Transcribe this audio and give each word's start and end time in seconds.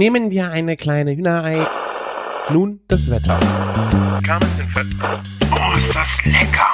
Nehmen 0.00 0.30
wir 0.30 0.50
eine 0.50 0.78
kleine 0.78 1.14
Hühnerei. 1.14 1.68
Nun 2.50 2.80
das 2.88 3.10
Wetter. 3.10 3.38
Oh, 5.52 5.76
ist 5.76 5.94
das 5.94 6.08
lecker! 6.24 6.72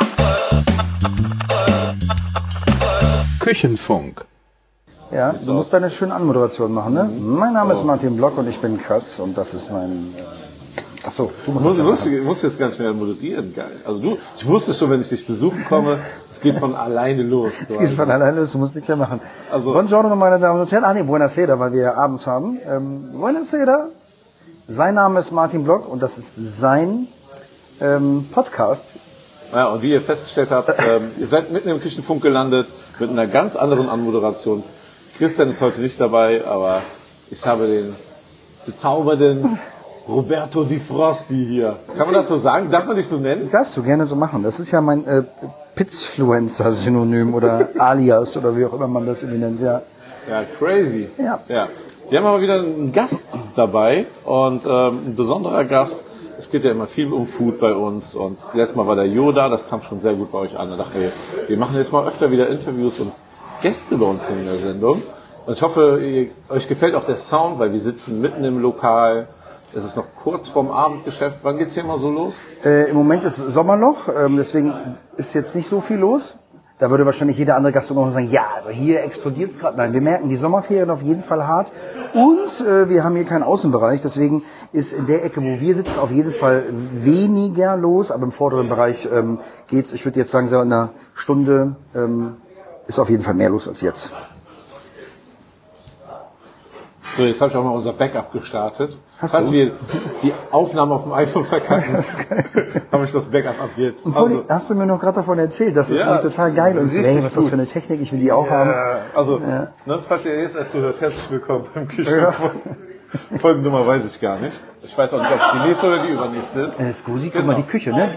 Küchenfunk. 3.41 4.25
Ja, 5.11 5.33
du 5.45 5.55
musst 5.55 5.73
deine 5.73 5.91
schöne 5.91 6.15
Anmoderation 6.15 6.73
machen, 6.73 6.95
ne? 6.95 7.11
Mein 7.19 7.53
Name 7.53 7.73
ist 7.73 7.85
Martin 7.85 8.17
Block 8.17 8.39
und 8.39 8.49
ich 8.49 8.59
bin 8.59 8.79
krass 8.79 9.19
und 9.19 9.37
das 9.37 9.55
ist 9.55 9.73
mein. 9.73 10.15
Äh, 10.17 10.46
achso, 11.05 11.31
du 11.45 11.53
musst 11.53 11.65
Muss, 11.65 11.77
das 11.77 11.79
ja 11.79 11.85
muss, 11.91 12.05
machen. 12.05 12.25
muss 12.25 12.43
jetzt 12.43 12.59
gar 12.59 12.69
nicht 12.69 12.79
mehr 12.79 12.93
moderieren, 12.93 13.55
geil. 13.55 13.71
Also 13.85 13.99
du, 14.01 14.19
ich 14.37 14.47
wusste 14.47 14.75
schon, 14.75 14.91
wenn 14.91 15.01
ich 15.01 15.09
dich 15.09 15.27
besuchen 15.27 15.65
komme, 15.69 15.99
es 16.31 16.41
geht 16.41 16.59
von 16.59 16.75
alleine 16.75 17.23
los. 17.23 17.53
Es 17.69 17.79
geht 17.79 17.91
von 17.91 18.11
alleine, 18.11 18.41
los, 18.41 18.53
du 18.53 18.59
musst 18.59 18.75
nichts 18.75 18.89
mehr 18.89 18.97
machen. 18.97 19.21
Also- 19.51 19.73
Buongiorno, 19.73 20.15
meine 20.17 20.39
Damen 20.39 20.61
und 20.61 20.71
Herren. 20.71 20.85
Ah, 20.85 20.95
nee, 20.95 21.03
Buonasera, 21.03 21.59
weil 21.59 21.73
wir 21.73 21.83
ja 21.83 21.95
abends 21.95 22.27
haben. 22.27 22.59
Ähm, 22.69 23.13
Buonasera. 23.13 23.87
Sein 24.69 24.95
Name 24.95 25.21
ist 25.21 25.31
Martin 25.31 25.63
Block 25.63 25.89
und 25.89 26.03
das 26.03 26.19
ist 26.19 26.59
sein 26.61 27.07
ähm, 27.81 28.27
Podcast. 28.33 28.87
Ja, 29.53 29.67
und 29.69 29.81
wie 29.83 29.93
ihr 29.93 30.03
festgestellt 30.03 30.51
habt, 30.51 30.71
ähm, 30.89 31.11
ihr 31.21 31.29
seid 31.29 31.53
mitten 31.53 31.69
im 31.69 31.81
Küchenfunk 31.81 32.21
gelandet 32.23 32.67
mit 32.99 33.11
einer 33.11 33.29
ganz 33.29 33.55
anderen 33.55 33.89
Anmoderation. 33.89 34.65
Christian 35.19 35.51
ist 35.51 35.61
heute 35.61 35.81
nicht 35.81 36.01
dabei, 36.01 36.45
aber 36.45 36.83
ich 37.31 37.47
habe 37.47 37.67
den 37.69 37.95
bezaubernden 38.67 39.59
Roberto 40.09 40.63
Di 40.65 40.79
Frosti 40.79 41.47
hier. 41.47 41.77
Kann 41.89 42.07
man 42.07 42.15
das 42.15 42.29
so 42.29 42.37
sagen? 42.37 42.71
Darf 42.71 42.87
man 42.87 42.97
dich 42.97 43.09
so 43.09 43.17
nennen? 43.17 43.49
Darfst 43.51 43.77
du 43.77 43.83
gerne 43.83 44.07
so 44.07 44.15
machen. 44.15 44.43
Das 44.43 44.61
ist 44.61 44.71
ja 44.71 44.81
mein 44.81 45.05
äh, 45.05 45.23
Pitzfluencer-Synonym 45.75 47.35
oder 47.35 47.69
Alias 47.79 48.37
oder 48.37 48.57
wie 48.57 48.65
auch 48.65 48.73
immer 48.73 48.87
man 48.87 49.05
das 49.07 49.23
irgendwie 49.23 49.41
nennt. 49.41 49.61
Ja. 49.61 49.83
Ja, 50.29 50.45
crazy. 50.59 51.09
Ja. 51.19 51.41
ja. 51.49 51.69
Wir 52.09 52.19
haben 52.19 52.27
aber 52.27 52.41
wieder 52.41 52.61
einen 52.61 52.93
Gast 52.93 53.37
dabei 53.57 54.07
und 54.25 54.65
ähm, 54.65 55.01
ein 55.07 55.17
besonderer 55.17 55.65
Gast. 55.65 56.05
Es 56.39 56.51
geht 56.51 56.63
ja 56.65 56.71
immer 56.71 56.87
viel 56.87 57.13
um 57.13 57.27
Food 57.27 57.59
bei 57.59 57.73
uns 57.73 58.15
und 58.15 58.39
letztes 58.53 58.77
Mal 58.77 58.87
war 58.87 58.95
der 58.95 59.07
Yoda, 59.07 59.49
das 59.49 59.69
kam 59.69 59.81
schon 59.83 60.01
sehr 60.01 60.13
gut 60.15 60.31
bei 60.31 60.39
euch 60.39 60.57
an. 60.57 60.71
Da 60.71 60.77
dachten 60.77 61.01
wir, 61.01 61.11
wir 61.49 61.57
machen 61.57 61.77
jetzt 61.77 61.93
mal 61.93 62.07
öfter 62.07 62.31
wieder 62.31 62.49
Interviews 62.49 63.01
und 63.01 63.11
Gäste 63.63 63.97
bei 63.97 64.07
uns 64.07 64.29
in 64.29 64.45
der 64.45 64.59
Sendung. 64.61 65.03
Und 65.47 65.55
ich 65.55 65.63
hoffe, 65.63 66.01
ihr, 66.01 66.29
euch 66.49 66.69
gefällt 66.69 66.95
auch 66.95 67.07
der 67.07 67.17
Sound, 67.17 67.59
weil 67.59 67.73
wir 67.73 67.81
sitzen 67.81 68.21
mitten 68.21 68.45
im 68.45 68.59
Lokal. 68.59 69.29
Es 69.75 69.85
ist 69.85 69.97
noch 69.97 70.07
kurz 70.15 70.49
vorm 70.49 70.71
Abendgeschäft. 70.71 71.39
Wann 71.43 71.59
geht's 71.59 71.75
hier 71.75 71.85
immer 71.85 71.99
so 71.99 72.11
los? 72.11 72.41
Äh, 72.65 72.91
Im 72.91 72.97
Moment 72.97 73.25
ist 73.25 73.37
Sommerloch, 73.37 74.09
ähm, 74.09 74.37
deswegen 74.37 74.97
ist 75.17 75.35
jetzt 75.35 75.55
nicht 75.55 75.69
so 75.69 75.81
viel 75.81 75.99
los. 75.99 76.39
Da 76.79 76.91
würde 76.91 77.07
wahrscheinlich 77.07 77.39
jeder 77.39 77.57
andere 77.57 77.73
Gastronom 77.73 78.13
sagen, 78.13 78.31
ja, 78.31 78.45
also 78.55 78.69
hier 78.69 79.03
explodiert 79.03 79.51
es 79.51 79.59
gerade. 79.59 79.79
Nein, 79.79 79.95
wir 79.95 80.03
merken 80.03 80.29
die 80.29 80.37
Sommerferien 80.37 80.91
auf 80.91 81.01
jeden 81.01 81.23
Fall 81.23 81.47
hart. 81.47 81.73
Und 82.13 82.67
äh, 82.67 82.91
wir 82.91 83.03
haben 83.03 83.17
hier 83.17 83.25
keinen 83.25 83.45
Außenbereich, 83.45 84.03
deswegen 84.03 84.43
ist 84.73 84.93
in 84.93 85.07
der 85.07 85.25
Ecke, 85.25 85.41
wo 85.41 85.59
wir 85.59 85.75
sitzen, 85.75 85.99
auf 85.99 86.11
jeden 86.11 86.33
Fall 86.33 86.67
weniger 86.71 87.79
los. 87.79 88.11
Aber 88.11 88.25
im 88.25 88.31
vorderen 88.31 88.69
Bereich 88.69 89.09
ähm, 89.11 89.41
geht's, 89.69 89.95
ich 89.95 90.05
würde 90.05 90.21
jetzt 90.21 90.31
sagen, 90.31 90.49
so 90.49 90.61
in 90.61 90.71
einer 90.71 90.91
Stunde 91.15 91.77
ähm, 91.95 92.37
ist 92.87 92.99
auf 92.99 93.09
jeden 93.09 93.23
Fall 93.23 93.35
mehr 93.35 93.49
los 93.49 93.69
als 93.69 93.81
jetzt. 93.81 94.13
So, 97.17 97.23
jetzt 97.23 97.41
habe 97.41 97.51
ich 97.51 97.57
auch 97.57 97.65
mal 97.65 97.71
unser 97.71 97.95
Backup 97.95 98.33
gestartet. 98.33 98.99
Hast 99.19 99.31
Falls 99.33 99.47
du? 99.47 99.53
wir 99.53 99.73
die 100.23 100.33
Aufnahme 100.51 100.95
auf 100.95 101.05
dem 101.05 101.13
iPhone 101.15 101.45
verkacken, 101.47 101.97
habe 102.93 103.05
ich 103.07 103.13
das 103.13 103.25
Backup 103.25 103.59
ab 103.63 103.71
jetzt. 103.77 104.05
Und 104.05 104.15
Also, 104.15 104.45
hast 104.49 104.69
du 104.69 104.75
mir 104.75 104.85
noch 104.85 105.01
gerade 105.01 105.15
davon 105.17 105.39
erzählt, 105.39 105.75
das 105.75 105.89
ist 105.89 106.01
Ja, 106.01 106.19
total 106.19 106.53
geil. 106.53 106.77
Und 106.77 106.91
hey, 106.91 107.17
was 107.19 107.27
ist 107.29 107.37
das 107.39 107.49
für 107.49 107.55
eine 107.55 107.67
Technik, 107.67 108.03
ich 108.03 108.13
will 108.13 108.21
die 108.21 108.31
auch 108.31 108.51
haben. 108.51 108.71
äh, 108.71 108.75
also 109.17 109.39
ne, 109.39 109.73
falls 110.07 110.27
ihr 110.27 110.39
jetzt 110.39 110.57
erst 110.57 110.73
zuhört, 110.73 111.01
herzlich 111.01 111.31
willkommen 111.31 111.65
beim 111.75 111.89
Küchenfunk. 111.89 112.53
Folgennummer 113.41 113.87
weiß 113.87 114.05
ich 114.05 114.21
gar 114.21 114.39
nicht. 114.39 114.61
Ich 114.83 114.97
weiß 114.97 115.15
auch 115.15 115.21
nicht, 115.21 115.33
ob 115.33 115.41
es 115.41 115.53
die 115.53 115.69
nächste 115.69 115.87
oder 115.87 116.03
die 116.07 116.13
übernächste 116.13 116.61
ist. 116.63 116.79
Äh, 116.81 116.93
Scusi, 116.93 117.31
guck 117.35 117.47
mal, 117.47 117.57
die 117.57 117.63
Küche, 117.63 117.91
ne? 117.93 118.11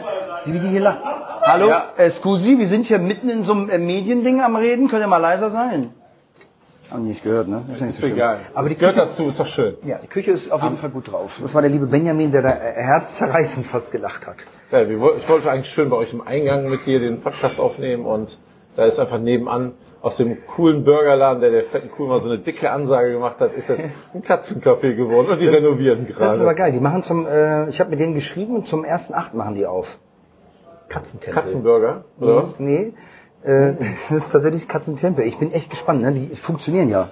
Die, 0.46 0.54
wie 0.54 0.60
die 0.60 0.68
hier 0.68 0.82
lacht. 0.82 1.00
Hallo, 1.44 1.66
Genau. 1.66 1.78
Ja. 1.78 1.86
äh, 1.96 2.10
Scusi, 2.12 2.60
wir 2.60 2.68
sind 2.68 2.88
hier 2.88 3.00
mitten 3.00 3.30
in 3.30 3.46
so 3.46 3.54
einem 3.54 3.86
Mediending 3.86 4.42
am 4.42 4.58
Reden. 4.58 4.90
Könnt 4.90 5.02
ihr 5.04 5.08
mal 5.08 5.18
leiser 5.18 5.50
sein? 5.50 5.92
Haben 6.92 7.04
die 7.04 7.10
nicht 7.10 7.24
gehört, 7.24 7.48
ne? 7.48 7.64
Ist, 7.72 7.80
ja 7.82 7.86
nicht 7.86 7.96
Ist 7.96 8.02
so 8.02 8.08
schlimm. 8.08 8.18
egal. 8.18 8.40
Aber 8.54 8.68
die 8.68 8.74
das 8.74 8.80
gehört 8.80 8.96
Küche, 8.96 9.06
dazu, 9.08 9.28
ist 9.28 9.40
doch 9.40 9.46
schön. 9.46 9.76
ja, 9.86 9.98
die 10.02 10.08
Küche 10.08 10.32
ist 10.32 10.52
auf 10.52 10.64
jeden 10.64 10.78
Fall 10.78 10.90
gut 10.90 11.12
drauf. 11.12 11.40
Das 11.42 11.54
war 11.54 11.62
der 11.62 11.70
liebe 11.70 11.86
Benjamin, 11.86 12.32
der 12.32 12.42
da 12.42 12.50
äh, 12.50 12.74
herzzerreißend 12.82 13.66
fast 13.68 13.92
gelacht 13.92 14.26
hat. 14.28 14.48
Ja, 14.72 14.82
ich 14.82 15.00
wollte 15.30 15.52
eigentlich 15.52 15.70
schön 15.70 15.90
bei 15.90 15.98
euch 15.98 16.14
im 16.14 16.22
Eingang 16.22 16.70
mit 16.70 16.86
dir 16.86 17.00
den 17.00 17.22
Podcast 17.22 17.60
aufnehmen 17.60 18.06
und 18.06 18.40
da 18.76 18.86
ist 18.86 19.00
einfach 19.00 19.20
nebenan 19.20 19.74
aus 20.02 20.16
dem 20.18 20.38
coolen 20.48 20.84
Burgerladen, 20.86 21.42
der 21.42 21.52
der 21.52 21.64
fetten 21.66 21.92
Kuh 21.92 22.08
mal 22.08 22.22
so 22.22 22.30
eine 22.30 22.40
dicke 22.40 22.72
Ansage 22.72 23.12
gemacht 23.12 23.42
hat, 23.42 23.54
ist 23.54 23.68
jetzt 23.68 23.90
ein 24.14 24.22
Katzencafé 24.22 24.96
geworden 24.96 25.28
und 25.32 25.42
die 25.42 25.48
renovieren 25.48 26.08
Das 26.08 26.36
ist 26.36 26.42
aber 26.42 26.54
gerade. 26.54 26.56
geil. 26.56 26.72
Die 26.72 26.80
machen 26.80 27.04
zum, 27.04 27.28
äh, 27.28 27.68
ich 27.70 27.80
habe 27.82 27.90
mit 27.90 28.00
denen 28.00 28.14
geschrieben 28.14 28.56
und 28.56 28.66
zum 28.68 28.86
ersten 28.86 29.14
Acht 29.14 29.34
machen 29.34 29.56
die 29.56 29.66
auf. 29.66 30.00
Katzentempel. 30.88 31.34
Katzenburger, 31.42 32.06
oder 32.20 32.38
was? 32.38 32.60
Nee, 32.60 32.94
äh, 33.44 33.74
das 34.10 34.26
ist 34.26 34.32
tatsächlich 34.32 34.68
Katzentempel. 34.68 35.26
Ich 35.26 35.38
bin 35.38 35.52
echt 35.52 35.70
gespannt, 35.70 36.02
ne? 36.02 36.14
Die 36.14 36.36
funktionieren 36.36 36.90
ja. 36.90 37.12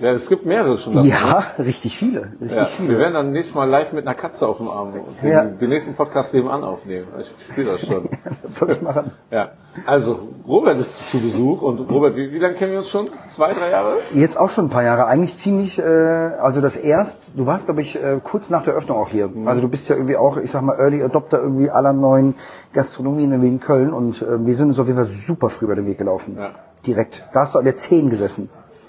Ja, 0.00 0.12
es 0.12 0.28
gibt 0.28 0.46
mehrere 0.46 0.78
schon. 0.78 0.92
davon. 0.92 1.08
Ja, 1.08 1.42
richtig 1.58 1.96
viele. 1.96 2.28
Richtig 2.40 2.56
Ja, 2.56 2.64
viele. 2.66 2.88
wir 2.90 2.98
werden 2.98 3.14
dann 3.14 3.32
nächstes 3.32 3.54
Mal 3.54 3.64
live 3.68 3.92
mit 3.92 4.06
einer 4.06 4.14
Katze 4.14 4.46
auf 4.46 4.58
dem 4.58 4.68
Arm 4.68 4.92
den, 4.92 5.28
Ja. 5.30 5.44
den 5.44 5.68
nächsten 5.70 5.94
Podcast 5.94 6.32
nebenan 6.34 6.62
aufnehmen. 6.62 7.08
Ich 7.18 7.32
spüre 7.50 7.72
das 7.72 7.80
schon. 7.86 8.08
Soll's 8.44 8.80
machen? 8.80 9.10
ja. 9.30 9.50
Also, 9.86 10.28
Robert 10.46 10.78
ist 10.78 11.08
zu 11.10 11.20
Besuch 11.20 11.62
und 11.62 11.80
Robert, 11.90 12.16
wie, 12.16 12.32
wie 12.32 12.38
lange 12.38 12.54
kennen 12.54 12.72
wir 12.72 12.78
uns 12.78 12.88
schon? 12.88 13.06
Zwei, 13.28 13.52
drei 13.52 13.70
Jahre? 13.70 13.96
Jetzt 14.12 14.36
auch 14.36 14.50
schon 14.50 14.66
ein 14.66 14.70
paar 14.70 14.82
Jahre. 14.82 15.06
Eigentlich 15.06 15.36
ziemlich, 15.36 15.78
äh, 15.78 15.82
also 15.82 16.60
das 16.60 16.76
erst, 16.76 17.32
du 17.36 17.46
warst, 17.46 17.66
glaube 17.66 17.82
ich, 17.82 17.94
äh, 17.96 18.18
kurz 18.22 18.50
nach 18.50 18.64
der 18.64 18.74
Öffnung 18.74 18.98
auch 18.98 19.08
hier. 19.10 19.28
Mhm. 19.28 19.46
Also 19.46 19.60
du 19.60 19.68
bist 19.68 19.88
ja 19.88 19.94
irgendwie 19.96 20.16
auch, 20.16 20.36
ich 20.36 20.50
sag 20.50 20.62
mal, 20.62 20.76
Early 20.78 21.02
Adopter 21.02 21.40
irgendwie 21.40 21.70
aller 21.70 21.92
neuen 21.92 22.34
Gastronomien 22.72 23.32
in 23.40 23.60
Köln 23.60 23.92
und 23.92 24.20
äh, 24.22 24.44
wir 24.44 24.54
sind 24.56 24.68
uns 24.68 24.80
auf 24.80 24.86
jeden 24.86 24.96
Fall 24.98 25.06
super 25.06 25.48
früh 25.48 25.66
über 25.66 25.76
den 25.76 25.86
Weg 25.86 25.98
gelaufen. 25.98 26.36
Ja. 26.38 26.50
Direkt. 26.86 27.28
Da 27.32 27.40
hast 27.40 27.54
du 27.54 27.58
an 27.60 27.64
der 27.64 27.76
10 27.76 28.10
gesessen. 28.10 28.48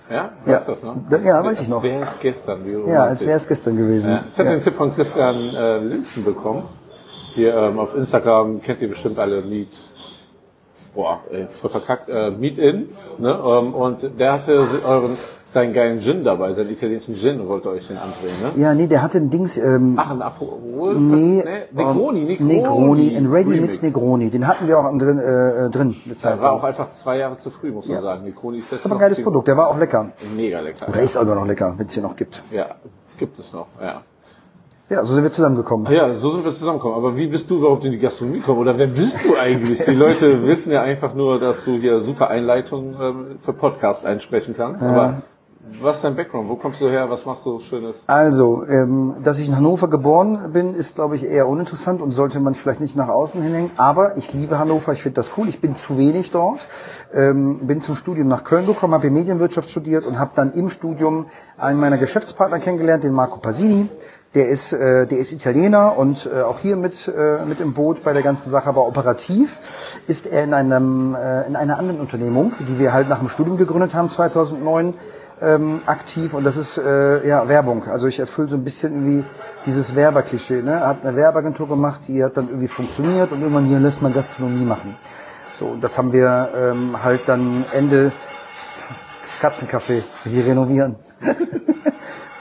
Ja? 0.10 0.32
Ja. 0.46 0.54
Weißt 0.54 0.68
du 0.68 0.72
das 0.72 0.84
noch? 0.84 0.96
Das- 1.10 1.26
ja, 1.26 1.44
weiß 1.44 1.62
ich 1.62 1.68
noch. 1.68 1.78
Als 1.78 1.84
wäre 1.84 2.04
es 2.04 2.20
gestern. 2.20 2.66
Wie 2.66 2.92
Ja, 2.92 3.04
als 3.06 3.26
wäre 3.26 3.38
es 3.38 3.48
gestern 3.48 3.78
gewesen. 3.78 4.12
Ja. 4.12 4.24
Ich 4.32 4.40
hatte 4.40 4.50
den 4.50 4.62
Tipp 4.62 4.76
von 4.76 4.94
Christian 4.94 5.36
äh, 5.56 5.78
Linzen 5.80 6.24
bekommen. 6.26 6.64
Hier 7.34 7.54
ähm, 7.56 7.80
auf 7.80 7.96
Instagram 7.96 8.62
kennt 8.62 8.82
ihr 8.82 8.90
bestimmt 8.90 9.20
alle 9.20 9.42
Meet. 9.42 9.68
Boah, 11.00 11.22
ey, 11.32 11.48
voll 11.48 11.70
verkackt. 11.70 12.10
Äh, 12.10 12.30
Meet 12.32 12.58
In. 12.58 12.90
Ne? 13.20 13.30
Ähm, 13.42 13.74
und 13.74 14.20
der 14.20 14.34
hatte 14.34 14.68
euren, 14.86 15.16
seinen 15.46 15.72
geilen 15.74 16.02
Gin 16.02 16.26
dabei, 16.26 16.52
seinen 16.54 16.72
italienischen 16.72 17.16
Gin 17.16 17.48
wollte 17.48 17.70
euch 17.70 17.88
den 17.88 17.96
andrehen. 17.98 18.34
Ne? 18.44 18.62
Ja, 18.62 18.74
nee, 18.74 18.86
der 18.88 19.02
hatte 19.02 19.18
ein 19.20 19.30
Dings, 19.30 19.58
ähm, 19.58 19.94
Ach, 19.98 20.12
ein 20.12 20.22
Aperol? 20.22 20.96
nee, 21.00 21.42
Negroni, 21.72 22.20
ähm, 22.20 22.28
Negroni. 22.28 22.54
Negroni, 22.54 23.16
ein 23.16 23.28
Ready 23.28 23.50
Mix 23.52 23.62
Remix. 23.62 23.82
Negroni. 23.82 24.30
Den 24.30 24.46
hatten 24.46 24.68
wir 24.68 24.78
auch 24.78 24.98
drin, 24.98 25.20
äh, 25.20 25.68
äh, 25.68 25.70
drin. 25.70 25.96
Der 26.22 26.42
war 26.42 26.52
auch 26.52 26.64
einfach 26.66 26.92
zwei 26.92 27.18
Jahre 27.20 27.38
zu 27.38 27.50
früh, 27.50 27.72
muss 27.72 27.88
man 27.88 27.96
Ja. 27.96 28.02
sagen. 28.02 28.26
Negroni 28.26 28.58
ist 28.58 28.70
jetzt 28.70 28.82
ist 28.82 28.86
aber 28.86 28.96
ein 28.96 29.00
geiles 29.00 29.24
Produkt, 29.24 29.48
der 29.48 29.56
war 29.56 29.70
auch 29.70 29.78
lecker. 29.78 30.12
Mega 30.36 30.60
lecker. 30.60 30.90
Oder 30.90 31.00
ist 31.00 31.16
auch 31.16 31.22
immer 31.22 31.36
noch 31.36 31.48
lecker, 31.48 31.76
wenn 31.78 31.88
es 31.88 31.94
hier 31.94 32.04
noch 32.04 32.18
gibt. 32.18 32.44
Ja, 32.52 32.76
gibt 33.18 33.40
es 33.40 33.54
noch, 33.54 33.68
ja. 33.82 34.02
Ja, 34.90 35.06
so 35.06 35.14
sind 35.14 35.24
wir 35.24 35.32
zusammengekommen. 35.32 35.92
Ja, 35.92 36.12
so 36.16 36.32
sind 36.32 36.44
wir 36.44 36.52
zusammengekommen. 36.52 36.98
Aber 36.98 37.16
wie 37.16 37.28
bist 37.28 37.48
du 37.50 37.58
überhaupt 37.58 37.86
in 37.86 37.92
die 37.92 38.00
Gastronomie 38.00 38.40
gekommen? 38.40 38.60
Oder 38.60 38.76
wer 38.76 38.88
bist 38.88 39.24
du 39.24 39.38
eigentlich? 39.38 39.86
Die 39.86 39.94
Leute 39.94 40.44
wissen 40.48 40.72
ja 40.72 40.82
einfach 40.82 41.14
nur, 41.14 41.40
dass 41.40 41.64
du 41.66 41.74
hier 41.78 42.04
super 42.04 42.30
Einleitungen 42.30 42.96
ähm, 43.00 43.26
für 43.40 43.54
Podcasts 43.54 44.04
einsprechen 44.04 44.56
kannst. 44.58 44.84
Aber 44.84 45.22
was 45.82 45.98
ist 45.98 46.04
dein 46.04 46.16
Background? 46.16 46.50
Wo 46.50 46.56
kommst 46.56 46.82
du 46.82 46.90
her? 46.90 47.08
Was 47.10 47.26
machst 47.26 47.46
du 47.46 47.60
Schönes? 47.60 48.04
Also, 48.08 48.66
ähm, 48.68 49.18
dass 49.24 49.38
ich 49.38 49.48
in 49.48 49.56
Hannover 49.56 49.88
geboren 49.90 50.52
bin, 50.54 50.74
ist, 50.74 50.96
glaube 50.96 51.16
ich, 51.16 51.24
eher 51.24 51.48
uninteressant 51.48 52.02
und 52.02 52.12
sollte 52.12 52.40
man 52.40 52.56
vielleicht 52.56 52.82
nicht 52.82 52.96
nach 52.96 53.10
außen 53.10 53.42
hinhängen. 53.44 53.70
Aber 53.78 54.18
ich 54.18 54.34
liebe 54.34 54.58
Hannover, 54.58 54.94
ich 54.94 55.04
finde 55.04 55.16
das 55.16 55.32
cool. 55.38 55.48
Ich 55.50 55.62
bin 55.62 55.76
zu 55.76 55.98
wenig 55.98 56.32
dort. 56.32 56.62
Ähm, 57.14 57.68
bin 57.68 57.82
zum 57.82 57.96
Studium 57.96 58.28
nach 58.28 58.44
Köln 58.44 58.66
gekommen, 58.66 58.94
habe 58.94 59.04
hier 59.04 59.12
Medienwirtschaft 59.12 59.70
studiert 59.70 60.06
und 60.06 60.18
habe 60.18 60.32
dann 60.34 60.52
im 60.54 60.70
Studium 60.70 61.28
einen 61.58 61.80
meiner 61.80 62.00
Geschäftspartner 62.00 62.60
kennengelernt, 62.60 63.04
den 63.04 63.14
Marco 63.14 63.40
Pasini. 63.40 63.90
Der 64.36 64.48
ist, 64.48 64.74
äh, 64.74 65.08
der 65.08 65.18
ist 65.18 65.32
Italiener 65.32 65.98
und 65.98 66.30
äh, 66.32 66.42
auch 66.42 66.60
hier 66.60 66.76
mit, 66.76 67.08
äh, 67.08 67.44
mit 67.46 67.60
im 67.60 67.74
Boot 67.74 68.04
bei 68.04 68.14
der 68.14 68.22
ganzen 68.22 68.52
Sache, 68.52 68.70
aber 68.70 68.88
operativ 68.88 69.58
ist 70.08 70.28
er 70.28 70.44
in, 70.44 70.54
einem, 70.54 71.16
äh, 71.16 71.48
in 71.48 71.56
einer 71.56 71.80
anderen 71.80 72.00
Unternehmung, 72.00 72.54
die 72.60 72.78
wir 72.78 72.94
halt 72.94 73.10
nach 73.10 73.20
dem 73.20 73.28
Studium 73.28 73.58
gegründet 73.58 73.96
haben, 73.96 74.10
2009, 74.10 74.94
ähm, 75.42 75.82
aktiv 75.86 76.34
und 76.34 76.44
das 76.44 76.58
ist 76.58 76.78
äh, 76.78 77.28
ja 77.28 77.48
Werbung. 77.48 77.88
Also 77.88 78.08
ich 78.08 78.20
erfülle 78.20 78.50
so 78.50 78.58
ein 78.58 78.64
bisschen 78.64 78.94
irgendwie 78.94 79.26
dieses 79.66 79.96
Werberklischee. 79.96 80.62
Ne? 80.62 80.74
Er 80.74 80.88
hat 80.88 81.04
eine 81.04 81.16
Werbeagentur 81.16 81.68
gemacht, 81.68 82.02
die 82.08 82.24
hat 82.24 82.38
dann 82.38 82.50
irgendwie 82.50 82.68
funktioniert 82.68 83.32
und 83.32 83.42
irgendwann 83.42 83.66
hier 83.66 83.80
lässt 83.80 84.02
man 84.02 84.14
Gastronomie 84.14 84.66
machen. 84.66 84.96
So, 85.54 85.76
das 85.80 85.98
haben 85.98 86.14
wir 86.14 86.50
ähm, 86.56 87.04
halt 87.04 87.22
dann 87.28 87.66
Ende 87.74 88.12
das 89.22 89.40
Katzencafé 89.42 90.04
hier 90.24 90.46
renovieren. 90.46 90.96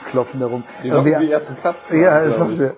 Klopfen 0.09 0.39
darum. 0.39 0.63
Die 0.83 0.91
wir- 0.91 1.19
die 1.19 1.31
ersten 1.31 1.55
Kasten. 1.55 1.99
ja, 2.01 2.23
das 2.23 2.37
sagst 2.37 2.59
du. 2.59 2.73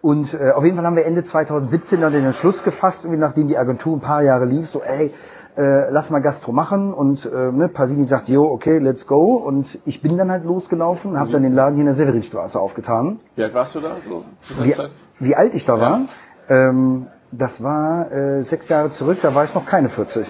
Und 0.00 0.34
äh, 0.34 0.50
auf 0.52 0.64
jeden 0.64 0.76
Fall 0.76 0.86
haben 0.86 0.96
wir 0.96 1.04
Ende 1.06 1.22
2017 1.24 2.00
dann 2.00 2.12
den 2.12 2.24
Entschluss 2.24 2.62
gefasst, 2.62 3.04
irgendwie 3.04 3.20
nachdem 3.20 3.48
die 3.48 3.58
Agentur 3.58 3.96
ein 3.96 4.00
paar 4.00 4.22
Jahre 4.22 4.44
lief, 4.44 4.68
so 4.68 4.82
ey, 4.82 5.12
äh, 5.58 5.88
lass 5.90 6.10
mal 6.10 6.20
Gastro 6.20 6.52
machen 6.52 6.92
und 6.92 7.24
äh, 7.24 7.50
ne, 7.50 7.68
Pasini 7.68 8.04
sagt, 8.04 8.28
jo, 8.28 8.44
okay, 8.44 8.78
let's 8.78 9.06
go 9.06 9.36
und 9.36 9.78
ich 9.86 10.02
bin 10.02 10.18
dann 10.18 10.30
halt 10.30 10.44
losgelaufen, 10.44 11.18
habe 11.18 11.30
dann 11.32 11.42
den 11.42 11.54
Laden 11.54 11.74
hier 11.76 11.80
in 11.82 11.86
der 11.86 11.94
Severinstraße 11.94 12.60
aufgetan. 12.60 13.20
Wie 13.36 13.42
alt 13.42 13.54
warst 13.54 13.74
du 13.74 13.80
da 13.80 13.96
so 14.06 14.22
Wie, 14.62 14.74
wie 15.18 15.34
alt 15.34 15.54
ich 15.54 15.64
da 15.64 15.80
war? 15.80 16.00
Ähm, 16.48 17.06
das 17.32 17.62
war 17.62 18.12
äh, 18.12 18.42
sechs 18.42 18.68
Jahre 18.68 18.90
zurück, 18.90 19.18
da 19.22 19.34
war 19.34 19.44
ich 19.44 19.54
noch 19.54 19.64
keine 19.64 19.88
40. 19.88 20.26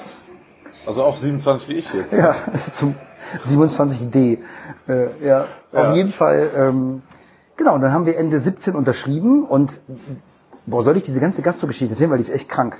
Also 0.86 1.02
auch 1.02 1.16
27 1.16 1.68
wie 1.68 1.72
ich 1.74 1.92
jetzt. 1.92 2.12
Ja, 2.12 2.32
zum 2.72 2.94
27D. 3.44 4.38
Äh, 4.88 5.24
ja, 5.26 5.44
Ja. 5.72 5.90
auf 5.90 5.94
jeden 5.96 6.10
Fall. 6.10 6.50
Ähm, 6.56 7.02
genau, 7.56 7.74
und 7.74 7.80
dann 7.82 7.92
haben 7.92 8.06
wir 8.06 8.16
Ende 8.18 8.38
17 8.40 8.74
unterschrieben 8.74 9.44
und 9.44 9.80
boah, 10.66 10.82
soll 10.82 10.96
ich 10.96 11.02
diese 11.02 11.20
ganze 11.20 11.42
Gastro-Geschichte 11.42 11.92
erzählen, 11.94 12.10
weil 12.10 12.18
die 12.18 12.24
ist 12.24 12.30
echt 12.30 12.48
krank. 12.48 12.76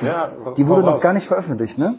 Ja, 0.00 0.30
Die 0.56 0.66
wurde 0.66 0.82
noch 0.82 0.94
raus. 0.94 1.02
gar 1.02 1.12
nicht 1.12 1.26
veröffentlicht, 1.26 1.76
ne? 1.78 1.94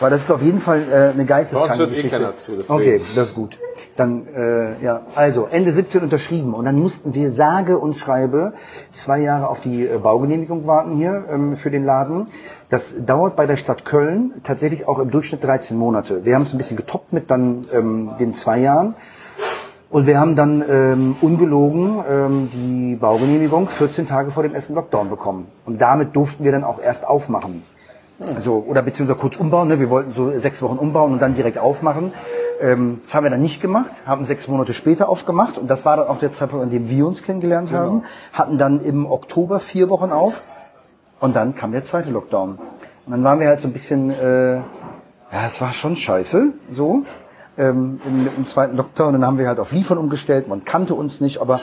Weil 0.00 0.10
das 0.10 0.22
ist 0.22 0.30
auf 0.30 0.42
jeden 0.42 0.60
Fall 0.60 0.82
äh, 0.90 1.12
eine 1.12 1.26
geisteskranke 1.26 1.84
eh 1.84 1.86
Geschichte. 1.88 2.08
keiner 2.08 2.36
zu, 2.36 2.52
deswegen. 2.52 2.72
okay, 2.72 3.00
das 3.14 3.28
ist 3.28 3.34
gut. 3.34 3.58
Dann, 3.96 4.26
äh, 4.34 4.82
ja, 4.82 5.02
also 5.14 5.46
Ende 5.50 5.72
17 5.72 6.02
unterschrieben 6.02 6.54
und 6.54 6.64
dann 6.64 6.78
mussten 6.78 7.14
wir 7.14 7.30
sage 7.30 7.78
und 7.78 7.96
schreibe 7.96 8.54
zwei 8.90 9.18
Jahre 9.20 9.48
auf 9.48 9.60
die 9.60 9.86
äh, 9.86 9.98
Baugenehmigung 9.98 10.66
warten 10.66 10.96
hier 10.96 11.26
ähm, 11.30 11.56
für 11.56 11.70
den 11.70 11.84
Laden. 11.84 12.26
Das 12.70 13.04
dauert 13.04 13.36
bei 13.36 13.46
der 13.46 13.56
Stadt 13.56 13.84
Köln 13.84 14.32
tatsächlich 14.42 14.88
auch 14.88 14.98
im 14.98 15.10
Durchschnitt 15.10 15.44
13 15.44 15.76
Monate. 15.76 16.24
Wir 16.24 16.34
haben 16.34 16.42
es 16.42 16.54
ein 16.54 16.58
bisschen 16.58 16.78
getoppt 16.78 17.12
mit 17.12 17.30
dann 17.30 17.66
ähm, 17.72 18.12
den 18.18 18.32
zwei 18.32 18.58
Jahren. 18.58 18.94
Und 19.90 20.06
wir 20.06 20.18
haben 20.18 20.36
dann 20.36 20.64
ähm, 20.70 21.16
ungelogen 21.20 22.02
ähm, 22.08 22.50
die 22.54 22.94
Baugenehmigung 22.94 23.68
14 23.68 24.06
Tage 24.06 24.30
vor 24.30 24.44
dem 24.44 24.54
ersten 24.54 24.74
Lockdown 24.74 25.10
bekommen. 25.10 25.48
Und 25.66 25.82
damit 25.82 26.14
durften 26.14 26.44
wir 26.44 26.52
dann 26.52 26.64
auch 26.64 26.80
erst 26.80 27.06
aufmachen. 27.06 27.64
Also, 28.20 28.64
oder 28.68 28.82
beziehungsweise 28.82 29.18
kurz 29.18 29.36
umbauen. 29.36 29.68
Ne? 29.68 29.80
Wir 29.80 29.88
wollten 29.88 30.12
so 30.12 30.30
sechs 30.38 30.60
Wochen 30.60 30.76
umbauen 30.76 31.12
und 31.12 31.22
dann 31.22 31.34
direkt 31.34 31.58
aufmachen. 31.58 32.12
Ähm, 32.60 33.00
das 33.02 33.14
haben 33.14 33.24
wir 33.24 33.30
dann 33.30 33.40
nicht 33.40 33.62
gemacht, 33.62 33.90
haben 34.04 34.24
sechs 34.24 34.46
Monate 34.46 34.74
später 34.74 35.08
aufgemacht. 35.08 35.56
Und 35.56 35.68
das 35.70 35.86
war 35.86 35.96
dann 35.96 36.08
auch 36.08 36.18
der 36.18 36.30
Zeitpunkt, 36.30 36.64
an 36.64 36.70
dem 36.70 36.90
wir 36.90 37.06
uns 37.06 37.22
kennengelernt 37.22 37.72
haben. 37.72 38.02
Hatten 38.32 38.58
dann 38.58 38.80
im 38.80 39.06
Oktober 39.06 39.58
vier 39.58 39.88
Wochen 39.88 40.12
auf. 40.12 40.42
Und 41.18 41.34
dann 41.34 41.54
kam 41.54 41.72
der 41.72 41.84
zweite 41.84 42.10
Lockdown. 42.10 42.58
Und 43.06 43.12
dann 43.12 43.24
waren 43.24 43.40
wir 43.40 43.48
halt 43.48 43.60
so 43.60 43.68
ein 43.68 43.72
bisschen, 43.72 44.10
äh, 44.10 44.56
ja, 44.56 45.46
es 45.46 45.60
war 45.60 45.72
schon 45.72 45.96
scheiße, 45.96 46.52
so, 46.68 47.02
ähm, 47.56 48.00
im, 48.06 48.28
im 48.36 48.44
zweiten 48.44 48.76
Lockdown. 48.76 49.14
Dann 49.14 49.24
haben 49.24 49.38
wir 49.38 49.48
halt 49.48 49.60
auf 49.60 49.72
Liefern 49.72 49.98
umgestellt, 49.98 50.48
man 50.48 50.64
kannte 50.64 50.94
uns 50.94 51.20
nicht, 51.20 51.40
aber 51.40 51.58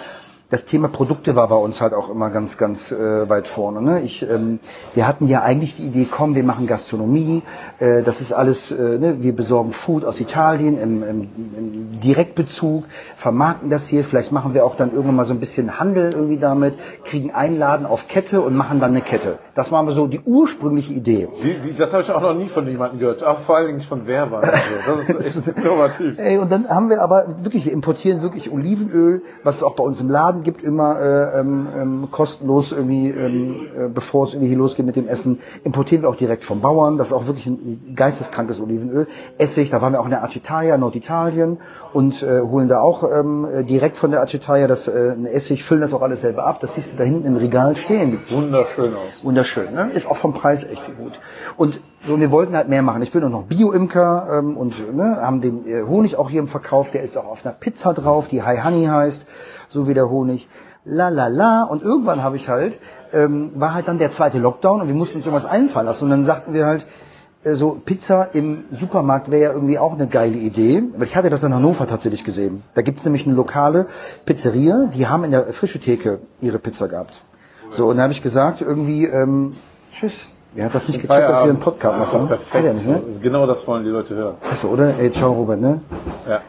das 0.49 0.63
Thema 0.63 0.87
Produkte 0.87 1.35
war 1.35 1.49
bei 1.49 1.55
uns 1.55 1.81
halt 1.81 1.93
auch 1.93 2.09
immer 2.09 2.29
ganz, 2.29 2.57
ganz 2.57 2.93
äh, 2.93 3.29
weit 3.29 3.49
vorne. 3.49 3.81
Ne? 3.81 4.01
Ich, 4.01 4.23
ähm, 4.23 4.59
wir 4.93 5.05
hatten 5.05 5.27
ja 5.27 5.41
eigentlich 5.41 5.75
die 5.75 5.83
Idee, 5.83 6.07
komm, 6.09 6.35
wir 6.35 6.43
machen 6.43 6.67
Gastronomie, 6.67 7.43
äh, 7.79 8.01
das 8.01 8.21
ist 8.21 8.31
alles, 8.31 8.71
äh, 8.71 8.97
ne? 8.97 9.17
wir 9.21 9.35
besorgen 9.35 9.73
Food 9.73 10.05
aus 10.05 10.21
Italien 10.21 10.77
im, 10.77 11.03
im, 11.03 11.29
im 11.57 11.99
Direktbezug, 11.99 12.85
vermarkten 13.17 13.69
das 13.69 13.89
hier, 13.89 14.05
vielleicht 14.05 14.31
machen 14.31 14.53
wir 14.53 14.65
auch 14.65 14.75
dann 14.75 14.91
irgendwann 14.91 15.17
mal 15.17 15.25
so 15.25 15.33
ein 15.33 15.41
bisschen 15.41 15.79
Handel 15.79 16.13
irgendwie 16.13 16.37
damit, 16.37 16.75
kriegen 17.03 17.31
Einladen 17.31 17.85
auf 17.85 18.07
Kette 18.07 18.39
und 18.39 18.55
machen 18.55 18.79
dann 18.79 18.91
eine 18.91 19.01
Kette. 19.01 19.39
Das 19.53 19.73
war 19.73 19.83
mal 19.83 19.91
so 19.91 20.07
die 20.07 20.21
ursprüngliche 20.21 20.93
Idee. 20.93 21.27
Die, 21.43 21.55
die, 21.59 21.75
das 21.75 21.91
habe 21.91 22.03
ich 22.03 22.11
auch 22.11 22.21
noch 22.21 22.35
nie 22.35 22.47
von 22.47 22.65
jemandem 22.67 22.99
gehört. 22.99 23.23
Auch 23.23 23.39
vor 23.39 23.57
allen 23.57 23.65
Dingen 23.65 23.79
nicht 23.79 23.89
von 23.89 24.07
Werbern. 24.07 24.43
Also, 24.43 25.13
das 25.13 25.25
ist 25.25 25.47
echt 25.47 25.57
innovativ. 25.57 26.17
Ey, 26.19 26.37
und 26.37 26.51
dann 26.51 26.69
haben 26.69 26.89
wir 26.89 27.01
aber 27.01 27.25
wirklich, 27.43 27.65
wir 27.65 27.73
importieren 27.73 28.21
wirklich 28.21 28.51
Olivenöl, 28.51 29.23
was 29.43 29.57
es 29.57 29.63
auch 29.63 29.75
bei 29.75 29.83
uns 29.83 29.99
im 29.99 30.09
Laden 30.09 30.36
gibt, 30.43 30.63
immer 30.63 30.99
äh, 30.99 31.39
ähm, 31.39 31.67
ähm, 31.75 32.07
kostenlos 32.11 32.71
irgendwie, 32.71 33.09
ähm, 33.09 33.55
äh, 33.77 33.87
bevor 33.87 34.23
es 34.23 34.33
irgendwie 34.33 34.49
hier 34.49 34.57
losgeht 34.57 34.85
mit 34.85 34.95
dem 34.95 35.07
Essen, 35.07 35.39
importieren 35.63 36.03
wir 36.03 36.09
auch 36.09 36.15
direkt 36.15 36.43
vom 36.43 36.61
Bauern. 36.61 36.97
Das 36.97 37.07
ist 37.07 37.13
auch 37.13 37.27
wirklich 37.27 37.47
ein 37.47 37.93
geisteskrankes 37.95 38.61
Olivenöl. 38.61 39.07
Essig, 39.37 39.69
da 39.69 39.81
waren 39.81 39.93
wir 39.93 39.99
auch 39.99 40.05
in 40.05 40.11
der 40.11 40.23
Acetaia, 40.23 40.77
Norditalien 40.77 41.57
und 41.93 42.23
äh, 42.23 42.41
holen 42.41 42.67
da 42.67 42.81
auch 42.81 43.03
ähm, 43.03 43.47
äh, 43.51 43.63
direkt 43.63 43.97
von 43.97 44.11
der 44.11 44.21
Acetaia 44.21 44.67
das 44.67 44.87
äh, 44.87 45.15
Essig, 45.31 45.63
füllen 45.63 45.81
das 45.81 45.93
auch 45.93 46.01
alles 46.01 46.21
selber 46.21 46.45
ab. 46.45 46.59
Das 46.59 46.75
siehst 46.75 46.93
du 46.93 46.97
da 46.97 47.03
hinten 47.03 47.25
im 47.25 47.37
Regal 47.37 47.75
stehen. 47.75 48.19
Wunderschön 48.29 48.93
aus. 48.93 49.23
Wunderschön, 49.23 49.73
ne? 49.73 49.91
Ist 49.93 50.09
auch 50.09 50.17
vom 50.17 50.33
Preis 50.33 50.63
echt 50.63 50.85
gut. 50.97 51.19
Und 51.55 51.79
so, 52.07 52.19
wir 52.19 52.31
wollten 52.31 52.55
halt 52.55 52.69
mehr 52.69 52.83
machen. 52.83 53.01
Ich 53.01 53.11
bin 53.11 53.23
auch 53.23 53.29
noch 53.29 53.43
Bio-Imker 53.43 54.39
ähm, 54.39 54.55
und 54.55 54.95
ne, 54.95 55.17
haben 55.19 55.41
den 55.41 55.65
äh, 55.65 55.83
Honig 55.83 56.15
auch 56.15 56.29
hier 56.29 56.39
im 56.39 56.47
Verkauf. 56.47 56.91
Der 56.91 57.03
ist 57.03 57.17
auch 57.17 57.25
auf 57.25 57.45
einer 57.45 57.53
Pizza 57.53 57.93
drauf, 57.93 58.27
die 58.27 58.43
High 58.43 58.63
Honey 58.63 58.85
heißt, 58.85 59.27
so 59.67 59.87
wie 59.87 59.93
der 59.93 60.09
Honig. 60.09 60.26
La 60.85 61.09
la 61.09 61.27
la. 61.27 61.63
Und 61.63 61.83
irgendwann 61.83 62.23
habe 62.23 62.35
ich 62.35 62.49
halt, 62.49 62.79
ähm, 63.13 63.51
war 63.55 63.73
halt 63.73 63.87
dann 63.87 63.97
der 63.99 64.11
zweite 64.11 64.37
Lockdown 64.39 64.81
und 64.81 64.87
wir 64.87 64.95
mussten 64.95 65.17
uns 65.17 65.25
irgendwas 65.25 65.45
einfallen 65.49 65.85
lassen. 65.87 66.05
Und 66.05 66.11
dann 66.11 66.25
sagten 66.25 66.53
wir 66.53 66.65
halt, 66.65 66.87
äh, 67.43 67.53
so 67.55 67.79
Pizza 67.85 68.29
im 68.33 68.65
Supermarkt 68.71 69.29
wäre 69.31 69.41
ja 69.43 69.51
irgendwie 69.53 69.77
auch 69.79 69.93
eine 69.93 70.07
geile 70.07 70.37
Idee. 70.37 70.83
Aber 70.95 71.03
ich 71.03 71.15
hatte 71.15 71.29
das 71.29 71.43
in 71.43 71.53
Hannover 71.53 71.87
tatsächlich 71.87 72.23
gesehen. 72.23 72.63
Da 72.73 72.81
gibt's 72.81 73.03
nämlich 73.05 73.25
eine 73.25 73.35
lokale 73.35 73.87
Pizzeria, 74.25 74.89
die 74.93 75.07
haben 75.07 75.23
in 75.23 75.31
der 75.31 75.51
frische 75.53 75.79
Theke 75.79 76.19
ihre 76.41 76.59
Pizza 76.59 76.87
gehabt. 76.87 77.21
So, 77.69 77.87
und 77.87 77.97
dann 77.97 78.03
habe 78.03 78.13
ich 78.13 78.21
gesagt, 78.23 78.61
irgendwie, 78.61 79.05
ähm, 79.05 79.53
tschüss. 79.91 80.27
Er 80.55 80.65
hat 80.65 80.73
das 80.75 80.87
nicht 80.87 81.01
gecheckt, 81.01 81.21
dass 81.29 81.43
wir 81.43 81.49
einen 81.51 81.59
Podcast 81.59 81.99
Das 81.99 82.13
machen. 82.13 82.27
perfekt. 82.29 82.65
Er 82.65 82.73
nicht, 82.73 82.87
ne? 82.87 83.01
Genau 83.21 83.45
das 83.45 83.67
wollen 83.67 83.83
die 83.83 83.89
Leute 83.89 84.15
hören. 84.15 84.35
Achso, 84.49 84.69
oder? 84.69 84.97
Ey, 84.97 85.11
ciao, 85.11 85.33
Robert, 85.33 85.59
ne? 85.59 85.81
Ja. 86.27 86.41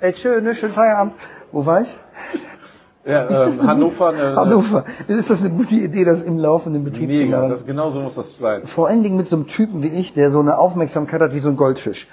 Ey, 0.00 0.16
schön, 0.16 0.42
ne? 0.42 0.54
Schönen 0.54 0.72
Feierabend. 0.72 1.12
Wo 1.52 1.64
war 1.64 1.82
ich? 1.82 1.96
Ja, 3.04 3.46
ähm, 3.46 3.66
Hannover, 3.66 4.10
eine, 4.10 4.36
Hannover. 4.36 4.84
Ist 5.08 5.30
das 5.30 5.40
eine 5.40 5.50
gute 5.50 5.74
Idee, 5.74 6.04
das 6.04 6.22
im 6.22 6.38
laufenden 6.38 6.84
Betrieb 6.84 7.10
zu 7.10 7.16
mega. 7.16 7.38
machen? 7.38 7.50
Das, 7.50 7.64
genau 7.64 7.90
so 7.90 8.00
muss 8.00 8.16
das 8.16 8.36
sein. 8.36 8.66
Vor 8.66 8.88
allen 8.88 9.02
Dingen 9.02 9.16
mit 9.16 9.26
so 9.26 9.36
einem 9.36 9.46
Typen 9.46 9.82
wie 9.82 9.88
ich, 9.88 10.12
der 10.12 10.30
so 10.30 10.40
eine 10.40 10.58
Aufmerksamkeit 10.58 11.20
hat 11.20 11.34
wie 11.34 11.38
so 11.38 11.48
ein 11.48 11.56
Goldfisch. 11.56 12.08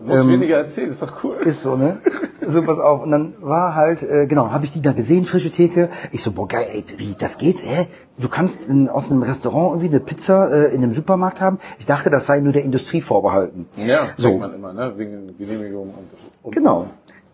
Du 0.00 0.14
musst 0.14 0.28
weniger 0.28 0.58
erzählen, 0.58 0.90
ist 0.90 1.02
doch 1.02 1.24
cool. 1.24 1.36
Ist 1.44 1.62
so, 1.62 1.76
ne? 1.76 1.98
So, 2.40 2.62
pass 2.62 2.78
auf. 2.78 3.02
Und 3.02 3.10
dann 3.10 3.34
war 3.42 3.74
halt, 3.74 4.02
äh, 4.02 4.26
genau, 4.26 4.50
habe 4.50 4.64
ich 4.64 4.72
die 4.72 4.80
da 4.80 4.92
gesehen, 4.92 5.26
frische 5.26 5.50
Theke. 5.50 5.90
Ich 6.12 6.22
so, 6.22 6.32
boah, 6.32 6.48
geil, 6.48 6.66
ey, 6.72 6.84
wie, 6.96 7.14
das 7.18 7.36
geht? 7.36 7.58
Hä? 7.58 7.88
Du 8.16 8.30
kannst 8.30 8.66
in, 8.66 8.88
aus 8.88 9.12
einem 9.12 9.22
Restaurant 9.22 9.72
irgendwie 9.72 9.88
eine 9.88 10.00
Pizza 10.00 10.50
äh, 10.50 10.74
in 10.74 10.82
einem 10.82 10.94
Supermarkt 10.94 11.42
haben? 11.42 11.58
Ich 11.78 11.84
dachte, 11.84 12.08
das 12.08 12.24
sei 12.24 12.40
nur 12.40 12.54
der 12.54 12.64
Industrie 12.64 13.02
vorbehalten. 13.02 13.66
Ja, 13.84 14.06
so. 14.16 14.38
man 14.38 14.54
immer, 14.54 14.72
ne? 14.72 14.94
Wegen 14.96 15.36
Genehmigung 15.36 15.88
und, 15.88 16.08
und 16.42 16.54
Genau. 16.54 16.86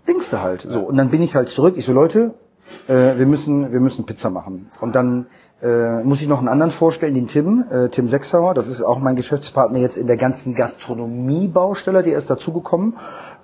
Denkst 0.08 0.30
du 0.30 0.40
halt. 0.40 0.66
So. 0.68 0.80
Und 0.80 0.96
dann 0.96 1.10
bin 1.10 1.22
ich 1.22 1.36
halt 1.36 1.48
zurück. 1.48 1.74
Ich 1.76 1.84
so, 1.84 1.92
Leute, 1.92 2.34
äh, 2.88 3.18
wir 3.18 3.26
müssen, 3.26 3.72
wir 3.72 3.80
müssen 3.80 4.06
Pizza 4.06 4.30
machen. 4.30 4.70
Und 4.80 4.94
dann 4.94 5.26
äh, 5.62 6.02
muss 6.02 6.20
ich 6.20 6.28
noch 6.28 6.40
einen 6.40 6.48
anderen 6.48 6.70
vorstellen, 6.70 7.14
den 7.14 7.26
Tim, 7.26 7.64
äh, 7.70 7.88
Tim 7.88 8.06
Sechsauer. 8.08 8.52
Das 8.54 8.68
ist 8.68 8.82
auch 8.82 8.98
mein 8.98 9.16
Geschäftspartner 9.16 9.78
jetzt 9.78 9.96
in 9.96 10.06
der 10.06 10.18
ganzen 10.18 10.54
Gastronomie-Baustelle. 10.54 12.02
Der 12.02 12.18
ist 12.18 12.28
dazugekommen. 12.28 12.96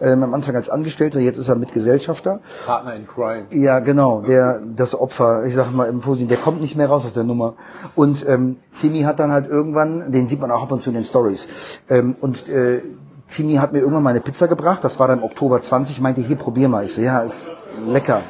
Ähm, 0.02 0.22
am 0.22 0.34
Anfang 0.34 0.54
als 0.56 0.68
Angestellter, 0.68 1.20
jetzt 1.20 1.38
ist 1.38 1.48
er 1.48 1.56
Mitgesellschafter. 1.56 2.40
Partner 2.66 2.94
in 2.94 3.06
Crime. 3.06 3.46
Ja, 3.50 3.78
genau, 3.78 4.22
der 4.22 4.60
das 4.74 4.94
Opfer, 4.94 5.44
ich 5.44 5.54
sag 5.54 5.72
mal 5.72 5.88
im 5.88 6.00
Positiven, 6.00 6.28
der 6.28 6.38
kommt 6.38 6.60
nicht 6.60 6.76
mehr 6.76 6.88
raus 6.88 7.06
aus 7.06 7.14
der 7.14 7.24
Nummer. 7.24 7.54
Und 7.96 8.26
ähm, 8.28 8.56
Timmy 8.80 9.02
hat 9.02 9.20
dann 9.20 9.30
halt 9.30 9.46
irgendwann, 9.46 10.12
den 10.12 10.28
sieht 10.28 10.40
man 10.40 10.50
auch 10.50 10.62
ab 10.62 10.72
und 10.72 10.82
zu 10.82 10.90
in 10.90 10.94
den 10.94 11.04
Stories. 11.04 11.48
Ähm, 11.88 12.16
und 12.20 12.48
äh, 12.48 12.82
Timmy 13.28 13.54
hat 13.54 13.72
mir 13.72 13.78
irgendwann 13.78 14.02
mal 14.02 14.10
eine 14.10 14.20
Pizza 14.20 14.48
gebracht, 14.48 14.82
das 14.82 14.98
war 14.98 15.08
dann 15.08 15.22
Oktober 15.22 15.60
20, 15.60 16.00
meinte, 16.00 16.20
hier 16.20 16.36
probier 16.36 16.68
mal. 16.68 16.84
Ich 16.84 16.94
so, 16.94 17.00
ja, 17.00 17.20
ist 17.20 17.54
lecker. 17.86 18.22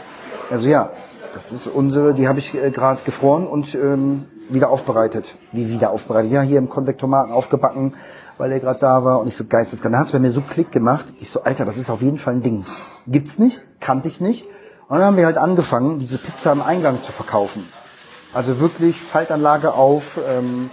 Also 0.51 0.69
ja, 0.69 0.91
das 1.33 1.53
ist 1.53 1.69
unsere, 1.69 2.13
die 2.13 2.27
habe 2.27 2.41
ich 2.41 2.55
äh, 2.55 2.71
gerade 2.71 3.03
gefroren 3.05 3.47
und 3.47 3.75
ähm, 3.75 4.27
wieder 4.49 4.71
aufbereitet. 4.71 5.37
Wie 5.53 5.69
wieder 5.69 5.91
aufbereitet? 5.91 6.33
Ja, 6.33 6.43
hier 6.43 6.59
im 6.59 6.69
Konvektomaten 6.69 7.33
aufgebacken, 7.33 7.95
weil 8.37 8.51
er 8.51 8.59
gerade 8.59 8.81
da 8.81 9.05
war. 9.05 9.21
Und 9.21 9.29
ich 9.29 9.37
so, 9.37 9.45
geisteskrank. 9.45 9.93
Da 9.93 10.01
hat's 10.01 10.13
bei 10.13 10.19
mir 10.19 10.31
so 10.31 10.41
Klick 10.41 10.73
gemacht. 10.73 11.07
Ich 11.21 11.31
so, 11.31 11.45
Alter, 11.45 11.65
das 11.65 11.77
ist 11.77 11.89
auf 11.89 12.03
jeden 12.03 12.19
Fall 12.19 12.35
ein 12.35 12.43
Ding. 12.43 12.65
Gibt's 13.07 13.39
nicht, 13.39 13.65
kannte 13.79 14.09
ich 14.09 14.21
nicht. 14.21 14.47
Und 14.89 14.99
dann 14.99 15.05
haben 15.05 15.17
wir 15.17 15.27
halt 15.27 15.39
angefangen, 15.39 16.01
diese 16.01 16.19
Pizza 16.19 16.51
im 16.51 16.63
Eingang 16.63 17.01
zu 17.01 17.13
verkaufen. 17.13 17.69
Also 18.35 18.59
wirklich 18.59 19.01
Faltanlage 19.01 19.73
auf 19.75 20.19
ähm, 20.29 20.71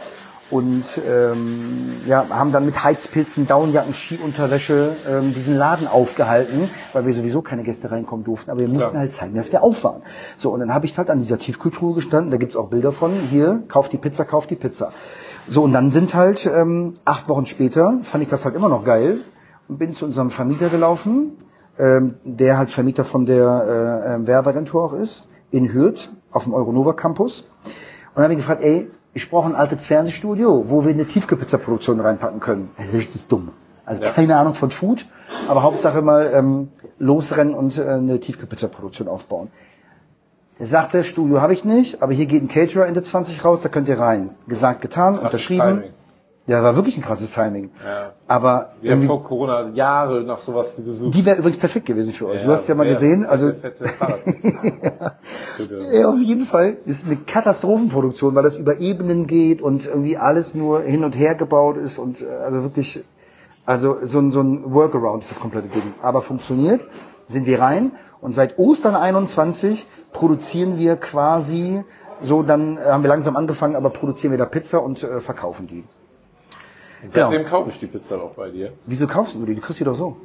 und 0.50 0.84
ähm, 1.06 2.02
ja, 2.06 2.26
haben 2.30 2.52
dann 2.52 2.66
mit 2.66 2.84
Heizpilzen, 2.84 3.48
Downjacken, 3.48 3.94
Skiunterwäsche 3.94 4.96
ähm, 5.10 5.34
diesen 5.34 5.58
Laden 5.58 5.88
aufgehalten, 5.88 6.70
weil 6.94 7.06
wir 7.06 7.14
sowieso 7.14 7.42
keine 7.42 7.64
Gäste 7.64 7.92
reinkommen 7.92 8.24
durften. 8.24 8.50
Aber 8.50 8.62
wir 8.62 8.70
mussten 8.70 8.98
halt 8.98 9.12
zeigen, 9.12 9.36
dass 9.36 9.52
wir 9.52 9.62
auf 9.62 9.84
waren. 9.84 10.02
So, 10.38 10.52
und 10.52 10.62
dann 10.62 10.74
habe 10.74 10.86
ich 10.86 10.98
halt 10.98 11.10
an 11.10 11.20
dieser 11.20 11.38
Tiefkühltruhe 11.38 11.96
gestanden, 11.96 12.32
da 12.32 12.38
gibt's 12.38 12.56
auch 12.56 12.68
Bilder 12.68 12.94
von, 12.94 13.12
hier, 13.30 13.64
kauf 13.68 13.90
die 13.90 13.98
Pizza, 13.98 14.24
kauf 14.24 14.48
die 14.48 14.56
Pizza. 14.56 14.94
So, 15.50 15.64
und 15.64 15.74
dann 15.74 15.92
sind 15.92 16.14
halt 16.14 16.46
ähm, 16.46 16.96
acht 17.06 17.28
Wochen 17.30 17.46
später, 17.46 18.00
fand 18.04 18.24
ich 18.24 18.30
das 18.30 18.46
halt 18.46 18.56
immer 18.56 18.70
noch 18.70 18.84
geil 18.86 19.20
und 19.68 19.78
bin 19.80 19.92
zu 19.92 20.06
unserem 20.06 20.30
Vermieter 20.30 20.70
gelaufen, 20.70 21.38
ähm, 21.78 22.16
der 22.24 22.58
halt 22.58 22.70
Vermieter 22.70 23.04
von 23.04 23.26
der 23.26 23.46
äh, 23.46 24.16
äh, 24.16 24.28
Werbeagentur 24.28 24.84
auch 24.84 24.94
ist, 24.94 25.28
in 25.52 25.74
Hürth, 25.74 26.10
auf 26.32 26.46
dem 26.46 26.54
Euronova 26.54 26.94
Campus. 26.94 27.50
Und 28.16 28.24
habe 28.24 28.34
ich 28.34 28.40
gefragt, 28.40 28.62
ey, 28.64 28.90
ich 29.18 29.30
brauche 29.32 29.48
ein 29.50 29.56
altes 29.56 29.86
Fernsehstudio, 29.88 30.66
wo 30.68 30.86
wir 30.86 30.92
eine 30.92 31.06
Tiefkühlpizza-Produktion 31.06 32.00
reinpacken 32.00 32.40
können. 32.40 32.70
Das 32.78 32.88
ist 32.88 32.94
richtig 32.94 33.26
dumm. 33.28 33.50
Also 33.86 34.04
Ja. 34.04 34.12
keine 34.12 34.38
Ahnung 34.38 34.54
von 34.54 34.70
Food, 34.70 35.08
aber 35.48 35.64
Hauptsache 35.64 36.02
mal 36.04 36.30
ähm, 36.34 36.70
losrennen 37.00 37.54
und 37.56 37.78
äh, 37.80 37.82
eine 37.88 38.20
Tiefkühlpizza-Produktion 38.20 39.08
aufbauen. 39.08 39.50
Der 40.60 40.68
sagte, 40.68 41.04
Studio 41.04 41.42
habe 41.42 41.54
ich 41.54 41.64
nicht, 41.66 42.02
aber 42.04 42.14
hier 42.14 42.26
geht 42.28 42.44
ein 42.44 42.48
Caterer 42.48 42.86
Ende 42.86 43.02
20 43.02 43.44
raus, 43.44 43.60
da 43.62 43.70
könnt 43.70 43.88
ihr 43.88 44.00
rein. 44.00 44.32
Gesagt, 44.48 44.82
getan, 44.82 45.14
Krasses 45.16 45.26
unterschrieben. 45.26 45.78
Timing. 45.82 45.94
Ja, 46.48 46.64
war 46.64 46.76
wirklich 46.76 46.98
ein 46.98 47.04
krasses 47.04 47.32
Timing. 47.34 47.72
Ja. 47.86 48.12
Aber 48.30 48.74
Wir 48.82 48.92
haben 48.92 48.98
irgendwie, 49.00 49.08
vor 49.08 49.24
Corona 49.24 49.70
Jahre 49.70 50.22
nach 50.22 50.38
sowas 50.38 50.76
gesucht. 50.84 51.14
die 51.14 51.26
wäre 51.26 51.38
übrigens 51.38 51.58
perfekt 51.58 51.86
gewesen 51.86 52.12
für 52.12 52.28
euch. 52.28 52.44
du 52.44 52.52
hast 52.52 52.68
ja 52.68 52.76
mal 52.76 52.86
gesehen, 52.86 53.26
also 53.26 53.54
Fette 53.54 53.86
Fahrrad. 53.86 54.20
Bitte. 55.58 55.80
Ja, 55.94 56.10
auf 56.10 56.20
jeden 56.22 56.44
Fall 56.44 56.78
ist 56.86 57.06
eine 57.06 57.16
Katastrophenproduktion, 57.16 58.36
weil 58.36 58.44
das 58.44 58.58
über 58.58 58.80
Ebenen 58.80 59.28
geht 59.28 59.62
und 59.62 59.86
irgendwie 59.86 60.18
alles 60.18 60.56
nur 60.56 60.82
hin 60.82 61.06
und 61.06 61.18
her 61.18 61.36
gebaut 61.36 61.78
ist 61.78 62.00
und 62.00 62.22
äh, 62.22 62.26
also 62.26 62.64
wirklich, 62.64 63.02
also 63.66 63.98
so 64.04 64.20
ein, 64.20 64.32
so 64.32 64.42
ein 64.42 64.74
Workaround 64.74 65.24
ist 65.24 65.32
das 65.32 65.40
komplette 65.40 65.70
Ding. 65.70 65.94
Aber 66.02 66.22
funktioniert, 66.22 66.86
sind 67.28 67.46
wir 67.46 67.62
rein 67.62 67.94
und 68.20 68.36
seit 68.36 68.60
Ostern 68.60 68.96
21 68.96 69.88
produzieren 70.12 70.78
wir 70.78 70.98
quasi 70.98 71.84
so, 72.20 72.44
dann 72.44 72.78
haben 72.80 73.04
wir 73.04 73.10
langsam 73.10 73.38
angefangen, 73.38 73.76
aber 73.76 73.90
produzieren 73.90 74.32
wir 74.32 74.38
da 74.38 74.46
Pizza 74.46 74.84
und 74.84 75.02
äh, 75.04 75.20
verkaufen 75.22 75.68
die. 75.68 75.86
Genau. 77.12 77.30
Seitdem 77.32 77.46
kaufe 77.46 77.70
ich 77.70 77.80
die 77.80 77.88
Pizza 77.88 78.16
auch 78.22 78.36
bei 78.36 78.50
dir. 78.50 78.72
Wieso 78.86 79.08
kaufst 79.08 79.36
du 79.36 79.46
die? 79.46 79.56
Du 79.56 79.62
kriegst 79.62 79.80
die 79.80 79.84
doch 79.84 79.96
so. 79.96 80.18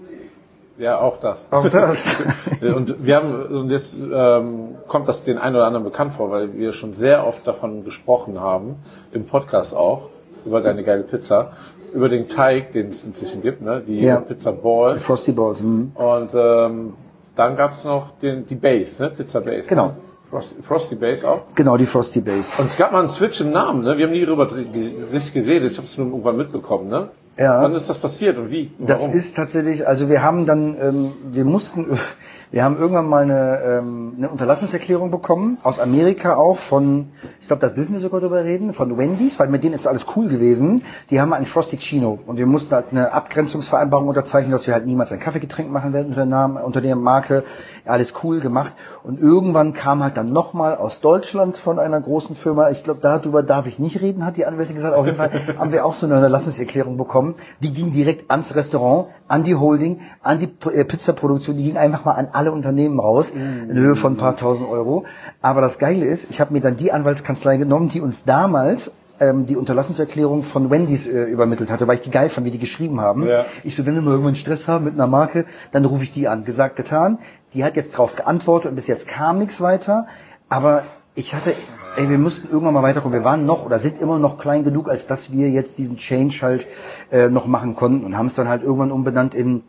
Ja, 0.79 1.01
auch 1.01 1.19
das. 1.19 1.53
Auch 1.53 1.69
das. 1.69 2.05
und 2.75 3.05
wir 3.05 3.17
haben, 3.17 3.43
und 3.47 3.71
jetzt 3.71 3.97
ähm, 4.13 4.77
kommt 4.89 5.07
das 5.07 5.23
den 5.23 5.39
einen 5.39 5.55
oder 5.57 5.67
anderen 5.67 5.85
bekannt 5.85 6.13
vor, 6.15 6.31
weil 6.31 6.55
wir 6.55 6.73
schon 6.73 6.93
sehr 6.93 7.27
oft 7.27 7.47
davon 7.47 7.85
gesprochen 7.85 8.41
haben, 8.41 8.77
im 9.13 9.27
Podcast 9.27 9.75
auch, 9.77 10.09
über 10.45 10.61
deine 10.61 10.83
geile 10.83 11.03
Pizza, 11.03 11.53
über 11.93 12.09
den 12.09 12.29
Teig, 12.29 12.73
den 12.73 12.89
es 12.89 13.05
inzwischen 13.05 13.43
gibt, 13.43 13.61
ne? 13.63 13.83
die 13.87 14.03
Ja. 14.03 14.21
Pizza 14.21 14.51
Balls. 14.51 15.05
Frosty 15.05 15.33
Balls. 15.33 15.63
mhm. 15.63 15.93
Und 15.95 16.33
ähm, 16.35 16.95
dann 17.37 17.57
gab's 17.57 17.85
noch 17.85 18.19
den, 18.19 18.47
die 18.47 18.55
Base, 18.57 19.03
ne? 19.03 19.11
Pizza 19.11 19.41
Base. 19.41 19.69
Genau. 19.69 19.89
Ne? 19.89 19.97
Frosty, 20.33 20.63
Frosty 20.63 20.95
Base 20.95 21.29
auch. 21.29 21.43
Genau, 21.55 21.77
die 21.77 21.85
Frosty 21.85 22.23
Base. 22.23 22.57
Und 22.59 22.65
es 22.65 22.79
gab 22.79 22.91
mal 22.91 23.01
einen 23.01 23.11
Switch 23.11 23.39
im 23.43 23.51
Namen, 23.51 23.83
ne? 23.83 23.99
Wir 23.99 24.07
haben 24.07 24.13
nie 24.13 24.25
darüber 24.25 24.49
richtig 24.51 25.35
geredet. 25.35 25.73
Ich 25.73 25.77
habe 25.77 25.87
es 25.87 25.99
nur 25.99 26.07
irgendwann 26.07 26.39
mitbekommen, 26.39 26.89
ne? 26.89 27.11
Ja. 27.39 27.61
Wann 27.63 27.75
ist 27.75 27.91
das 27.91 27.99
passiert 27.99 28.39
und 28.39 28.51
wie? 28.51 28.71
Und 28.79 28.89
Das 28.89 29.03
warum? 29.03 29.15
ist 29.15 29.37
tatsächlich, 29.37 29.87
also 29.87 30.09
wir 30.09 30.23
haben 30.23 30.47
dann, 30.47 30.75
ähm, 30.81 31.13
wir 31.33 31.45
mussten, 31.45 31.99
wir 32.53 32.65
haben 32.65 32.79
irgendwann 32.79 33.09
mal 33.09 33.23
eine, 33.23 33.63
ähm, 33.65 34.13
eine 34.19 34.29
Unterlassungserklärung 34.29 35.11
bekommen, 35.11 35.57
aus 35.63 35.81
Amerika 35.81 36.37
auch, 36.37 36.59
von, 36.59 37.09
ich 37.41 37.47
glaube, 37.47 37.63
das 37.63 37.75
dürfen 37.75 37.95
wir 37.95 38.03
sogar 38.03 38.21
drüber 38.21 38.45
reden, 38.45 38.75
von 38.75 38.99
Wendy's, 38.99 39.41
weil 39.41 39.49
mit 39.49 39.65
denen 39.65 39.73
ist 39.73 39.87
alles 39.87 40.07
cool 40.15 40.29
gewesen. 40.29 40.85
Die 41.09 41.19
haben 41.19 41.33
einen 41.33 41.47
Frosty 41.47 41.79
Chino 41.79 42.19
und 42.27 42.39
wir 42.39 42.45
mussten 42.45 42.75
halt 42.75 42.89
eine 42.91 43.11
Abgrenzungsvereinbarung 43.13 44.07
unterzeichnen, 44.07 44.53
dass 44.53 44.67
wir 44.67 44.75
halt 44.75 44.85
niemals 44.85 45.13
ein 45.13 45.19
Kaffeegetränk 45.19 45.71
machen 45.71 45.95
werden 45.95 46.09
unter 46.09 46.17
der 46.17 46.27
Namen, 46.27 46.59
unter 46.59 46.83
der 46.83 46.95
Marke. 46.95 47.43
Alles 47.87 48.13
cool 48.23 48.41
gemacht. 48.41 48.75
Und 49.03 49.19
irgendwann 49.19 49.73
kam 49.73 50.03
halt 50.03 50.19
dann 50.19 50.31
nochmal 50.31 50.77
aus 50.77 51.01
Deutschland 51.01 51.57
von 51.57 51.79
einer 51.79 52.03
großen 52.03 52.37
Firma, 52.37 52.69
ich 52.69 52.85
glaube, 52.85 53.01
darüber 53.01 53.43
darf 53.43 53.67
ich 53.67 53.79
nicht 53.79 54.03
reden, 54.03 54.27
hat 54.27 54.37
die 54.37 54.45
Anwältin 54.45 54.77
gesagt. 54.77 54.95
Auf 54.95 55.07
jeden 55.07 55.17
Fall 55.17 55.31
haben 55.59 55.73
wir 55.73 55.87
auch 55.87 55.95
so 55.95 56.05
eine 56.05 56.17
Unterlassungserklärung 56.17 56.99
bekommen. 56.99 57.35
Die 57.61 57.73
ging 57.73 57.93
direkt 57.93 58.31
ans 58.31 58.55
Restaurant, 58.55 59.07
an 59.27 59.43
die 59.43 59.55
Holding, 59.55 60.01
an 60.23 60.39
die 60.39 60.51
äh, 60.69 60.85
Pizzaproduktion. 60.85 61.57
Die 61.57 61.65
ging 61.65 61.79
einfach 61.79 62.05
mal 62.05 62.13
an 62.13 62.29
alle 62.33 62.42
Unternehmen 62.51 62.99
raus, 62.99 63.31
in 63.31 63.77
Höhe 63.77 63.95
von 63.95 64.15
ein 64.15 64.17
paar 64.17 64.37
tausend 64.37 64.69
Euro. 64.69 65.05
Aber 65.41 65.61
das 65.61 65.79
Geile 65.79 66.07
ist, 66.07 66.29
ich 66.31 66.41
habe 66.41 66.53
mir 66.53 66.61
dann 66.61 66.77
die 66.77 66.91
Anwaltskanzlei 66.91 67.59
genommen, 67.59 67.89
die 67.89 68.01
uns 68.01 68.25
damals 68.25 68.93
ähm, 69.21 69.47
die 69.47 69.57
Unterlassungserklärung 69.57 70.43
von 70.43 70.71
Wendy's 70.71 71.07
äh, 71.07 71.25
übermittelt 71.25 71.71
hatte, 71.71 71.87
weil 71.87 71.97
ich 71.97 72.01
die 72.01 72.11
geil 72.11 72.29
fand, 72.29 72.47
wie 72.47 72.51
die 72.51 72.59
geschrieben 72.59 73.01
haben. 73.01 73.27
Ja. 73.27 73.45
Ich 73.63 73.77
so, 73.77 73.87
wenn 73.87 73.95
wir 73.95 74.03
mal 74.03 74.13
irgendwann 74.13 74.35
Stress 74.35 74.69
haben 74.69 74.85
mit 74.85 74.95
einer 74.95 75.07
Marke, 75.07 75.45
dann 75.71 75.85
rufe 75.85 76.03
ich 76.05 76.11
die 76.11 76.29
an. 76.29 76.45
Gesagt, 76.45 76.77
getan. 76.77 77.19
Die 77.55 77.65
hat 77.65 77.77
jetzt 77.77 77.93
drauf 77.93 78.17
geantwortet 78.17 78.71
und 78.71 78.75
bis 78.75 78.87
jetzt 78.89 79.07
kam 79.07 79.39
nichts 79.39 79.61
weiter. 79.61 80.07
Aber 80.49 80.85
ich 81.15 81.35
hatte, 81.35 81.55
ey, 81.97 82.09
wir 82.09 82.19
mussten 82.19 82.49
irgendwann 82.51 82.75
mal 82.75 82.83
weiterkommen. 82.83 83.17
Wir 83.17 83.25
waren 83.25 83.47
noch 83.47 83.65
oder 83.65 83.79
sind 83.79 84.01
immer 84.01 84.19
noch 84.19 84.39
klein 84.39 84.65
genug, 84.65 84.89
als 84.89 85.07
dass 85.07 85.31
wir 85.31 85.51
jetzt 85.51 85.79
diesen 85.79 85.99
Change 85.99 86.39
halt 86.43 86.67
äh, 87.11 87.29
noch 87.29 87.47
machen 87.47 87.77
konnten 87.77 88.05
und 88.05 88.17
haben 88.17 88.27
es 88.27 88.35
dann 88.35 88.49
halt 88.49 88.63
irgendwann 88.63 88.91
umbenannt 88.91 89.35
in 89.35 89.63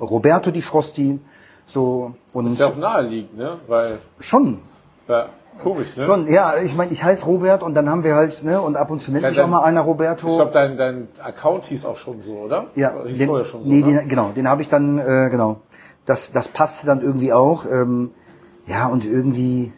Roberto 0.00 0.50
Di 0.50 0.62
Frosti. 0.62 1.18
So 1.70 2.14
und 2.32 2.46
ist 2.46 2.58
ja 2.58 2.66
auch 2.66 2.76
naheliegend, 2.76 3.36
ne? 3.36 3.58
Weil, 3.68 3.98
schon, 4.18 4.58
ja, 5.06 5.26
komisch, 5.60 5.96
ne? 5.96 6.04
schon, 6.04 6.26
ja, 6.26 6.56
ich 6.56 6.74
meine, 6.76 6.92
ich 6.92 7.04
heiße 7.04 7.24
Robert 7.26 7.62
und 7.62 7.74
dann 7.74 7.88
haben 7.88 8.02
wir 8.02 8.16
halt, 8.16 8.42
ne, 8.42 8.60
und 8.60 8.76
ab 8.76 8.90
und 8.90 9.00
zu 9.00 9.12
nennt 9.12 9.22
Ja, 9.22 9.30
mich 9.30 9.40
auch 9.40 9.46
mal 9.46 9.62
einer 9.62 9.82
Roberto. 9.82 10.26
Ich 10.26 10.34
glaube, 10.34 10.50
dein, 10.52 10.76
dein 10.76 11.08
Account 11.22 11.66
hieß 11.66 11.84
auch 11.86 11.96
schon 11.96 12.20
so, 12.20 12.32
oder? 12.32 12.66
Ja, 12.74 12.94
hieß 13.06 13.18
den, 13.18 13.28
vorher 13.28 13.44
schon 13.44 13.62
so. 13.62 13.68
nee, 13.68 13.82
ne? 13.82 14.00
den, 14.00 14.08
genau, 14.08 14.30
den 14.34 14.48
habe 14.48 14.62
ich 14.62 14.68
dann, 14.68 14.98
äh, 14.98 15.28
genau. 15.30 15.60
Das, 16.06 16.32
das 16.32 16.48
passte 16.48 16.86
dann 16.86 17.02
irgendwie 17.02 17.32
auch. 17.32 17.64
Ähm, 17.66 18.10
ja, 18.66 18.88
und 18.88 19.04
irgendwie 19.04 19.72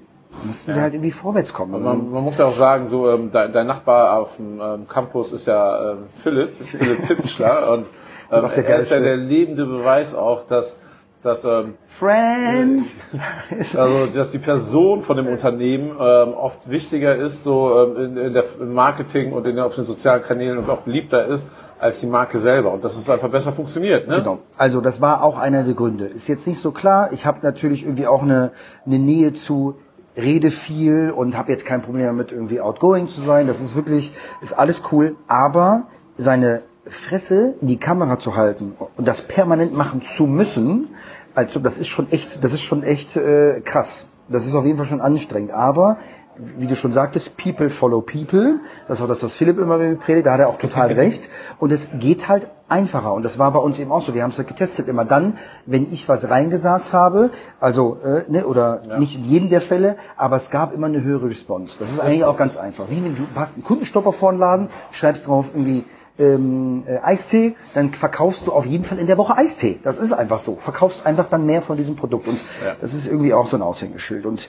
mussten 0.45 0.75
wir 0.75 0.81
halt 0.81 0.95
irgendwie 0.95 1.11
vorwärts 1.11 1.53
kommen. 1.53 1.83
Man, 1.83 2.11
man 2.11 2.25
muss 2.25 2.39
ja 2.39 2.47
auch 2.47 2.55
sagen, 2.55 2.87
so 2.87 3.11
ähm, 3.11 3.31
dein, 3.31 3.53
dein 3.53 3.67
Nachbar 3.67 4.19
auf 4.19 4.37
dem 4.37 4.61
ähm, 4.61 4.89
Campus 4.89 5.33
ist 5.33 5.47
ja 5.47 5.93
ähm, 5.93 5.99
Philipp, 6.23 6.55
Philipp 6.65 7.07
Pittschler 7.07 7.71
und 7.73 7.87
ähm, 8.31 8.45
er 8.65 8.79
ist 8.79 8.91
ja 8.91 9.01
der 9.01 9.17
lebende 9.17 9.67
Beweis 9.67 10.15
auch, 10.15 10.47
dass 10.47 10.79
dass 11.23 11.45
ähm, 11.45 11.75
Friends! 11.87 12.97
also 13.77 14.07
dass 14.07 14.33
die 14.33 14.39
Person 14.39 15.03
von 15.03 15.17
dem 15.17 15.29
Unternehmen 15.29 15.91
ähm, 15.99 16.35
oft 16.35 16.69
wichtiger 16.69 17.15
ist, 17.15 17.45
so 17.45 17.95
ähm, 17.97 17.97
in, 17.97 18.17
in 18.17 18.33
der 18.35 18.45
im 18.61 18.75
Marketing 18.75 19.33
und 19.33 19.47
in, 19.47 19.59
auf 19.59 19.75
den 19.75 19.85
sozialen 19.85 20.23
Kanälen 20.23 20.59
und 20.59 20.69
auch 20.69 20.81
beliebter 20.81 21.27
ist 21.27 21.51
als 21.79 22.01
die 22.01 22.07
Marke 22.07 22.39
selber 22.39 22.73
und 22.73 22.85
dass 22.85 22.97
es 22.97 23.09
einfach 23.09 23.29
besser 23.29 23.53
funktioniert, 23.53 24.09
ne? 24.09 24.19
Genau. 24.19 24.39
Also 24.57 24.81
das 24.81 25.01
war 25.01 25.23
auch 25.23 25.39
einer 25.39 25.63
der 25.63 25.75
Gründe. 25.75 26.07
Ist 26.07 26.29
jetzt 26.29 26.47
nicht 26.47 26.59
so 26.59 26.73
klar. 26.73 27.13
Ich 27.13 27.25
habe 27.25 27.39
natürlich 27.43 27.85
irgendwie 27.85 28.07
auch 28.07 28.23
eine, 28.23 28.51
eine 28.85 28.99
Nähe 28.99 29.33
zu 29.33 29.77
rede 30.17 30.51
viel 30.51 31.11
und 31.11 31.39
habe 31.39 31.53
jetzt 31.53 31.65
kein 31.65 31.83
Problem 31.83 32.07
damit, 32.07 32.33
irgendwie 32.33 32.61
outgoing 32.61 33.07
zu 33.07 33.21
sein. 33.21 33.47
Das 33.47 33.61
ist 33.61 33.77
wirklich, 33.77 34.13
ist 34.41 34.53
alles 34.53 34.83
cool. 34.93 35.17
Aber 35.27 35.85
seine 36.17 36.63
Fresse 36.87 37.55
in 37.61 37.69
die 37.69 37.79
Kamera 37.79 38.19
zu 38.19 38.37
halten 38.37 38.75
und 38.97 39.07
das 39.07 39.23
permanent 39.23 39.77
machen 39.77 40.03
zu 40.03 40.27
müssen, 40.27 40.89
also 41.35 41.61
das 41.61 41.79
ist 41.79 41.89
schon 41.89 42.09
echt, 42.11 42.43
das 42.43 42.53
ist 42.53 42.63
schon 42.63 42.83
echt 42.83 43.17
äh, 43.17 43.61
krass. 43.61 44.09
Das 44.29 44.47
ist 44.47 44.55
auf 44.55 44.65
jeden 44.65 44.77
Fall 44.77 44.87
schon 44.87 45.01
anstrengend. 45.01 45.53
Aber 45.53 45.99
wie 46.37 46.67
du 46.67 46.75
schon 46.77 46.93
sagtest, 46.93 47.37
people 47.37 47.69
follow 47.69 48.01
people. 48.01 48.61
Das 48.89 48.99
ist 48.99 49.05
auch 49.05 49.09
das, 49.09 49.23
was 49.23 49.35
Philipp 49.35 49.59
immer 49.59 49.79
predigt, 49.97 50.27
da 50.27 50.33
hat 50.33 50.41
er 50.41 50.49
auch 50.49 50.59
total 50.59 50.93
recht. 50.93 51.29
Und 51.59 51.73
es 51.73 51.91
geht 51.99 52.29
halt 52.29 52.49
einfacher. 52.69 53.13
Und 53.13 53.23
das 53.23 53.39
war 53.39 53.53
bei 53.53 53.59
uns 53.59 53.79
eben 53.79 53.93
auch 53.93 54.01
so. 54.01 54.15
Wir 54.15 54.23
haben 54.23 54.31
es 54.31 54.39
halt 54.39 54.49
getestet. 54.49 54.89
Immer 54.89 55.05
dann, 55.05 55.39
wenn 55.67 55.93
ich 55.93 56.09
was 56.09 56.31
reingesagt 56.31 56.93
habe, 56.93 57.31
also, 57.61 57.99
äh, 58.03 58.25
ne, 58.31 58.47
oder 58.47 58.99
nicht 58.99 59.17
in 59.17 59.25
jedem 59.25 59.51
der 59.51 59.61
Fälle, 59.61 59.97
aber 60.17 60.37
es 60.37 60.51
gab 60.51 60.73
immer 60.73 60.87
eine 60.87 61.03
höhere 61.03 61.29
Response. 61.29 61.77
Das 61.79 61.93
ist 61.93 62.01
eigentlich 62.01 62.25
auch 62.25 62.37
ganz 62.37 62.57
einfach. 62.57 62.87
Wie 62.89 63.05
wenn 63.05 63.17
du 63.17 63.27
hast 63.35 63.55
einen 63.55 63.65
Kundenstopper 63.65 64.13
vor 64.13 64.33
den 64.33 64.39
Laden, 64.39 64.69
schreibst 64.91 65.27
drauf 65.27 65.51
irgendwie, 65.53 65.85
ähm, 66.19 66.83
äh, 66.87 66.99
Eistee, 67.03 67.55
dann 67.75 67.93
verkaufst 67.93 68.47
du 68.47 68.53
auf 68.53 68.67
jeden 68.67 68.85
Fall 68.85 68.99
in 68.99 69.07
der 69.07 69.17
Woche 69.19 69.37
Eistee. 69.37 69.79
Das 69.83 69.99
ist 69.99 70.13
einfach 70.13 70.39
so. 70.39 70.57
Verkaufst 70.57 71.07
einfach 71.07 71.27
dann 71.29 71.47
mehr 71.47 71.63
von 71.63 71.77
diesem 71.77 71.97
Produkt. 71.97 72.29
Und 72.29 72.39
Ja. 72.65 72.75
das 72.81 72.95
ist 72.95 73.09
irgendwie 73.09 73.33
auch 73.35 73.47
so 73.49 73.57
ein 73.57 73.63
Aushängeschild. 73.63 74.27
Und 74.27 74.49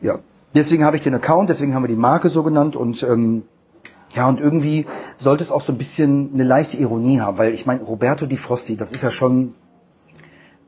ja, 0.00 0.18
deswegen 0.54 0.84
habe 0.84 0.96
ich 0.96 1.02
den 1.02 1.14
Account, 1.14 1.50
deswegen 1.50 1.74
haben 1.74 1.82
wir 1.82 1.88
die 1.88 1.96
Marke 1.96 2.28
so 2.30 2.42
genannt 2.42 2.76
und 2.76 3.02
ähm, 3.02 3.42
ja, 4.14 4.28
und 4.28 4.40
irgendwie 4.40 4.86
sollte 5.16 5.42
es 5.44 5.52
auch 5.52 5.60
so 5.60 5.72
ein 5.72 5.78
bisschen 5.78 6.30
eine 6.34 6.42
leichte 6.42 6.76
Ironie 6.76 7.20
haben, 7.20 7.38
weil 7.38 7.54
ich 7.54 7.64
meine, 7.66 7.82
Roberto 7.82 8.26
Di 8.26 8.36
Frosti, 8.36 8.76
das 8.76 8.90
ist 8.92 9.02
ja 9.02 9.10
schon, 9.12 9.54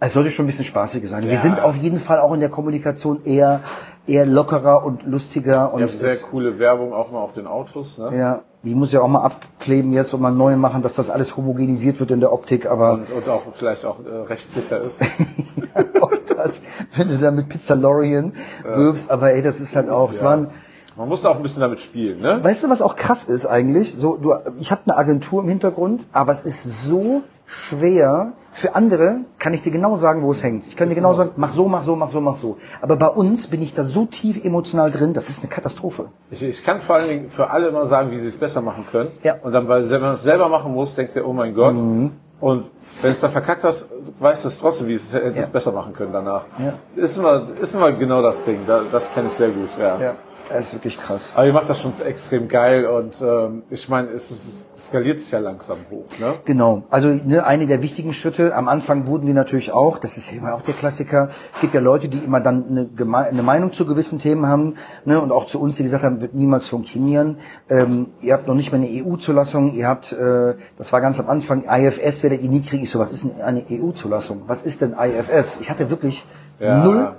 es 0.06 0.14
sollte 0.14 0.30
schon 0.30 0.44
ein 0.44 0.48
bisschen 0.48 0.64
spaßiger 0.64 1.06
sein. 1.06 1.24
Wir 1.24 1.34
Ja. 1.34 1.38
sind 1.40 1.60
auf 1.62 1.76
jeden 1.76 1.98
Fall 1.98 2.18
auch 2.18 2.32
in 2.34 2.40
der 2.40 2.48
Kommunikation 2.48 3.20
eher, 3.24 3.60
eher 4.06 4.26
lockerer 4.26 4.84
und 4.84 5.04
lustiger 5.06 5.72
und 5.72 5.80
habt 5.82 5.92
sehr 5.92 6.16
coole 6.28 6.58
Werbung 6.58 6.92
auch 6.92 7.12
mal 7.12 7.20
auf 7.20 7.32
den 7.32 7.46
Autos, 7.46 7.98
ne? 7.98 8.10
ja, 8.18 8.40
die 8.64 8.74
muss 8.74 8.92
ja 8.92 9.00
auch 9.00 9.08
mal 9.08 9.22
abkleben 9.22 9.92
jetzt 9.92 10.12
und 10.12 10.20
mal 10.20 10.32
neu 10.32 10.56
machen, 10.56 10.82
dass 10.82 10.96
das 10.96 11.08
alles 11.08 11.36
homogenisiert 11.36 12.00
wird 12.00 12.10
in 12.10 12.18
der 12.20 12.32
Optik, 12.32 12.66
aber 12.66 12.94
Und, 12.94 13.10
und 13.12 13.28
auch 13.28 13.42
vielleicht 13.52 13.84
auch 13.84 14.04
äh, 14.04 14.08
rechtssicher 14.08 14.80
ist. 14.82 15.00
auch 16.00 16.10
das, 16.36 16.62
wenn 16.96 17.08
du 17.08 17.18
da 17.18 17.30
mit 17.30 17.48
Pizzalorian 17.48 18.32
wirbst, 18.64 19.08
aber 19.10 19.32
ey, 19.32 19.42
das 19.42 19.60
ist 19.60 19.76
halt 19.76 19.88
auch, 19.88 20.10
es 20.10 20.22
waren, 20.24 20.48
Man 20.96 21.08
muss 21.08 21.22
da 21.22 21.28
auch 21.30 21.36
ein 21.36 21.42
bisschen 21.42 21.60
damit 21.62 21.80
spielen, 21.80 22.20
ne? 22.20 22.42
Weißt 22.42 22.64
du, 22.64 22.68
was 22.70 22.82
auch 22.82 22.96
krass 22.96 23.24
ist 23.24 23.46
eigentlich? 23.46 23.94
So, 23.94 24.16
du, 24.16 24.34
ich 24.58 24.70
habe 24.72 24.82
eine 24.84 24.96
Agentur 24.96 25.42
im 25.42 25.48
Hintergrund, 25.48 26.06
aber 26.12 26.32
es 26.32 26.42
ist 26.42 26.84
so 26.84 27.22
schwer. 27.46 28.32
Für 28.54 28.74
andere 28.74 29.20
kann 29.38 29.54
ich 29.54 29.62
dir 29.62 29.72
genau 29.72 29.96
sagen, 29.96 30.22
wo 30.22 30.30
es 30.32 30.42
hängt. 30.42 30.66
Ich 30.66 30.76
kann 30.76 30.90
dir 30.90 30.94
genau 30.94 31.14
sagen, 31.14 31.30
mach 31.36 31.52
so, 31.52 31.68
mach 31.68 31.82
so, 31.82 31.96
mach 31.96 32.10
so, 32.10 32.20
mach 32.20 32.34
so. 32.34 32.58
Aber 32.82 32.96
bei 32.96 33.08
uns 33.08 33.46
bin 33.48 33.62
ich 33.62 33.72
da 33.74 33.82
so 33.82 34.04
tief 34.04 34.44
emotional 34.44 34.90
drin, 34.90 35.14
das 35.14 35.30
ist 35.30 35.42
eine 35.42 35.48
Katastrophe. 35.50 36.06
Ich, 36.30 36.42
ich 36.42 36.62
kann 36.62 36.80
vor 36.80 36.96
allen 36.96 37.08
Dingen 37.08 37.30
für 37.30 37.50
alle 37.50 37.68
immer 37.68 37.86
sagen, 37.86 38.10
wie 38.10 38.18
sie 38.18 38.28
es 38.28 38.36
besser 38.36 38.60
machen 38.60 38.84
können. 38.90 39.10
Ja. 39.22 39.36
Und 39.42 39.52
dann, 39.52 39.68
weil 39.68 39.88
wenn 39.88 40.02
man 40.02 40.12
es 40.14 40.22
selber 40.22 40.48
machen 40.50 40.72
muss, 40.74 40.94
denkst 40.94 41.14
du, 41.14 41.24
oh 41.24 41.32
mein 41.32 41.54
Gott. 41.54 41.74
Mhm. 41.74 42.12
Und 42.40 42.70
wenn 43.00 43.12
es 43.12 43.20
dann 43.20 43.30
verkackt 43.30 43.62
hast, 43.64 43.88
weißt 44.18 44.44
du 44.44 44.48
es 44.48 44.58
trotzdem, 44.58 44.88
wie 44.88 44.94
es 44.94 45.12
hättest 45.14 45.36
Ja. 45.38 45.44
es 45.44 45.50
besser 45.50 45.70
machen 45.72 45.92
können 45.92 46.12
danach. 46.12 46.44
Ja. 46.58 46.74
Ist 46.96 47.16
immer, 47.16 47.46
ist 47.60 47.74
immer 47.74 47.92
genau 47.92 48.20
das 48.20 48.42
Ding. 48.44 48.58
Da, 48.66 48.82
das 48.90 49.14
kenne 49.14 49.28
ich 49.28 49.34
sehr 49.34 49.48
gut, 49.50 49.70
ja. 49.78 49.98
Ja. 49.98 50.14
Das 50.52 50.66
ist 50.66 50.74
wirklich 50.74 50.98
krass. 50.98 51.32
Aber 51.34 51.46
ihr 51.46 51.52
macht 51.52 51.68
das 51.68 51.80
schon 51.80 51.92
extrem 52.04 52.48
geil 52.48 52.86
und 52.86 53.20
ähm, 53.22 53.62
ich 53.70 53.88
meine, 53.88 54.08
es, 54.10 54.30
es, 54.30 54.68
skaliert 54.76 55.18
sich 55.20 55.30
ja 55.30 55.38
langsam 55.38 55.78
hoch. 55.90 56.04
Ne? 56.20 56.34
Genau. 56.44 56.82
Also 56.90 57.08
ne, 57.08 57.44
eine 57.44 57.66
der 57.66 57.82
wichtigen 57.82 58.12
Schritte. 58.12 58.54
Am 58.54 58.68
Anfang 58.68 59.06
wurden 59.06 59.26
wir 59.26 59.34
natürlich 59.34 59.72
auch, 59.72 59.98
das 59.98 60.16
ist 60.16 60.32
immer 60.32 60.54
auch 60.54 60.62
der 60.62 60.74
Klassiker. 60.74 61.30
Es 61.54 61.60
gibt 61.60 61.74
ja 61.74 61.80
Leute, 61.80 62.08
die 62.08 62.18
immer 62.18 62.40
dann 62.40 62.66
eine, 62.68 62.84
geme- 62.84 63.26
eine 63.28 63.42
Meinung 63.42 63.72
zu 63.72 63.86
gewissen 63.86 64.18
Themen 64.18 64.46
haben 64.46 64.74
ne, 65.04 65.20
und 65.20 65.32
auch 65.32 65.46
zu 65.46 65.60
uns, 65.60 65.76
die 65.76 65.82
gesagt 65.84 66.04
haben, 66.04 66.20
wird 66.20 66.34
niemals 66.34 66.68
funktionieren. 66.68 67.38
Ähm, 67.70 68.08
ihr 68.20 68.34
habt 68.34 68.46
noch 68.46 68.54
nicht 68.54 68.72
mal 68.72 68.78
eine 68.78 68.88
EU-Zulassung. 68.88 69.74
Ihr 69.74 69.88
habt, 69.88 70.12
äh, 70.12 70.54
das 70.78 70.92
war 70.92 71.00
ganz 71.00 71.18
am 71.20 71.28
Anfang, 71.28 71.64
IFS 71.68 72.22
werdet 72.22 72.42
ihr 72.42 72.50
nie 72.50 72.60
kriegen. 72.62 72.82
Ich 72.82 72.90
so, 72.90 72.98
was 72.98 73.12
ist 73.12 73.24
denn 73.24 73.40
eine 73.40 73.62
EU-Zulassung? 73.70 74.42
Was 74.46 74.62
ist 74.62 74.80
denn 74.82 74.94
IFS? 74.98 75.60
Ich 75.60 75.70
hatte 75.70 75.88
wirklich 75.90 76.26
Ja. 76.60 76.84
null 76.84 77.12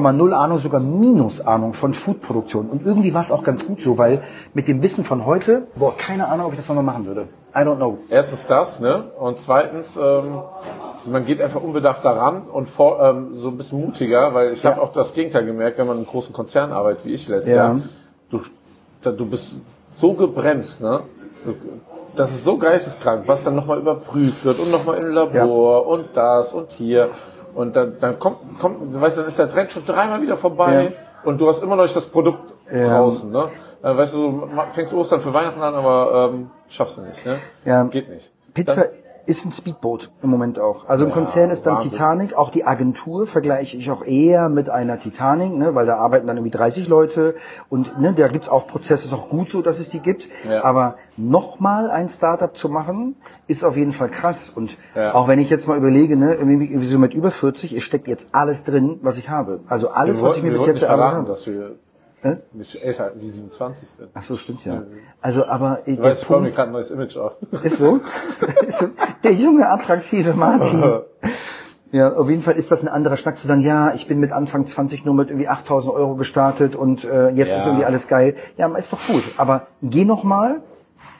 0,0 0.00 0.32
Ahnung, 0.32 0.58
sogar 0.58 0.80
Minusahnung 0.80 1.74
von 1.74 1.92
Foodproduktion. 1.92 2.68
Und 2.70 2.84
irgendwie 2.84 3.12
war 3.12 3.20
es 3.20 3.30
auch 3.30 3.44
ganz 3.44 3.66
gut 3.66 3.82
so, 3.82 3.98
weil 3.98 4.22
mit 4.54 4.68
dem 4.68 4.82
Wissen 4.82 5.04
von 5.04 5.26
heute, 5.26 5.66
boah, 5.74 5.94
keine 5.96 6.28
Ahnung, 6.28 6.46
ob 6.46 6.52
ich 6.52 6.58
das 6.58 6.68
nochmal 6.68 6.84
machen 6.84 7.06
würde. 7.06 7.28
I 7.54 7.58
don't 7.58 7.76
know. 7.76 7.98
Erstens 8.08 8.46
das, 8.46 8.80
ne? 8.80 9.04
Und 9.18 9.38
zweitens, 9.38 9.96
ähm, 9.96 10.38
man 11.10 11.26
geht 11.26 11.42
einfach 11.42 11.62
unbedacht 11.62 12.02
daran 12.04 12.42
und 12.50 12.66
vor, 12.66 13.00
ähm, 13.02 13.32
so 13.34 13.48
ein 13.48 13.56
bisschen 13.58 13.80
mutiger, 13.80 14.32
weil 14.32 14.54
ich 14.54 14.64
habe 14.64 14.80
auch 14.80 14.92
das 14.92 15.12
Gegenteil 15.12 15.44
gemerkt, 15.44 15.76
wenn 15.78 15.86
man 15.86 15.96
in 15.96 16.04
einem 16.04 16.10
großen 16.10 16.32
Konzern 16.32 16.72
arbeitet, 16.72 17.04
wie 17.04 17.12
ich 17.14 17.28
letztes 17.28 17.52
Ja. 17.52 17.66
Jahr. 17.66 17.80
Du, 18.30 18.40
du 19.02 19.26
bist 19.26 19.56
so 19.90 20.14
gebremst, 20.14 20.80
ne? 20.80 21.00
Du, 21.44 21.54
das 22.14 22.30
ist 22.30 22.44
so 22.44 22.56
geisteskrank, 22.56 23.24
was 23.26 23.44
dann 23.44 23.54
nochmal 23.54 23.78
überprüft 23.78 24.44
wird 24.44 24.58
und 24.58 24.70
nochmal 24.70 24.98
im 24.98 25.10
Labor 25.10 25.86
und 25.86 26.08
das 26.14 26.54
und 26.54 26.70
hier. 26.72 27.10
Und 27.54 27.76
dann, 27.76 27.96
dann 28.00 28.18
kommt, 28.18 28.58
kommt, 28.58 28.78
weißt 29.00 29.16
du, 29.18 29.20
dann 29.22 29.28
ist 29.28 29.38
der 29.38 29.48
Trend 29.50 29.70
schon 29.72 29.84
dreimal 29.86 30.20
wieder 30.22 30.36
vorbei 30.36 30.84
Ja. 30.84 30.90
und 31.28 31.40
du 31.40 31.48
hast 31.48 31.62
immer 31.62 31.76
noch 31.76 31.82
nicht 31.84 31.94
das 31.96 32.06
Produkt 32.06 32.54
Ja. 32.72 32.98
draußen, 32.98 33.30
ne? 33.30 33.48
Äh, 33.82 33.96
Weißt 33.96 34.14
du, 34.14 34.30
du 34.30 34.48
fängst 34.72 34.94
Ostern 34.94 35.20
für 35.20 35.34
Weihnachten 35.34 35.60
an, 35.60 35.74
aber 35.74 36.30
ähm, 36.32 36.50
schaffst 36.68 36.98
du 36.98 37.02
nicht, 37.02 37.26
ne? 37.26 37.38
Ja. 37.64 37.82
Geht 37.84 38.08
nicht. 38.08 38.32
Pizza 38.54 38.86
ist 39.26 39.44
ein 39.44 39.52
Speedboat 39.52 40.10
im 40.22 40.30
Moment 40.30 40.58
auch. 40.58 40.88
Also 40.88 41.04
im 41.04 41.10
Konzern 41.12 41.50
ist 41.50 41.64
dann 41.64 41.76
Wahnsinn. 41.76 41.90
Titanic, 41.92 42.34
auch 42.34 42.50
die 42.50 42.64
Agentur 42.64 43.26
vergleiche 43.26 43.76
ich 43.76 43.90
auch 43.90 44.04
eher 44.04 44.48
mit 44.48 44.68
einer 44.68 44.98
Titanic, 44.98 45.52
ne, 45.54 45.74
weil 45.74 45.86
da 45.86 45.96
arbeiten 45.96 46.26
dann 46.26 46.36
irgendwie 46.36 46.50
30 46.50 46.88
Leute 46.88 47.34
und 47.68 48.00
ne, 48.00 48.12
da 48.16 48.28
gibt's 48.28 48.48
auch 48.48 48.66
Prozesse, 48.66 49.06
ist 49.06 49.12
auch 49.14 49.28
gut 49.28 49.50
so, 49.50 49.62
dass 49.62 49.78
es 49.80 49.90
die 49.90 50.00
gibt. 50.00 50.28
Ja. 50.48 50.64
Aber 50.64 50.96
nochmal 51.16 51.90
ein 51.90 52.08
Startup 52.08 52.56
zu 52.56 52.68
machen, 52.68 53.16
ist 53.46 53.64
auf 53.64 53.76
jeden 53.76 53.92
Fall 53.92 54.08
krass. 54.08 54.50
Und 54.50 54.76
Ja. 54.94 55.14
auch 55.14 55.28
wenn 55.28 55.38
ich 55.38 55.50
jetzt 55.50 55.68
mal 55.68 55.76
überlege, 55.76 56.16
ne, 56.16 56.34
irgendwie 56.34 56.76
so 56.78 56.98
mit 56.98 57.14
über 57.14 57.30
40, 57.30 57.72
es 57.72 57.82
steckt 57.82 58.08
jetzt 58.08 58.30
alles 58.32 58.64
drin, 58.64 58.98
was 59.02 59.18
ich 59.18 59.28
habe. 59.28 59.60
Also 59.68 59.90
alles, 59.90 60.18
wir 60.18 60.24
was 60.24 60.36
ich 60.36 60.42
wollten, 60.42 60.46
mir 60.46 60.52
wir 60.52 60.58
bis 60.58 60.80
jetzt 60.80 60.82
erarbeitet 60.82 61.28
habe. 61.28 61.76
Hä? 62.22 62.36
nicht 62.52 62.82
älter 62.82 63.12
wie 63.16 63.28
27 63.28 63.88
sind. 63.88 64.08
Ach 64.14 64.22
so, 64.22 64.36
stimmt 64.36 64.64
ja. 64.64 64.82
Also, 65.20 65.44
aber 65.46 65.80
äh, 65.86 65.96
Du 65.96 66.02
der 66.02 66.10
weißt, 66.12 66.22
ich 66.22 66.28
mir 66.30 66.50
gerade 66.52 66.68
ein 66.68 66.72
neues 66.72 66.90
Image 66.92 67.16
auf. 67.16 67.36
ist 67.62 67.78
so, 67.78 68.00
ist 68.66 68.78
so, 68.78 68.86
der 69.24 69.32
junge, 69.32 69.68
attraktive 69.68 70.34
Martin. 70.34 70.82
Ja, 71.94 72.14
auf 72.14 72.30
jeden 72.30 72.40
Fall 72.40 72.54
ist 72.54 72.70
das 72.72 72.82
ein 72.82 72.88
anderer 72.88 73.18
Schnack 73.18 73.36
zu 73.36 73.46
sagen, 73.46 73.60
ja, 73.60 73.92
ich 73.92 74.06
bin 74.08 74.18
mit 74.18 74.32
Anfang 74.32 74.64
20 74.64 75.04
nur 75.04 75.14
mit 75.14 75.28
irgendwie 75.28 75.48
8000 75.48 75.94
Euro 75.94 76.14
gestartet 76.14 76.74
und 76.74 77.04
äh, 77.04 77.28
jetzt 77.28 77.50
Ja. 77.50 77.58
ist 77.58 77.66
irgendwie 77.66 77.84
alles 77.84 78.08
geil. 78.08 78.34
Ja, 78.56 78.74
ist 78.78 78.94
doch 78.94 79.06
gut. 79.06 79.22
Aber 79.36 79.66
geh 79.82 80.06
noch 80.06 80.24
mal 80.24 80.62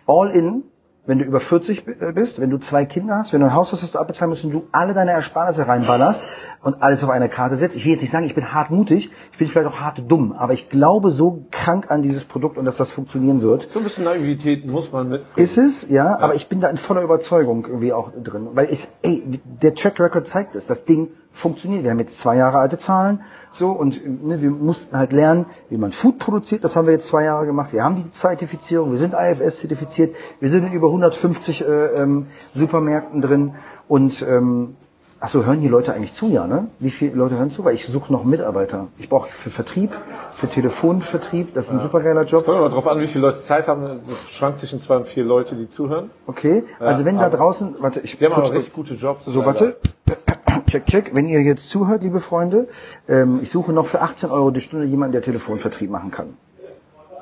all 0.07 0.31
in, 0.31 0.65
wenn 1.05 1.19
du 1.19 1.25
über 1.25 1.41
40 1.41 1.85
b- 1.85 1.93
äh, 1.93 2.13
bist, 2.13 2.41
wenn 2.41 2.51
du 2.51 2.59
zwei 2.59 2.85
Kinder 2.85 3.17
hast, 3.17 3.33
wenn 3.33 3.41
du 3.41 3.47
ein 3.47 3.55
Haus 3.55 3.73
hast, 3.73 3.83
das 3.83 3.91
du 3.93 3.99
abbezahlen 3.99 4.29
musst 4.31 4.45
und 4.45 4.53
du 4.53 4.69
alle 4.71 4.95
deine 4.95 5.11
Ersparnisse 5.11 5.67
reinballerst 5.67 6.27
und 6.63 6.81
alles 6.81 7.03
auf 7.03 7.11
eine 7.11 7.29
Karte 7.29 7.57
setzt. 7.57 7.77
Ich 7.77 7.85
will 7.85 7.91
jetzt 7.93 8.03
nicht 8.03 8.13
sagen, 8.13 8.25
ich 8.25 8.37
bin 8.37 8.55
hart 8.55 8.71
mutig, 8.71 9.11
ich 9.33 9.39
bin 9.39 9.49
vielleicht 9.49 9.67
auch 9.69 9.81
hart 9.81 10.05
dumm, 10.11 10.33
aber 10.33 10.53
ich 10.53 10.69
glaube 10.69 11.11
so 11.11 11.45
krank 11.51 11.91
an 11.91 12.03
dieses 12.03 12.25
Produkt 12.25 12.57
und 12.57 12.67
dass 12.67 12.77
das 12.77 12.93
funktionieren 12.93 13.43
wird. 13.43 13.69
So 13.69 13.81
ein 13.81 13.83
bisschen 13.85 14.05
Naivität 14.05 14.71
muss 14.71 14.93
man 14.93 15.09
mit. 15.09 15.25
Ist 15.35 15.59
es, 15.59 15.89
ja, 15.91 16.19
aber 16.21 16.37
ich 16.37 16.49
bin 16.49 16.61
da 16.61 16.69
in 16.69 16.77
voller 16.77 17.03
Überzeugung 17.03 17.67
irgendwie 17.67 17.93
auch 17.93 18.13
drin. 18.23 18.51
Weil 18.55 18.69
es, 18.71 18.93
ey, 19.03 19.25
der 19.61 19.75
Track 19.75 19.99
Record 19.99 20.29
zeigt 20.29 20.55
es, 20.55 20.69
das 20.69 20.85
Ding 20.85 21.09
funktioniert. 21.33 21.83
Wir 21.83 21.91
haben 21.91 21.99
jetzt 21.99 22.19
zwei 22.19 22.37
Jahre 22.37 22.59
alte 22.59 22.79
Zahlen, 22.79 23.23
so, 23.53 23.71
und 23.71 24.25
ne, 24.25 24.41
wir 24.41 24.51
mussten 24.51 24.97
halt 24.97 25.13
lernen, 25.13 25.47
wie 25.69 25.77
man 25.77 25.93
Food 25.93 26.19
produziert, 26.19 26.65
das 26.65 26.75
haben 26.75 26.87
wir 26.87 26.95
jetzt 26.95 27.07
zwei 27.07 27.25
Jahre 27.25 27.45
gemacht. 27.47 27.73
Wir 27.73 27.85
haben 27.85 27.97
die 27.97 28.11
Zertifizierung, 28.11 28.93
wir 28.93 28.99
sind 28.99 29.15
IFS 29.15 29.61
zertifiziert, 29.61 30.17
wir 30.41 30.49
sind 30.49 30.67
in 30.67 30.73
über 30.73 30.89
150 30.89 31.61
äh, 31.61 31.65
ähm, 31.65 32.29
Supermärkten 32.55 33.21
drin. 33.21 33.55
Und 33.89 34.23
ähm, 34.23 34.77
Ach 35.25 35.29
so, 35.29 35.47
hören 35.47 35.61
die 35.61 35.69
Leute 35.69 35.95
eigentlich 35.95 36.15
zu, 36.15 36.27
ja, 36.27 36.49
ne? 36.49 36.67
Wie 36.81 36.91
viele 36.91 37.15
Leute 37.15 37.37
hören 37.37 37.53
zu? 37.53 37.65
Weil 37.65 37.77
ich 37.77 37.87
suche 37.87 38.13
noch 38.13 38.25
Mitarbeiter. 38.25 38.89
Ich 38.99 39.09
brauche 39.09 39.31
für 39.31 39.51
Vertrieb, 39.51 39.93
für 40.33 40.49
Telefonvertrieb, 40.49 41.55
das 41.55 41.69
ist 41.69 41.75
ein 41.75 41.81
super 41.81 42.01
geiler 42.01 42.25
Job. 42.25 42.45
Kommt 42.45 42.59
immer 42.59 42.69
drauf 42.69 42.89
an, 42.89 42.99
wie 42.99 43.07
viele 43.07 43.29
Leute 43.29 43.39
Zeit 43.39 43.69
haben. 43.69 44.01
Das 44.05 44.33
schwankt 44.33 44.59
zwischen 44.59 44.81
zwei 44.81 44.97
und 44.97 45.07
vier 45.07 45.23
Leute, 45.23 45.55
die 45.55 45.69
zuhören. 45.69 46.11
Okay, 46.27 46.65
also 46.81 47.05
wenn 47.05 47.21
da 47.21 47.31
draußen, 47.31 47.77
warte, 47.79 48.01
ich 48.01 48.19
Die 48.19 48.25
haben 48.25 48.33
aber 48.33 48.51
richtig 48.51 48.73
gute 48.73 48.95
Jobs. 48.95 49.25
So, 49.27 49.47
warte. 49.47 49.77
Check, 50.67 50.87
check. 50.87 51.15
Wenn 51.15 51.29
ihr 51.29 51.41
jetzt 51.43 51.71
zuhört, 51.71 52.03
liebe 52.03 52.19
Freunde, 52.19 52.67
ähm, 53.09 53.39
ich 53.43 53.51
suche 53.53 53.73
noch 53.73 53.87
für 53.87 54.01
18 54.01 54.29
Euro 54.31 54.51
die 54.51 54.61
Stunde 54.61 54.87
jemanden, 54.87 55.13
der 55.13 55.23
Telefonvertrieb 55.23 55.89
machen 55.89 56.11
kann. 56.11 56.37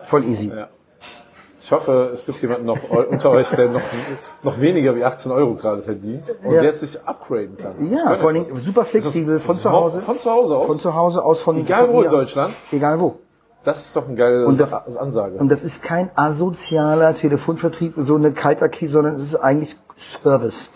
Voll 0.05 0.25
easy. 0.25 0.49
Ja. 0.49 0.69
Ich 1.71 1.77
hoffe, 1.77 2.11
es 2.13 2.27
gibt 2.27 2.43
jemanden 2.43 2.67
noch 2.67 2.79
unter 2.91 3.31
euch, 3.31 3.49
der 3.51 3.69
noch, 3.69 3.81
noch 4.43 4.61
weniger 4.61 4.97
wie 4.97 5.05
18 5.05 5.31
Euro 5.31 5.55
gerade 5.55 5.83
verdient 5.83 6.25
und 6.43 6.53
Ja. 6.53 6.65
jetzt 6.65 6.81
sich 6.81 6.99
upgraden 7.07 7.57
kann. 7.57 7.77
Ja, 7.93 8.17
vor 8.17 8.31
allen. 8.31 8.45
Dingen 8.45 8.61
super 8.61 8.85
flexibel 8.85 9.39
von 9.39 9.55
zu 9.57 9.71
Hause. 9.71 10.01
Von 10.01 10.19
zu 10.19 10.33
Hause 10.33 10.57
aus? 10.57 10.67
Von 10.67 10.81
zu 10.81 10.93
Hause 10.97 11.25
aus, 11.25 11.41
von 11.43 11.59
Egal 11.59 11.87
von 11.87 11.95
wo 11.95 12.01
in 12.03 12.09
aus. 12.09 12.13
Deutschland? 12.13 12.55
Egal 12.73 12.99
wo. 12.99 13.21
Das 13.63 13.87
ist 13.87 13.95
doch 13.95 14.09
ein 14.09 14.17
geiles 14.17 14.49
Und 14.49 14.59
das- 14.59 14.75
Ansage. 14.97 15.37
Und 15.37 15.49
das 15.49 15.63
ist 15.63 15.81
kein 15.85 16.11
asozialer 16.17 17.15
Telefonvertrieb, 17.15 17.95
so 17.99 18.17
eine 18.17 18.33
Kaltakquise, 18.33 18.95
sondern 18.95 19.15
es 19.15 19.23
ist 19.23 19.37
eigentlich 19.37 19.77
Service. 19.97 20.71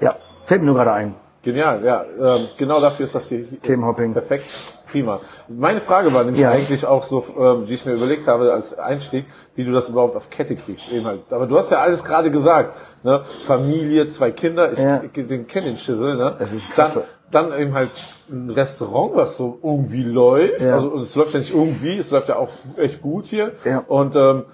Ja, 0.00 0.16
fällt 0.46 0.62
mir 0.62 0.66
nur 0.68 0.76
gerade 0.76 0.92
ein. 0.92 1.14
Genial, 1.42 1.84
ja. 1.84 2.04
Ähm, 2.18 2.48
genau 2.56 2.80
dafür 2.80 3.04
ist 3.04 3.14
das 3.14 3.28
hier 3.28 3.44
Themenhopping. 3.60 4.14
perfekt. 4.14 4.46
Prima. 4.90 5.20
Meine 5.48 5.80
Frage 5.80 6.12
war 6.14 6.24
nämlich 6.24 6.42
Ja. 6.42 6.50
eigentlich 6.50 6.86
auch 6.86 7.02
so, 7.02 7.24
ähm, 7.38 7.66
die 7.66 7.74
ich 7.74 7.84
mir 7.84 7.92
überlegt 7.92 8.26
habe 8.26 8.52
als 8.52 8.78
Einstieg, 8.78 9.26
wie 9.54 9.64
du 9.64 9.72
das 9.72 9.88
überhaupt 9.88 10.16
auf 10.16 10.30
Kette 10.30 10.56
kriegst. 10.56 10.90
Eben 10.90 11.04
halt. 11.06 11.20
Aber 11.30 11.46
du 11.46 11.58
hast 11.58 11.70
ja 11.70 11.78
alles 11.80 12.02
gerade 12.04 12.30
gesagt. 12.30 12.74
Ne? 13.02 13.22
Familie, 13.46 14.08
zwei 14.08 14.30
Kinder, 14.30 14.72
ich 14.72 14.78
Ja. 14.78 14.98
den 14.98 15.46
kenne 15.46 15.66
den 15.68 15.78
Schissel. 15.78 16.16
Ne? 16.16 16.34
Das 16.38 16.52
ist 16.52 16.66
dann, 16.68 16.74
klasse. 16.74 17.04
dann 17.30 17.52
eben 17.52 17.74
halt 17.74 17.90
ein 18.30 18.50
Restaurant, 18.50 19.14
was 19.14 19.36
so 19.36 19.58
irgendwie 19.62 20.02
läuft. 20.02 20.60
Ja. 20.62 20.74
Also 20.74 20.88
und 20.90 21.00
es 21.02 21.14
läuft 21.14 21.32
ja 21.34 21.40
nicht 21.40 21.54
irgendwie, 21.54 21.98
es 21.98 22.10
läuft 22.10 22.28
ja 22.28 22.36
auch 22.36 22.50
echt 22.76 23.02
gut 23.02 23.26
hier. 23.26 23.52
Ja. 23.64 23.84
Und 23.86 24.16
ähm, 24.16 24.44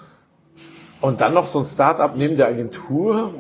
und 1.00 1.20
dann 1.20 1.34
noch 1.34 1.44
so 1.46 1.58
ein 1.58 1.64
Start-up 1.66 2.16
neben 2.16 2.36
der 2.36 2.46
Agentur. 2.48 3.30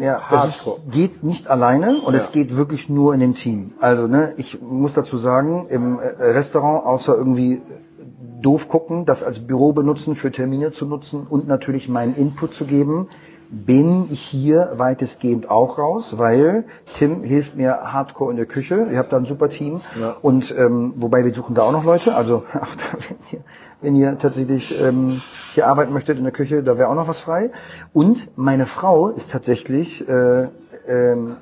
Ja, 0.00 0.20
das 0.30 0.64
geht 0.90 1.22
nicht 1.22 1.48
alleine 1.48 2.00
und 2.00 2.14
Ja. 2.14 2.18
es 2.18 2.32
geht 2.32 2.56
wirklich 2.56 2.88
nur 2.88 3.14
in 3.14 3.20
dem 3.20 3.34
Team. 3.34 3.72
Also, 3.80 4.06
ne, 4.06 4.34
ich 4.38 4.60
muss 4.60 4.94
dazu 4.94 5.16
sagen, 5.16 5.66
im 5.68 5.98
äh, 5.98 6.06
Restaurant, 6.22 6.86
außer 6.86 7.14
irgendwie 7.14 7.60
doof 8.40 8.68
gucken, 8.68 9.04
das 9.04 9.22
als 9.22 9.40
Büro 9.46 9.72
benutzen, 9.72 10.16
für 10.16 10.32
Termine 10.32 10.72
zu 10.72 10.86
nutzen 10.86 11.26
und 11.28 11.46
natürlich 11.46 11.88
meinen 11.88 12.14
Input 12.16 12.54
zu 12.54 12.64
geben, 12.64 13.08
bin 13.50 14.06
ich 14.10 14.20
hier 14.20 14.74
weitestgehend 14.76 15.50
auch 15.50 15.76
raus, 15.78 16.16
weil 16.18 16.64
Tim 16.94 17.22
hilft 17.22 17.56
mir 17.56 17.92
hardcore 17.92 18.30
in 18.30 18.36
der 18.36 18.46
Küche. 18.46 18.86
Ihr 18.90 18.96
habt 18.98 19.12
da 19.12 19.16
ein 19.16 19.26
super 19.26 19.48
Team. 19.48 19.80
Ja. 20.00 20.16
Und 20.22 20.54
ähm, 20.56 20.94
wobei 20.96 21.24
wir 21.24 21.34
suchen 21.34 21.54
da 21.56 21.62
auch 21.62 21.72
noch 21.72 21.84
Leute. 21.84 22.14
Also 22.14 22.44
auch 22.52 22.74
da, 22.76 22.98
wenn, 23.08 23.16
ihr, 23.32 23.40
wenn 23.82 23.94
ihr 23.94 24.18
tatsächlich 24.18 24.80
ähm, 24.80 25.22
hier 25.54 25.66
arbeiten 25.66 25.92
möchtet 25.92 26.18
in 26.18 26.24
der 26.24 26.32
Küche, 26.32 26.62
da 26.62 26.78
wäre 26.78 26.88
auch 26.88 26.94
noch 26.94 27.08
was 27.08 27.20
frei. 27.20 27.50
Und 27.92 28.36
meine 28.36 28.66
Frau 28.66 29.08
ist 29.08 29.30
tatsächlich 29.32 30.06
äh, 30.08 30.48
ähm, 30.86 31.36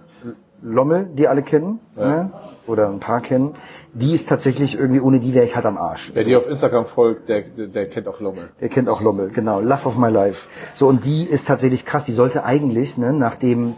Lommel, 0.63 1.09
die 1.15 1.29
alle 1.29 1.43
kennen, 1.43 1.79
ne? 1.97 2.31
oder 2.67 2.89
ein 2.89 3.01
paar 3.01 3.21
kennen. 3.21 3.55
Die 3.93 4.13
ist 4.13 4.29
tatsächlich 4.29 4.79
irgendwie, 4.79 5.01
ohne 5.01 5.21
die 5.21 5.35
wäre 5.35 5.45
ich 5.45 5.57
halt 5.57 5.67
am 5.67 5.79
Arsch. 5.79 6.11
Wer 6.15 6.25
dir 6.25 6.39
auf 6.39 6.49
Instagram 6.49 6.85
folgt, 6.85 7.29
der, 7.29 7.43
der, 7.43 7.69
der 7.69 7.89
kennt 7.89 8.09
auch 8.09 8.21
Lommel. 8.21 8.51
Der 8.61 8.69
kennt 8.69 8.89
auch 8.89 9.01
Lommel, 9.01 9.31
genau. 9.31 9.61
Love 9.61 9.87
of 9.87 9.97
my 9.97 10.11
life. 10.11 10.49
So, 10.75 10.89
und 10.89 11.05
die 11.05 11.25
ist 11.25 11.47
tatsächlich 11.47 11.85
krass. 11.85 12.05
Die 12.05 12.13
sollte 12.13 12.45
eigentlich, 12.45 12.99
ne, 12.99 13.13
nachdem 13.13 13.75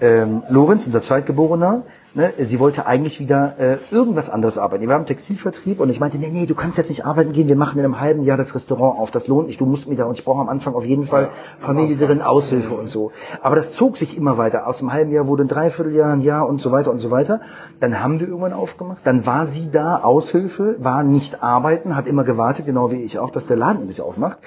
ähm, 0.00 0.42
Lorenz, 0.48 0.86
unser 0.86 1.00
Zweitgeborener, 1.00 1.82
ne, 2.14 2.32
sie 2.38 2.58
wollte 2.58 2.86
eigentlich 2.86 3.20
wieder 3.20 3.54
äh, 3.58 3.76
irgendwas 3.90 4.30
anderes 4.30 4.58
arbeiten. 4.58 4.86
Wir 4.86 4.94
haben 4.94 5.06
Textilvertrieb 5.06 5.80
und 5.80 5.90
ich 5.90 6.00
meinte, 6.00 6.18
nee, 6.18 6.30
nee, 6.30 6.46
du 6.46 6.54
kannst 6.54 6.78
jetzt 6.78 6.90
nicht 6.90 7.06
arbeiten 7.06 7.32
gehen, 7.32 7.48
wir 7.48 7.56
machen 7.56 7.78
in 7.78 7.84
einem 7.84 8.00
halben 8.00 8.24
Jahr 8.24 8.36
das 8.36 8.54
Restaurant 8.54 8.98
auf, 8.98 9.10
das 9.10 9.28
lohnt 9.28 9.48
nicht, 9.48 9.60
du 9.60 9.66
musst 9.66 9.88
mir 9.88 9.96
da, 9.96 10.04
und 10.04 10.18
ich 10.18 10.24
brauche 10.24 10.40
am 10.40 10.48
Anfang 10.48 10.74
auf 10.74 10.84
jeden 10.84 11.04
Fall 11.04 11.30
Familie 11.58 11.96
drin, 11.96 12.22
Aushilfe 12.22 12.74
und 12.74 12.88
so. 12.88 13.12
Aber 13.40 13.56
das 13.56 13.72
zog 13.72 13.96
sich 13.96 14.16
immer 14.16 14.38
weiter. 14.38 14.66
Aus 14.66 14.78
dem 14.78 14.92
halben 14.92 15.12
Jahr 15.12 15.26
wurde 15.26 15.44
ein 15.44 15.48
Dreivierteljahr, 15.48 16.12
ein 16.12 16.20
Jahr 16.20 16.48
und 16.48 16.60
so 16.60 16.72
weiter 16.72 16.90
und 16.90 16.98
so 16.98 17.10
weiter. 17.10 17.40
Dann 17.80 18.02
haben 18.02 18.20
wir 18.20 18.28
irgendwann 18.28 18.52
aufgemacht, 18.52 19.00
dann 19.04 19.26
war 19.26 19.46
sie 19.46 19.70
da, 19.70 19.98
Aushilfe, 19.98 20.76
war 20.78 21.02
nicht 21.02 21.42
arbeiten, 21.42 21.96
hat 21.96 22.06
immer 22.06 22.24
gewartet, 22.24 22.66
genau 22.66 22.90
wie 22.90 23.02
ich 23.02 23.18
auch, 23.18 23.30
dass 23.30 23.46
der 23.46 23.56
Laden 23.56 23.88
sich 23.88 24.00
aufmacht 24.00 24.38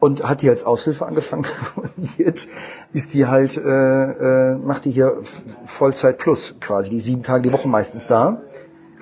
und 0.00 0.28
hat 0.28 0.42
die 0.42 0.48
als 0.50 0.64
Aushilfe 0.64 1.06
angefangen 1.06 1.44
und 1.76 2.18
jetzt 2.18 2.48
ist 2.92 3.14
die 3.14 3.26
halt 3.26 3.56
äh, 3.56 4.52
äh, 4.52 4.56
macht 4.56 4.84
die 4.84 4.90
hier 4.90 5.16
Vollzeit 5.64 6.18
plus 6.18 6.56
quasi 6.60 6.90
die 6.90 7.00
sieben 7.00 7.22
Tage 7.22 7.48
die 7.48 7.52
Woche 7.52 7.68
meistens 7.68 8.06
da 8.06 8.40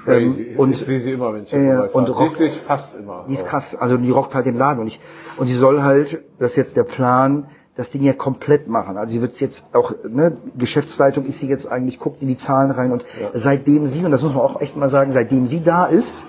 Crazy. 0.04 0.42
Ähm, 0.52 0.59
und 0.61 0.70
ich 0.70 0.85
sehe 0.85 1.00
sie 1.00 1.12
immer, 1.12 1.32
wenn 1.35 1.42
ich 1.42 1.52
äh, 1.52 1.56
und 1.56 1.90
vorbeifahre. 1.90 2.12
Rock- 2.20 2.28
Die 2.28 2.35
sehe 2.37 2.46
ich 2.46 2.56
fast 2.61 2.94
immer. 2.94 3.24
Die 3.28 3.32
ist 3.35 3.46
krass, 3.46 3.74
also 3.74 3.96
die 3.96 4.11
rockt 4.11 4.35
halt 4.37 4.46
den 4.46 4.56
Laden 4.56 4.80
und 4.80 4.87
ich 4.87 5.00
und 5.37 5.48
die 5.48 5.54
soll 5.54 5.82
halt, 5.82 6.22
das 6.38 6.52
ist 6.52 6.56
jetzt 6.56 6.76
der 6.76 6.85
Plan, 6.85 7.46
das 7.74 7.90
Ding 7.90 8.02
ja 8.04 8.12
komplett 8.12 8.68
machen. 8.68 8.96
Also 8.96 9.12
sie 9.14 9.20
wird 9.20 9.38
jetzt 9.40 9.74
auch, 9.74 9.92
ne, 10.09 10.37
Geschäftsleitung 10.56 11.26
ist 11.26 11.40
sie 11.40 11.48
jetzt 11.48 11.66
eigentlich, 11.70 11.98
guckt 11.98 12.22
in 12.22 12.28
die 12.28 12.37
Zahlen 12.37 12.70
rein 12.70 12.92
und 12.92 13.04
seitdem 13.35 13.87
sie, 13.88 14.04
und 14.04 14.12
das 14.12 14.22
muss 14.22 14.32
man 14.32 14.42
auch 14.42 14.61
echt 14.61 14.76
mal 14.76 14.88
sagen, 14.88 15.12
seitdem 15.12 15.46
sie 15.48 15.62
da 15.62 15.85
ist, 15.87 16.24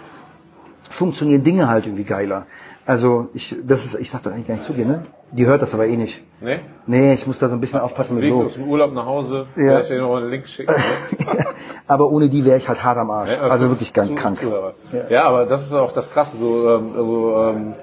funktionieren 0.89 1.43
Dinge 1.43 1.67
halt 1.69 1.85
irgendwie 1.85 2.03
geiler. 2.03 2.45
Also 2.87 3.27
ich, 3.33 3.53
das 3.65 3.83
ist, 3.85 3.99
ich 3.99 4.09
darf 4.11 4.21
da 4.21 4.31
eigentlich 4.31 4.47
gar 4.47 4.55
nicht 4.55 4.63
zugehen, 4.65 4.87
ne? 4.87 5.05
Die 5.33 5.45
hört 5.45 5.61
das 5.61 5.73
aber 5.73 5.87
eh 5.87 5.97
nicht. 5.97 6.23
Ne? 6.39 6.61
Nee, 6.85 7.13
ich 7.13 7.27
muss 7.27 7.37
da 7.39 7.49
so 7.49 7.55
ein 7.55 7.59
bisschen 7.59 7.81
aufpassen 7.81 8.15
mit 8.15 8.23
Weg 8.23 8.33
aus 8.33 8.53
dem 8.53 8.63
Urlaub 8.69 8.93
nach 8.93 9.05
Hause. 9.05 9.45
Ja. 9.57 9.63
Ja. 9.63 9.79
Ich 9.81 9.87
dir 9.87 9.99
noch 10.01 10.15
einen 10.15 10.29
Link 10.29 10.47
schicken. 10.47 10.73
Ne? 10.73 11.45
aber 11.87 12.09
ohne 12.09 12.29
die 12.29 12.45
wäre 12.45 12.57
ich 12.57 12.69
halt 12.69 12.81
hart 12.81 12.97
am 12.97 13.11
Arsch. 13.11 13.31
Ja, 13.31 13.41
Also 13.49 13.67
wirklich 13.69 13.91
ganz 13.93 14.15
krank. 14.15 14.39
aber- 14.45 14.73
Ja. 15.09 15.23
aber 15.25 15.45
das 15.45 15.63
ist 15.65 15.73
auch 15.73 15.91
das 15.91 16.09
Krasse. 16.11 16.37
So, 16.37 16.69
ähm, 16.69 16.91
also, 16.95 17.35
ähm, 17.41 17.73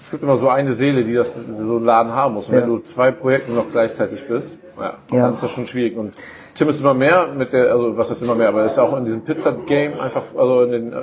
es 0.00 0.10
gibt 0.10 0.24
immer 0.24 0.36
so 0.38 0.48
eine 0.48 0.72
Seele, 0.72 1.04
die 1.04 1.14
das 1.14 1.34
so 1.34 1.76
einen 1.76 1.84
Laden 1.84 2.12
haben 2.12 2.34
muss. 2.34 2.48
Und 2.48 2.56
Ja. 2.56 2.62
wenn 2.62 2.68
du 2.68 2.78
zwei 2.80 3.12
Projekte 3.12 3.52
noch 3.52 3.70
gleichzeitig 3.70 4.26
bist, 4.26 4.58
ja, 4.76 4.94
Ja. 5.12 5.22
dann 5.26 5.34
ist 5.34 5.44
das 5.44 5.52
schon 5.52 5.66
schwierig. 5.66 5.96
Und 5.96 6.14
Tim 6.56 6.68
ist 6.68 6.80
immer 6.80 6.94
mehr 6.94 7.28
mit 7.28 7.52
der, 7.52 7.70
also 7.70 7.96
was 7.96 8.10
ist 8.10 8.22
immer 8.22 8.34
mehr, 8.34 8.48
aber 8.48 8.60
er 8.60 8.66
ist 8.66 8.78
auch 8.78 8.96
in 8.96 9.04
diesem 9.04 9.20
Pizza-Game 9.20 10.00
einfach, 10.00 10.22
also 10.36 10.62
in 10.64 10.72
den 10.72 10.92
äh, 10.92 10.96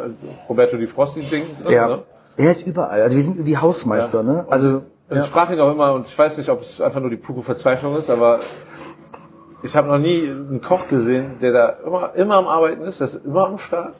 Roberto 0.50 0.76
Di 0.76 0.88
Frosti-Ding 0.88 1.44
drin. 1.64 1.72
Ja. 1.74 1.88
Ne? 1.88 2.00
Er 2.38 2.52
ist 2.52 2.66
überall. 2.66 3.02
Also 3.02 3.16
wir 3.16 3.24
sind 3.24 3.46
wie 3.46 3.58
Hausmeister, 3.58 4.24
ne? 4.24 4.46
Also 4.50 4.82
Und 5.10 5.18
ich 5.18 5.26
frage 5.26 5.56
ihn 5.56 5.60
auch 5.60 5.72
immer, 5.72 5.94
und 5.94 6.06
ich 6.08 6.18
weiß 6.18 6.38
nicht, 6.38 6.50
ob 6.50 6.62
es 6.62 6.80
einfach 6.82 7.00
nur 7.02 7.10
die 7.10 7.18
pure 7.18 7.42
Verzweiflung 7.42 7.98
ist, 7.98 8.10
aber 8.10 8.40
ich 9.64 9.76
habe 9.76 9.88
noch 9.88 9.98
nie 9.98 10.30
einen 10.30 10.62
Koch 10.62 10.88
gesehen, 10.88 11.40
der 11.42 11.52
da 11.52 11.70
immer, 11.86 12.16
immer 12.16 12.36
am 12.36 12.48
Arbeiten 12.48 12.84
ist, 12.84 13.00
der 13.00 13.06
ist 13.06 13.26
immer 13.26 13.48
am 13.48 13.58
Start 13.58 13.96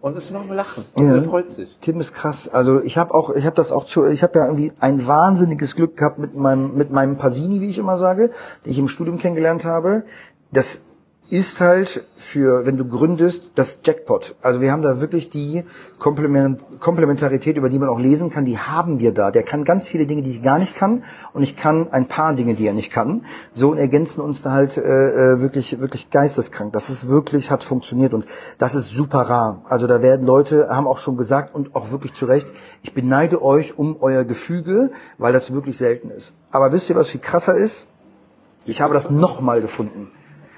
und 0.00 0.16
ist 0.16 0.30
immer 0.30 0.40
am 0.40 0.52
Lachen. 0.52 0.84
Und 0.94 1.08
Ja. 1.08 1.16
er 1.16 1.22
freut 1.22 1.50
sich. 1.50 1.78
Tim 1.80 2.00
ist 2.00 2.14
krass. 2.14 2.48
Also 2.48 2.80
ich 2.80 2.96
habe 2.96 3.12
auch, 3.12 3.30
ich 3.30 3.44
habe 3.44 3.56
das 3.56 3.70
auch 3.72 3.84
zu, 3.84 4.06
ich 4.06 4.22
habe 4.22 4.38
ja 4.38 4.46
irgendwie 4.46 4.72
ein 4.80 5.06
wahnsinniges 5.06 5.76
Glück 5.76 5.96
gehabt 5.96 6.18
mit 6.18 6.34
meinem 6.34 6.74
mit 6.76 6.90
meinem 6.90 7.18
Pasini, 7.18 7.60
wie 7.60 7.68
ich 7.68 7.78
immer 7.78 7.98
sage, 7.98 8.30
den 8.64 8.72
ich 8.72 8.78
im 8.78 8.88
Studium 8.88 9.18
kennengelernt 9.18 9.64
habe. 9.64 10.04
Das 10.52 10.84
ist 11.34 11.60
halt 11.60 12.04
für, 12.14 12.64
wenn 12.64 12.76
du 12.76 12.84
gründest, 12.84 13.50
das 13.56 13.80
Jackpot. 13.84 14.36
Also 14.40 14.60
wir 14.60 14.70
haben 14.70 14.82
da 14.82 15.00
wirklich 15.00 15.30
die 15.30 15.64
Komplement 15.98 16.60
Komplementarität, 16.78 17.56
über 17.56 17.68
die 17.68 17.80
man 17.80 17.88
auch 17.88 17.98
lesen 17.98 18.30
kann, 18.30 18.44
die 18.44 18.56
haben 18.56 19.00
wir 19.00 19.12
da. 19.12 19.32
Der 19.32 19.42
kann 19.42 19.64
ganz 19.64 19.88
viele 19.88 20.06
Dinge, 20.06 20.22
die 20.22 20.30
ich 20.30 20.44
gar 20.44 20.60
nicht 20.60 20.76
kann, 20.76 21.02
und 21.32 21.42
ich 21.42 21.56
kann 21.56 21.88
ein 21.90 22.06
paar 22.06 22.34
Dinge, 22.34 22.54
die 22.54 22.68
er 22.68 22.72
nicht 22.72 22.92
kann. 22.92 23.24
So 23.52 23.72
und 23.72 23.78
ergänzen 23.78 24.20
uns 24.20 24.42
da 24.42 24.52
halt 24.52 24.76
äh, 24.76 24.80
äh, 24.80 25.40
wirklich 25.40 25.80
wirklich 25.80 26.10
geisteskrank. 26.10 26.72
Das 26.72 26.88
ist 26.88 27.08
wirklich 27.08 27.50
hat 27.50 27.64
funktioniert 27.64 28.14
und 28.14 28.26
das 28.58 28.76
ist 28.76 28.90
super 28.90 29.22
rar. 29.22 29.62
Also 29.68 29.88
da 29.88 30.02
werden 30.02 30.24
Leute 30.24 30.68
haben 30.70 30.86
auch 30.86 30.98
schon 30.98 31.16
gesagt 31.16 31.52
und 31.52 31.74
auch 31.74 31.90
wirklich 31.90 32.12
zu 32.12 32.26
Recht, 32.26 32.46
ich 32.82 32.94
beneide 32.94 33.42
euch 33.42 33.76
um 33.76 33.96
euer 34.00 34.22
Gefüge, 34.22 34.92
weil 35.18 35.32
das 35.32 35.52
wirklich 35.52 35.78
selten 35.78 36.10
ist. 36.10 36.36
Aber 36.52 36.70
wisst 36.70 36.90
ihr, 36.90 36.94
was 36.94 37.08
viel 37.08 37.20
krasser 37.20 37.56
ist? 37.56 37.88
Ich 38.66 38.80
habe 38.80 38.94
das 38.94 39.10
nochmal 39.10 39.60
gefunden. 39.60 40.12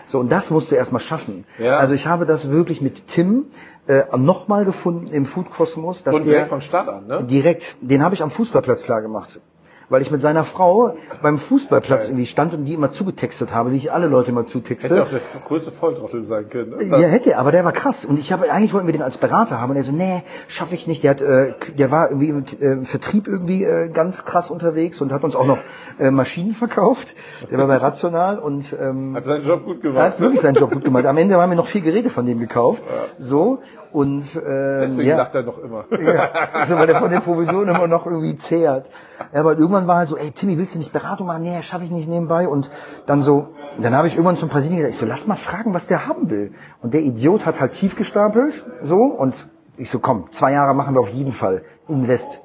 So, 0.06 0.20
und 0.20 0.30
das 0.30 0.50
musst 0.50 0.70
du 0.70 0.76
erstmal 0.76 1.00
schaffen. 1.00 1.44
Ja. 1.58 1.78
Also 1.78 1.94
ich 1.94 2.06
habe 2.06 2.26
das 2.26 2.50
wirklich 2.50 2.80
mit 2.80 3.06
Tim 3.08 3.46
äh, 3.86 4.04
nochmal 4.16 4.64
gefunden 4.64 5.08
im 5.08 5.26
Food 5.26 5.50
Kosmos. 5.50 6.02
Dass 6.04 6.14
Und 6.14 6.24
der, 6.24 6.32
direkt 6.32 6.48
von 6.48 6.60
Start 6.60 6.88
an, 6.88 7.06
ne? 7.06 7.24
Direkt, 7.24 7.76
den 7.80 8.02
habe 8.02 8.14
ich 8.14 8.22
am 8.22 8.30
Fußballplatz 8.30 8.84
klar 8.84 9.02
gemacht. 9.02 9.40
Weil 9.88 10.02
ich 10.02 10.10
mit 10.10 10.20
seiner 10.20 10.44
Frau 10.44 10.96
beim 11.22 11.38
Fußballplatz 11.38 12.08
irgendwie 12.08 12.26
stand 12.26 12.54
und 12.54 12.64
die 12.64 12.74
immer 12.74 12.90
zugetextet 12.90 13.54
habe, 13.54 13.70
wie 13.70 13.76
ich 13.76 13.92
alle 13.92 14.08
Leute 14.08 14.30
immer 14.30 14.40
Hätte 14.40 14.50
zutexte. 14.52 15.02
auch 15.02 15.08
der 15.08 15.20
größte 15.44 15.70
Volltrottel 15.70 16.24
sein 16.24 16.48
können. 16.48 16.76
Ne? 16.76 16.84
Ja, 16.84 17.08
hätte 17.08 17.32
er, 17.32 17.38
aber 17.38 17.52
der 17.52 17.64
war 17.64 17.72
krass. 17.72 18.04
Und 18.04 18.18
ich 18.18 18.32
habe 18.32 18.50
eigentlich 18.50 18.74
wollten 18.74 18.86
wir 18.86 18.92
den 18.92 19.02
als 19.02 19.18
Berater 19.18 19.60
haben. 19.60 19.70
Und 19.70 19.76
er 19.76 19.84
so, 19.84 19.92
nee, 19.92 20.24
schaffe 20.48 20.74
ich 20.74 20.86
nicht. 20.86 21.04
Der 21.04 21.10
hat, 21.12 21.20
äh, 21.20 21.54
der 21.78 21.90
war 21.90 22.10
irgendwie 22.10 22.28
im 22.28 22.82
äh, 22.82 22.84
Vertrieb 22.84 23.28
irgendwie 23.28 23.64
äh, 23.64 23.88
ganz 23.88 24.24
krass 24.24 24.50
unterwegs 24.50 25.00
und 25.00 25.12
hat 25.12 25.22
uns 25.22 25.36
auch 25.36 25.46
noch 25.46 25.58
äh, 25.98 26.10
Maschinen 26.10 26.52
verkauft. 26.52 27.14
Der 27.50 27.58
war 27.58 27.66
bei 27.66 27.76
Rational 27.76 28.38
und 28.38 28.74
ähm, 28.80 29.14
Hat 29.14 29.24
seinen 29.24 29.44
Job 29.44 29.64
gut 29.64 29.76
er 29.78 29.82
gemacht. 29.82 30.02
hat 30.04 30.20
wirklich 30.20 30.40
seinen 30.40 30.56
Job 30.56 30.72
gut 30.72 30.84
gemacht. 30.84 31.06
Am 31.06 31.16
Ende 31.16 31.40
haben 31.40 31.50
wir 31.50 31.56
noch 31.56 31.66
vier 31.66 31.80
Geräte 31.80 32.10
von 32.10 32.26
dem 32.26 32.40
gekauft. 32.40 32.82
So 33.18 33.60
und 33.92 34.36
äh, 34.36 34.80
Deswegen 34.80 35.08
ja. 35.08 35.16
lacht 35.16 35.34
er 35.34 35.42
noch 35.42 35.58
immer. 35.58 35.84
Ja, 35.90 36.30
also 36.52 36.76
weil 36.78 36.86
der 36.86 36.96
von 36.96 37.10
der 37.10 37.20
Provision 37.20 37.68
immer 37.68 37.86
noch 37.86 38.06
irgendwie 38.06 38.34
zehrt. 38.34 38.90
Ja, 39.32 39.40
aber 39.40 39.52
irgendwann 39.52 39.75
war 39.86 39.96
halt 39.96 40.08
so, 40.08 40.16
ey 40.16 40.30
Timmy, 40.30 40.56
willst 40.58 40.74
du 40.74 40.78
nicht 40.78 40.92
Beratung 40.92 41.26
machen? 41.26 41.42
Nee, 41.42 41.60
schaffe 41.62 41.84
ich 41.84 41.90
nicht 41.90 42.08
nebenbei. 42.08 42.48
Und 42.48 42.70
dann 43.06 43.22
so, 43.22 43.48
dann 43.80 43.94
habe 43.94 44.08
ich 44.08 44.14
irgendwann 44.14 44.36
zum 44.36 44.48
Brasilien 44.48 44.78
gesagt, 44.78 44.94
ich 44.94 45.00
so, 45.00 45.06
lass 45.06 45.26
mal 45.26 45.36
fragen, 45.36 45.74
was 45.74 45.86
der 45.86 46.06
haben 46.06 46.30
will. 46.30 46.52
Und 46.80 46.94
der 46.94 47.02
Idiot 47.02 47.44
hat 47.44 47.60
halt 47.60 47.72
tief 47.72 47.96
gestapelt, 47.96 48.64
so, 48.82 48.96
und 48.96 49.34
ich 49.76 49.90
so, 49.90 49.98
komm, 49.98 50.32
zwei 50.32 50.52
Jahre 50.52 50.74
machen 50.74 50.94
wir 50.94 51.00
auf 51.00 51.10
jeden 51.10 51.32
Fall. 51.32 51.62
Invest. 51.88 52.40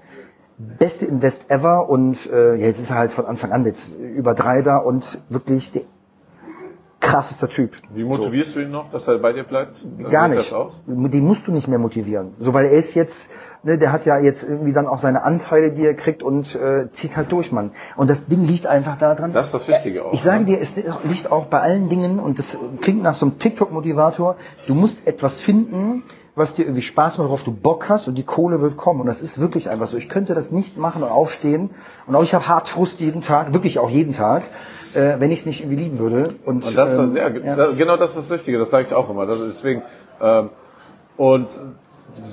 Beste 0.58 1.06
Invest 1.06 1.50
ever 1.50 1.90
und 1.90 2.30
äh, 2.32 2.56
jetzt 2.56 2.80
ist 2.80 2.92
er 2.92 2.98
halt 2.98 3.12
von 3.12 3.26
Anfang 3.26 3.52
an 3.52 3.66
jetzt 3.66 3.96
über 3.96 4.34
drei 4.36 4.62
da 4.62 4.78
und 4.78 5.22
wirklich 5.30 5.72
der 5.72 5.82
krassester 7.12 7.50
Typ. 7.50 7.72
Wie 7.94 8.04
motivierst 8.04 8.56
du 8.56 8.62
ihn 8.62 8.72
noch, 8.72 8.90
dass 8.90 9.08
er 9.08 9.18
bei 9.18 9.34
dir 9.34 9.44
bleibt? 9.44 9.86
Dann 9.98 10.10
Gar 10.10 10.28
nicht. 10.30 10.54
Aus? 10.54 10.82
Den 10.86 11.24
musst 11.26 11.48
du 11.48 11.52
nicht 11.52 11.68
mehr 11.68 11.80
motivieren. 11.80 12.34
So, 12.40 12.54
weil 12.54 12.66
er 12.66 12.72
ist 12.72 12.94
jetzt, 12.96 13.30
ne, 13.64 13.78
der 13.78 13.92
hat 13.92 14.06
ja 14.06 14.18
jetzt 14.18 14.44
irgendwie 14.44 14.74
dann 14.74 14.88
auch 14.88 15.00
seine 15.00 15.24
Anteile, 15.24 15.72
die 15.72 15.86
er 15.86 15.94
kriegt 15.94 16.24
und 16.24 16.56
äh, 16.56 16.92
zieht 16.92 17.18
halt 17.18 17.32
durch, 17.32 17.52
Mann. 17.52 17.72
Und 17.98 18.10
das 18.10 18.28
Ding 18.28 18.46
liegt 18.46 18.68
einfach 18.68 18.98
da 18.98 19.16
dran. 19.16 19.34
Das 19.34 19.48
ist 19.48 19.54
das 19.54 19.68
Wichtige 19.68 20.06
auch. 20.06 20.14
Ich 20.14 20.22
sage 20.22 20.40
ne? 20.40 20.46
dir, 20.46 20.62
es 20.62 20.76
liegt 20.76 21.32
auch 21.32 21.46
bei 21.46 21.60
allen 21.60 21.90
Dingen, 21.90 22.20
und 22.20 22.40
das 22.40 22.58
klingt 22.82 23.04
nach 23.04 23.16
so 23.16 23.26
einem 23.26 23.40
TikTok-Motivator, 23.40 24.38
du 24.68 24.74
musst 24.74 25.08
etwas 25.08 25.42
finden, 25.42 26.04
was 26.36 26.54
dir 26.54 26.64
irgendwie 26.64 26.82
Spaß 26.82 27.18
macht, 27.18 27.28
worauf 27.28 27.44
du 27.44 27.52
Bock 27.52 27.90
hast 27.90 28.08
und 28.08 28.16
die 28.16 28.24
Kohle 28.24 28.62
wird 28.62 28.78
kommen. 28.78 29.02
Und 29.02 29.08
das 29.08 29.22
ist 29.22 29.40
wirklich 29.40 29.70
einfach 29.70 29.88
so. 29.88 29.98
Ich 29.98 30.10
könnte 30.10 30.34
das 30.34 30.52
nicht 30.52 30.78
machen 30.78 31.04
und 31.04 31.10
aufstehen. 31.10 31.72
Und 32.08 32.16
auch 32.16 32.24
ich 32.24 32.34
habe 32.34 32.48
hart 32.48 32.70
Frust 32.70 33.00
jeden 33.00 33.22
Tag, 33.22 33.54
wirklich 33.54 33.80
auch 33.80 33.90
jeden 33.90 34.14
Tag, 34.14 34.44
äh, 34.96 35.16
wenn 35.20 35.32
ich 35.32 35.40
es 35.42 35.46
nicht 35.46 35.62
irgendwie 35.62 35.84
lieben 35.84 36.00
würde. 36.00 36.36
Und, 36.46 36.66
Und 36.66 36.78
das, 36.78 36.98
ähm, 36.98 37.16
ja, 37.16 37.30
da- 37.30 37.72
genau 37.72 37.98
das 37.98 38.12
ist 38.12 38.30
das 38.30 38.32
Richtige, 38.32 38.58
das 38.60 38.70
sage 38.70 38.86
ich 38.88 38.94
auch 38.94 39.10
immer. 39.10 39.26
Das, 39.26 39.40
deswegen, 39.46 39.84
ähm, 40.22 40.50
und 41.18 41.48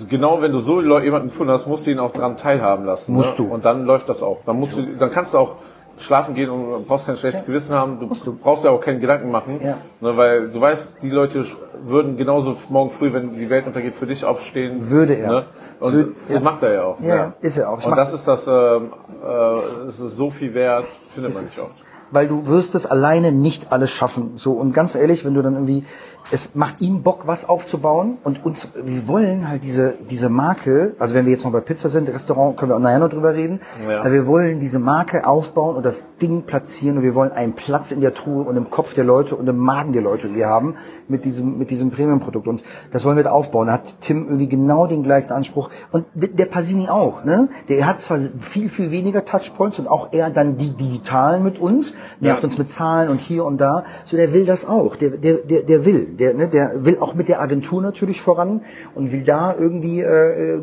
genau 0.08 0.40
wenn 0.42 0.52
du 0.52 0.58
so 0.58 0.80
jemanden 0.80 1.28
gefunden 1.28 1.52
hast, 1.52 1.66
musst 1.66 1.86
du 1.86 1.90
ihn 1.90 1.98
auch 1.98 2.12
dran 2.12 2.36
teilhaben 2.36 2.84
lassen. 2.84 3.12
Musst 3.14 3.38
ne? 3.38 3.46
du. 3.46 3.52
Und 3.54 3.64
dann 3.64 3.84
läuft 3.84 4.08
das 4.08 4.22
auch. 4.22 4.38
Dann 4.46 4.56
musst 4.56 4.76
du, 4.76 4.82
dann 4.98 5.10
kannst 5.10 5.34
du 5.34 5.38
auch 5.38 5.56
schlafen 5.98 6.34
gehen 6.34 6.48
und 6.48 6.86
brauchst 6.86 7.06
kein 7.06 7.16
schlechtes 7.16 7.44
Gewissen 7.44 7.74
haben. 7.74 7.98
Du, 7.98 8.06
du 8.06 8.32
brauchst 8.36 8.64
ja 8.64 8.70
auch 8.70 8.80
keinen 8.80 9.00
Gedanken 9.00 9.30
machen, 9.32 9.60
Ja. 9.62 9.78
ne, 10.00 10.16
weil 10.16 10.48
du 10.48 10.60
weißt, 10.60 11.02
die 11.02 11.10
Leute 11.10 11.44
würden 11.86 12.16
genauso 12.16 12.56
morgen 12.68 12.90
früh, 12.90 13.12
wenn 13.12 13.34
die 13.36 13.50
Welt 13.50 13.66
untergeht, 13.66 13.94
für 13.96 14.06
dich 14.06 14.24
aufstehen. 14.24 14.90
Würde 14.90 15.14
er. 15.14 15.28
Ne? 15.28 15.44
Und 15.80 15.92
Würde- 15.92 16.12
das 16.28 16.34
ja. 16.34 16.40
macht 16.40 16.62
er 16.62 16.72
ja 16.74 16.84
auch. 16.84 17.00
Ja, 17.00 17.34
ist 17.40 17.56
er 17.56 17.70
auch. 17.70 17.80
Ich 17.80 17.86
Und 17.86 17.96
das 17.96 18.12
ist 18.12 18.28
das, 18.28 18.46
ähm, 18.46 18.92
äh, 19.24 19.88
ist 19.88 19.98
so 19.98 20.30
viel 20.30 20.54
wert, 20.54 20.86
findet 21.12 21.34
man 21.34 21.44
nicht 21.44 21.58
oft. 21.58 21.72
Weil 22.10 22.28
du 22.28 22.46
wirst 22.46 22.74
es 22.74 22.86
alleine 22.86 23.32
nicht 23.32 23.72
alles 23.72 23.90
schaffen. 23.90 24.32
So 24.36 24.52
und 24.52 24.72
ganz 24.72 24.94
ehrlich, 24.94 25.24
wenn 25.24 25.34
du 25.34 25.42
dann 25.42 25.54
irgendwie, 25.54 25.84
es 26.30 26.54
macht 26.54 26.80
ihm 26.82 27.02
Bock, 27.02 27.26
was 27.26 27.48
aufzubauen 27.48 28.18
und 28.22 28.44
uns, 28.44 28.68
wir 28.84 29.08
wollen 29.08 29.48
halt 29.48 29.64
diese 29.64 29.94
diese 30.10 30.28
Marke, 30.28 30.94
also 30.98 31.14
wenn 31.14 31.24
wir 31.24 31.32
jetzt 31.32 31.44
noch 31.44 31.52
bei 31.52 31.60
Pizza 31.60 31.88
sind, 31.88 32.08
Restaurant, 32.08 32.56
können 32.56 32.70
wir 32.70 32.76
auch 32.76 32.80
nachher 32.80 32.98
noch 32.98 33.08
drüber 33.08 33.34
reden, 33.34 33.60
Ja. 33.88 34.00
aber 34.00 34.12
wir 34.12 34.26
wollen 34.26 34.60
diese 34.60 34.78
Marke 34.78 35.26
aufbauen 35.26 35.76
und 35.76 35.86
das 35.86 36.04
Ding 36.20 36.42
platzieren 36.42 36.98
und 36.98 37.02
wir 37.02 37.14
wollen 37.14 37.32
einen 37.32 37.54
Platz 37.54 37.92
in 37.92 38.00
der 38.02 38.12
Truhe 38.12 38.42
und 38.44 38.56
im 38.56 38.68
Kopf 38.70 38.94
der 38.94 39.04
Leute 39.04 39.36
und 39.36 39.48
im 39.48 39.56
Magen 39.56 39.92
der 39.94 40.02
Leute, 40.02 40.28
die 40.28 40.34
wir 40.36 40.48
haben 40.48 40.74
mit 41.08 41.24
diesem 41.24 41.56
mit 41.56 41.70
diesem 41.70 41.90
Premium-Produkt 41.90 42.46
und 42.46 42.62
das 42.90 43.04
wollen 43.06 43.16
wir 43.16 43.24
da 43.24 43.30
aufbauen. 43.30 43.68
Da 43.68 43.74
hat 43.74 44.00
Tim 44.02 44.24
irgendwie 44.26 44.48
genau 44.48 44.86
den 44.86 45.02
gleichen 45.02 45.32
Anspruch 45.32 45.70
und 45.92 46.04
der 46.14 46.46
Pasini 46.46 46.88
auch, 46.88 47.24
ne? 47.24 47.48
Der 47.68 47.86
hat 47.86 48.00
zwar 48.00 48.18
viel 48.18 48.68
viel 48.68 48.90
weniger 48.90 49.24
Touchpoints 49.24 49.78
und 49.78 49.88
auch 49.88 50.12
eher 50.12 50.28
dann 50.30 50.58
die 50.58 50.70
digitalen 50.70 51.42
mit 51.42 51.58
uns, 51.58 51.94
nervt 52.20 52.42
Ja. 52.42 52.44
uns 52.44 52.58
mit 52.58 52.70
Zahlen 52.70 53.08
und 53.08 53.20
hier 53.22 53.44
und 53.46 53.58
da. 53.60 53.84
So, 54.04 54.16
der 54.18 54.32
will 54.34 54.44
das 54.44 54.68
auch. 54.68 54.96
Der, 54.96 55.10
der, 55.10 55.34
der, 55.38 55.62
der 55.62 55.84
will. 55.86 56.16
Der, 56.18 56.34
ne, 56.34 56.48
der 56.48 56.84
will 56.84 56.98
auch 56.98 57.14
mit 57.14 57.28
der 57.28 57.40
Agentur 57.40 57.80
natürlich 57.80 58.20
voran 58.20 58.62
und 58.94 59.12
will 59.12 59.22
da 59.24 59.54
irgendwie 59.54 60.00
äh, 60.00 60.60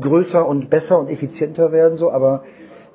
größer 0.00 0.46
und 0.46 0.70
besser 0.70 0.98
und 0.98 1.10
effizienter 1.10 1.72
werden. 1.72 1.96
So, 1.96 2.12
aber 2.12 2.44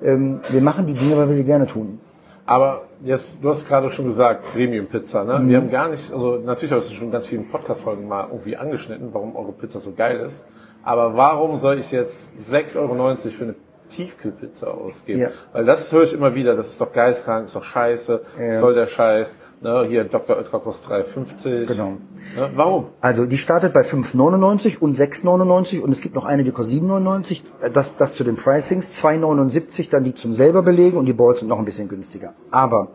ähm, 0.02 0.42
wir 0.50 0.62
machen 0.62 0.86
die 0.86 0.94
Dinge, 0.94 1.18
weil 1.18 1.28
wir 1.28 1.36
sie 1.36 1.46
gerne 1.46 1.68
tun. 1.68 2.00
Aber 2.46 2.84
jetzt, 3.04 3.38
du 3.44 3.50
hast 3.50 3.68
gerade 3.68 3.92
schon 3.92 4.06
gesagt, 4.06 4.44
Premium 4.54 4.88
Pizza, 4.88 5.24
ne? 5.24 5.40
Mhm. 5.40 5.50
Wir 5.50 5.58
haben 5.58 5.70
gar 5.70 5.88
nicht, 5.90 6.12
also 6.12 6.38
natürlich 6.38 6.74
hast 6.74 6.90
du 6.90 6.96
schon 6.96 7.12
ganz 7.12 7.28
vielen 7.28 7.48
Podcast-Folgen 7.50 8.08
mal 8.08 8.28
irgendwie 8.28 8.58
angeschnitten, 8.58 9.10
warum 9.12 9.36
eure 9.36 9.52
Pizza 9.52 9.80
so 9.80 9.92
geil 9.96 10.20
ist. 10.20 10.44
Aber 10.84 11.16
warum 11.16 11.60
soll 11.60 11.78
ich 11.78 11.92
jetzt 11.92 12.32
6,90 12.40 12.78
Euro 12.80 13.18
für 13.18 13.44
eine 13.44 13.56
Tiefkühlpizza 13.90 14.68
ausgeben? 14.68 15.20
Ja. 15.20 15.30
Weil 15.52 15.66
das 15.66 15.92
höre 15.92 16.04
ich 16.04 16.14
immer 16.14 16.36
wieder, 16.36 16.56
das 16.56 16.68
ist 16.68 16.82
doch 16.82 16.92
geistkrank, 16.92 17.46
ist 17.46 17.56
doch 17.56 17.64
scheiße, 17.64 18.22
Ja. 18.40 18.60
soll 18.60 18.76
der 18.76 18.88
Scheiß, 18.88 19.36
ne? 19.62 19.86
Hier 19.88 20.06
Dr. 20.06 20.38
Oetker 20.38 20.60
kostet 20.60 20.92
3,50. 20.92 21.66
Genau. 21.66 21.98
Ne? 22.36 22.50
Warum? 22.56 22.88
Also 23.02 23.26
die 23.26 23.38
startet 23.38 23.74
bei 23.74 23.82
5,99 23.82 24.78
und 24.80 24.98
6,99 24.98 25.82
und 25.82 25.92
es 25.92 26.02
gibt 26.02 26.16
noch 26.16 26.26
eine, 26.26 26.44
die 26.44 26.52
kostet 26.52 26.82
7,99. 26.82 27.42
Das, 27.74 27.98
das 27.98 28.16
zu 28.16 28.24
den 28.24 28.36
Pricings. 28.36 29.04
2,79 29.04 29.90
dann 29.90 30.04
die 30.04 30.14
zum 30.14 30.34
selber 30.34 30.62
belegen 30.62 30.98
und 30.98 31.06
die 31.06 31.14
Balls 31.14 31.40
sind 31.40 31.48
noch 31.48 31.60
ein 31.60 31.66
bisschen 31.66 31.90
günstiger. 31.90 32.34
Aber 32.52 32.90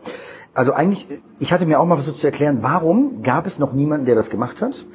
also 0.53 0.71
eigentlich, 0.71 1.07
ich 1.39 1.51
hatte 1.51 1.65
mir 1.65 1.81
auch 1.81 1.85
mal 1.85 1.95
versucht 1.95 2.15
zu 2.17 2.27
erklären, 2.27 2.59
warum 2.61 3.21
gab 3.23 3.45
es 3.45 3.59
noch 3.59 3.73
niemanden, 3.73 4.05
der 4.05 4.15
das 4.15 4.29
gemacht 4.29 4.61
hat. 4.61 4.85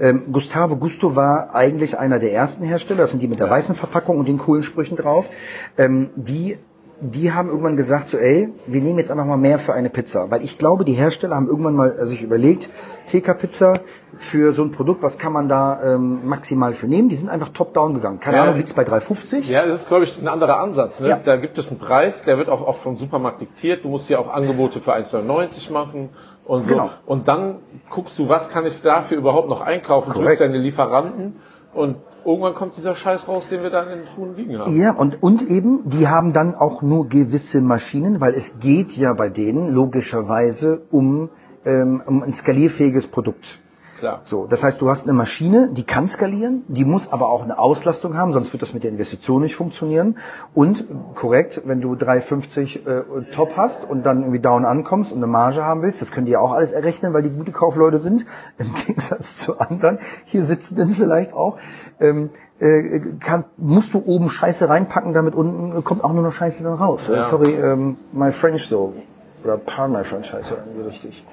Ähm, 0.00 0.32
Gustavo 0.32 0.76
Gusto 0.76 1.16
war 1.16 1.54
eigentlich 1.54 1.98
einer 1.98 2.18
der 2.18 2.32
ersten 2.32 2.64
Hersteller, 2.64 3.00
das 3.02 3.10
sind 3.12 3.22
die 3.22 3.28
mit 3.28 3.40
der 3.40 3.50
weißen 3.50 3.74
Verpackung 3.74 4.18
und 4.18 4.28
den 4.28 4.38
coolen 4.38 4.62
Sprüchen 4.62 4.96
drauf. 4.96 5.28
Ähm, 5.76 6.10
die 6.16 6.58
die 7.00 7.32
haben 7.32 7.48
irgendwann 7.48 7.76
gesagt, 7.76 8.08
so, 8.08 8.18
ey, 8.18 8.52
wir 8.66 8.80
nehmen 8.80 8.98
jetzt 8.98 9.12
einfach 9.12 9.24
mal 9.24 9.36
mehr 9.36 9.60
für 9.60 9.72
eine 9.72 9.88
Pizza. 9.88 10.32
Weil 10.32 10.42
ich 10.42 10.58
glaube, 10.58 10.84
die 10.84 10.94
Hersteller 10.94 11.36
haben 11.36 11.46
irgendwann 11.46 11.74
mal 11.76 12.06
sich 12.08 12.22
überlegt, 12.22 12.70
TK-Pizza 13.06 13.80
für 14.16 14.52
so 14.52 14.64
ein 14.64 14.72
Produkt, 14.72 15.02
was 15.04 15.16
kann 15.16 15.32
man 15.32 15.48
da 15.48 15.80
ähm, 15.94 16.26
maximal 16.26 16.74
für 16.74 16.88
nehmen? 16.88 17.08
Die 17.08 17.14
sind 17.14 17.28
einfach 17.28 17.50
top-down 17.50 17.94
gegangen. 17.94 18.18
Keine 18.18 18.38
Ja. 18.38 18.42
Ahnung, 18.42 18.56
liegt's 18.56 18.72
bei 18.72 18.82
3,50? 18.82 19.48
Ja, 19.48 19.64
das 19.64 19.76
ist, 19.82 19.88
glaube 19.88 20.04
ich, 20.04 20.20
ein 20.20 20.26
anderer 20.26 20.58
Ansatz. 20.58 21.00
Ne? 21.00 21.10
Ja. 21.10 21.20
Da 21.22 21.36
gibt 21.36 21.56
es 21.58 21.70
einen 21.70 21.78
Preis, 21.78 22.24
der 22.24 22.36
wird 22.36 22.48
auch 22.48 22.66
oft 22.66 22.82
vom 22.82 22.96
Supermarkt 22.96 23.40
diktiert. 23.42 23.84
Du 23.84 23.88
musst 23.90 24.10
ja 24.10 24.18
auch 24.18 24.32
Angebote 24.34 24.80
für 24.80 24.92
1,99 24.94 25.72
machen 25.72 26.08
und 26.48 26.66
so. 26.66 26.72
Genau. 26.72 26.90
Und 27.06 27.28
dann 27.28 27.58
guckst 27.90 28.18
du, 28.18 28.28
was 28.28 28.50
kann 28.50 28.66
ich 28.66 28.80
dafür 28.82 29.18
überhaupt 29.18 29.48
noch 29.48 29.60
einkaufen, 29.60 30.12
Korrekt. 30.12 30.26
drückst 30.26 30.40
deine 30.40 30.58
Lieferanten 30.58 31.36
und 31.74 31.96
irgendwann 32.24 32.54
kommt 32.54 32.76
dieser 32.76 32.94
Scheiß 32.94 33.28
raus, 33.28 33.50
den 33.50 33.62
wir 33.62 33.70
dann 33.70 33.88
in 33.88 33.98
den 34.00 34.06
Truhen 34.06 34.34
liegen 34.34 34.58
haben. 34.58 34.74
Ja, 34.74 34.92
und, 34.92 35.22
und 35.22 35.42
eben, 35.42 35.88
die 35.88 36.08
haben 36.08 36.32
dann 36.32 36.54
auch 36.54 36.82
nur 36.82 37.08
gewisse 37.08 37.60
Maschinen, 37.60 38.20
weil 38.20 38.34
es 38.34 38.58
geht 38.58 38.96
ja 38.96 39.12
bei 39.12 39.28
denen 39.28 39.72
logischerweise 39.72 40.82
um, 40.90 41.28
ähm, 41.64 42.02
um 42.06 42.22
ein 42.22 42.32
skalierfähiges 42.32 43.08
Produkt. 43.08 43.60
Klar. 43.98 44.20
So, 44.22 44.46
das 44.46 44.62
heißt, 44.62 44.80
du 44.80 44.88
hast 44.88 45.04
eine 45.04 45.12
Maschine, 45.12 45.70
die 45.72 45.82
kann 45.82 46.06
skalieren, 46.06 46.62
die 46.68 46.84
muss 46.84 47.10
aber 47.10 47.28
auch 47.28 47.42
eine 47.42 47.58
Auslastung 47.58 48.16
haben, 48.16 48.32
sonst 48.32 48.52
wird 48.52 48.62
das 48.62 48.72
mit 48.72 48.84
der 48.84 48.92
Investition 48.92 49.42
nicht 49.42 49.56
funktionieren. 49.56 50.18
Und 50.54 50.84
korrekt, 51.14 51.62
wenn 51.64 51.80
du 51.80 51.94
3,50 51.94 52.86
äh, 52.86 53.32
Top 53.32 53.56
hast 53.56 53.84
und 53.84 54.06
dann 54.06 54.20
irgendwie 54.20 54.38
down 54.38 54.64
ankommst 54.64 55.10
und 55.10 55.18
eine 55.18 55.26
Marge 55.26 55.64
haben 55.64 55.82
willst, 55.82 56.00
das 56.00 56.12
können 56.12 56.26
die 56.26 56.32
ja 56.32 56.38
auch 56.38 56.52
alles 56.52 56.70
errechnen, 56.70 57.12
weil 57.12 57.22
die 57.22 57.30
gute 57.30 57.50
Kaufleute 57.50 57.98
sind, 57.98 58.24
im 58.58 58.72
Gegensatz 58.86 59.38
zu 59.38 59.58
anderen, 59.58 59.98
hier 60.24 60.44
sitzenden 60.44 60.90
vielleicht 60.94 61.32
auch, 61.32 61.56
ähm, 61.98 62.30
äh, 62.60 63.00
kann, 63.18 63.44
musst 63.56 63.94
du 63.94 64.02
oben 64.04 64.30
Scheiße 64.30 64.68
reinpacken, 64.68 65.12
damit 65.12 65.34
unten 65.34 65.82
kommt 65.82 66.04
auch 66.04 66.12
nur 66.12 66.22
noch 66.22 66.32
Scheiße 66.32 66.62
dann 66.62 66.74
raus. 66.74 67.08
Ja. 67.08 67.24
Sorry, 67.24 67.50
ähm, 67.50 67.96
my 68.12 68.30
French 68.30 68.68
so. 68.68 68.94
Oder 69.42 69.58
heißt 69.58 70.50
ja 70.50 70.56
irgendwie 70.56 70.82
richtig. 70.82 71.24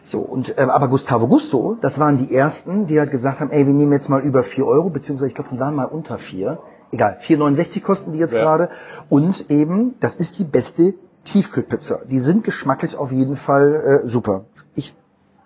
So, 0.00 0.20
und 0.20 0.54
ähm, 0.58 0.70
aber 0.70 0.88
Gustavo 0.88 1.26
Gusto, 1.26 1.76
das 1.80 1.98
waren 1.98 2.18
die 2.18 2.34
ersten, 2.34 2.86
die 2.86 2.98
halt 2.98 3.10
gesagt 3.10 3.40
haben, 3.40 3.50
ey, 3.50 3.66
wir 3.66 3.74
nehmen 3.74 3.92
jetzt 3.92 4.08
mal 4.08 4.20
über 4.20 4.42
4 4.42 4.66
Euro, 4.66 4.90
beziehungsweise 4.90 5.28
ich 5.28 5.34
glaube, 5.34 5.50
die 5.52 5.60
waren 5.60 5.74
mal 5.74 5.86
unter 5.86 6.18
4. 6.18 6.58
Egal, 6.90 7.18
4,69 7.20 7.82
kosten 7.82 8.12
die 8.12 8.18
jetzt 8.18 8.34
Ja. 8.34 8.40
gerade. 8.42 8.70
Und 9.08 9.50
eben, 9.50 9.94
das 10.00 10.16
ist 10.16 10.38
die 10.38 10.44
beste 10.44 10.94
Tiefkühlpizza. 11.24 12.00
Die 12.08 12.20
sind 12.20 12.44
geschmacklich 12.44 12.96
auf 12.96 13.12
jeden 13.12 13.36
Fall 13.36 14.00
äh, 14.04 14.06
super. 14.06 14.46
Ich 14.74 14.96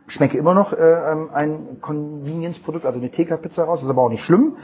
schmecke 0.07 0.37
immer 0.38 0.55
noch 0.55 0.73
äh, 0.73 0.77
ähm, 0.77 1.31
ein 1.33 1.79
Convenience-Produkt, 1.81 2.87
also 2.87 3.01
eine 3.01 3.11
TK-Pizza 3.11 3.65
raus, 3.65 3.83
ist 3.83 3.88
aber 3.88 4.03
auch 4.03 4.11
nicht 4.11 4.25
schlimm. 4.25 4.57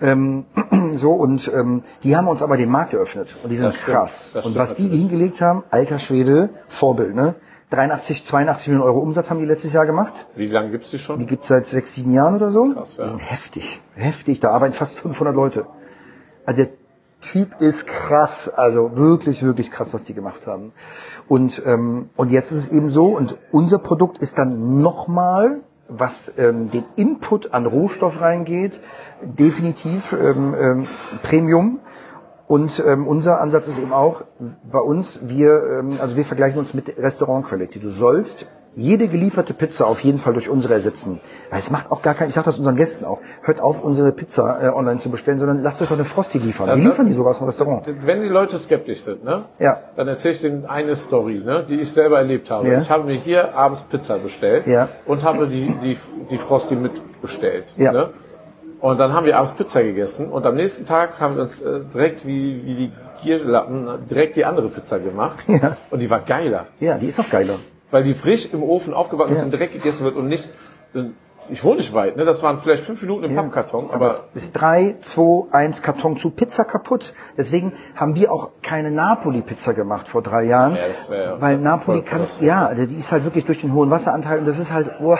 Ähm, 0.00 0.46
so, 0.94 1.12
und 1.12 1.50
ähm, 1.54 1.82
die 2.02 2.16
haben 2.16 2.28
uns 2.28 2.42
aber 2.42 2.56
den 2.56 2.70
Markt 2.70 2.94
eröffnet. 2.94 3.36
Und 3.42 3.50
die 3.50 3.56
sind 3.56 3.74
stimmt, 3.74 3.96
krass. 3.96 4.34
Und 4.42 4.56
was 4.56 4.74
die 4.74 4.84
natürlich. 4.84 5.00
hingelegt 5.02 5.40
haben, 5.40 5.64
alter 5.70 5.98
Schwede, 5.98 6.50
Vorbild, 6.66 7.14
ne? 7.14 7.34
83, 7.70 8.24
82 8.24 8.68
Millionen 8.68 8.88
Euro 8.88 9.00
Umsatz 9.00 9.30
haben 9.30 9.40
die 9.40 9.46
letztes 9.46 9.72
Jahr 9.72 9.86
gemacht. 9.86 10.26
Wie 10.36 10.46
lange 10.46 10.70
gibt's 10.70 10.90
die 10.90 10.98
schon? 10.98 11.18
Die 11.18 11.26
gibt's 11.26 11.48
seit 11.48 11.66
sechs, 11.66 11.94
sieben 11.94 12.12
Jahren 12.12 12.36
oder 12.36 12.50
so. 12.50 12.72
Krass, 12.72 12.96
ja. 12.98 13.04
Die 13.04 13.10
sind 13.10 13.30
heftig, 13.30 13.80
heftig. 13.94 14.40
Da 14.40 14.50
arbeiten 14.50 14.74
fast 14.74 15.00
500 15.00 15.34
Leute. 15.34 15.66
Also 16.46 16.64
der 16.64 16.72
Typ 17.20 17.60
ist 17.60 17.86
krass, 17.86 18.50
also 18.50 18.96
wirklich, 18.96 19.42
wirklich 19.42 19.70
krass, 19.70 19.94
was 19.94 20.04
die 20.04 20.12
gemacht 20.12 20.46
haben. 20.46 20.72
Und 21.26 21.62
ähm, 21.64 22.10
und 22.16 22.30
jetzt 22.30 22.52
ist 22.52 22.58
es 22.58 22.68
eben 22.68 22.90
so. 22.90 23.06
Und 23.06 23.38
unser 23.50 23.78
Produkt 23.78 24.18
ist 24.18 24.38
dann 24.38 24.82
nochmal, 24.82 25.62
was 25.88 26.34
ähm, 26.36 26.70
den 26.70 26.84
Input 26.96 27.54
an 27.54 27.64
Rohstoff 27.64 28.20
reingeht, 28.20 28.80
definitiv 29.22 30.12
ähm, 30.12 30.54
ähm, 30.58 30.86
Premium. 31.22 31.80
Und 32.46 32.82
ähm, 32.86 33.06
unser 33.06 33.40
Ansatz 33.40 33.68
ist 33.68 33.78
eben 33.78 33.92
auch 33.92 34.22
bei 34.70 34.80
uns, 34.80 35.20
wir, 35.22 35.62
ähm, 35.80 35.98
also 36.00 36.16
wir 36.16 36.24
vergleichen 36.24 36.58
uns 36.58 36.74
mit 36.74 36.98
Restaurantqualität. 36.98 37.82
Du 37.82 37.90
sollst 37.90 38.46
jede 38.76 39.06
gelieferte 39.08 39.54
Pizza 39.54 39.86
auf 39.86 40.00
jeden 40.00 40.18
Fall 40.18 40.32
durch 40.32 40.48
unsere 40.48 40.74
ersetzen. 40.74 41.20
Weil 41.50 41.60
es 41.60 41.70
macht 41.70 41.92
auch 41.92 42.02
gar 42.02 42.14
keinen, 42.14 42.28
ich 42.28 42.34
sage 42.34 42.46
das 42.46 42.58
unseren 42.58 42.74
Gästen 42.76 43.04
auch, 43.04 43.20
hört 43.42 43.60
auf, 43.60 43.82
unsere 43.84 44.10
Pizza 44.12 44.60
äh, 44.62 44.68
online 44.68 44.98
zu 44.98 45.10
bestellen, 45.10 45.38
sondern 45.38 45.62
lasst 45.62 45.80
euch 45.80 45.88
doch 45.88 45.94
eine 45.94 46.04
Frosty 46.04 46.38
liefern. 46.38 46.66
Wir 46.66 46.76
Ja, 46.76 46.88
liefern 46.88 47.06
die 47.06 47.12
sogar 47.12 47.30
aus 47.30 47.38
dem 47.38 47.46
Restaurant. 47.46 47.88
Wenn 48.02 48.20
die 48.20 48.28
Leute 48.28 48.58
skeptisch 48.58 49.02
sind, 49.02 49.22
ne? 49.24 49.44
Ja. 49.60 49.78
Dann 49.96 50.08
erzähle 50.08 50.34
ich 50.34 50.40
denen 50.40 50.66
eine 50.66 50.96
Story, 50.96 51.40
ne? 51.44 51.64
die 51.66 51.80
ich 51.80 51.92
selber 51.92 52.18
erlebt 52.18 52.50
habe. 52.50 52.68
Ja. 52.68 52.80
Ich 52.80 52.90
habe 52.90 53.04
mir 53.04 53.14
hier 53.16 53.56
abends 53.56 53.82
Pizza 53.82 54.18
bestellt 54.18 54.66
Ja. 54.66 54.88
und 55.06 55.22
habe 55.24 55.46
die, 55.46 55.68
die, 55.80 55.96
die 56.30 56.38
Frosty 56.38 56.74
mitbestellt. 56.74 57.72
Ja. 57.76 57.92
Ne? 57.92 58.10
Und 58.84 59.00
dann 59.00 59.14
haben 59.14 59.24
wir 59.24 59.38
abends 59.38 59.54
Pizza 59.54 59.82
gegessen 59.82 60.28
und 60.28 60.44
am 60.44 60.56
nächsten 60.56 60.84
Tag 60.84 61.18
haben 61.18 61.36
wir 61.36 61.42
uns 61.44 61.62
äh, 61.62 61.80
direkt 61.94 62.26
wie, 62.26 62.66
wie 62.66 62.74
die 62.74 62.92
Gierlappen 63.22 63.88
äh, 63.88 63.92
direkt 64.10 64.36
die 64.36 64.44
andere 64.44 64.68
Pizza 64.68 64.98
gemacht. 64.98 65.42
Ja. 65.48 65.78
Und 65.90 66.02
die 66.02 66.10
war 66.10 66.20
geiler. 66.20 66.66
Ja, 66.80 66.98
die 66.98 67.06
ist 67.06 67.18
auch 67.18 67.30
geiler. 67.30 67.54
Weil 67.90 68.02
die 68.02 68.12
frisch 68.12 68.50
im 68.52 68.62
Ofen 68.62 68.92
aufgebacken 68.92 69.32
ist 69.32 69.38
Ja. 69.38 69.46
und 69.46 69.52
direkt 69.52 69.72
gegessen 69.72 70.04
wird 70.04 70.16
und 70.16 70.28
nicht. 70.28 70.50
Ich 71.50 71.62
wohne 71.64 71.76
nicht 71.76 71.92
weit, 71.92 72.16
ne? 72.16 72.24
Das 72.24 72.42
waren 72.42 72.58
vielleicht 72.58 72.82
fünf 72.84 73.00
Minuten 73.02 73.24
im 73.24 73.34
Pappkarton, 73.36 73.86
Aber 73.86 73.94
aber 73.94 74.06
es 74.34 74.44
ist 74.44 74.52
3, 74.52 74.96
2, 75.00 75.52
1 75.52 75.82
Karton 75.82 76.16
zu 76.16 76.30
Pizza 76.30 76.64
kaputt. 76.64 77.14
Deswegen 77.36 77.72
haben 77.96 78.14
wir 78.16 78.32
auch 78.32 78.50
keine 78.62 78.90
Napoli-Pizza 78.90 79.74
gemacht 79.74 80.08
vor 80.08 80.22
drei 80.22 80.44
Jahren. 80.44 80.76
Ja, 80.76 80.88
das 80.88 81.10
wär- 81.10 81.40
weil 81.40 81.58
Napoli 81.58 82.02
kann, 82.02 82.22
ja, 82.40 82.72
die 82.74 82.96
ist 82.96 83.12
halt 83.12 83.24
wirklich 83.24 83.44
durch 83.44 83.60
den 83.60 83.72
hohen 83.74 83.90
Wasseranteil 83.90 84.38
und 84.40 84.46
das 84.48 84.58
ist 84.58 84.72
halt, 84.72 84.90
oh, 85.00 85.16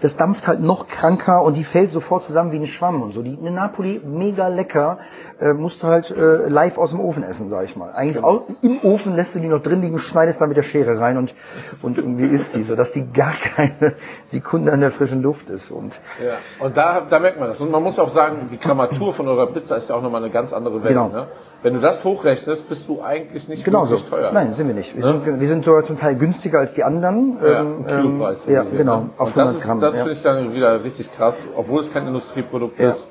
das 0.00 0.16
dampft 0.16 0.46
halt 0.48 0.60
noch 0.60 0.88
kranker 0.88 1.42
und 1.42 1.56
die 1.56 1.64
fällt 1.64 1.92
sofort 1.92 2.24
zusammen 2.24 2.52
wie 2.52 2.56
ein 2.58 2.66
Schwamm 2.66 3.00
und 3.02 3.12
so. 3.14 3.22
Die 3.22 3.38
eine 3.40 3.50
Napoli 3.50 4.00
mega 4.04 4.48
lecker, 4.48 4.98
äh, 5.40 5.52
musst 5.52 5.82
du 5.82 5.86
halt 5.86 6.10
äh, 6.10 6.48
live 6.48 6.76
aus 6.78 6.90
dem 6.90 7.00
Ofen 7.00 7.22
essen, 7.22 7.48
sag 7.50 7.64
ich 7.64 7.76
mal. 7.76 7.92
Eigentlich 7.92 8.16
Genau. 8.16 8.28
au- 8.28 8.46
im 8.62 8.78
Ofen 8.82 9.14
lässt 9.16 9.34
du 9.34 9.38
die 9.38 9.48
noch 9.48 9.62
drin 9.62 9.80
liegen, 9.80 9.98
schneidest 9.98 10.40
dann 10.40 10.48
mit 10.48 10.56
der 10.58 10.62
Schere 10.64 10.98
rein 10.98 11.16
und 11.16 11.34
und 11.82 11.98
irgendwie 11.98 12.26
isst 12.26 12.56
die, 12.56 12.62
so 12.62 12.74
dass 12.76 12.92
die 12.92 13.10
gar 13.12 13.32
keine 13.56 13.92
Sekunde 14.26 14.72
an 14.72 14.80
der 14.80 14.90
frischen 14.90 15.22
Luft 15.22 15.48
ist 15.48 15.61
und 15.70 16.00
Ja, 16.24 16.34
und 16.64 16.76
da, 16.76 17.00
da 17.08 17.18
merkt 17.18 17.38
man 17.38 17.48
das. 17.48 17.60
Und 17.60 17.70
man 17.70 17.82
muss 17.82 17.98
auch 17.98 18.08
sagen, 18.08 18.48
die 18.50 18.58
Grammatur 18.58 19.12
von 19.12 19.28
eurer 19.28 19.46
Pizza 19.46 19.76
ist 19.76 19.88
ja 19.90 19.96
auch 19.96 20.02
nochmal 20.02 20.22
eine 20.22 20.32
ganz 20.32 20.52
andere 20.52 20.82
Welt. 20.82 20.88
Genau. 20.94 21.08
Ne? 21.08 21.26
Wenn 21.62 21.74
du 21.74 21.80
das 21.80 22.04
hochrechnest, 22.04 22.68
bist 22.68 22.88
du 22.88 23.02
eigentlich 23.02 23.48
nicht 23.48 23.64
Genau 23.64 23.84
so. 23.84 23.92
wirklich 23.92 24.10
teuer. 24.10 24.32
Nein, 24.32 24.52
sind 24.52 24.66
wir 24.66 24.74
nicht. 24.74 24.96
Wir, 24.96 25.04
sind, 25.04 25.24
wir 25.24 25.48
sind 25.48 25.64
sogar 25.64 25.84
zum 25.84 25.98
Teil 25.98 26.16
günstiger 26.16 26.58
als 26.58 26.74
die 26.74 26.82
anderen. 26.82 27.38
Ja, 27.40 27.60
ähm, 27.60 27.84
ähm, 27.88 28.22
ja, 28.48 28.64
genau. 28.64 29.00
ne? 29.00 29.10
Auf 29.16 29.28
Und 29.28 29.36
das 29.36 29.48
100 29.48 29.56
ist, 29.56 29.64
Gramm. 29.64 29.80
das 29.80 29.94
ja. 29.96 30.02
finde 30.02 30.16
ich 30.16 30.22
dann 30.22 30.52
wieder 30.54 30.82
richtig 30.82 31.12
krass, 31.14 31.44
obwohl 31.56 31.80
es 31.80 31.92
kein 31.92 32.06
Industrieprodukt 32.06 32.78
Ja. 32.80 32.90
ist, 32.90 33.06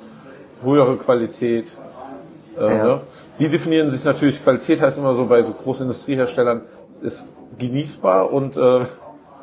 höhere 0.63 0.97
Qualität. 0.97 1.77
Äh, 2.59 2.61
ne? 2.61 3.01
Die 3.39 3.47
definieren 3.47 3.89
sich 3.89 4.03
natürlich, 4.03 4.43
Qualität 4.43 4.81
heißt 4.81 4.97
immer 4.97 5.15
so 5.15 5.25
bei 5.25 5.41
so 5.43 5.53
großen 5.53 5.83
Industrieherstellern, 5.83 6.61
ist 7.01 7.29
genießbar 7.57 8.31
und 8.31 8.57
äh, 8.57 8.81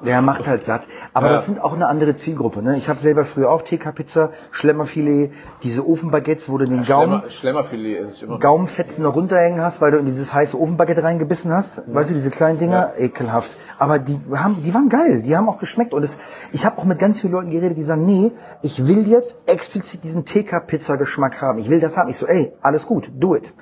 Der 0.05 0.23
macht 0.23 0.47
halt 0.47 0.63
satt. 0.65 0.83
Aber 1.13 1.27
Ja. 1.27 1.33
das 1.35 1.47
sind 1.47 1.61
auch 1.63 1.75
eine 1.75 1.87
andere 1.89 2.15
Zielgruppe. 2.15 2.63
Ne? 2.63 2.77
Ich 2.79 2.89
habe 2.89 2.99
selber 3.01 3.25
früher 3.25 3.51
auch 3.51 3.63
TK-Pizza, 3.63 4.31
Schlemmerfilet, 4.51 5.33
diese 5.63 5.87
Ofenbaguettes, 5.87 6.49
wo 6.51 6.59
du 6.59 6.67
den 6.67 6.85
Gaumen, 6.85 7.21
Schlemmer, 7.29 7.31
Schlemmerfilet 7.31 7.99
ist 8.01 8.23
immer. 8.23 8.39
Gaumenfetzen 8.39 9.03
noch 9.05 9.15
runterhängen 9.17 9.61
hast, 9.61 9.81
weil 9.81 9.91
du 9.91 9.99
in 9.99 10.07
dieses 10.07 10.33
heiße 10.33 10.59
Ofenbaguette 10.61 11.03
reingebissen 11.03 11.53
hast. 11.53 11.83
Weißt 11.93 12.11
du, 12.11 12.15
diese 12.15 12.31
kleinen 12.31 12.59
Dinger? 12.59 12.93
Ekelhaft. 12.99 13.51
Aber 13.79 13.99
die 13.99 14.19
haben, 14.35 14.63
die 14.63 14.73
waren 14.75 14.89
geil. 14.89 15.23
Die 15.23 15.37
haben 15.37 15.49
auch 15.49 15.59
geschmeckt. 15.59 15.93
Und 15.95 16.03
es, 16.03 16.19
ich 16.53 16.65
habe 16.65 16.79
auch 16.79 16.85
mit 16.85 16.99
ganz 16.99 17.21
vielen 17.21 17.33
Leuten 17.33 17.51
geredet, 17.51 17.77
die 17.77 17.83
sagen, 17.85 18.05
nee, 18.05 18.33
ich 18.63 18.87
will 18.87 19.07
jetzt 19.09 19.43
explizit 19.47 20.05
diesen 20.05 20.25
TK-Pizza-Geschmack 20.25 21.41
haben. 21.41 21.59
Ich 21.59 21.71
will 21.71 21.81
das 21.81 21.97
haben. 21.97 22.09
Ich 22.09 22.17
so, 22.17 22.27
ey, 22.27 22.53
alles 22.63 22.87
gut, 22.87 23.11
do 23.19 23.35
it. 23.37 23.53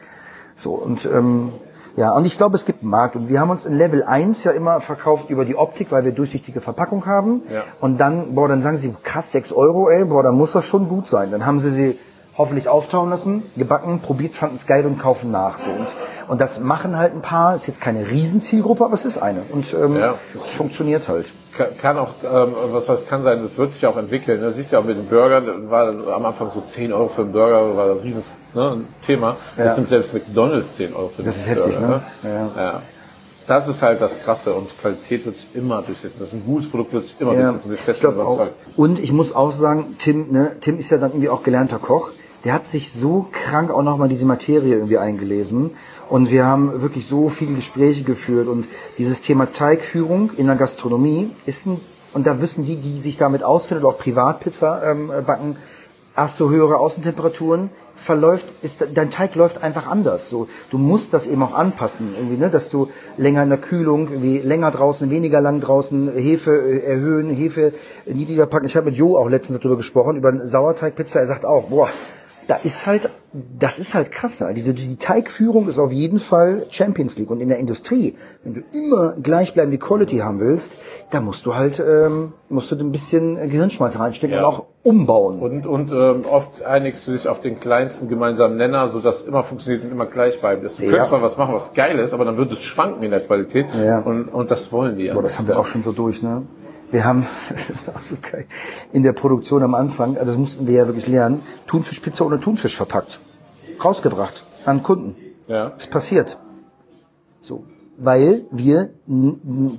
So, 0.57 0.73
und 0.73 1.05
ähm, 1.07 1.53
ja, 1.97 2.13
und 2.13 2.27
ich 2.27 2.37
glaube, 2.37 2.57
es 2.57 2.67
gibt 2.67 2.83
einen 2.83 2.91
Markt. 2.91 3.17
Und 3.17 3.29
wir 3.29 3.41
haben 3.41 3.49
uns 3.49 3.65
in 3.65 3.75
Level 3.75 4.03
1 4.03 4.45
ja 4.45 4.53
immer 4.53 4.81
verkauft 4.83 5.31
über 5.31 5.47
die 5.47 5.57
Optik, 5.57 5.91
weil 5.91 6.05
wir 6.05 6.13
durchsichtige 6.13 6.61
Verpackung 6.61 7.07
haben. 7.07 7.43
Ja. 7.53 7.63
Und 7.81 7.99
dann, 7.99 8.35
boah, 8.35 8.49
dann 8.49 8.61
sagen 8.61 8.77
sie, 8.77 8.95
krass, 9.03 9.33
6 9.33 9.53
Euro, 9.53 9.89
ey, 9.89 10.05
boah, 10.05 10.23
dann 10.23 10.35
muss 10.35 10.53
das 10.53 10.67
schon 10.67 10.89
gut 10.89 11.09
sein. 11.09 11.31
Dann 11.31 11.47
haben 11.47 11.59
sie 11.59 11.71
sie 11.71 11.99
hoffentlich 12.39 12.69
auftauen 12.69 13.09
lassen, 13.11 13.43
gebacken, 13.57 14.01
probiert, 14.01 14.35
fanden 14.35 14.57
es 14.57 14.67
geil 14.67 14.85
und 14.85 14.99
kaufen 14.99 15.31
nach. 15.31 15.59
So. 15.59 15.71
Und, 15.71 15.87
und 16.29 16.41
das 16.41 16.61
machen 16.61 16.97
halt 16.99 17.15
ein 17.15 17.23
paar, 17.23 17.55
ist 17.55 17.67
jetzt 17.67 17.81
keine 17.81 18.09
Riesenzielgruppe, 18.11 18.85
aber 18.85 18.95
es 18.95 19.05
ist 19.07 19.19
eine. 19.19 19.41
Und 19.53 19.73
ähm, 19.73 19.97
Ja. 19.97 20.15
es 20.35 20.47
funktioniert 20.47 21.09
halt. 21.09 21.27
Kann, 21.57 21.67
kann 21.81 21.99
auch, 21.99 22.11
ähm, 22.23 22.53
was 22.73 22.89
heißt, 22.91 23.09
kann 23.09 23.23
sein, 23.23 23.43
das 23.43 23.57
wird 23.57 23.73
sich 23.73 23.87
auch 23.87 23.97
entwickeln. 23.97 24.41
Ne? 24.41 24.53
Siehst 24.53 24.73
ja 24.73 24.81
auch 24.81 24.85
mit 24.85 24.99
den 24.99 25.07
Burgern, 25.07 25.71
war 25.71 25.89
am 25.89 26.27
Anfang 26.27 26.51
so 26.51 26.61
10 26.61 26.93
Euro 26.93 27.09
für 27.09 27.23
einen 27.23 27.33
Burger, 27.33 27.75
war 27.77 27.93
ein 27.93 27.99
riesen 28.01 28.23
ne, 28.53 28.71
ein 28.73 28.89
Thema. 29.01 29.37
Ja. 29.57 29.65
Jetzt 29.67 29.77
sind 29.77 29.89
selbst 29.89 30.13
McDonalds 30.13 30.77
10 30.77 30.95
Euro 30.95 31.09
für 31.09 31.23
Das 31.23 31.47
einen 31.47 31.57
ist 31.57 31.61
heftig, 31.65 31.79
Burger. 31.79 32.03
ne? 32.23 32.51
Ja. 32.57 32.63
Ja. 32.63 32.83
Das 33.47 33.69
ist 33.69 33.81
halt 33.81 34.01
das 34.01 34.21
Krasse 34.21 34.53
und 34.53 34.77
Qualität 34.79 35.25
wird 35.25 35.37
sich 35.37 35.55
immer 35.55 35.81
durchsetzen. 35.81 36.17
Das 36.19 36.29
ist 36.29 36.35
ein 36.35 36.43
gutes 36.45 36.69
Produkt, 36.69 36.93
wird 36.93 37.05
sich 37.05 37.15
immer 37.21 37.33
Ja, 37.33 37.43
durchsetzen. 37.53 37.73
Ich 37.73 37.81
fest 37.81 38.01
ich 38.03 38.09
auch. 38.09 38.47
Und 38.77 38.99
ich 38.99 39.13
muss 39.13 39.35
auch 39.35 39.53
sagen, 39.53 39.95
Tim, 40.01 40.33
ne, 40.33 40.57
Tim 40.61 40.79
ist 40.79 40.91
ja 40.91 40.99
dann 40.99 41.13
irgendwie 41.13 41.29
auch 41.31 41.43
gelernter 41.45 41.79
Koch. 41.79 42.11
Der 42.47 42.53
hat 42.53 42.69
sich 42.69 42.93
so 42.93 43.27
krank 43.33 43.73
auch 43.73 43.83
nochmal 43.83 44.09
diese 44.09 44.25
Materie 44.25 44.75
irgendwie 44.75 44.99
eingelesen. 44.99 45.73
Und 46.09 46.31
wir 46.31 46.47
haben 46.47 46.81
wirklich 46.81 47.09
so 47.09 47.29
viele 47.29 47.55
Gespräche 47.55 48.05
geführt. 48.05 48.47
Und 48.47 48.69
dieses 48.99 49.21
Thema 49.21 49.53
Teigführung 49.53 50.31
in 50.37 50.47
der 50.47 50.55
Gastronomie 50.55 51.29
ist 51.45 51.67
ein, 51.67 51.81
und 52.13 52.25
da 52.25 52.41
wissen 52.41 52.65
die, 52.65 52.77
die 52.77 53.01
sich 53.01 53.19
damit 53.19 53.43
auskennen, 53.43 53.83
oder 53.83 53.93
auch 53.93 53.99
Privatpizza 53.99 54.81
ähm, 54.89 55.11
backen, 55.27 55.57
hast 56.15 56.39
du 56.39 56.49
höhere 56.49 56.79
Außentemperaturen, 56.79 57.69
verläuft, 57.97 58.47
ist, 58.63 58.87
dein 58.95 59.11
Teig 59.11 59.35
läuft 59.35 59.65
einfach 59.65 59.89
anders. 59.89 60.29
So, 60.29 60.47
du 60.71 60.79
musst 60.79 61.15
das 61.15 61.27
eben 61.27 61.43
auch 61.43 61.53
anpassen, 61.53 62.15
irgendwie, 62.17 62.37
ne, 62.37 62.49
dass 62.49 62.71
du 62.71 62.91
länger 63.17 63.43
in 63.43 63.49
der 63.49 63.59
Kühlung, 63.59 64.09
irgendwie 64.09 64.39
länger 64.39 64.71
draußen, 64.71 65.11
weniger 65.11 65.41
lang 65.41 65.61
draußen, 65.61 66.13
Hefe 66.15 66.53
äh, 66.53 66.85
erhöhen, 66.85 67.29
Hefe 67.29 67.73
niedriger 68.07 68.47
packen. 68.47 68.67
Ich 68.67 68.77
habe 68.77 68.87
mit 68.87 68.95
Jo 68.95 69.17
auch 69.17 69.29
letztens 69.29 69.59
darüber 69.59 69.79
gesprochen, 69.79 70.17
über 70.17 70.29
eine 70.29 70.47
Sauerteigpizza. 70.47 71.19
Er 71.19 71.27
sagt 71.27 71.45
auch, 71.45 71.65
boah, 71.71 71.89
da 72.49 72.57
ist 72.57 72.87
halt, 72.87 73.11
das 73.59 73.79
ist 73.79 73.95
halt 73.95 74.13
krass. 74.13 74.41
Ne? 74.41 74.55
Die, 74.55 74.97
Teigführung 74.97 75.69
ist 75.69 75.79
auf 75.79 75.93
jeden 75.93 76.19
Fall 76.19 76.67
Champions 76.71 77.19
League. 77.19 77.31
Und 77.31 77.41
in 77.41 77.49
der 77.49 77.59
Industrie, 77.59 78.15
wenn 78.45 78.55
du 78.55 78.61
immer 78.73 79.15
gleichbleibende 79.21 79.79
Quality 79.79 80.19
haben 80.19 80.39
willst, 80.39 80.79
da 81.11 81.21
musst 81.21 81.45
du 81.45 81.55
halt, 81.55 81.81
ähm, 81.81 82.33
musst 82.49 82.71
du 82.71 82.77
ein 82.77 82.93
bisschen 82.93 83.37
Gehirnschmalz 83.37 83.99
reinstecken 83.99 84.37
Ja. 84.37 84.41
und 84.41 84.47
auch 84.55 84.65
umbauen. 84.85 85.41
Und, 85.41 85.67
und 85.67 85.91
ähm, 85.93 86.23
oft 86.31 86.63
einigst 86.63 87.07
du 87.09 87.13
dich 87.13 87.27
auf 87.27 87.41
den 87.41 87.59
kleinsten 87.59 88.09
gemeinsamen 88.09 88.57
Nenner, 88.57 88.89
sodass 88.89 89.23
immer 89.23 89.43
funktioniert 89.43 89.85
und 89.85 89.91
immer 89.91 90.07
gleich 90.07 90.41
bleiben 90.41 90.65
ist. 90.65 90.79
Du 90.79 90.85
Ja. 90.85 90.91
könntest 90.91 91.11
mal 91.13 91.23
was 91.23 91.37
machen, 91.37 91.53
was 91.55 91.75
geil 91.75 91.99
ist, 91.99 92.15
aber 92.15 92.25
dann 92.25 92.37
wird 92.37 92.53
es 92.53 92.61
schwanken 92.63 93.03
in 93.03 93.11
der 93.11 93.21
Qualität. 93.27 93.67
Ja. 93.85 94.01
Und, 94.01 94.29
und 94.29 94.51
das 94.51 94.71
wollen 94.73 94.97
die 94.97 95.07
ja. 95.07 95.15
Boah, 95.15 95.23
das 95.23 95.39
haben 95.39 95.49
wir 95.49 95.59
auch 95.59 95.67
schon 95.67 95.83
so 95.83 95.93
durch, 95.93 96.23
ne? 96.23 96.43
Wir 96.91 97.05
haben, 97.05 97.27
so 98.01 98.17
in 98.93 99.03
der 99.03 99.13
Produktion 99.13 99.63
am 99.63 99.75
Anfang, 99.75 100.17
also 100.17 100.33
das 100.33 100.37
mussten 100.37 100.67
wir 100.67 100.75
ja 100.75 100.87
wirklich 100.87 101.09
lernen, 101.09 101.43
Thunfischpizza 101.67 102.25
ohne 102.25 102.41
Thunfisch 102.41 102.77
verpackt. 102.77 103.21
Rausgebracht 103.85 104.45
an 104.65 104.83
Kunden. 104.83 105.17
Ja. 105.49 105.69
Ist 105.69 105.91
passiert. 105.91 106.39
So. 107.41 107.65
Weil 107.99 108.45
wir 108.51 108.91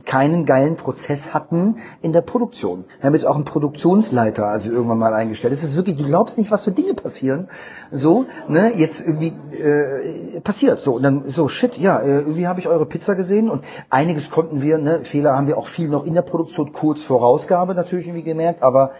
keinen 0.05 0.45
geilen 0.45 0.75
Prozess 0.75 1.33
hatten 1.33 1.77
in 2.01 2.13
der 2.13 2.21
Produktion. 2.21 2.85
Wir 2.99 3.07
haben 3.07 3.13
jetzt 3.13 3.25
auch 3.25 3.35
einen 3.35 3.45
Produktionsleiter 3.45 4.47
also 4.47 4.71
irgendwann 4.71 4.97
mal 4.97 5.13
eingestellt. 5.13 5.53
Es 5.53 5.63
ist 5.63 5.75
wirklich, 5.75 5.97
du 5.97 6.05
glaubst 6.05 6.37
nicht, 6.37 6.49
was 6.49 6.63
für 6.63 6.71
Dinge 6.71 6.93
passieren. 6.93 7.47
So, 7.91 8.25
ne, 8.47 8.73
jetzt 8.75 9.05
irgendwie 9.05 9.33
äh, 9.57 10.39
passiert. 10.41 10.79
So, 10.79 10.95
und 10.95 11.03
dann 11.03 11.29
so, 11.29 11.47
shit, 11.47 11.77
ja, 11.77 11.99
äh, 11.99 12.19
irgendwie 12.19 12.47
habe 12.47 12.59
ich 12.59 12.67
eure 12.67 12.85
Pizza 12.85 13.15
gesehen 13.15 13.49
und 13.49 13.63
einiges 13.89 14.31
konnten 14.31 14.61
wir, 14.61 14.77
ne, 14.77 15.03
Fehler 15.03 15.35
haben 15.35 15.47
wir 15.47 15.57
auch 15.57 15.67
viel 15.67 15.87
noch 15.87 16.05
in 16.05 16.13
der 16.13 16.23
Produktion 16.23 16.73
kurz 16.73 17.03
vor 17.03 17.19
Rausgabe 17.21 17.75
natürlich 17.75 18.07
irgendwie 18.07 18.23
gemerkt, 18.23 18.63
aber 18.63 18.91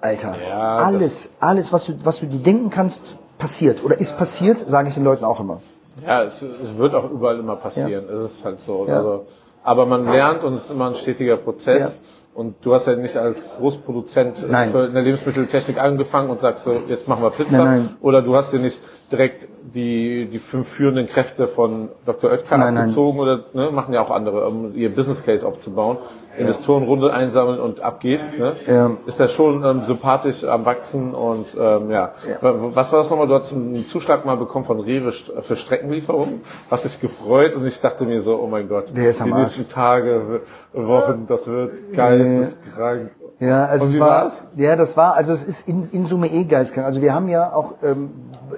Alter, 0.00 0.36
Ja, 0.40 0.78
alles, 0.78 1.32
alles, 1.40 1.72
was 1.72 1.86
du, 1.86 1.94
was 2.04 2.20
du 2.20 2.26
dir 2.26 2.40
denken 2.40 2.70
kannst, 2.70 3.16
passiert 3.38 3.84
oder 3.84 3.98
ist 3.98 4.16
passiert, 4.18 4.64
sage 4.68 4.88
ich 4.88 4.94
den 4.94 5.04
Leuten 5.04 5.24
auch 5.24 5.40
immer. 5.40 5.60
Ja, 6.06 6.22
es, 6.24 6.42
es 6.42 6.76
wird 6.76 6.94
auch 6.94 7.10
überall 7.10 7.38
immer 7.38 7.56
passieren. 7.56 8.08
Es 8.08 8.22
ist 8.22 8.44
halt 8.44 8.60
so. 8.60 8.86
Ja. 8.86 8.96
Also, 8.96 9.26
aber 9.62 9.86
man 9.86 10.06
lernt 10.10 10.44
und 10.44 10.54
es 10.54 10.64
ist 10.64 10.70
immer 10.70 10.86
ein 10.88 10.94
stetiger 10.94 11.36
Prozess. 11.36 11.94
Ja. 11.94 12.00
Und 12.40 12.54
du 12.62 12.72
hast 12.72 12.86
ja 12.86 12.96
nicht 12.96 13.18
als 13.18 13.44
Großproduzent 13.46 14.44
äh, 14.44 14.46
Nein. 14.50 14.70
für 14.70 14.84
eine 14.84 15.02
Lebensmitteltechnik 15.02 15.78
angefangen 15.78 16.30
und 16.30 16.40
sagst 16.40 16.64
so, 16.64 16.80
jetzt 16.88 17.06
machen 17.06 17.22
wir 17.22 17.28
Pizza. 17.28 17.58
Nein, 17.58 17.66
nein. 17.66 17.96
Oder 18.00 18.22
du 18.22 18.34
hast 18.34 18.54
dir 18.54 18.60
nicht 18.60 18.80
direkt 19.12 19.46
die, 19.74 20.26
die 20.26 20.38
fünf 20.38 20.68
führenden 20.68 21.06
Kräfte 21.06 21.46
von 21.46 21.90
Dr. 22.06 22.30
Oetker 22.30 22.56
Nein, 22.56 22.78
abgezogen 22.78 23.20
oder 23.20 23.44
ne, 23.52 23.70
machen 23.70 23.92
ja 23.92 24.00
auch 24.00 24.10
andere, 24.10 24.46
um 24.46 24.74
ihr 24.74 24.94
Business 24.94 25.22
Case 25.22 25.46
aufzubauen. 25.46 25.98
Investorenrunde 26.38 27.12
einsammeln 27.12 27.60
und 27.60 27.80
ab 27.80 28.00
geht's. 28.00 28.38
Ne? 28.38 28.56
Ja. 28.66 28.90
Ist 29.04 29.20
ja 29.20 29.28
schon 29.28 29.64
ähm, 29.64 29.82
sympathisch 29.82 30.44
am 30.44 30.64
Wachsen 30.64 31.12
und 31.12 31.56
ähm, 31.60 31.90
ja. 31.90 32.12
Ja. 32.26 32.38
Was 32.40 32.92
war 32.92 33.00
das 33.00 33.10
nochmal? 33.10 33.26
Du 33.26 33.34
hast 33.34 33.52
einen 33.52 33.86
Zuschlag 33.86 34.24
mal 34.24 34.36
bekommen 34.36 34.64
von 34.64 34.80
Rewe 34.80 35.12
für 35.12 35.56
Streckenlieferungen. 35.56 36.40
Hast 36.70 36.84
dich 36.84 37.00
gefreut 37.00 37.54
und 37.54 37.66
ich 37.66 37.80
dachte 37.80 38.06
mir 38.06 38.22
so, 38.22 38.40
oh 38.40 38.46
mein 38.46 38.68
Gott, 38.68 38.90
die 38.96 39.00
nächsten 39.00 39.68
Tage, 39.68 40.40
Wochen, 40.72 41.26
das 41.26 41.46
wird 41.46 41.92
geisteskrank. 42.38 43.10
Ja, 43.40 43.64
also 43.64 43.84
Und 43.84 43.88
es 43.90 43.96
wie 43.96 44.00
war, 44.00 44.08
war's? 44.24 44.48
ja, 44.56 44.76
das 44.76 44.96
war, 44.98 45.14
also 45.14 45.32
es 45.32 45.44
ist 45.44 45.66
in, 45.66 45.82
in 45.92 46.04
Summe 46.04 46.28
eh 46.30 46.44
geistkrank. 46.44 46.86
Also 46.86 47.00
wir 47.00 47.14
haben 47.14 47.28
ja 47.28 47.54
auch 47.54 47.76
ähm, 47.82 48.10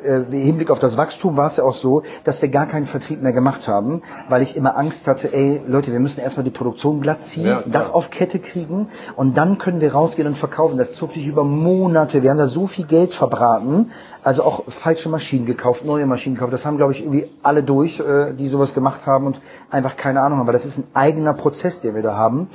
äh, 0.05 0.17
im 0.17 0.33
Hinblick 0.33 0.71
auf 0.71 0.81
das 0.81 0.97
Wachstum 0.97 1.37
war 1.37 1.47
es 1.47 1.59
ja 1.59 1.65
auch 1.65 1.75
so, 1.75 2.03
dass 2.25 2.43
wir 2.43 2.49
gar 2.49 2.67
keinen 2.67 2.87
Vertrieb 2.87 3.23
mehr 3.23 3.33
gemacht 3.33 3.69
haben, 3.69 4.03
weil 4.29 4.43
ich 4.43 4.57
immer 4.57 4.77
Angst 4.77 5.07
hatte, 5.07 5.33
ey 5.33 5.61
Leute, 5.69 5.93
wir 5.93 6.01
müssen 6.01 6.21
erstmal 6.21 6.43
die 6.43 6.51
Produktion 6.51 7.01
glatt 7.01 7.23
ziehen, 7.23 7.47
Ja, 7.47 7.63
das 7.65 7.95
auf 7.95 8.11
Kette 8.11 8.41
kriegen 8.41 8.89
und 9.15 9.37
dann 9.37 9.59
können 9.59 9.81
wir 9.81 9.93
rausgehen 9.93 10.27
und 10.27 10.37
verkaufen. 10.37 10.79
Das 10.79 10.95
zog 10.95 11.13
sich 11.13 11.29
über 11.29 11.45
Monate. 11.45 12.25
Wir 12.25 12.31
haben 12.31 12.39
da 12.39 12.49
so 12.49 12.67
viel 12.67 12.85
Geld 12.87 13.15
verbraten, 13.15 13.93
also 14.25 14.43
auch 14.43 14.65
falsche 14.67 15.09
Maschinen 15.09 15.47
gekauft, 15.47 15.85
neue 15.85 16.07
Maschinen 16.07 16.35
gekauft. 16.35 16.53
Das 16.53 16.67
haben, 16.67 16.77
glaube 16.77 16.93
ich, 16.93 17.03
irgendwie 17.03 17.29
alle 17.45 17.63
durch, 17.63 18.01
äh, 18.01 18.33
die 18.33 18.49
sowas 18.49 18.75
gemacht 18.75 19.07
haben 19.07 19.27
und 19.27 19.41
einfach 19.71 19.97
keine 19.97 20.23
Ahnung 20.23 20.39
haben. 20.39 20.47
Aber 20.47 20.53
das 20.53 20.65
ist 20.65 20.79
ein 20.79 20.87
eigener 20.95 21.35
Prozess, 21.35 21.81
den 21.81 21.95
wir 21.95 22.03
da 22.03 22.17
haben. 22.17 22.49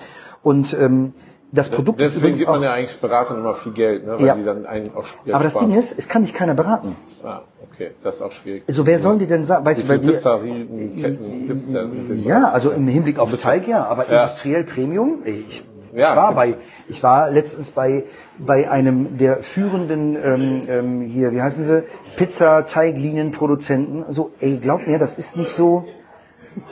Und 0.47 0.73
ähm, 0.79 1.13
das 1.51 1.69
Produkt 1.69 1.99
ist 1.99 2.05
Deswegen 2.15 2.19
übrigens 2.21 2.39
gibt 2.39 2.49
auch, 2.49 2.53
man 2.55 2.63
ja 2.63 2.71
eigentlich 2.73 3.01
Beratern 3.01 3.37
immer 3.37 3.53
viel 3.53 3.73
Geld, 3.73 4.05
ne? 4.05 4.13
weil 4.17 4.25
Ja. 4.27 4.35
die 4.35 4.45
dann 4.45 4.65
einen 4.65 4.95
auch 4.95 5.03
Geld 5.25 5.35
aber 5.35 5.43
das 5.43 5.53
sparen. 5.53 5.69
Ding 5.71 5.77
ist, 5.77 5.99
es 5.99 6.07
kann 6.07 6.21
dich 6.21 6.33
keiner 6.33 6.53
beraten. 6.53 6.95
Ah, 7.21 7.41
okay, 7.69 7.91
das 8.01 8.15
ist 8.15 8.21
auch 8.21 8.31
schwierig. 8.31 8.63
Also 8.65 8.85
wer 8.85 8.97
soll 8.99 9.17
dir 9.17 9.27
denn 9.27 9.43
sagen, 9.43 9.65
weißt 9.65 9.81
du, 9.81 9.85
viele 9.87 9.99
bei 9.99 10.05
mir, 10.05 10.11
Pizzerien-Ketten 10.13 11.47
gibt's 11.47 11.71
denn? 11.73 12.23
ja, 12.23 12.49
also 12.49 12.71
im 12.71 12.87
Hinblick 12.87 13.19
auf 13.19 13.33
Teig, 13.41 13.67
ja, 13.67 13.83
aber 13.87 14.05
Ja. 14.09 14.21
industriell 14.21 14.63
Premium, 14.63 15.19
ich, 15.25 15.65
Ja, 15.93 16.11
ich 16.11 16.15
war 16.15 16.33
bei, 16.33 16.55
ich 16.87 17.03
war 17.03 17.29
letztens 17.29 17.71
bei, 17.71 18.05
bei 18.37 18.69
einem 18.71 19.17
der 19.17 19.37
führenden, 19.37 20.15
ähm, 20.23 20.61
ähm, 20.69 21.01
hier, 21.01 21.33
wie 21.33 21.41
heißen 21.41 21.65
sie, 21.65 21.83
Pizza, 22.15 22.65
Teiglinienproduzenten, 22.65 24.05
so, 24.07 24.31
ey, 24.39 24.59
glaub 24.59 24.87
mir, 24.87 24.97
das 24.97 25.17
ist 25.17 25.35
nicht 25.35 25.51
so, 25.51 25.83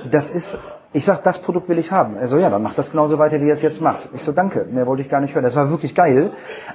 das 0.09 0.29
ist, 0.29 0.59
ich 0.95 1.03
sag, 1.05 1.23
das 1.23 1.39
Produkt 1.39 1.67
will 1.69 1.77
ich 1.77 1.91
haben. 1.91 2.17
Also 2.17 2.37
ja, 2.37 2.49
dann 2.49 2.63
macht 2.63 2.77
das 2.77 2.89
genauso 2.91 3.19
weiter, 3.19 3.41
wie 3.41 3.49
er 3.49 3.53
es 3.53 3.61
jetzt 3.61 3.81
macht. 3.81 4.09
Ich 4.13 4.23
so, 4.23 4.31
danke, 4.31 4.65
mehr 4.71 4.87
wollte 4.87 5.01
ich 5.01 5.09
gar 5.09 5.19
nicht 5.21 5.35
hören. 5.35 5.43
Das 5.43 5.55
war 5.55 5.69
wirklich 5.69 5.93
geil, 5.93 6.31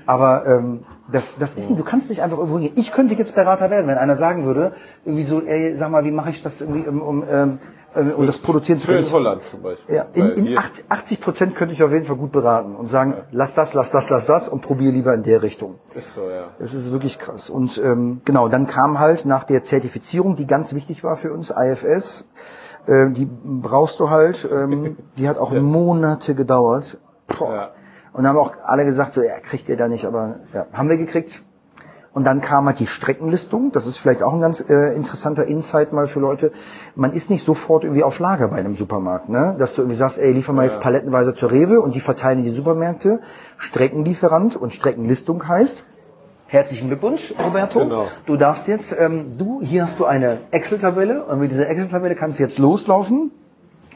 aber 0.06 0.44
ähm, 0.46 0.84
das, 1.10 1.34
das 1.38 1.54
ist 1.54 1.70
nicht, 1.70 1.80
du 1.80 1.84
kannst 1.84 2.10
nicht 2.10 2.22
einfach 2.22 2.36
irgendwo 2.38 2.58
hingehen. 2.58 2.74
Ich 2.76 2.92
könnte 2.92 3.14
jetzt 3.14 3.34
Berater 3.34 3.70
werden, 3.70 3.86
wenn 3.88 3.96
einer 3.98 4.16
sagen 4.16 4.44
würde, 4.44 4.72
irgendwie 5.04 5.24
so, 5.24 5.40
ey, 5.42 5.74
sag 5.74 5.90
mal, 5.90 6.04
wie 6.04 6.10
mache 6.10 6.30
ich 6.30 6.42
das 6.42 6.60
irgendwie, 6.60 6.86
um, 6.86 7.00
um, 7.00 7.24
ähm, 7.30 7.58
um, 7.94 8.10
um 8.12 8.26
das 8.26 8.38
produzieren 8.38 8.78
zu 8.78 8.86
Für 8.86 8.92
können? 8.92 9.04
in 9.06 9.12
Holland 9.12 9.42
zum 9.44 9.62
Beispiel. 9.62 9.94
Ja, 9.96 10.06
in, 10.12 10.28
in 10.32 10.44
hier- 10.46 10.58
80, 10.58 10.84
80 10.90 11.20
Prozent 11.20 11.56
könnte 11.56 11.74
ich 11.74 11.82
auf 11.82 11.90
jeden 11.90 12.04
Fall 12.04 12.16
gut 12.16 12.30
beraten 12.30 12.76
und 12.76 12.86
sagen, 12.88 13.14
lass 13.32 13.54
das, 13.54 13.74
lass 13.74 13.90
das, 13.90 14.10
lass 14.10 14.26
das 14.26 14.48
und 14.48 14.60
probier 14.60 14.92
lieber 14.92 15.12
in 15.14 15.22
der 15.22 15.42
Richtung. 15.42 15.76
Ist 15.94 16.14
so, 16.14 16.28
ja. 16.28 16.48
Das 16.58 16.74
ist 16.74 16.92
wirklich 16.92 17.18
krass. 17.18 17.50
Und 17.50 17.78
ähm, 17.82 18.20
genau, 18.24 18.48
dann 18.48 18.66
kam 18.66 19.00
halt 19.00 19.24
nach 19.24 19.44
der 19.44 19.64
Zertifizierung, 19.64 20.36
die 20.36 20.46
ganz 20.46 20.74
wichtig 20.74 21.02
war 21.02 21.16
für 21.16 21.32
uns, 21.32 21.50
IFS, 21.56 22.26
äh, 22.86 23.10
die 23.10 23.26
brauchst 23.26 24.00
du 24.00 24.10
halt, 24.10 24.48
ähm, 24.50 24.96
die 25.18 25.28
hat 25.28 25.38
auch 25.38 25.52
Monate 25.52 26.34
gedauert. 26.34 26.98
Ja. 27.38 27.70
Und 28.12 28.26
haben 28.26 28.38
auch 28.38 28.52
alle 28.64 28.84
gesagt, 28.84 29.12
so, 29.12 29.22
ja, 29.22 29.38
kriegt 29.40 29.68
ihr 29.68 29.76
da 29.76 29.86
nicht, 29.86 30.04
aber 30.04 30.40
ja, 30.52 30.66
haben 30.72 30.88
wir 30.88 30.96
gekriegt. 30.96 31.42
Und 32.12 32.24
dann 32.24 32.40
kam 32.40 32.66
halt 32.66 32.80
die 32.80 32.88
Streckenlistung. 32.88 33.70
Das 33.70 33.86
ist 33.86 33.98
vielleicht 33.98 34.22
auch 34.24 34.34
ein 34.34 34.40
ganz 34.40 34.68
äh, 34.68 34.94
interessanter 34.96 35.44
Insight 35.44 35.92
mal 35.92 36.08
für 36.08 36.18
Leute. 36.18 36.50
Man 36.96 37.12
ist 37.12 37.30
nicht 37.30 37.44
sofort 37.44 37.84
irgendwie 37.84 38.02
auf 38.02 38.18
Lager 38.18 38.48
bei 38.48 38.56
einem 38.56 38.74
Supermarkt, 38.74 39.28
ne? 39.28 39.54
Dass 39.58 39.74
du 39.74 39.82
irgendwie 39.82 39.96
sagst, 39.96 40.18
ey, 40.18 40.32
liefer 40.32 40.52
mal 40.52 40.64
jetzt 40.64 40.80
palettenweise 40.80 41.34
zur 41.34 41.52
Rewe 41.52 41.80
und 41.80 41.94
die 41.94 42.00
verteilen 42.00 42.42
die 42.42 42.50
Supermärkte. 42.50 43.20
Streckenlieferant 43.58 44.56
und 44.56 44.74
Streckenlistung 44.74 45.46
heißt, 45.46 45.84
Herzlichen 46.50 46.88
Glückwunsch, 46.88 47.32
Roberto. 47.38 47.78
Genau. 47.78 48.08
Du 48.26 48.34
darfst 48.34 48.66
jetzt, 48.66 48.96
ähm, 48.98 49.38
du, 49.38 49.60
hier 49.62 49.82
hast 49.82 50.00
du 50.00 50.04
eine 50.04 50.40
Excel-Tabelle 50.50 51.24
und 51.24 51.38
mit 51.38 51.52
dieser 51.52 51.68
Excel-Tabelle 51.70 52.16
kannst 52.16 52.40
du 52.40 52.42
jetzt 52.42 52.58
loslaufen 52.58 53.30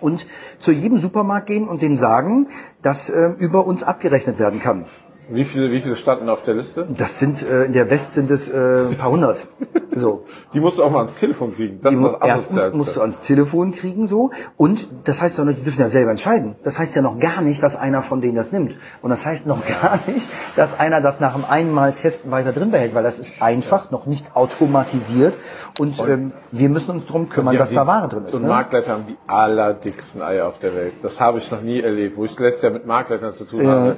und 0.00 0.28
zu 0.60 0.70
jedem 0.70 0.98
Supermarkt 0.98 1.48
gehen 1.48 1.66
und 1.66 1.82
denen 1.82 1.96
sagen, 1.96 2.46
dass 2.80 3.10
ähm, 3.10 3.34
über 3.38 3.66
uns 3.66 3.82
abgerechnet 3.82 4.38
werden 4.38 4.60
kann. 4.60 4.86
Wie 5.30 5.44
viele, 5.44 5.70
wie 5.70 5.80
viele 5.80 5.96
standen 5.96 6.28
auf 6.28 6.42
der 6.42 6.54
Liste? 6.54 6.86
Das 6.96 7.18
sind, 7.18 7.42
äh, 7.42 7.64
in 7.64 7.72
der 7.72 7.88
West 7.90 8.14
sind 8.14 8.30
es 8.30 8.48
äh, 8.50 8.86
ein 8.90 8.96
paar 8.96 9.10
hundert. 9.10 9.38
So. 9.96 10.24
Die 10.52 10.58
musst 10.58 10.80
du 10.80 10.82
auch 10.82 10.90
mal 10.90 10.98
ans 10.98 11.14
Telefon 11.20 11.54
kriegen. 11.54 11.78
Das 11.80 11.92
Die, 11.92 11.96
ist 11.96 12.02
das 12.04 12.28
erstens 12.28 12.72
musst 12.72 12.96
du 12.96 13.00
ans 13.00 13.20
Telefon 13.20 13.70
kriegen 13.70 14.08
so 14.08 14.32
und 14.56 14.88
das 15.04 15.22
heißt 15.22 15.38
ja 15.38 15.44
noch, 15.44 15.54
die 15.54 15.62
dürfen 15.62 15.82
ja 15.82 15.88
selber 15.88 16.10
entscheiden. 16.10 16.56
Das 16.64 16.80
heißt 16.80 16.96
ja 16.96 17.02
noch 17.02 17.20
gar 17.20 17.42
nicht, 17.42 17.62
dass 17.62 17.76
einer 17.76 18.02
von 18.02 18.20
denen 18.20 18.34
das 18.34 18.50
nimmt. 18.50 18.76
Und 19.02 19.10
das 19.10 19.24
heißt 19.24 19.46
noch 19.46 19.64
gar 19.64 20.00
nicht, 20.08 20.28
dass 20.56 20.80
einer 20.80 21.00
das 21.00 21.20
nach 21.20 21.34
dem 21.34 21.44
einmal 21.44 21.92
Testen 21.92 22.32
weiter 22.32 22.50
drin 22.52 22.72
behält, 22.72 22.92
weil 22.96 23.04
das 23.04 23.20
ist 23.20 23.40
einfach 23.40 23.92
noch 23.92 24.06
nicht 24.06 24.34
automatisiert 24.34 25.34
und 25.78 25.96
ähm, 26.00 26.32
wir 26.50 26.68
müssen 26.70 26.90
uns 26.90 27.06
drum 27.06 27.28
kümmern, 27.28 27.52
Die 27.52 27.58
dass 27.58 27.76
haben 27.76 27.86
da 27.86 27.92
die- 27.94 28.00
Ware 28.00 28.08
drin 28.08 28.24
ist. 28.26 28.34
Und 28.34 28.42
Ne? 28.42 28.48
Marktleiter 28.48 28.94
haben 28.94 29.04
die 29.06 29.16
allerdicksten 29.28 30.22
Eier 30.22 30.48
auf 30.48 30.58
der 30.58 30.74
Welt. 30.74 30.94
Das 31.02 31.20
habe 31.20 31.38
ich 31.38 31.48
noch 31.52 31.62
nie 31.62 31.80
erlebt, 31.80 32.16
wo 32.16 32.24
ich 32.24 32.36
letztes 32.36 32.62
Jahr 32.62 32.72
mit 32.72 32.84
Marktleitern 32.84 33.32
zu 33.32 33.44
tun 33.44 33.62
Ja. 33.64 33.70
hatte. 33.80 33.96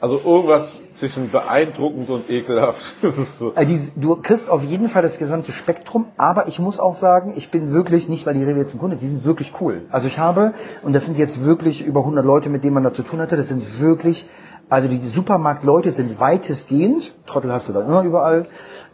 Also 0.00 0.20
irgendwas 0.24 0.78
zwischen 0.92 1.30
beeindruckend 1.30 2.10
und 2.10 2.28
ekelhaft. 2.30 2.96
Das 3.02 3.16
ist 3.18 3.38
so. 3.38 3.52
Also 3.54 3.92
du 3.96 4.16
kriegst 4.16 4.50
auf 4.50 4.62
jeden 4.62 4.88
Fall 4.88 5.02
das 5.02 5.18
gesamte 5.18 5.52
Spektrum, 5.52 6.06
aber 6.16 6.48
ich 6.48 6.58
muss 6.58 6.80
auch 6.80 6.94
sagen, 6.94 7.32
ich 7.36 7.50
bin 7.50 7.72
wirklich, 7.72 8.08
nicht 8.08 8.26
weil 8.26 8.34
die 8.34 8.44
Rewe 8.44 8.58
jetzt 8.58 8.74
ein 8.74 8.78
Kunde 8.78 8.96
ist, 8.96 9.02
die 9.02 9.08
sind 9.08 9.24
wirklich 9.24 9.52
cool. 9.60 9.82
Also 9.90 10.08
ich 10.08 10.18
habe, 10.18 10.52
und 10.82 10.92
das 10.92 11.06
sind 11.06 11.16
jetzt 11.16 11.44
wirklich 11.44 11.84
über 11.84 12.00
100 12.00 12.24
Leute, 12.24 12.50
mit 12.50 12.62
denen 12.62 12.74
man 12.74 12.84
da 12.84 12.92
zu 12.92 13.02
tun 13.02 13.20
hatte, 13.20 13.36
das 13.36 13.48
sind 13.48 13.80
wirklich 13.80 14.28
Also 14.68 14.88
die 14.88 14.98
Supermarktleute 14.98 15.92
sind 15.92 16.18
weitestgehend, 16.18 17.14
Trottel 17.26 17.52
hast 17.52 17.68
du 17.68 17.72
da 17.72 17.82
immer 17.82 18.02
überall, 18.02 18.46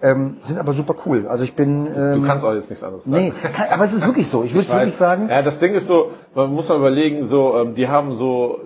ähm, 0.02 0.36
sind 0.42 0.58
aber 0.58 0.74
super 0.74 0.94
cool. 1.06 1.26
Also 1.26 1.44
ich 1.44 1.54
bin... 1.54 1.86
Ähm, 1.86 2.20
Du 2.20 2.26
kannst 2.26 2.44
auch 2.44 2.52
jetzt 2.52 2.68
nichts 2.68 2.84
anderes 2.84 3.04
sagen. 3.04 3.16
Nee, 3.16 3.32
kann, 3.54 3.68
aber 3.70 3.84
es 3.84 3.94
ist 3.94 4.06
wirklich 4.06 4.28
so. 4.28 4.44
Ich 4.44 4.52
würde 4.54 4.68
wirklich 4.68 4.94
sagen, 4.94 5.28
Ja, 5.30 5.40
das 5.40 5.58
Ding 5.58 5.72
ist 5.72 5.86
so, 5.86 6.10
man 6.34 6.52
muss 6.52 6.68
mal 6.68 6.76
überlegen, 6.76 7.26
so, 7.26 7.56
ähm, 7.58 7.72
die 7.74 7.88
haben 7.88 8.14
so 8.14 8.60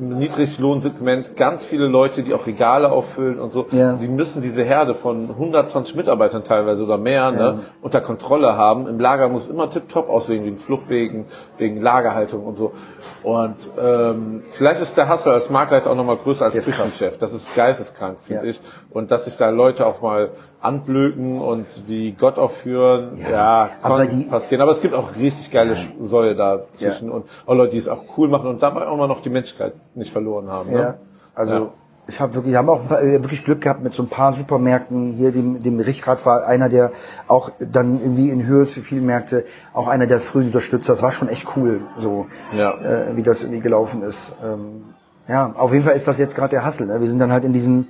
im 0.00 0.18
Niedriglohnsegment 0.18 1.36
ganz 1.36 1.64
viele 1.64 1.86
Leute, 1.86 2.22
die 2.22 2.32
auch 2.34 2.46
Regale 2.46 2.90
auffüllen 2.90 3.38
und 3.38 3.52
so. 3.52 3.66
Ja. 3.70 3.92
Die 3.94 4.08
müssen 4.08 4.42
diese 4.42 4.62
Herde 4.62 4.94
von 4.94 5.28
120 5.30 5.94
Mitarbeitern 5.94 6.42
teilweise 6.44 6.84
oder 6.84 6.98
mehr 6.98 7.30
ne, 7.30 7.58
unter 7.82 8.00
Kontrolle 8.00 8.56
haben. 8.56 8.86
Im 8.86 8.98
Lager 8.98 9.28
muss 9.28 9.48
immer 9.48 9.68
tipptopp 9.68 10.08
aussehen, 10.08 10.44
wegen 10.44 10.58
Fluchtwegen, 10.58 11.26
wegen 11.58 11.80
Lagerhaltung 11.80 12.44
und 12.44 12.56
so. 12.56 12.72
Und 13.22 13.56
ähm, 13.80 14.42
vielleicht 14.50 14.80
ist 14.80 14.96
der 14.96 15.08
Hassel 15.08 15.32
als 15.32 15.50
Marktleiter 15.50 15.90
auch 15.90 15.96
nochmal 15.96 16.16
größer 16.16 16.46
als. 16.46 16.60
Küchenchef. 16.64 17.18
Das 17.18 17.32
ist 17.32 17.54
geisteskrank, 17.54 18.18
finde 18.22 18.44
Ja. 18.44 18.50
ich. 18.50 18.60
Und 18.90 19.10
dass 19.10 19.24
sich 19.26 19.36
da 19.36 19.48
Leute 19.50 19.86
auch 19.86 20.00
mal 20.02 20.30
anblöken 20.60 21.40
und 21.40 21.66
wie 21.88 22.12
Gott 22.12 22.38
aufführen, 22.38 23.18
ja, 23.30 23.70
kann 23.82 24.08
die- 24.08 24.24
passieren. 24.24 24.60
Aber 24.62 24.70
es 24.72 24.80
gibt 24.82 24.94
auch 24.94 25.16
richtig 25.16 25.50
geile 25.50 25.74
Säule 26.02 26.34
da 26.36 26.60
zwischen 26.74 27.10
und 27.10 27.26
auch 27.46 27.54
Leute, 27.54 27.72
die 27.72 27.78
es 27.78 27.88
auch 27.88 28.02
cool 28.16 28.28
machen 28.28 28.46
und 28.48 28.62
dabei 28.62 28.86
auch 28.86 28.96
mal 28.96 29.06
noch 29.08 29.20
die 29.22 29.30
Menschlichkeit 29.30 29.72
nicht 29.94 30.12
verloren 30.12 30.48
haben. 30.48 30.70
Ja, 30.72 30.78
Ne? 30.78 30.98
also 31.34 31.54
Ja. 31.54 31.68
ich 32.08 32.20
habe 32.20 32.34
wirklich, 32.34 32.52
wir 32.52 32.58
haben 32.58 32.68
auch 32.68 32.90
äh, 32.90 33.22
wirklich 33.22 33.44
Glück 33.44 33.60
gehabt 33.60 33.82
mit 33.82 33.94
so 33.94 34.02
ein 34.02 34.08
paar 34.08 34.32
Supermärkten. 34.32 35.12
Hier 35.14 35.32
dem, 35.32 35.62
dem 35.62 35.80
Richrad 35.80 36.24
war 36.26 36.46
einer, 36.46 36.68
der 36.68 36.92
auch 37.28 37.50
dann 37.60 38.00
irgendwie 38.00 38.30
in 38.30 38.44
Höhe 38.46 38.66
zu 38.66 38.80
viel 38.82 39.00
Märkte, 39.00 39.44
auch 39.72 39.88
einer 39.88 40.06
der 40.06 40.20
frühen 40.20 40.46
Unterstützer. 40.46 40.92
Das 40.92 41.02
war 41.02 41.12
schon 41.12 41.28
echt 41.28 41.46
cool, 41.56 41.82
so 41.96 42.26
Ja. 42.56 42.72
äh, 42.80 43.16
wie 43.16 43.22
das 43.22 43.42
irgendwie 43.42 43.60
gelaufen 43.60 44.02
ist. 44.02 44.34
Ähm, 44.44 44.84
ja, 45.28 45.52
auf 45.56 45.72
jeden 45.72 45.84
Fall 45.84 45.94
ist 45.94 46.08
das 46.08 46.18
jetzt 46.18 46.34
gerade 46.34 46.50
der 46.50 46.64
Hassel. 46.64 46.86
Ne? 46.86 47.00
Wir 47.00 47.06
sind 47.08 47.18
dann 47.20 47.30
halt 47.32 47.44
in 47.44 47.52
diesen 47.52 47.88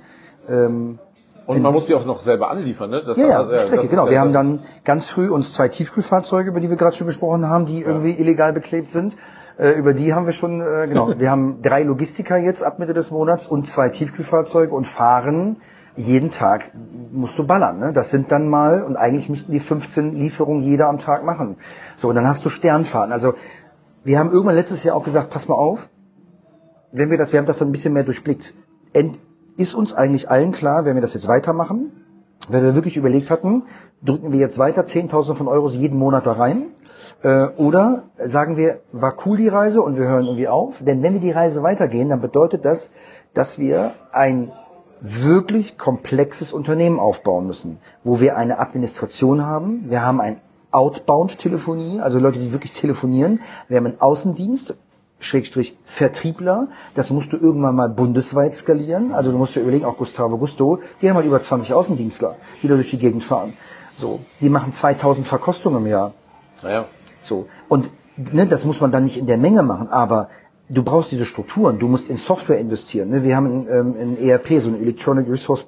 ähm, 0.49 0.99
Und 1.47 1.61
man 1.61 1.73
muss 1.73 1.85
die 1.87 1.95
auch 1.95 2.05
noch 2.05 2.21
selber 2.21 2.49
anliefern, 2.51 2.89
ne? 2.91 3.03
Das 3.05 3.17
ja, 3.17 3.27
ja, 3.27 3.43
das 3.43 3.63
Strecke, 3.63 3.83
ist 3.83 3.89
genau. 3.89 4.05
ja- 4.05 4.11
Wir 4.11 4.19
haben 4.21 4.33
dann 4.33 4.59
ganz 4.85 5.07
früh 5.07 5.29
uns 5.29 5.53
zwei 5.53 5.67
Tiefkühlfahrzeuge, 5.67 6.49
über 6.51 6.59
die 6.59 6.69
wir 6.69 6.77
gerade 6.77 6.95
schon 6.95 7.07
gesprochen 7.07 7.47
haben, 7.47 7.65
die 7.65 7.81
irgendwie 7.81 8.11
illegal 8.11 8.53
beklebt 8.53 8.91
sind. 8.91 9.15
Äh, 9.61 9.73
über 9.73 9.93
die 9.93 10.13
haben 10.13 10.25
wir 10.25 10.33
schon, 10.33 10.59
äh, 10.59 10.87
genau. 10.87 11.13
wir 11.19 11.29
haben 11.29 11.61
drei 11.61 11.83
Logistiker 11.83 12.37
jetzt 12.37 12.63
ab 12.63 12.79
Mitte 12.79 12.95
des 12.95 13.11
Monats 13.11 13.45
und 13.45 13.67
zwei 13.67 13.89
Tiefkühlfahrzeuge 13.89 14.73
und 14.73 14.87
fahren 14.87 15.57
jeden 15.95 16.31
Tag 16.31 16.71
musst 17.11 17.37
du 17.37 17.45
ballern. 17.45 17.77
Ne? 17.77 17.93
Das 17.93 18.09
sind 18.09 18.31
dann 18.31 18.47
mal, 18.47 18.81
und 18.81 18.95
eigentlich 18.95 19.29
müssten 19.29 19.51
die 19.51 19.59
15 19.59 20.15
Lieferungen 20.15 20.63
jeder 20.63 20.87
am 20.87 20.97
Tag 20.97 21.23
machen. 21.23 21.57
So, 21.95 22.09
und 22.09 22.15
dann 22.15 22.27
hast 22.27 22.43
du 22.43 22.49
Sternfahrten. 22.49 23.11
Also 23.11 23.33
wir 24.03 24.17
haben 24.17 24.31
irgendwann 24.31 24.55
letztes 24.55 24.83
Jahr 24.83 24.95
auch 24.95 25.03
gesagt, 25.03 25.29
pass 25.29 25.47
mal 25.47 25.55
auf, 25.55 25.89
wenn 26.91 27.11
wir 27.11 27.17
das, 27.17 27.31
wir 27.31 27.39
haben 27.39 27.45
das 27.45 27.59
dann 27.59 27.69
ein 27.69 27.71
bisschen 27.71 27.93
mehr 27.93 28.03
durchblickt. 28.03 28.55
Ent, 28.93 29.17
ist 29.57 29.75
uns 29.75 29.93
eigentlich 29.93 30.31
allen 30.31 30.53
klar, 30.53 30.85
wenn 30.85 30.95
wir 30.95 31.01
das 31.01 31.13
jetzt 31.13 31.27
weitermachen, 31.27 31.91
wenn 32.49 32.63
wir 32.63 32.73
wirklich 32.73 32.97
überlegt 32.97 33.29
hatten, 33.29 33.63
drücken 34.01 34.31
wir 34.31 34.39
jetzt 34.39 34.57
weiter 34.57 34.83
10.000 34.83 35.35
von 35.35 35.47
Euros 35.47 35.75
jeden 35.75 35.99
Monat 35.99 36.25
da 36.25 36.31
rein, 36.31 36.71
äh, 37.23 37.47
oder 37.57 38.03
sagen 38.17 38.57
wir, 38.57 38.79
war 38.91 39.15
cool 39.25 39.37
die 39.37 39.47
Reise 39.47 39.81
und 39.81 39.97
wir 39.97 40.05
hören 40.05 40.25
irgendwie 40.25 40.47
auf. 40.47 40.83
Denn 40.83 41.03
wenn 41.03 41.13
wir 41.13 41.21
die 41.21 41.31
Reise 41.31 41.63
weitergehen, 41.63 42.09
dann 42.09 42.21
bedeutet 42.21 42.65
das, 42.65 42.91
dass 43.33 43.59
wir 43.59 43.93
ein 44.11 44.51
wirklich 45.01 45.77
komplexes 45.77 46.53
Unternehmen 46.53 46.99
aufbauen 46.99 47.47
müssen, 47.47 47.79
wo 48.03 48.19
wir 48.19 48.37
eine 48.37 48.59
Administration 48.59 49.43
haben, 49.43 49.89
wir 49.89 50.05
haben 50.05 50.21
ein 50.21 50.39
Outbound-Telefonie, 50.71 51.99
also 51.99 52.19
Leute, 52.19 52.39
die 52.39 52.53
wirklich 52.53 52.71
telefonieren, 52.73 53.41
wir 53.67 53.77
haben 53.77 53.87
einen 53.87 54.01
Außendienst, 54.01 54.75
Schrägstrich 55.19 55.77
Vertriebler, 55.85 56.67
das 56.93 57.11
musst 57.11 57.33
du 57.33 57.37
irgendwann 57.37 57.75
mal 57.75 57.89
bundesweit 57.89 58.55
skalieren, 58.55 59.11
also 59.11 59.31
du 59.31 59.37
musst 59.37 59.55
dir 59.55 59.61
überlegen, 59.61 59.85
auch 59.85 59.97
Gustavo 59.97 60.37
Gusto, 60.37 60.79
die 61.01 61.09
haben 61.09 61.15
halt 61.15 61.25
über 61.25 61.41
20 61.41 61.73
Außendienstler, 61.73 62.35
die 62.61 62.67
da 62.67 62.75
durch 62.75 62.91
die 62.91 62.99
Gegend 62.99 63.23
fahren. 63.23 63.53
So, 63.97 64.19
die 64.39 64.49
machen 64.49 64.71
2000 64.71 65.25
Verkostungen 65.27 65.85
im 65.85 65.91
Jahr. 65.91 66.13
Naja. 66.63 66.85
So. 67.21 67.47
Und 67.67 67.89
ne, 68.17 68.45
das 68.47 68.65
muss 68.65 68.81
man 68.81 68.91
dann 68.91 69.03
nicht 69.03 69.17
in 69.17 69.27
der 69.27 69.37
Menge 69.37 69.63
machen, 69.63 69.87
aber 69.89 70.29
du 70.69 70.83
brauchst 70.83 71.11
diese 71.11 71.25
Strukturen, 71.25 71.79
du 71.79 71.87
musst 71.87 72.09
in 72.09 72.17
Software 72.17 72.59
investieren. 72.59 73.09
Ne? 73.09 73.23
Wir 73.23 73.35
haben 73.35 73.45
in, 73.45 73.67
ähm, 73.67 73.95
in 73.95 74.29
ERP, 74.29 74.61
so 74.61 74.69
ein 74.69 74.81
Electronic 74.81 75.29
Resource 75.29 75.67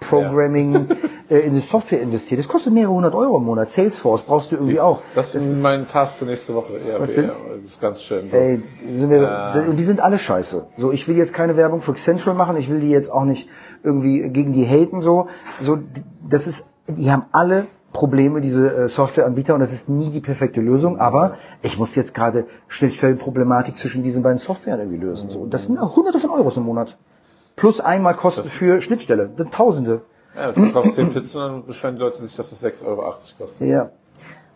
Programming, 0.00 0.86
äh, 1.30 1.38
in 1.38 1.54
die 1.54 1.60
Software 1.60 2.00
investiert. 2.00 2.38
Das 2.38 2.48
kostet 2.48 2.72
mehrere 2.72 2.92
hundert 2.92 3.14
Euro 3.14 3.38
im 3.38 3.44
Monat. 3.44 3.70
Salesforce 3.70 4.22
brauchst 4.24 4.52
du 4.52 4.56
irgendwie 4.56 4.80
auch. 4.80 5.00
Das 5.14 5.34
ist 5.34 5.62
mein 5.62 5.88
Task 5.88 6.16
für 6.16 6.26
nächste 6.26 6.54
Woche. 6.54 6.78
Ja, 6.86 7.00
Was 7.00 7.16
ja, 7.16 7.22
denn? 7.22 7.30
Das 7.62 7.70
ist 7.70 7.80
ganz 7.80 8.02
schön. 8.02 8.30
So. 8.30 8.36
Ey, 8.36 8.62
sind 8.92 9.10
wir, 9.10 9.66
und 9.68 9.76
die 9.76 9.84
sind 9.84 10.00
alle 10.00 10.18
scheiße. 10.18 10.66
So, 10.76 10.92
ich 10.92 11.08
will 11.08 11.16
jetzt 11.16 11.32
keine 11.32 11.56
Werbung 11.56 11.80
für 11.80 11.92
Accenture 11.92 12.34
machen, 12.34 12.56
ich 12.56 12.68
will 12.68 12.80
die 12.80 12.90
jetzt 12.90 13.10
auch 13.10 13.24
nicht 13.24 13.48
irgendwie 13.82 14.28
gegen 14.28 14.52
die 14.52 14.66
haten, 14.66 15.00
so. 15.00 15.28
So, 15.62 15.78
das 16.28 16.46
ist, 16.46 16.66
die 16.86 17.10
haben 17.10 17.24
alle 17.32 17.66
Probleme, 17.94 18.42
diese 18.42 18.74
äh, 18.74 18.88
Softwareanbieter, 18.88 19.54
und 19.54 19.60
das 19.60 19.72
ist 19.72 19.88
nie 19.88 20.10
die 20.10 20.20
perfekte 20.20 20.60
Lösung, 20.60 20.98
aber 20.98 21.36
ich 21.62 21.78
muss 21.78 21.94
jetzt 21.94 22.12
gerade 22.12 22.44
Schnittstellenproblematik 22.68 23.76
zwischen 23.76 24.02
diesen 24.02 24.22
beiden 24.22 24.36
Softwaren 24.36 24.80
irgendwie 24.80 24.98
lösen, 24.98 25.30
so. 25.30 25.38
Und 25.38 25.54
das 25.54 25.66
sind 25.66 25.80
hunderte 25.80 26.18
von 26.18 26.30
Euros 26.30 26.58
im 26.58 26.64
Monat. 26.64 26.98
Plus 27.56 27.80
einmal 27.80 28.14
Kosten 28.14 28.48
für 28.48 28.80
Schnittstelle. 28.80 29.30
Das 29.36 29.44
sind 29.44 29.54
Tausende. 29.54 30.02
Ja, 30.34 30.50
du 30.50 30.60
verkaufst 30.60 30.96
10 30.96 31.12
Pizzen 31.12 31.40
und 31.40 31.48
dann 31.48 31.66
beschweren 31.66 31.94
die 31.94 32.00
Leute 32.00 32.20
sich, 32.20 32.34
dass 32.34 32.50
das 32.50 32.64
6,80 32.64 32.86
Euro 32.86 33.14
kostet. 33.38 33.68
Ja. 33.68 33.90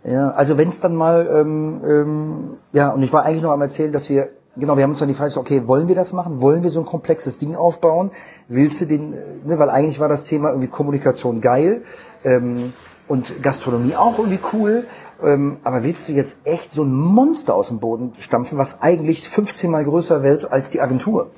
Ja, 0.04 0.30
also 0.30 0.58
wenn 0.58 0.68
es 0.68 0.80
dann 0.80 0.96
mal, 0.96 1.28
ähm, 1.32 1.80
ähm, 1.84 2.56
ja, 2.72 2.90
und 2.90 3.02
ich 3.02 3.12
war 3.12 3.24
eigentlich 3.24 3.42
noch 3.42 3.52
am 3.52 3.62
erzählen, 3.62 3.92
dass 3.92 4.08
wir, 4.08 4.30
genau, 4.56 4.76
wir 4.76 4.82
haben 4.82 4.90
uns 4.90 4.98
dann 4.98 5.08
die 5.08 5.14
Frage 5.14 5.28
gestellt, 5.28 5.46
okay, 5.46 5.68
wollen 5.68 5.86
wir 5.86 5.94
das 5.94 6.12
machen? 6.12 6.40
Wollen 6.40 6.62
wir 6.62 6.70
so 6.70 6.80
ein 6.80 6.86
komplexes 6.86 7.36
Ding 7.36 7.54
aufbauen? 7.54 8.10
Willst 8.48 8.80
du 8.80 8.86
den, 8.86 9.12
äh, 9.12 9.16
ne, 9.44 9.58
weil 9.58 9.70
eigentlich 9.70 10.00
war 10.00 10.08
das 10.08 10.24
Thema 10.24 10.50
irgendwie 10.50 10.68
Kommunikation 10.68 11.40
geil 11.40 11.82
ähm, 12.24 12.72
und 13.08 13.42
Gastronomie 13.42 13.96
auch 13.96 14.18
irgendwie 14.18 14.40
cool, 14.52 14.86
ähm, 15.22 15.58
aber 15.64 15.82
willst 15.82 16.08
du 16.08 16.12
jetzt 16.12 16.38
echt 16.44 16.72
so 16.72 16.84
ein 16.84 16.92
Monster 16.92 17.54
aus 17.54 17.68
dem 17.68 17.80
Boden 17.80 18.12
stampfen, 18.18 18.58
was 18.58 18.82
eigentlich 18.82 19.28
15 19.28 19.70
mal 19.70 19.84
größer 19.84 20.22
wird 20.22 20.52
als 20.52 20.70
die 20.70 20.80
Agentur? 20.80 21.30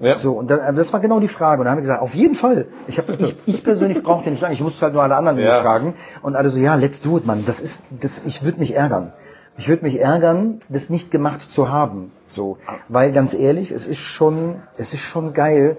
Ja. 0.00 0.16
So, 0.18 0.32
und 0.32 0.48
dann, 0.50 0.76
das 0.76 0.92
war 0.92 1.00
genau 1.00 1.18
die 1.18 1.28
Frage. 1.28 1.60
Und 1.60 1.64
dann 1.64 1.72
haben 1.72 1.78
wir 1.78 1.82
gesagt, 1.82 2.02
auf 2.02 2.14
jeden 2.14 2.36
Fall. 2.36 2.66
Ich, 2.86 2.98
hab, 2.98 3.08
ich, 3.08 3.36
ich 3.46 3.64
persönlich 3.64 4.02
brauche 4.02 4.22
den 4.22 4.34
nicht 4.34 4.40
sagen, 4.40 4.52
ich 4.52 4.60
musste 4.60 4.82
halt 4.82 4.94
nur 4.94 5.02
alle 5.02 5.16
anderen 5.16 5.38
Ja. 5.38 5.60
fragen. 5.60 5.94
Und 6.22 6.36
alle 6.36 6.50
so, 6.50 6.58
ja, 6.60 6.76
let's 6.76 7.00
do 7.00 7.18
it, 7.18 7.26
Mann. 7.26 7.44
Das 7.46 7.60
ist, 7.60 7.86
das, 7.98 8.22
ich 8.24 8.44
würde 8.44 8.60
mich 8.60 8.74
ärgern. 8.76 9.12
Ich 9.56 9.68
würde 9.68 9.84
mich 9.84 9.98
ärgern, 10.00 10.60
das 10.68 10.88
nicht 10.88 11.10
gemacht 11.10 11.50
zu 11.50 11.68
haben. 11.68 12.12
So, 12.28 12.58
weil 12.88 13.10
ganz 13.10 13.34
ehrlich, 13.34 13.72
es 13.72 13.88
ist 13.88 13.98
schon, 13.98 14.62
es 14.76 14.92
ist 14.94 15.00
schon 15.00 15.32
geil. 15.34 15.78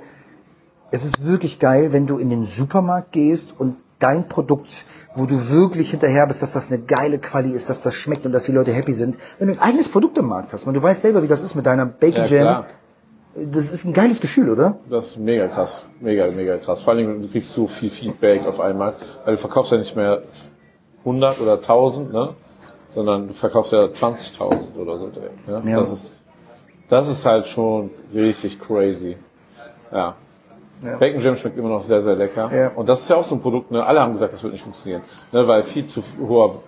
Es 0.91 1.05
ist 1.05 1.26
wirklich 1.26 1.59
geil, 1.59 1.93
wenn 1.93 2.05
du 2.05 2.17
in 2.17 2.30
den 2.30 2.43
Supermarkt 2.43 3.13
gehst 3.13 3.55
und 3.57 3.78
dein 4.00 4.28
Produkt, 4.28 4.86
wo 5.16 5.26
du 5.26 5.50
wirklich 5.50 5.91
hinterher 5.91 6.26
bist, 6.28 6.41
dass 6.41 6.54
das 6.54 6.72
eine 6.72 6.82
geile 6.82 7.20
Quali 7.20 7.52
ist, 7.52 7.70
dass 7.70 7.82
das 7.84 7.93
schmeckt 7.95 8.26
und 8.26 8.32
dass 8.32 8.45
die 8.45 8.52
Leute 8.52 8.72
happy 8.74 8.93
sind. 8.93 9.18
Wenn 9.38 9.47
du 9.50 9.54
ein 9.54 9.60
eigenes 9.60 9.89
Produkt 9.89 10.18
im 10.18 10.26
Markt 10.28 10.54
hast, 10.54 10.66
man, 10.66 10.74
du 10.74 10.82
weißt 10.82 11.02
selber, 11.02 11.22
wie 11.22 11.28
das 11.28 11.43
ist 11.43 11.56
mit 11.56 11.66
deiner 11.66 11.86
Bacon 11.86 12.26
Ja, 12.26 12.26
Jam. 12.26 12.41
klar. 12.41 12.66
Das 13.36 13.72
ist 13.72 13.86
ein 13.86 13.93
geiles 13.93 14.20
Gefühl, 14.20 14.50
oder? 14.50 14.80
Das 14.89 15.10
ist 15.10 15.18
mega 15.18 15.47
krass. 15.47 15.84
Mega, 16.00 16.30
mega 16.32 16.58
krass. 16.58 16.82
Vor 16.82 16.93
allem, 16.93 17.22
du 17.22 17.28
kriegst 17.30 17.54
so 17.54 17.68
viel 17.68 17.89
Feedback 17.89 18.45
auf 18.45 18.60
einmal, 18.60 18.95
weil 19.24 19.36
du 19.36 19.39
verkaufst 19.39 19.72
ja 19.72 19.78
nicht 19.78 19.95
mehr 19.95 20.24
100 21.00 21.39
oder 21.39 21.54
1000, 21.54 22.12
ne? 22.12 22.34
Sondern 22.89 23.28
du 23.28 23.34
verkaufst 23.36 23.72
ja 23.72 23.84
20.000 23.84 24.76
oder 24.78 24.97
so. 24.97 25.08
Ne? 25.08 25.72
Ja. 25.72 25.80
Das 25.80 25.91
ist, 25.91 26.16
das 26.88 27.08
ist 27.08 27.24
halt 27.24 27.47
schon 27.47 27.91
richtig 28.14 28.60
crazy. 28.60 29.16
Ja. 29.91 30.16
Ja. 30.82 30.97
Bacon 30.97 31.19
Jam 31.19 31.36
schmeckt 31.36 31.57
immer 31.57 31.69
noch 31.69 31.84
sehr, 31.84 32.01
sehr 32.01 32.15
lecker. 32.15 32.49
Ja. 32.53 32.69
Und 32.69 32.88
das 32.88 33.01
ist 33.01 33.09
ja 33.09 33.15
auch 33.17 33.25
so 33.25 33.36
ein 33.36 33.41
Produkt, 33.41 33.71
ne? 33.71 33.86
Alle 33.86 33.99
haben 33.99 34.13
gesagt, 34.13 34.34
das 34.34 34.43
wird 34.43 34.53
nicht 34.53 34.63
funktionieren, 34.63 35.01
ne? 35.32 35.47
Weil 35.47 35.63
viel 35.63 35.88
zu 35.88 36.03
hoher 36.25 36.61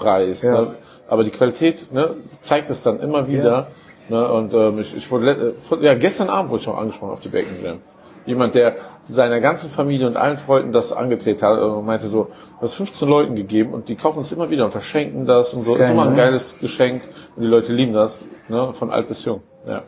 Preis. 0.00 0.42
Ja. 0.42 0.62
Ne? 0.62 0.74
Aber 1.08 1.24
die 1.24 1.30
Qualität 1.30 1.92
ne, 1.92 2.16
zeigt 2.40 2.70
es 2.70 2.82
dann 2.82 3.00
immer 3.00 3.28
wieder. 3.28 3.68
Ne? 4.08 4.28
Und 4.32 4.52
ähm, 4.54 4.78
ich, 4.80 4.96
ich 4.96 5.10
wurde 5.10 5.54
äh, 5.70 5.84
ja, 5.84 5.94
gestern 5.94 6.28
Abend 6.28 6.50
wurde 6.50 6.62
ich 6.62 6.66
noch 6.66 6.78
angesprochen 6.78 7.12
auf 7.12 7.20
die 7.20 7.28
Bacon 7.28 7.62
Jam. 7.62 7.78
Jemand, 8.26 8.54
der 8.54 8.76
seiner 9.02 9.40
ganzen 9.40 9.70
Familie 9.70 10.06
und 10.06 10.16
allen 10.16 10.36
Freunden 10.36 10.72
das 10.72 10.92
angedreht 10.92 11.42
hat 11.42 11.58
und 11.58 11.86
meinte 11.86 12.06
so, 12.06 12.24
du 12.24 12.62
hast 12.62 12.74
15 12.74 13.08
Leuten 13.08 13.34
gegeben 13.34 13.72
und 13.72 13.88
die 13.88 13.96
kaufen 13.96 14.20
es 14.20 14.30
immer 14.30 14.50
wieder 14.50 14.64
und 14.64 14.72
verschenken 14.72 15.26
das 15.26 15.54
und 15.54 15.64
so. 15.64 15.74
geil, 15.74 15.84
ist 15.84 15.90
immer 15.90 16.02
ein 16.02 16.10
ne? 16.10 16.16
geiles 16.16 16.58
Geschenk 16.60 17.02
und 17.34 17.42
die 17.42 17.48
Leute 17.48 17.72
lieben 17.72 17.94
das, 17.94 18.24
ne? 18.48 18.72
von 18.72 18.90
alt 18.90 19.08
bis 19.08 19.24
jung. 19.24 19.40
Ja. 19.66 19.82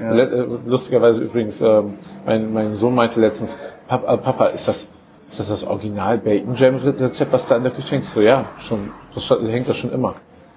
Let- 0.00 0.32
äh, 0.32 0.46
Lustigerweise 0.66 1.22
übrigens, 1.22 1.60
ähm, 1.60 1.94
mein, 2.26 2.52
mein 2.52 2.74
Sohn 2.76 2.94
meinte 2.94 3.20
letztens, 3.20 3.56
Papa, 3.86 4.14
äh, 4.14 4.18
Papa 4.18 4.46
ist 4.46 4.68
das 4.68 4.88
ist 5.28 5.40
das 5.40 5.48
das 5.48 5.64
Original 5.66 6.16
Bacon 6.18 6.54
Jam 6.54 6.76
Rezept, 6.76 7.32
was 7.32 7.46
da 7.48 7.56
in 7.56 7.62
der 7.62 7.72
Küche 7.72 7.96
hängt? 7.96 8.08
So, 8.08 8.20
ja, 8.22 8.46
schon, 8.58 8.90
das 9.14 9.28
hängt 9.28 9.68
da 9.68 9.74
schon 9.74 9.92
immer. 9.92 10.14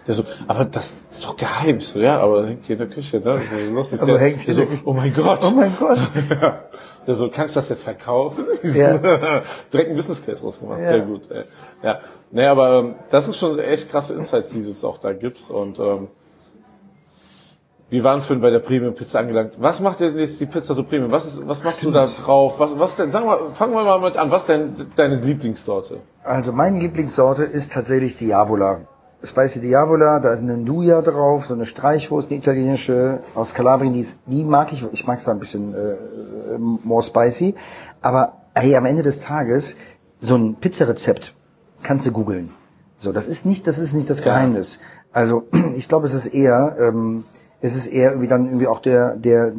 Der 0.07 0.15
so, 0.15 0.23
aber 0.47 0.65
das 0.65 0.93
ist 1.11 1.23
doch 1.25 1.35
geheim. 1.37 1.79
So, 1.81 1.99
ja, 1.99 2.19
aber 2.19 2.47
hängt 2.47 2.65
hier 2.65 2.73
in 2.73 2.79
der 2.79 2.87
Küche, 2.87 3.19
ne? 3.19 3.39
So 3.67 3.73
lustig. 3.73 4.01
Aber 4.01 4.13
der, 4.13 4.21
hängt 4.21 4.47
der 4.47 4.55
so, 4.55 4.65
oh 4.85 4.93
mein 4.93 5.13
Gott. 5.13 5.39
Oh 5.45 5.51
mein 5.51 5.75
Gott. 5.77 5.99
Ja. 6.41 6.59
Der 7.05 7.15
so, 7.15 7.27
kann 7.29 7.47
ich 7.47 7.53
das 7.53 7.67
jetzt 7.69 7.83
verkaufen? 7.83 8.45
Ja. 8.63 8.97
Direkt 9.73 9.89
ein 9.91 9.95
Business 9.95 10.25
Case 10.25 10.41
rausgemacht. 10.41 10.79
Ja. 10.79 10.91
Sehr 10.93 11.01
gut. 11.01 11.29
Ey. 11.29 11.43
Ja. 11.83 11.99
Nee, 12.31 12.45
aber 12.45 12.79
ähm, 12.79 12.95
das 13.09 13.25
sind 13.25 13.35
schon 13.35 13.59
echt 13.59 13.89
krasse 13.91 14.13
Insights, 14.15 14.51
die 14.51 14.63
du 14.63 14.71
es 14.71 14.83
auch 14.83 14.97
da 14.99 15.11
gibst. 15.13 15.51
Und 15.51 15.77
ähm, 15.79 16.07
wir 17.91 18.05
waren 18.05 18.21
vorhin 18.21 18.41
bei 18.41 18.49
der 18.49 18.59
Premium 18.59 18.95
Pizza 18.95 19.19
angelangt. 19.19 19.55
Was 19.59 19.81
macht 19.81 19.99
denn 19.99 20.17
jetzt 20.17 20.39
die 20.39 20.45
Pizza 20.45 20.73
so 20.73 20.83
Premium? 20.85 21.11
Was 21.11 21.25
ist, 21.25 21.45
was 21.45 21.61
machst 21.61 21.83
du 21.83 21.91
da 21.91 22.07
drauf? 22.07 22.57
Was, 22.57 22.79
was 22.79 22.95
denn, 22.95 23.11
sag 23.11 23.25
mal, 23.25 23.49
fangen 23.53 23.73
wir 23.73 23.83
mal 23.83 23.99
mit 23.99 24.15
an. 24.15 24.31
Was 24.31 24.45
denn 24.45 24.73
deine 24.95 25.15
Lieblingssorte? 25.15 25.97
Also 26.23 26.53
meine 26.53 26.79
Lieblingssorte 26.79 27.43
ist 27.43 27.73
tatsächlich 27.73 28.15
Diavola. 28.15 28.79
Spicy 29.21 29.59
Diavola, 29.59 30.21
da 30.21 30.31
ist 30.31 30.39
eine 30.39 30.55
Nduja 30.55 31.01
drauf, 31.01 31.47
so 31.47 31.53
eine 31.53 31.65
Streichwurst, 31.65 32.31
eine 32.31 32.39
italienische 32.39 33.19
aus 33.35 33.53
Kalabrien, 33.53 33.91
die, 33.91 33.99
ist, 33.99 34.19
die 34.25 34.45
mag 34.45 34.71
ich, 34.71 34.85
ich 34.93 35.05
mag 35.05 35.17
es 35.17 35.25
da 35.25 35.33
ein 35.33 35.39
bisschen 35.39 35.75
äh, 35.75 36.57
more 36.57 37.03
spicy. 37.03 37.55
Aber 38.01 38.37
hey, 38.55 38.73
am 38.77 38.85
Ende 38.85 39.03
des 39.03 39.19
Tages, 39.19 39.75
so 40.17 40.35
ein 40.35 40.55
Pizzarezept 40.55 41.35
kannst 41.83 42.07
du 42.07 42.13
googeln. 42.13 42.51
So, 42.95 43.11
das 43.11 43.27
ist 43.27 43.45
nicht, 43.45 43.67
das 43.67 43.79
ist 43.79 43.93
nicht 43.93 44.09
das 44.09 44.21
Geheimnis. 44.21 44.79
Also 45.11 45.43
ich 45.75 45.89
glaube, 45.89 46.05
es 46.05 46.13
ist 46.13 46.27
eher, 46.27 46.77
ähm, 46.79 47.25
es 47.61 47.75
ist 47.75 47.87
eher 47.87 48.09
irgendwie 48.11 48.27
dann 48.27 48.45
irgendwie 48.45 48.67
auch 48.67 48.79
der, 48.79 49.15
der, 49.17 49.53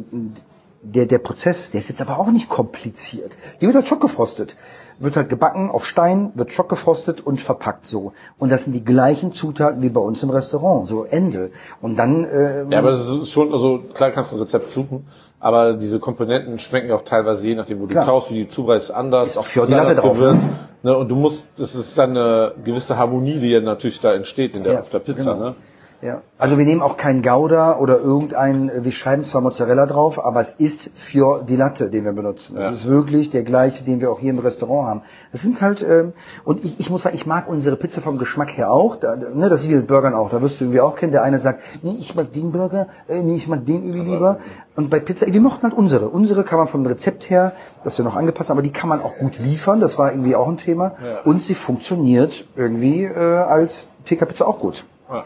der, 0.81 1.05
der 1.05 1.17
Prozess, 1.19 1.71
der 1.71 1.79
ist 1.79 1.89
jetzt 1.89 2.01
aber 2.01 2.19
auch 2.19 2.31
nicht 2.31 2.49
kompliziert. 2.49 3.31
Die 3.61 3.65
wird 3.65 3.75
halt 3.75 3.87
schockgefrostet. 3.87 4.55
Wird 4.99 5.15
halt 5.15 5.27
gebacken 5.29 5.71
auf 5.71 5.85
Stein, 5.85 6.31
wird 6.35 6.51
schockgefrostet 6.51 7.19
und 7.25 7.41
verpackt 7.41 7.87
so. 7.87 8.13
Und 8.37 8.51
das 8.51 8.65
sind 8.65 8.73
die 8.73 8.85
gleichen 8.85 9.33
Zutaten 9.33 9.81
wie 9.81 9.89
bei 9.89 9.99
uns 9.99 10.21
im 10.21 10.29
Restaurant. 10.29 10.87
So 10.87 11.03
Ende. 11.03 11.49
Und 11.81 11.97
dann, 11.97 12.23
äh, 12.25 12.65
Ja, 12.69 12.79
aber 12.79 12.91
es 12.91 13.07
ist 13.09 13.31
schon, 13.31 13.51
also 13.51 13.79
klar 13.93 14.11
kannst 14.11 14.31
du 14.31 14.35
ein 14.37 14.41
Rezept 14.41 14.71
suchen, 14.71 15.07
aber 15.39 15.73
diese 15.73 15.99
Komponenten 15.99 16.59
schmecken 16.59 16.89
ja 16.89 16.95
auch 16.95 17.03
teilweise 17.03 17.47
je 17.47 17.55
nachdem, 17.55 17.79
wo 17.79 17.85
du 17.85 17.89
Klar. 17.93 18.05
kaufst, 18.05 18.31
wie 18.31 18.43
du 18.43 18.49
zubereitest, 18.49 18.93
anders. 18.93 19.29
Ist 19.29 19.37
auch 19.37 19.45
für 19.45 19.65
die 19.65 19.73
Latte 19.73 19.95
drauf, 19.95 20.17
gewürzt, 20.17 20.47
ne? 20.83 20.95
Und 20.95 21.09
du 21.09 21.15
musst, 21.15 21.47
das 21.57 21.73
ist 21.75 21.97
dann 21.97 22.11
eine 22.11 22.53
gewisse 22.63 22.95
Harmonie, 22.97 23.39
die 23.39 23.49
ja 23.49 23.61
natürlich 23.61 23.99
da 23.99 24.13
entsteht 24.13 24.53
in 24.53 24.63
der, 24.63 24.73
Ja, 24.73 24.79
auf 24.81 24.89
der 24.89 24.99
Pizza, 24.99 25.33
genau. 25.33 25.45
ne? 25.49 25.55
Ja. 26.03 26.21
Also 26.37 26.57
wir 26.57 26.65
nehmen 26.65 26.81
auch 26.81 26.97
kein 26.97 27.21
Gouda 27.21 27.77
oder 27.77 27.99
irgendein, 27.99 28.69
wir 28.75 28.91
schreiben 28.91 29.23
zwar 29.23 29.39
Mozzarella 29.39 29.85
drauf, 29.85 30.23
aber 30.23 30.41
es 30.41 30.51
ist 30.53 30.89
Fior 30.93 31.43
di 31.43 31.55
Latte, 31.55 31.89
den 31.89 32.03
wir 32.03 32.11
benutzen. 32.11 32.57
Ja. 32.57 32.69
Es 32.69 32.79
ist 32.79 32.87
wirklich 32.87 33.29
der 33.29 33.43
gleiche, 33.43 33.85
den 33.85 34.01
wir 34.01 34.11
auch 34.11 34.19
hier 34.19 34.31
im 34.31 34.39
Restaurant 34.39 34.89
haben. 34.89 35.01
Das 35.31 35.43
sind 35.43 35.61
halt, 35.61 35.81
ähm, 35.81 36.11
und 36.43 36.65
ich, 36.65 36.77
ich 36.81 36.89
muss 36.89 37.03
sagen, 37.03 37.15
ich 37.15 37.25
mag 37.25 37.47
unsere 37.47 37.77
Pizza 37.77 38.01
vom 38.01 38.17
Geschmack 38.17 38.57
her 38.57 38.69
auch. 38.69 38.97
Da, 38.97 39.15
ne, 39.15 39.47
das 39.47 39.61
ist 39.61 39.69
wie 39.69 39.75
mit 39.75 39.87
Burgern 39.87 40.13
auch. 40.13 40.29
Da 40.29 40.41
wirst 40.41 40.59
du 40.59 40.65
irgendwie 40.65 40.81
auch 40.81 40.97
kennen. 40.97 41.13
Der 41.13 41.23
eine 41.23 41.39
sagt, 41.39 41.61
nee, 41.83 41.95
ich 41.97 42.15
mag 42.15 42.33
den 42.33 42.51
Burger, 42.51 42.87
äh, 43.07 43.23
nee, 43.23 43.37
ich 43.37 43.47
mag 43.47 43.65
den 43.65 43.85
irgendwie 43.85 44.11
lieber. 44.11 44.39
Und 44.75 44.89
bei 44.89 44.99
Pizza, 44.99 45.31
wir 45.31 45.39
mochten 45.39 45.63
halt 45.63 45.73
unsere. 45.73 46.09
Unsere 46.09 46.43
kann 46.43 46.59
man 46.59 46.67
vom 46.67 46.85
Rezept 46.85 47.29
her, 47.29 47.53
das 47.85 47.97
wir 47.97 48.03
noch 48.03 48.17
angepasst 48.17 48.49
haben, 48.49 48.57
aber 48.57 48.63
die 48.63 48.73
kann 48.73 48.89
man 48.89 49.01
auch 49.01 49.15
gut 49.19 49.39
liefern. 49.39 49.79
Das 49.79 49.97
war 49.97 50.11
irgendwie 50.11 50.35
auch 50.35 50.49
ein 50.49 50.57
Thema. 50.57 50.95
Ja. 51.01 51.21
Und 51.21 51.45
sie 51.45 51.53
funktioniert 51.53 52.45
irgendwie 52.57 53.05
äh, 53.05 53.17
als 53.17 53.89
TK-Pizza 54.05 54.45
auch 54.45 54.59
gut. 54.59 54.85
Ja. 55.09 55.23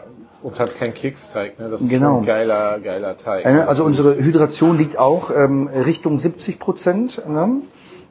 Und 0.48 0.60
hat 0.60 0.78
keinen 0.78 0.94
Keksteig, 0.94 1.58
ne? 1.58 1.68
Das 1.68 1.80
ist 1.80 1.90
Genau. 1.90 2.18
ein 2.18 2.26
geiler, 2.26 2.78
geiler 2.80 3.16
Teig. 3.16 3.44
Also 3.46 3.84
unsere 3.84 4.16
Hydration 4.16 4.78
liegt 4.78 4.98
auch 4.98 5.30
ähm, 5.30 5.68
Richtung 5.68 6.18
70 6.18 6.58
Prozent. 6.58 7.22
Ne? 7.28 7.60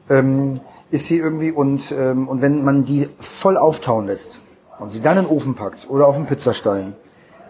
Ähm, 0.08 0.60
ist 0.90 1.06
sie 1.06 1.18
irgendwie 1.18 1.50
und 1.50 1.92
ähm, 1.92 2.28
und 2.28 2.40
wenn 2.40 2.64
man 2.64 2.84
die 2.84 3.08
voll 3.18 3.56
auftauen 3.56 4.06
lässt 4.06 4.40
und 4.78 4.90
sie 4.90 5.00
dann 5.02 5.18
in 5.18 5.24
den 5.24 5.30
Ofen 5.30 5.54
packt 5.54 5.90
oder 5.90 6.06
auf 6.06 6.16
den 6.16 6.26
Pizzastein, 6.26 6.94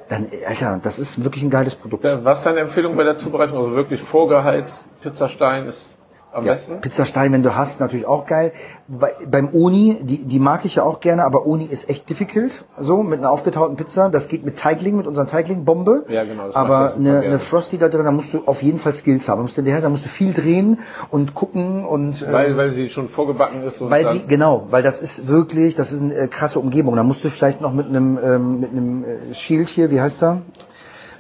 dann 0.09 0.27
Alter, 0.49 0.81
das 0.83 0.99
ist 0.99 1.23
wirklich 1.23 1.45
ein 1.45 1.51
geiles 1.51 1.77
Produkt. 1.77 2.05
Was 2.25 2.39
ist 2.39 2.47
deine 2.47 2.61
Empfehlung 2.61 2.97
bei 2.97 3.05
der 3.05 3.17
Zubereitung? 3.17 3.59
Also 3.59 3.73
wirklich 3.73 4.01
vorgeheizt, 4.01 4.85
Pizzastein 5.03 5.67
ist 5.67 5.95
am 6.39 6.47
Ja, 6.47 6.53
besten? 6.53 6.81
Pizzastein, 6.81 7.33
wenn 7.33 7.43
du 7.43 7.55
hast, 7.55 7.81
natürlich 7.81 8.07
auch 8.07 8.27
geil. 8.27 8.53
Bei, 8.89 9.11
beim 9.29 9.51
Oni, 9.53 9.99
die, 10.03 10.25
die 10.25 10.39
mag 10.39 10.65
ich 10.65 10.77
ja 10.77 10.83
auch 10.83 11.01
gerne, 11.01 11.25
aber 11.25 11.47
Oni 11.47 11.67
ist 11.67 11.91
echt 11.91 12.09
difficult. 12.09 12.65
So, 12.79 13.03
mit 13.03 13.19
einer 13.19 13.31
aufgetauten 13.31 13.77
Pizza. 13.77 14.09
Das 14.09 14.29
geht 14.29 14.45
mit 14.45 14.59
Teigling, 14.59 14.97
mit 14.97 15.07
unseren 15.07 15.27
Teigling-Bombe. 15.27 16.07
Ja, 16.09 16.25
genau, 16.25 16.47
das 16.47 16.57
Aber 16.57 16.95
eine, 16.95 17.21
eine 17.21 17.39
Frosty 17.39 17.79
da 17.79 17.89
drin, 17.89 18.05
da 18.05 18.13
musst 18.13 18.33
du 18.33 18.43
auf 18.47 18.63
jeden 18.63 18.79
Fall 18.79 18.95
Skills 18.95 19.29
haben. 19.29 19.39
Da 19.39 19.43
musst 19.43 19.57
du 19.57 19.61
hinterher, 19.61 19.83
da 19.83 19.89
musst 19.89 20.05
du 20.05 20.09
viel 20.09 20.33
drehen 20.33 20.79
und 21.11 21.35
gucken 21.35 21.85
und, 21.85 22.23
äh, 22.23 22.33
Weil, 22.33 22.57
weil 22.57 22.73
sie 22.73 22.89
schon 22.89 23.09
vorgebacken 23.09 23.63
ist 23.63 23.81
und 23.81 23.91
weil 23.91 24.05
dann, 24.05 24.15
sie, 24.15 24.27
genau, 24.27 24.67
weil 24.71 24.83
das 24.83 25.01
ist 25.01 25.29
wirklich, 25.29 25.75
das 25.75 25.93
ist 25.93 26.03
eine 26.03 26.15
äh, 26.15 26.29
krasse 26.29 26.59
Umgebung. 26.61 26.97
Da 26.97 27.03
musst 27.03 27.25
du 27.25 27.29
vielleicht 27.29 27.61
noch 27.61 27.73
mit 27.73 27.87
einem, 27.87 28.19
ähm, 28.23 28.61
mit 28.61 28.71
einem 28.71 29.05
äh, 29.05 29.35
Shield 29.35 29.69
hier, 29.69 29.91
wie 29.91 30.01
heißt 30.01 30.23
er? 30.23 30.43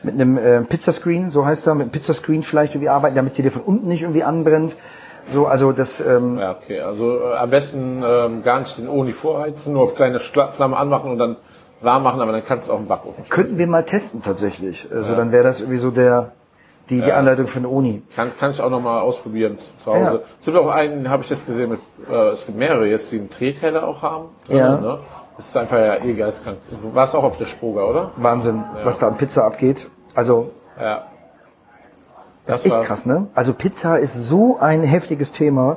Mit 0.03 0.15
einem 0.15 0.39
äh, 0.39 0.63
Pizzascreen, 0.63 1.31
so 1.31 1.45
heißt 1.45 1.67
er, 1.67 1.75
mit 1.75 1.83
einem 1.83 1.91
Pizzascreen 1.91 2.43
vielleicht 2.45 2.75
irgendwie 2.75 2.89
arbeiten, 2.89 3.17
damit 3.17 3.35
sie 3.35 3.43
dir 3.43 3.51
von 3.51 3.63
unten 3.63 3.89
nicht 3.89 4.03
irgendwie 4.03 4.23
anbrennt. 4.23 4.77
So, 5.29 5.47
also 5.47 5.73
das, 5.73 6.01
ähm, 6.01 6.39
Ja, 6.39 6.53
okay. 6.53 6.81
Also 6.81 7.21
äh, 7.21 7.35
am 7.37 7.51
besten 7.51 8.03
ähm, 8.05 8.43
gar 8.43 8.59
nicht 8.61 8.77
den 8.79 8.89
Oni 8.89 9.13
vorheizen, 9.13 9.73
nur 9.75 9.83
auf 9.83 9.95
kleine 9.95 10.21
Schla 10.21 10.51
Flamme 10.51 10.77
anmachen 10.77 11.11
und 11.11 11.19
dann 11.19 11.37
warm 11.81 12.03
machen, 12.03 12.21
aber 12.21 12.33
dann 12.33 12.45
kannst 12.45 12.69
du 12.69 12.73
auch 12.73 12.79
im 12.79 12.87
Backofen 12.87 13.25
schmecken. 13.25 13.31
könnten 13.31 13.59
wir 13.59 13.67
mal 13.67 13.85
testen 13.85 14.23
tatsächlich. 14.23 14.89
Also 14.93 15.15
dann 15.15 15.31
wäre 15.31 15.45
das 15.45 15.61
irgendwie 15.61 15.79
so 15.79 15.91
der, 15.91 16.33
die, 16.91 17.03
die 17.03 17.13
Anleitung 17.13 17.47
für 17.47 17.59
eine 17.59 17.69
Uni. 17.69 18.03
Kann, 18.17 18.31
kann 18.37 18.51
ich 18.51 18.61
auch 18.61 18.71
noch 18.71 18.81
mal 18.81 19.01
ausprobieren 19.01 19.59
zu 19.59 19.93
Hause. 19.93 20.15
Ja. 20.15 20.21
Es 20.41 20.47
gibt 20.47 20.57
auch 20.57 20.69
einen, 20.69 21.09
habe 21.09 21.23
ich 21.23 21.31
jetzt 21.31 21.47
gesehen, 21.47 21.71
mit, 21.71 21.81
äh, 22.11 22.31
es 22.31 22.47
gibt 22.47 22.59
mehrere 22.59 22.87
jetzt, 22.87 23.13
die 23.13 23.19
einen 23.19 23.31
Drehteller 23.31 23.87
auch 23.87 24.03
haben. 24.03 24.31
Ja. 24.49 24.79
Ne? 24.81 24.99
Das 25.37 25.49
ist 25.49 25.57
einfach 25.57 25.79
ja 25.79 26.03
eh 26.03 26.15
geistkrank. 26.15 26.57
Du 26.83 26.95
warst 26.95 27.15
auch 27.15 27.23
auf 27.23 27.37
der 27.39 27.47
Spoga, 27.47 27.85
oder? 27.85 28.11
Wahnsinn, 28.17 28.65
was 28.83 28.99
da 28.99 29.07
an 29.09 29.17
Pizza 29.19 29.45
abgeht. 29.45 29.89
Also, 30.15 30.51
Ja. 30.81 31.05
Das 32.49 32.65
ist 32.67 32.73
echt 32.73 32.83
krass, 32.83 33.07
ne? 33.07 33.29
Also 33.35 33.55
Pizza 33.55 33.97
ist 33.99 34.15
so 34.15 34.59
ein 34.59 34.83
heftiges 34.83 35.31
Thema. 35.33 35.77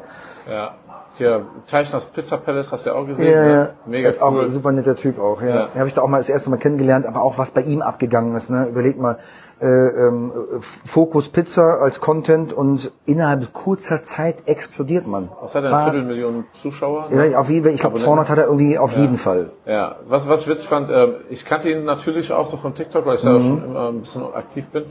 Ja. 0.50 0.76
Hier, 1.18 1.46
Teichners 1.68 2.06
Pizza 2.06 2.38
Palace 2.38 2.72
hast 2.72 2.86
du 2.86 2.90
ja 2.92 2.96
auch 2.96 3.06
gesehen. 3.06 3.32
Ja, 3.32 3.44
ja. 3.46 3.64
ne? 3.66 3.74
Mega 3.86 4.10
ist 4.10 4.22
cool. 4.22 4.28
auch 4.28 4.42
ein 4.44 4.50
super 4.50 4.72
netter 4.72 4.96
Typ 4.96 5.20
auch, 5.20 5.42
ja. 5.42 5.48
Ja. 5.50 5.66
Den 5.68 5.80
habe 5.80 5.88
ich 5.90 5.94
da 5.94 6.02
auch 6.02 6.08
mal 6.08 6.18
das 6.18 6.30
erste 6.30 6.50
Mal 6.50 6.58
kennengelernt, 6.58 7.06
aber 7.06 7.22
auch 7.22 7.38
was 7.38 7.52
bei 7.52 7.62
ihm 7.62 7.82
abgegangen 7.82 8.36
ist, 8.36 8.50
ne? 8.50 8.66
Überleg 8.68 8.98
mal, 8.98 9.20
äh, 9.60 9.66
ähm, 9.68 10.32
Fokus 10.62 11.30
Pizza 11.30 11.80
als 11.82 12.00
Content 12.02 12.54
und 12.54 12.92
innerhalb 13.06 13.54
kurzer 13.54 14.02
Zeit 14.02 14.48
explodiert 14.48 15.06
man. 15.06 15.30
Was 15.42 15.54
hat 15.54 15.66
er, 15.66 15.74
eine 15.74 15.84
Viertelmillion 15.92 16.46
Zuschauer? 16.54 17.10
ne? 17.12 17.32
Ja, 17.32 17.38
auf 17.40 17.50
jeden 17.50 17.66
Fall, 17.66 17.74
ich 17.74 17.82
glaube 17.82 17.98
Abonnenten. 18.00 18.26
200 18.26 18.30
hat 18.30 18.38
er 18.40 18.46
irgendwie 18.46 18.78
auf 18.80 18.94
jeden 18.98 19.18
Fall. 19.18 19.52
Ja, 19.68 19.98
was, 20.08 20.28
was 20.28 20.42
ich 20.42 20.48
witzig 20.48 20.68
fand, 20.70 20.90
ähm, 20.90 21.16
ich 21.30 21.46
kannte 21.46 21.70
ihn 21.70 21.84
natürlich 21.84 22.32
auch 22.32 22.48
so 22.48 22.58
von 22.58 22.74
TikTok, 22.74 23.06
weil 23.06 23.18
ich 23.18 23.24
Mhm. 23.24 23.28
da 23.36 23.42
schon 23.42 23.64
immer 23.66 23.90
ein 23.90 24.00
bisschen 24.00 24.34
aktiv 24.34 24.68
bin. 24.70 24.86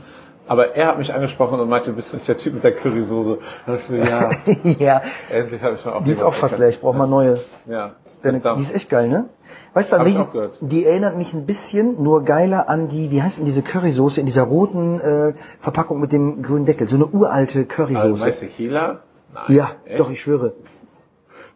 Aber 0.51 0.75
er 0.75 0.87
hat 0.87 0.97
mich 0.97 1.13
angesprochen 1.13 1.61
und 1.61 1.69
meinte, 1.69 1.93
bist 1.93 2.11
du 2.11 2.17
nicht 2.17 2.27
der 2.27 2.37
Typ 2.37 2.55
mit 2.55 2.63
der 2.65 2.75
Currysoße? 2.75 3.37
Hab 3.65 3.73
ich 3.73 3.83
so, 3.85 3.95
ja, 3.95 4.27
ja, 4.79 5.01
endlich 5.29 5.61
habe 5.61 5.75
ich 5.75 5.81
schon 5.81 5.93
auch 5.93 6.03
die 6.03 6.11
ist 6.11 6.21
auch 6.21 6.33
fast 6.33 6.59
leer, 6.59 6.67
ich 6.67 6.81
brauche 6.81 6.97
mal 6.97 7.07
neue. 7.07 7.39
Ja, 7.67 7.93
Deine, 8.21 8.41
die 8.41 8.61
ist 8.61 8.75
echt 8.75 8.89
geil, 8.89 9.07
ne? 9.07 9.29
Weißt 9.73 9.93
du, 9.93 10.03
gehört. 10.03 10.57
die 10.59 10.85
erinnert 10.85 11.15
mich 11.15 11.33
ein 11.33 11.45
bisschen, 11.45 12.03
nur 12.03 12.25
geiler 12.25 12.67
an 12.67 12.89
die, 12.89 13.11
wie 13.11 13.23
heißt 13.23 13.37
denn 13.37 13.45
diese 13.45 13.61
Currysoße 13.61 14.19
in 14.19 14.25
dieser 14.25 14.43
roten 14.43 14.99
äh, 14.99 15.33
Verpackung 15.61 16.01
mit 16.01 16.11
dem 16.11 16.43
grünen 16.43 16.65
Deckel? 16.65 16.85
So 16.85 16.97
eine 16.97 17.05
uralte 17.05 17.59
also, 17.59 17.69
Currysoße. 17.69 18.21
meinst 18.21 18.41
du 18.41 18.47
Hela? 18.47 18.99
Nein. 19.33 19.43
ja, 19.47 19.71
Echt? 19.85 20.01
doch, 20.01 20.11
ich 20.11 20.19
schwöre. 20.19 20.51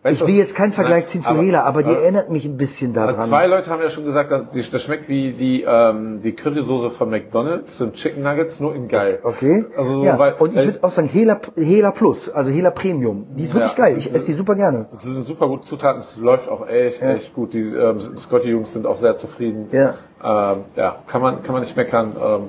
Weißt 0.05 0.21
Ich 0.21 0.27
will 0.27 0.35
jetzt 0.35 0.53
keinen 0.55 0.71
Vergleich 0.71 1.05
Nein, 1.05 1.07
ziehen 1.07 1.23
zu 1.23 1.35
Hela, 1.41 1.63
aber 1.63 1.81
die 1.81 1.89
erinnert 1.89 2.29
mich 2.29 2.45
ein 2.45 2.57
bisschen 2.57 2.93
daran. 2.93 3.15
Also 3.15 3.27
zwei 3.27 3.47
Leute 3.47 3.71
haben 3.71 3.81
ja 3.81 3.89
schon 3.89 4.05
gesagt, 4.05 4.31
das 4.31 4.83
schmeckt 4.83 5.09
wie 5.09 5.31
die, 5.31 5.63
ähm, 5.67 6.21
die 6.21 6.33
Currysoße 6.33 6.91
von 6.91 7.09
McDonalds, 7.09 7.75
so 7.79 7.89
Chicken 7.89 8.21
Nuggets, 8.21 8.59
nur 8.59 8.75
in 8.75 8.87
geil. 8.87 9.17
Okay. 9.23 9.65
Also, 9.75 10.03
ja. 10.03 10.19
weil, 10.19 10.33
und 10.33 10.53
ich 10.53 10.59
äh, 10.59 10.65
würde 10.65 10.83
auch 10.83 10.91
sagen 10.91 11.07
Hela, 11.07 11.41
Hela 11.55 11.89
Plus, 11.89 12.29
also 12.29 12.51
Hela 12.51 12.69
Premium. 12.69 13.25
Die 13.35 13.45
ist 13.45 13.55
wirklich 13.55 13.75
Ja. 13.75 13.85
geil. 13.85 13.95
Ich 13.97 14.13
esse 14.13 14.27
die 14.27 14.33
super 14.33 14.53
gerne. 14.53 14.85
Das 14.93 15.05
sind 15.05 15.25
super 15.25 15.47
gute 15.47 15.63
Zutaten, 15.65 16.01
es 16.01 16.15
läuft 16.17 16.49
auch 16.49 16.67
echt, 16.67 17.01
echt 17.01 17.33
gut. 17.33 17.53
Die 17.55 17.61
ähm, 17.61 17.99
Scotty-Jungs 17.99 18.73
sind 18.73 18.85
auch 18.85 18.97
sehr 18.97 19.17
zufrieden. 19.17 19.69
Ja. 19.71 19.95
Ähm, 20.23 20.65
ja, 20.75 20.97
kann 21.07 21.23
man, 21.23 21.41
kann 21.41 21.53
man 21.53 21.63
nicht 21.63 21.75
meckern. 21.75 22.15
Ähm, 22.23 22.41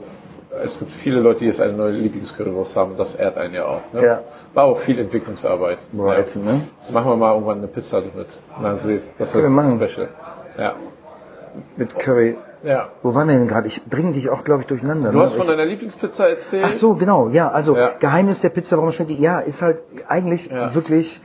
es 0.63 0.79
gibt 0.79 0.91
viele 0.91 1.21
Leute, 1.21 1.41
die 1.41 1.47
jetzt 1.47 1.61
eine 1.61 1.73
neue 1.73 1.93
Lieblingscurrywurst 1.93 2.77
haben. 2.77 2.97
Das 2.97 3.15
ehrt 3.15 3.37
einen 3.37 3.55
ja 3.55 3.65
auch. 3.67 3.81
Ne? 3.93 4.05
Ja. 4.05 4.21
War 4.55 4.65
auch 4.65 4.79
viel 4.79 4.99
Entwicklungsarbeit. 4.99 5.79
Boah, 5.93 6.15
ja. 6.15 6.43
ne? 6.43 6.69
Machen 6.91 7.11
wir 7.11 7.17
mal 7.17 7.33
irgendwann 7.35 7.59
eine 7.59 7.67
Pizza 7.69 8.01
mit. 8.01 8.39
Mal 8.61 8.77
sehen. 8.77 9.03
Das 9.19 9.35
wird 9.35 9.49
machen. 9.49 9.81
special. 9.81 10.09
Ja. 10.59 10.75
Mit 11.77 11.99
Curry. 11.99 12.37
ja. 12.63 12.89
Wo 13.03 13.15
waren 13.15 13.29
wir 13.29 13.37
denn 13.37 13.49
gerade? 13.49 13.67
Ich 13.67 13.85
bringe 13.85 14.13
dich 14.13 14.29
auch, 14.29 14.45
glaube 14.45 14.63
ich, 14.63 14.67
durcheinander. 14.67 15.11
Du 15.11 15.19
ne? 15.19 15.25
hast 15.25 15.33
von 15.35 15.43
ich, 15.43 15.49
deiner 15.49 15.65
Lieblingspizza 15.65 16.29
erzählt. 16.29 16.65
Ach 16.67 16.73
so, 16.73 16.95
genau, 16.95 17.29
ja, 17.29 17.49
also 17.51 17.77
Ja. 17.77 17.93
Geheimnis 17.99 18.41
der 18.41 18.51
Pizza, 18.51 18.77
warum 18.77 18.93
schmeckt 18.93 19.11
die? 19.11 19.21
Ja, 19.21 19.41
ist 19.41 19.63
halt 19.63 19.79
eigentlich 20.09 20.47
Ja. 20.51 20.75
wirklich, 20.75 21.21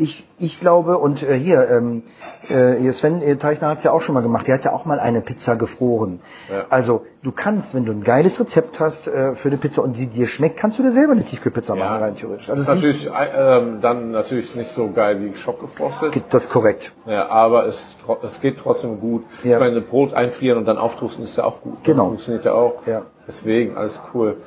ich, 0.00 0.26
ich 0.38 0.58
glaube, 0.58 0.98
und 0.98 1.22
äh, 1.22 1.38
hier, 1.38 1.68
ähm, 1.70 2.02
äh, 2.48 2.90
Sven 2.92 3.20
äh, 3.22 3.36
Teichner 3.36 3.68
hat 3.68 3.78
es 3.78 3.84
ja 3.84 3.92
auch 3.92 4.00
schon 4.00 4.14
mal 4.14 4.22
gemacht, 4.22 4.46
der 4.48 4.54
hat 4.56 4.64
ja 4.64 4.72
auch 4.72 4.84
mal 4.86 4.98
eine 4.98 5.20
Pizza 5.20 5.56
gefroren. 5.56 6.20
Ja. 6.50 6.64
Also 6.70 7.04
du 7.22 7.30
kannst, 7.32 7.74
wenn 7.74 7.84
du 7.84 7.92
ein 7.92 8.02
geiles 8.02 8.40
Rezept 8.40 8.80
hast 8.80 9.08
äh, 9.08 9.34
für 9.34 9.48
eine 9.48 9.58
Pizza 9.58 9.82
und 9.82 9.96
sie 9.96 10.06
dir 10.08 10.26
schmeckt, 10.26 10.56
kannst 10.56 10.78
du 10.78 10.82
dir 10.82 10.90
selber 10.90 11.12
eine 11.12 11.22
Tiefkühlpizza 11.24 11.74
Ja. 11.76 11.84
machen, 11.84 12.02
rein 12.02 12.16
theoretisch. 12.16 12.48
Also 12.48 12.62
Das 12.64 12.74
ist 12.76 12.84
ist 12.84 12.94
nicht, 13.04 13.12
natürlich 13.12 13.34
ähm, 13.36 13.80
dann 13.82 14.10
natürlich 14.10 14.54
nicht 14.54 14.70
so 14.70 14.90
geil 14.90 15.20
wie 15.20 15.36
schockgefrostet. 15.36 16.20
das 16.30 16.44
ist 16.44 16.50
korrekt. 16.50 16.92
Ja, 17.06 17.28
aber 17.28 17.66
es, 17.66 17.96
es 18.22 18.40
geht 18.40 18.58
trotzdem 18.58 18.98
gut. 19.00 19.24
Ja. 19.44 19.54
Ich 19.54 19.60
meine, 19.60 19.80
Brot 19.82 20.14
einfrieren 20.14 20.58
und 20.58 20.64
dann 20.64 20.78
auftoasten 20.78 21.22
ist 21.24 21.36
ja 21.36 21.44
auch 21.44 21.60
gut. 21.60 21.74
ne? 21.74 21.78
Genau. 21.84 22.06
Funktioniert 22.06 22.44
ja 22.46 22.54
auch. 22.54 22.86
Ja. 22.86 23.02
Deswegen, 23.28 23.76
alles 23.76 24.00
cool. 24.14 24.38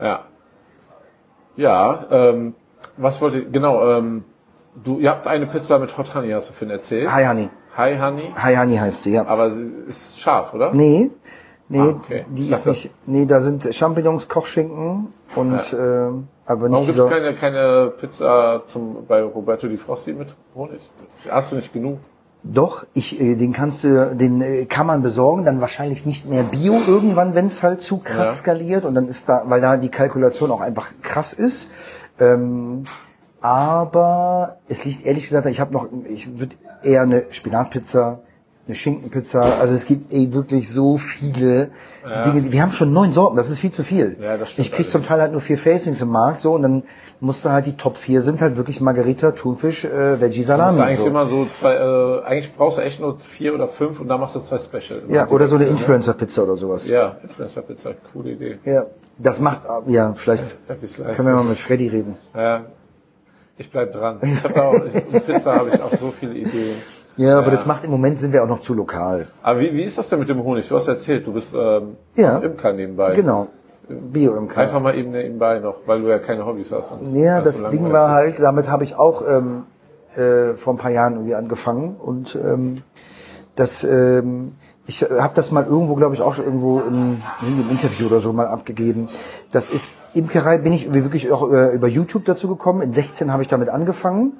Ja. 0.00 0.20
Ja, 1.56 2.06
ähm, 2.10 2.54
was 2.96 3.20
wollte 3.20 3.40
ich, 3.40 3.52
genau, 3.52 3.86
ähm, 3.98 4.24
du, 4.82 4.98
ihr 4.98 5.10
habt 5.10 5.26
eine 5.26 5.46
Pizza 5.46 5.78
mit 5.78 5.96
Hot 5.96 6.14
Honey, 6.14 6.30
hast 6.30 6.50
du 6.50 6.52
vorhin 6.52 6.70
erzählt. 6.76 7.10
Hi 7.12 7.26
Honey. 7.26 7.50
Hi 7.76 7.98
Honey. 7.98 8.32
Hi 8.36 8.56
Honey 8.56 8.76
heißt 8.76 9.02
sie, 9.04 9.12
ja. 9.14 9.26
Aber 9.26 9.50
sie 9.50 9.72
ist 9.86 10.18
scharf, 10.20 10.54
oder? 10.54 10.72
Nee, 10.74 11.10
Nee, 11.72 11.78
Ah, 11.78 11.88
okay. 11.90 12.24
die 12.28 12.46
Ich 12.46 12.50
ist 12.50 12.60
dachte- 12.66 12.70
nicht. 12.70 12.90
Nee, 13.06 13.26
da 13.26 13.40
sind 13.40 13.72
Champignons, 13.72 14.28
Kochschinken 14.28 15.12
und 15.36 15.72
ähm, 15.72 16.26
aber 16.44 16.62
Warum 16.62 16.84
nicht 16.84 16.86
gibt 16.86 16.98
es 16.98 17.08
keine, 17.08 17.32
keine 17.34 17.92
Pizza 17.96 18.64
zum, 18.66 19.06
bei 19.06 19.22
Roberto 19.22 19.68
Di 19.68 19.76
Frosty 19.76 20.12
mit 20.14 20.34
Honig? 20.56 20.80
Hast 21.30 21.52
du 21.52 21.56
nicht 21.56 21.72
genug? 21.72 21.98
Doch, 22.42 22.84
ich, 22.92 23.20
äh, 23.20 23.36
den 23.36 23.52
kannst 23.52 23.84
du, 23.84 24.16
den 24.16 24.40
äh, 24.42 24.64
kann 24.64 24.84
man 24.88 25.02
besorgen, 25.02 25.44
dann 25.44 25.60
wahrscheinlich 25.60 26.04
nicht 26.06 26.28
mehr 26.28 26.42
Bio 26.42 26.72
irgendwann, 26.88 27.36
wenn 27.36 27.46
es 27.46 27.62
halt 27.62 27.82
zu 27.82 27.98
krass 27.98 28.16
Ja. 28.16 28.24
skaliert 28.34 28.84
und 28.84 28.96
dann 28.96 29.06
ist 29.06 29.28
da, 29.28 29.44
weil 29.46 29.60
da 29.60 29.76
die 29.76 29.90
Kalkulation 29.90 30.50
auch 30.50 30.60
einfach 30.62 30.88
krass 31.02 31.32
ist. 31.34 31.70
Ähm, 32.18 32.82
aber 33.40 34.58
es 34.68 34.84
liegt 34.84 35.04
ehrlich 35.06 35.24
gesagt, 35.24 35.46
ich 35.46 35.60
habe 35.60 35.72
noch, 35.72 35.86
ich 36.08 36.38
würde 36.38 36.56
eher 36.82 37.02
eine 37.02 37.24
Spinatpizza, 37.30 38.20
eine 38.66 38.74
Schinkenpizza. 38.76 39.40
Also 39.60 39.74
es 39.74 39.84
gibt 39.86 40.12
ey 40.12 40.32
wirklich 40.32 40.70
so 40.70 40.96
viele 40.96 41.70
Dinge. 42.24 42.42
die- 42.42 42.52
Wir 42.52 42.62
haben 42.62 42.70
schon 42.70 42.92
neun 42.92 43.10
Sorten, 43.10 43.36
das 43.36 43.50
ist 43.50 43.58
viel 43.58 43.72
zu 43.72 43.82
viel. 43.82 44.16
Ja, 44.20 44.36
das 44.36 44.50
stimmt 44.50 44.66
ich 44.68 44.72
krieg 44.72 44.88
zum 44.88 45.04
Teil 45.04 45.20
halt 45.20 45.32
nur 45.32 45.40
vier 45.40 45.58
Facings 45.58 46.00
im 46.02 46.08
Markt 46.10 46.40
so 46.40 46.52
und 46.54 46.62
dann 46.62 46.82
musst 47.18 47.44
du 47.44 47.50
halt 47.50 47.66
die 47.66 47.76
Top 47.76 47.96
4 47.96 48.22
sind 48.22 48.40
halt 48.40 48.56
wirklich 48.56 48.80
Margarita, 48.80 49.32
Thunfisch, 49.32 49.84
äh, 49.84 50.20
Veggie, 50.20 50.42
Salami. 50.42 50.74
ist 50.78 50.82
eigentlich 50.82 50.98
so. 51.00 51.06
immer 51.06 51.26
so 51.26 51.46
zwei, 51.46 51.74
äh, 51.74 52.22
eigentlich 52.24 52.54
brauchst 52.54 52.78
du 52.78 52.82
echt 52.82 53.00
nur 53.00 53.18
vier 53.18 53.54
oder 53.54 53.66
fünf 53.66 54.00
und 54.00 54.08
dann 54.08 54.20
machst 54.20 54.36
du 54.36 54.40
zwei 54.40 54.58
Special. 54.58 55.02
Ja, 55.08 55.28
oder 55.28 55.46
so 55.46 55.56
eine 55.56 55.64
Wechsel, 55.64 55.74
ne? 55.74 55.80
Influencer-Pizza 55.80 56.42
oder 56.44 56.56
sowas. 56.56 56.88
Ja, 56.88 57.16
Influencer-Pizza, 57.22 57.90
coole 58.12 58.30
Idee. 58.32 58.58
Ja, 58.64 58.86
das 59.18 59.40
macht, 59.40 59.62
ja, 59.88 60.12
vielleicht 60.14 60.56
können 61.16 61.26
wir 61.28 61.34
mal 61.34 61.44
mit 61.44 61.58
Freddy 61.58 61.88
reden. 61.88 62.16
Ja, 62.34 62.66
ich 63.60 63.70
bleib 63.70 63.92
dran. 63.92 64.18
Ich 64.22 64.42
hab 64.42 64.58
auch, 64.58 64.74
in 64.74 65.20
Pizza 65.20 65.54
habe 65.54 65.70
ich 65.72 65.80
auch 65.80 65.92
so 65.92 66.10
viele 66.18 66.34
Ideen. 66.34 66.76
Ja, 67.16 67.38
aber 67.38 67.50
das 67.50 67.66
macht 67.66 67.84
im 67.84 67.90
Moment 67.90 68.18
sind 68.18 68.32
wir 68.32 68.42
auch 68.42 68.48
noch 68.48 68.60
zu 68.60 68.72
lokal. 68.72 69.26
Aber 69.42 69.60
wie, 69.60 69.72
wie 69.74 69.82
ist 69.82 69.98
das 69.98 70.08
denn 70.08 70.18
mit 70.18 70.28
dem 70.28 70.42
Honig? 70.42 70.66
Du 70.66 70.76
hast 70.76 70.88
erzählt, 70.88 71.26
du 71.26 71.32
bist 71.34 71.54
ähm, 71.54 71.96
Ja. 72.14 72.38
Imker 72.38 72.72
nebenbei. 72.72 73.12
Genau. 73.12 73.48
bio 73.88 74.34
im 74.36 74.48
Einfach 74.48 74.80
mal 74.80 74.96
eben 74.96 75.10
nebenbei 75.10 75.58
noch, 75.58 75.80
weil 75.84 76.00
du 76.00 76.08
ja 76.08 76.18
keine 76.18 76.46
Hobbys 76.46 76.72
hast. 76.72 76.94
Ja, 77.12 77.42
das 77.42 77.58
so 77.58 77.68
Ding 77.68 77.92
war 77.92 78.10
halt, 78.12 78.38
damit 78.38 78.70
habe 78.70 78.84
ich 78.84 78.94
auch 78.94 79.22
ähm, 79.28 79.64
äh, 80.16 80.54
vor 80.54 80.74
ein 80.74 80.78
paar 80.78 80.90
Jahren 80.90 81.14
irgendwie 81.14 81.34
angefangen 81.34 81.96
und 81.96 82.34
ähm, 82.36 82.82
das, 83.56 83.84
ähm, 83.84 84.52
ich 84.86 85.02
habe 85.02 85.34
das 85.34 85.50
mal 85.50 85.64
irgendwo, 85.64 85.94
glaube 85.94 86.14
ich, 86.14 86.20
auch 86.20 86.38
irgendwo 86.38 86.80
in, 86.80 87.22
in 87.42 87.46
einem 87.46 87.70
Interview 87.70 88.06
oder 88.06 88.20
so 88.20 88.32
mal 88.32 88.48
abgegeben. 88.48 89.08
Das 89.52 89.70
ist 89.70 89.92
Imkerei, 90.14 90.58
bin 90.58 90.72
ich 90.72 90.92
wirklich 90.92 91.30
auch 91.30 91.42
über, 91.42 91.70
über 91.70 91.86
YouTube 91.86 92.24
dazu 92.24 92.48
gekommen. 92.48 92.82
In 92.82 92.92
16 92.92 93.32
habe 93.32 93.42
ich 93.42 93.48
damit 93.48 93.68
angefangen. 93.68 94.34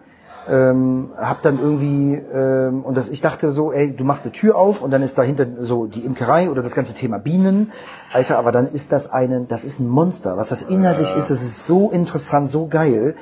Ähm, 0.48 1.10
hab 1.16 1.42
dann 1.42 1.60
irgendwie 1.60 2.14
ähm, 2.14 2.82
und 2.82 2.96
das 2.96 3.10
ich 3.10 3.20
dachte 3.20 3.50
so, 3.50 3.72
ey, 3.72 3.94
du 3.94 4.04
machst 4.04 4.24
eine 4.24 4.32
Tür 4.32 4.56
auf 4.56 4.82
und 4.82 4.90
dann 4.90 5.02
ist 5.02 5.18
dahinter 5.18 5.46
so 5.60 5.86
die 5.86 6.00
Imkerei 6.00 6.50
oder 6.50 6.62
das 6.62 6.74
ganze 6.74 6.94
Thema 6.94 7.18
Bienen. 7.18 7.70
Alter, 8.12 8.38
aber 8.38 8.50
dann 8.50 8.72
ist 8.72 8.90
das 8.90 9.12
eine, 9.12 9.42
das 9.42 9.64
ist 9.64 9.80
ein 9.80 9.88
Monster. 9.88 10.38
Was 10.38 10.48
das 10.48 10.62
inhaltlich 10.62 11.14
ist, 11.14 11.30
das 11.30 11.42
ist 11.42 11.66
so 11.66 11.90
interessant, 11.90 12.50
so 12.50 12.66
geil. 12.66 13.14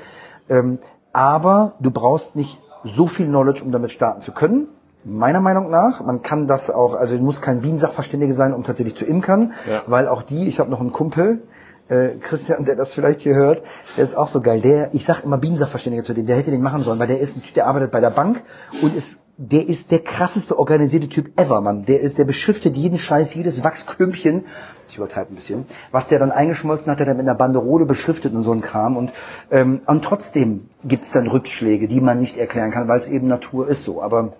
Ähm, 0.48 0.78
aber 1.12 1.74
du 1.80 1.90
brauchst 1.90 2.36
nicht 2.36 2.60
so 2.84 3.06
viel 3.06 3.26
Knowledge, 3.26 3.64
um 3.64 3.72
damit 3.72 3.90
starten 3.90 4.20
zu 4.20 4.32
können. 4.32 4.68
Meiner 5.08 5.40
Meinung 5.40 5.70
nach, 5.70 6.04
man 6.04 6.22
kann 6.22 6.46
das 6.46 6.70
auch, 6.70 6.94
also 6.94 7.16
du 7.16 7.22
musst 7.22 7.40
kein 7.40 7.62
Bienensachverständige 7.62 8.34
sein, 8.34 8.52
um 8.52 8.62
tatsächlich 8.62 8.94
zu 8.94 9.06
imkern, 9.06 9.52
Ja. 9.68 9.82
weil 9.86 10.06
auch 10.06 10.22
die, 10.22 10.46
ich 10.48 10.60
habe 10.60 10.70
noch 10.70 10.80
einen 10.80 10.92
Kumpel, 10.92 11.42
äh, 11.88 12.16
Christian, 12.20 12.66
der 12.66 12.76
das 12.76 12.92
vielleicht 12.92 13.22
hier 13.22 13.34
hört, 13.34 13.62
der 13.96 14.04
ist 14.04 14.14
auch 14.14 14.28
so 14.28 14.42
geil. 14.42 14.60
Der, 14.60 14.92
ich 14.92 15.06
sag 15.06 15.24
immer 15.24 15.38
Bienensachverständiger 15.38 16.04
zu 16.04 16.12
dem, 16.12 16.26
der 16.26 16.36
hätte 16.36 16.50
den 16.50 16.60
machen 16.60 16.82
sollen, 16.82 16.98
weil 16.98 17.06
der 17.06 17.20
ist 17.20 17.36
ein 17.38 17.42
Typ, 17.42 17.54
der 17.54 17.66
arbeitet 17.66 17.90
bei 17.90 18.00
der 18.00 18.10
Bank 18.10 18.42
und 18.82 18.94
ist, 18.94 19.20
der 19.38 19.66
ist 19.66 19.90
der 19.92 20.00
krasseste 20.00 20.58
organisierte 20.58 21.08
Typ 21.08 21.40
ever, 21.40 21.62
Mann. 21.62 21.86
Der 21.86 22.00
ist, 22.00 22.18
der 22.18 22.24
beschriftet 22.24 22.76
jeden 22.76 22.98
Scheiß, 22.98 23.34
jedes 23.34 23.64
Wachsklümpchen, 23.64 24.44
ich 24.88 24.96
übertreibe 24.98 25.32
ein 25.32 25.36
bisschen, 25.36 25.64
was 25.90 26.08
der 26.08 26.18
dann 26.18 26.32
eingeschmolzen 26.32 26.90
hat, 26.92 27.00
hat 27.00 27.08
er 27.08 27.14
mit 27.14 27.22
einer 27.22 27.36
Banderole 27.36 27.86
beschriftet 27.86 28.34
und 28.34 28.42
so 28.42 28.52
ein 28.52 28.60
Kram 28.60 28.96
und 28.98 29.12
ähm, 29.50 29.80
und 29.86 30.04
trotzdem 30.04 30.68
gibt's 30.84 31.12
dann 31.12 31.26
Rückschläge, 31.28 31.88
die 31.88 32.00
man 32.02 32.20
nicht 32.20 32.36
erklären 32.36 32.70
kann, 32.72 32.88
weil 32.88 32.98
es 32.98 33.08
eben 33.08 33.28
Natur 33.28 33.68
ist 33.68 33.84
so. 33.84 34.02
Aber 34.02 34.32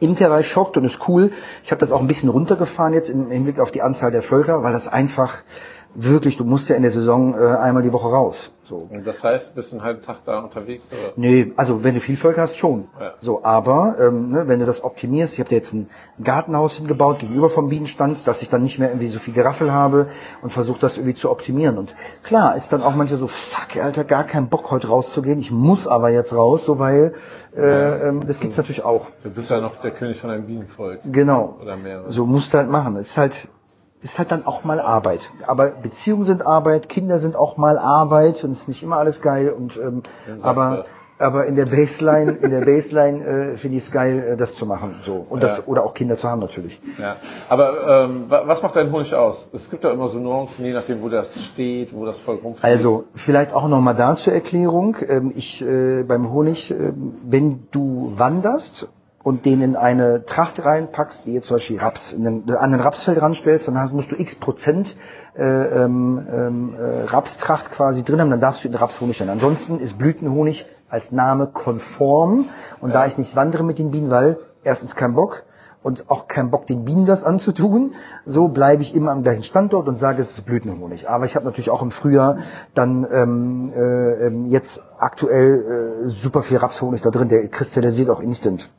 Imkerei 0.00 0.42
schockt 0.42 0.76
und 0.76 0.84
ist 0.84 1.08
cool. 1.08 1.30
Ich 1.62 1.70
habe 1.70 1.80
das 1.80 1.92
auch 1.92 2.00
ein 2.00 2.06
bisschen 2.06 2.28
runtergefahren 2.28 2.94
jetzt 2.94 3.10
im 3.10 3.30
Hinblick 3.30 3.60
auf 3.60 3.70
die 3.70 3.82
Anzahl 3.82 4.10
der 4.10 4.22
Völker, 4.22 4.62
weil 4.62 4.72
das 4.72 4.88
einfach 4.88 5.38
wirklich, 5.94 6.36
du 6.36 6.44
musst 6.44 6.68
ja 6.68 6.76
in 6.76 6.82
der 6.82 6.90
Saison 6.90 7.34
äh, 7.34 7.56
einmal 7.56 7.82
die 7.82 7.92
Woche 7.92 8.08
raus. 8.08 8.52
So. 8.70 8.86
Und 8.88 9.04
das 9.04 9.24
heißt, 9.24 9.56
bist 9.56 9.72
du 9.72 9.76
einen 9.76 9.84
halben 9.84 10.00
Tag 10.00 10.18
da 10.24 10.38
unterwegs? 10.38 10.90
Oder? 10.92 11.12
Nee, 11.16 11.52
also 11.56 11.82
wenn 11.82 11.94
du 11.94 12.00
viel 12.00 12.16
Völker 12.16 12.42
hast, 12.42 12.56
schon. 12.56 12.86
Ja. 13.00 13.14
So, 13.18 13.42
aber 13.42 13.96
ähm, 13.98 14.30
ne, 14.30 14.46
wenn 14.46 14.60
du 14.60 14.64
das 14.64 14.84
optimierst, 14.84 15.34
ich 15.34 15.40
habe 15.40 15.52
jetzt 15.52 15.74
ein 15.74 15.90
Gartenhaus 16.22 16.76
hingebaut 16.76 17.18
gegenüber 17.18 17.50
vom 17.50 17.68
Bienenstand, 17.68 18.28
dass 18.28 18.42
ich 18.42 18.48
dann 18.48 18.62
nicht 18.62 18.78
mehr 18.78 18.90
irgendwie 18.90 19.08
so 19.08 19.18
viel 19.18 19.34
Geraffel 19.34 19.72
habe 19.72 20.06
und 20.40 20.50
versuche 20.50 20.78
das 20.78 20.98
irgendwie 20.98 21.14
zu 21.14 21.32
optimieren. 21.32 21.78
Und 21.78 21.96
klar, 22.22 22.54
ist 22.54 22.72
dann 22.72 22.84
auch 22.84 22.94
manchmal 22.94 23.18
so, 23.18 23.26
fuck, 23.26 23.76
Alter, 23.82 24.04
gar 24.04 24.22
kein 24.22 24.48
Bock 24.48 24.70
heute 24.70 24.86
rauszugehen. 24.86 25.40
Ich 25.40 25.50
muss 25.50 25.88
aber 25.88 26.10
jetzt 26.10 26.32
raus, 26.32 26.64
so 26.64 26.78
weil 26.78 27.14
äh, 27.56 28.08
ähm, 28.08 28.24
das 28.24 28.38
gibt's 28.38 28.56
natürlich 28.56 28.84
auch. 28.84 29.06
Du 29.24 29.30
bist 29.30 29.50
ja 29.50 29.60
noch 29.60 29.80
der 29.80 29.90
König 29.90 30.20
von 30.20 30.30
einem 30.30 30.46
Bienenvolk. 30.46 31.00
Genau. 31.06 31.56
Oder 31.60 31.76
mehrere. 31.76 32.12
So 32.12 32.24
musst 32.24 32.54
du 32.54 32.58
halt 32.58 32.70
machen. 32.70 32.94
Es 32.94 33.08
ist 33.08 33.18
halt, 33.18 33.48
ist 34.02 34.18
halt 34.18 34.32
dann 34.32 34.46
auch 34.46 34.64
mal 34.64 34.80
Arbeit. 34.80 35.30
Aber 35.46 35.70
Beziehungen 35.70 36.24
sind 36.24 36.46
Arbeit, 36.46 36.88
Kinder 36.88 37.18
sind 37.18 37.36
auch 37.36 37.56
mal 37.56 37.78
Arbeit 37.78 38.42
und 38.44 38.52
es 38.52 38.60
ist 38.62 38.68
nicht 38.68 38.82
immer 38.82 38.96
alles 38.98 39.20
geil. 39.22 39.50
Und 39.50 39.76
ähm, 39.76 40.02
aber 40.42 40.84
aber 41.18 41.44
in 41.44 41.54
der 41.54 41.66
Baseline, 41.66 42.32
in 42.32 42.50
der 42.50 42.62
Baseline 42.64 43.22
äh, 43.52 43.56
finde 43.58 43.76
ich 43.76 43.82
es 43.84 43.90
geil, 43.92 44.24
äh, 44.26 44.36
das 44.38 44.54
zu 44.54 44.64
machen. 44.64 44.94
So 45.02 45.26
und 45.28 45.42
das 45.42 45.58
Ja. 45.58 45.64
oder 45.66 45.84
auch 45.84 45.92
Kinder 45.92 46.16
zu 46.16 46.26
haben 46.26 46.40
natürlich. 46.40 46.80
Ja. 46.98 47.16
Aber 47.50 48.04
ähm, 48.06 48.24
wa- 48.30 48.44
was 48.46 48.62
macht 48.62 48.74
dein 48.76 48.90
Honig 48.90 49.14
aus? 49.14 49.50
Es 49.52 49.68
gibt 49.68 49.84
ja 49.84 49.90
immer 49.90 50.08
so 50.08 50.18
Nuancen, 50.18 50.64
je 50.64 50.72
nachdem, 50.72 51.02
wo 51.02 51.10
das 51.10 51.44
steht, 51.44 51.94
wo 51.94 52.06
das 52.06 52.18
voll 52.20 52.36
rumfliegt. 52.36 52.64
Also 52.64 53.04
vielleicht 53.14 53.52
auch 53.52 53.68
noch 53.68 53.82
mal 53.82 53.92
da 53.92 54.16
zur 54.16 54.32
Erklärung. 54.32 54.96
Ähm, 55.06 55.30
ich 55.36 55.60
äh, 55.60 56.04
beim 56.04 56.32
Honig, 56.32 56.70
äh, 56.70 56.94
wenn 57.28 57.66
du 57.70 58.12
wanderst 58.16 58.88
und 59.22 59.44
den 59.44 59.60
in 59.60 59.76
eine 59.76 60.24
Tracht 60.24 60.64
reinpackst, 60.64 61.26
wie 61.26 61.34
jetzt 61.34 61.48
zum 61.48 61.56
Beispiel 61.56 61.78
Raps, 61.78 62.12
in 62.12 62.24
den, 62.24 62.50
an 62.54 62.70
den 62.72 62.80
Rapsfeld 62.80 63.20
ranstellst, 63.20 63.68
dann 63.68 63.78
hast, 63.78 63.92
musst 63.92 64.12
du 64.12 64.16
x 64.16 64.34
Prozent 64.34 64.96
äh, 65.36 65.44
ähm, 65.44 66.26
ähm, 66.32 66.74
äh, 66.74 67.04
Rapstracht 67.04 67.70
quasi 67.70 68.02
drin 68.02 68.20
haben, 68.20 68.30
dann 68.30 68.40
darfst 68.40 68.64
du 68.64 68.68
den 68.68 68.76
Rapshonig 68.76 69.18
dann. 69.18 69.28
Ansonsten 69.28 69.78
ist 69.78 69.98
Blütenhonig 69.98 70.66
als 70.88 71.12
Name 71.12 71.48
konform 71.48 72.46
und 72.80 72.94
da 72.94 73.06
ich 73.06 73.18
nicht 73.18 73.36
wandere 73.36 73.62
mit 73.62 73.78
den 73.78 73.90
Bienen, 73.90 74.10
weil 74.10 74.38
erstens 74.64 74.96
kein 74.96 75.14
Bock, 75.14 75.44
und 75.82 76.10
auch 76.10 76.28
keinen 76.28 76.50
Bock, 76.50 76.66
den 76.66 76.84
Bienen 76.84 77.06
das 77.06 77.24
anzutun. 77.24 77.94
So 78.26 78.48
bleibe 78.48 78.82
ich 78.82 78.94
immer 78.94 79.12
am 79.12 79.22
gleichen 79.22 79.42
Standort 79.42 79.88
und 79.88 79.98
sage, 79.98 80.20
es 80.20 80.32
ist 80.32 80.44
Blütenhonig. 80.44 81.08
Aber 81.08 81.24
ich 81.24 81.36
habe 81.36 81.46
natürlich 81.46 81.70
auch 81.70 81.82
im 81.82 81.90
Frühjahr 81.90 82.38
dann 82.74 83.06
ähm, 83.10 83.72
äh, 83.74 84.26
ähm, 84.26 84.46
jetzt 84.46 84.82
aktuell 84.98 86.02
äh, 86.04 86.06
super 86.06 86.42
viel 86.42 86.58
Rapshonig 86.58 87.00
da 87.00 87.10
drin. 87.10 87.28
Der 87.28 87.48
kristallisiert 87.48 88.10
auch 88.10 88.20
instant. 88.20 88.70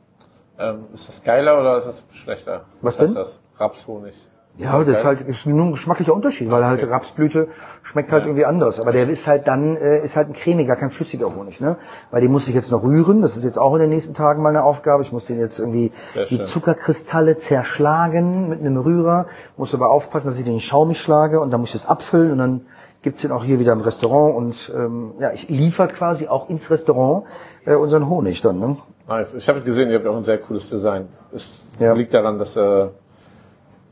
Ähm, 0.58 0.84
ist 0.92 1.08
das 1.08 1.22
geiler 1.22 1.60
oder 1.60 1.78
ist 1.78 1.86
das 1.86 2.04
schlechter? 2.10 2.62
Was 2.80 3.00
heißt 3.00 3.10
denn? 3.10 3.14
das? 3.16 3.40
Rapshonig. 3.56 4.14
Ja, 4.58 4.78
das 4.84 4.98
ist 4.98 5.04
halt 5.06 5.22
ist 5.22 5.46
nur 5.46 5.64
ein 5.64 5.70
geschmacklicher 5.70 6.12
Unterschied, 6.12 6.50
weil 6.50 6.66
halt 6.66 6.86
Rapsblüte 6.86 7.48
schmeckt 7.82 8.12
halt 8.12 8.26
irgendwie 8.26 8.44
anders. 8.44 8.80
Aber 8.80 8.92
der 8.92 9.08
ist 9.08 9.26
halt 9.26 9.48
dann, 9.48 9.76
äh, 9.76 10.04
ist 10.04 10.18
halt 10.18 10.28
ein 10.28 10.34
cremiger, 10.34 10.76
kein 10.76 10.90
flüssiger 10.90 11.34
Honig, 11.34 11.62
ne? 11.62 11.78
Weil 12.10 12.20
den 12.20 12.30
muss 12.30 12.48
ich 12.48 12.54
jetzt 12.54 12.70
noch 12.70 12.82
rühren. 12.82 13.22
Das 13.22 13.34
ist 13.34 13.44
jetzt 13.44 13.58
auch 13.58 13.72
in 13.74 13.80
den 13.80 13.88
nächsten 13.88 14.12
Tagen 14.12 14.42
mal 14.42 14.50
eine 14.50 14.62
Aufgabe. 14.62 15.02
Ich 15.02 15.10
muss 15.10 15.24
den 15.24 15.38
jetzt 15.38 15.58
irgendwie 15.58 15.90
Sehr 16.12 16.26
die 16.26 16.36
schön. 16.36 16.46
Zuckerkristalle 16.46 17.38
zerschlagen 17.38 18.50
mit 18.50 18.60
einem 18.60 18.76
Rührer. 18.76 19.26
Muss 19.56 19.74
aber 19.74 19.88
aufpassen, 19.88 20.26
dass 20.26 20.38
ich 20.38 20.44
den 20.44 20.54
nicht 20.54 20.66
schaumig 20.66 21.00
schlage 21.00 21.40
und 21.40 21.50
dann 21.50 21.60
muss 21.60 21.70
ich 21.70 21.80
das 21.80 21.88
abfüllen 21.88 22.32
und 22.32 22.38
dann 22.38 22.66
gibt's 23.00 23.22
den 23.22 23.32
auch 23.32 23.44
hier 23.44 23.58
wieder 23.58 23.72
im 23.72 23.80
Restaurant 23.80 24.36
und 24.36 24.72
ähm, 24.76 25.14
ja, 25.18 25.32
ich 25.32 25.48
liefert 25.48 25.94
quasi 25.94 26.28
auch 26.28 26.50
ins 26.50 26.70
Restaurant 26.70 27.24
äh, 27.64 27.74
unseren 27.74 28.08
Honig 28.08 28.42
dann, 28.42 28.58
ne? 28.58 28.76
Nice. 29.18 29.34
Ich 29.34 29.48
habe 29.48 29.60
gesehen, 29.60 29.90
ihr 29.90 29.96
habt 29.96 30.06
auch 30.06 30.16
ein 30.16 30.24
sehr 30.24 30.38
cooles 30.38 30.70
Design. 30.70 31.08
Es 31.34 31.62
Ja. 31.78 31.92
liegt 31.92 32.14
daran, 32.14 32.38
dass 32.38 32.56
äh, 32.56 32.86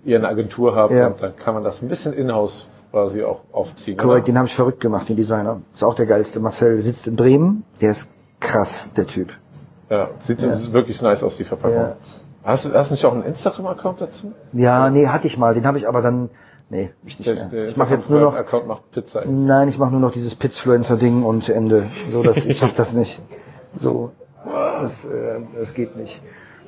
ihr 0.05 0.17
eine 0.19 0.29
Agentur 0.29 0.75
habt 0.75 0.93
Ja. 0.93 1.09
und 1.09 1.23
dann 1.23 1.37
kann 1.37 1.55
man 1.55 1.63
das 1.63 1.83
ein 1.83 1.89
bisschen 1.89 2.13
in-house 2.15 2.69
quasi 2.91 3.23
auch 3.23 3.41
aufziehen. 3.53 3.97
Korrekt, 3.97 4.29
den 4.29 4.37
habe 4.39 4.49
ich 4.49 4.55
verrückt 4.55 4.81
gemacht, 4.81 5.09
den 5.09 5.17
Designer. 5.17 5.61
Ist 5.75 5.85
auch 5.85 5.95
der 5.95 6.07
geilste. 6.07 6.41
Marcel 6.41 6.81
sitzt 6.81 7.07
in 7.07 7.17
Bremen. 7.17 7.65
Der 7.81 7.91
ist 7.91 8.11
krass, 8.41 8.93
der 8.95 9.07
Typ. 9.07 9.33
Ja, 9.91 10.09
sieht 10.19 10.41
wirklich 10.73 11.03
nice 11.03 11.23
aus, 11.23 11.37
die 11.37 11.45
Verpackung. 11.45 11.77
Ja. 11.77 11.97
Hast, 12.43 12.65
du- 12.67 12.73
hast 12.73 12.91
du 12.91 12.95
nicht 12.95 13.05
auch 13.05 13.13
einen 13.13 13.25
Instagram-Account 13.25 14.01
dazu? 14.01 14.33
Ja, 14.53 14.89
nee, 14.89 15.07
hatte 15.09 15.27
ich 15.27 15.37
mal. 15.37 15.55
Den 15.55 15.67
habe 15.67 15.77
ich 15.79 15.87
aber 15.87 16.01
dann. 16.01 16.31
Nee, 16.71 16.91
ich 17.05 17.19
nicht 17.19 17.53
mehr. 17.53 17.69
Ich 17.69 17.77
mache 17.77 17.93
jetzt 17.95 18.09
nur 18.09 18.21
noch. 18.21 18.37
Account 18.37 18.67
macht 18.69 18.91
Pizza. 18.93 19.23
Nein, 19.27 19.69
ich 19.69 19.77
mache 19.79 19.91
nur 19.91 20.01
noch 20.01 20.13
dieses 20.13 20.37
Pitzfluencer-Ding 20.37 21.25
und 21.25 21.49
Ende. 21.49 21.83
So, 22.13 22.23
dass 22.23 22.47
ich 22.47 22.57
schaff 22.57 22.73
das 22.75 22.95
nicht. 22.95 23.21
So, 23.75 24.13
das, 24.53 25.05
äh, 25.05 25.41
das 25.59 25.75
geht 25.75 25.97
nicht. 25.97 26.23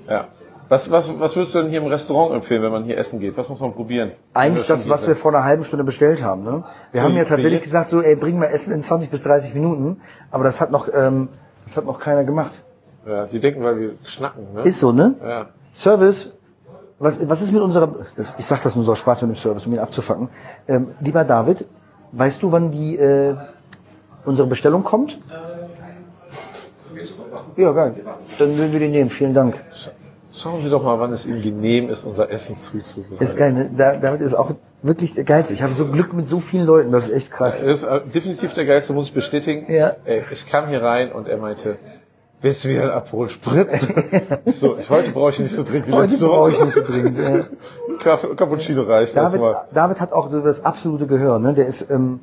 Ja. 0.08 0.28
Was, 0.68 0.90
was, 0.90 1.18
was 1.20 1.36
würdest 1.36 1.54
du 1.54 1.60
denn 1.60 1.70
hier 1.70 1.82
im 1.82 1.86
Restaurant 1.86 2.32
empfehlen, 2.34 2.62
wenn 2.62 2.72
man 2.72 2.84
hier 2.84 2.96
essen 2.96 3.20
geht? 3.20 3.36
Was 3.36 3.48
muss 3.50 3.60
man 3.60 3.74
probieren? 3.74 4.12
Eigentlich 4.32 4.66
das, 4.66 4.88
was 4.88 5.06
wir 5.06 5.14
vor 5.14 5.34
einer 5.34 5.44
halben 5.44 5.64
Stunde 5.64 5.84
bestellt 5.84 6.22
haben. 6.24 6.44
Ne? 6.44 6.64
Wir 6.92 7.02
Für- 7.02 7.08
haben 7.08 7.14
ja 7.16 7.24
tatsächlich 7.24 7.54
jetzt? 7.54 7.64
gesagt, 7.64 7.90
so, 7.90 8.00
ey, 8.00 8.16
bring 8.16 8.38
mal 8.38 8.46
Essen 8.46 8.72
in 8.72 8.80
20 8.80 9.10
bis 9.10 9.22
30 9.22 9.52
Minuten. 9.52 10.00
Aber 10.30 10.44
das 10.44 10.62
hat 10.62 10.70
noch, 10.70 10.88
ähm, 10.94 11.28
das 11.66 11.76
hat 11.76 11.84
noch 11.84 12.00
keiner 12.00 12.24
gemacht. 12.24 12.52
Ja, 13.06 13.26
die 13.26 13.38
denken, 13.40 13.62
weil 13.62 13.80
wir 13.80 13.90
schnacken, 14.04 14.46
ne? 14.54 14.62
Ist 14.62 14.80
so, 14.80 14.92
ne? 14.92 15.14
ja. 15.22 15.46
Service. 15.74 16.32
Was, 16.98 17.18
was 17.28 17.42
ist 17.42 17.52
mit 17.52 17.60
unserer, 17.60 17.94
das, 18.16 18.36
ich 18.38 18.46
sag 18.46 18.62
das 18.62 18.74
nur 18.76 18.84
so 18.84 18.92
aus 18.92 18.98
Spaß 19.00 19.22
mit 19.22 19.32
dem 19.32 19.36
Service, 19.36 19.66
um 19.66 19.72
ihn 19.72 19.80
abzufacken. 19.80 20.28
Ähm, 20.68 20.92
lieber 21.00 21.24
David, 21.24 21.66
weißt 22.12 22.42
du, 22.42 22.52
wann 22.52 22.70
die 22.70 22.96
äh, 22.96 23.34
unsere 24.24 24.46
Bestellung 24.48 24.84
kommt? 24.84 25.18
Ja, 27.56 27.72
geil. 27.72 27.94
Dann 28.38 28.56
würden 28.56 28.72
wir 28.72 28.80
die 28.80 28.88
nehmen. 28.88 29.10
Vielen 29.10 29.34
Dank. 29.34 29.60
Schauen 30.34 30.62
Sie 30.62 30.70
doch 30.70 30.82
mal, 30.82 30.98
wann 30.98 31.12
es 31.12 31.26
Ihnen 31.26 31.42
genehm 31.42 31.90
ist, 31.90 32.04
unser 32.04 32.30
Essen 32.30 32.56
zuzubereiten. 32.56 33.16
Das 33.20 33.30
ist 33.30 33.36
geil. 33.36 33.52
Ne? 33.52 33.70
Da, 33.76 33.96
David 33.96 34.22
ist 34.22 34.32
auch 34.34 34.52
wirklich 34.82 35.14
der 35.14 35.24
geilste. 35.24 35.52
Ich 35.52 35.62
habe 35.62 35.74
so 35.74 35.86
Glück 35.86 36.14
mit 36.14 36.26
so 36.28 36.40
vielen 36.40 36.64
Leuten. 36.66 36.90
Das 36.90 37.08
ist 37.08 37.14
echt 37.14 37.30
krass. 37.30 37.62
Er 37.62 37.70
ist 37.70 37.84
äh, 37.84 38.00
definitiv 38.14 38.54
der 38.54 38.64
geilste, 38.64 38.94
muss 38.94 39.06
ich 39.08 39.12
bestätigen. 39.14 39.70
Ja. 39.70 39.94
Ey, 40.06 40.24
ich 40.30 40.46
kam 40.46 40.68
hier 40.68 40.82
rein 40.82 41.12
und 41.12 41.28
er 41.28 41.36
meinte, 41.36 41.76
willst 42.40 42.64
du 42.64 42.70
wieder 42.70 42.82
einen 42.82 42.90
Abhol 42.92 43.28
Sprit? 43.28 43.68
ich 44.46 44.56
so, 44.56 44.78
ich, 44.78 44.88
heute 44.88 45.10
brauche 45.10 45.30
ich 45.30 45.38
nicht 45.40 45.54
so 45.54 45.64
dringend 45.64 45.88
wie 45.88 45.92
Heute 45.92 46.12
letzte 46.12 46.26
brauche 46.26 46.50
ich 46.50 46.60
nicht 46.64 46.72
so 46.72 46.80
dringend. 46.82 47.18
Ja. 47.18 47.40
Kaff- 48.02 48.34
Cappuccino 48.34 48.82
reicht 48.84 49.14
David, 49.14 49.40
erstmal. 49.40 49.64
David 49.74 50.00
hat 50.00 50.12
auch 50.14 50.30
so 50.30 50.40
das 50.40 50.64
absolute 50.64 51.06
Gehör. 51.06 51.38
Ne? 51.40 51.52
Der 51.52 51.66
ist, 51.66 51.90
ähm, 51.90 52.20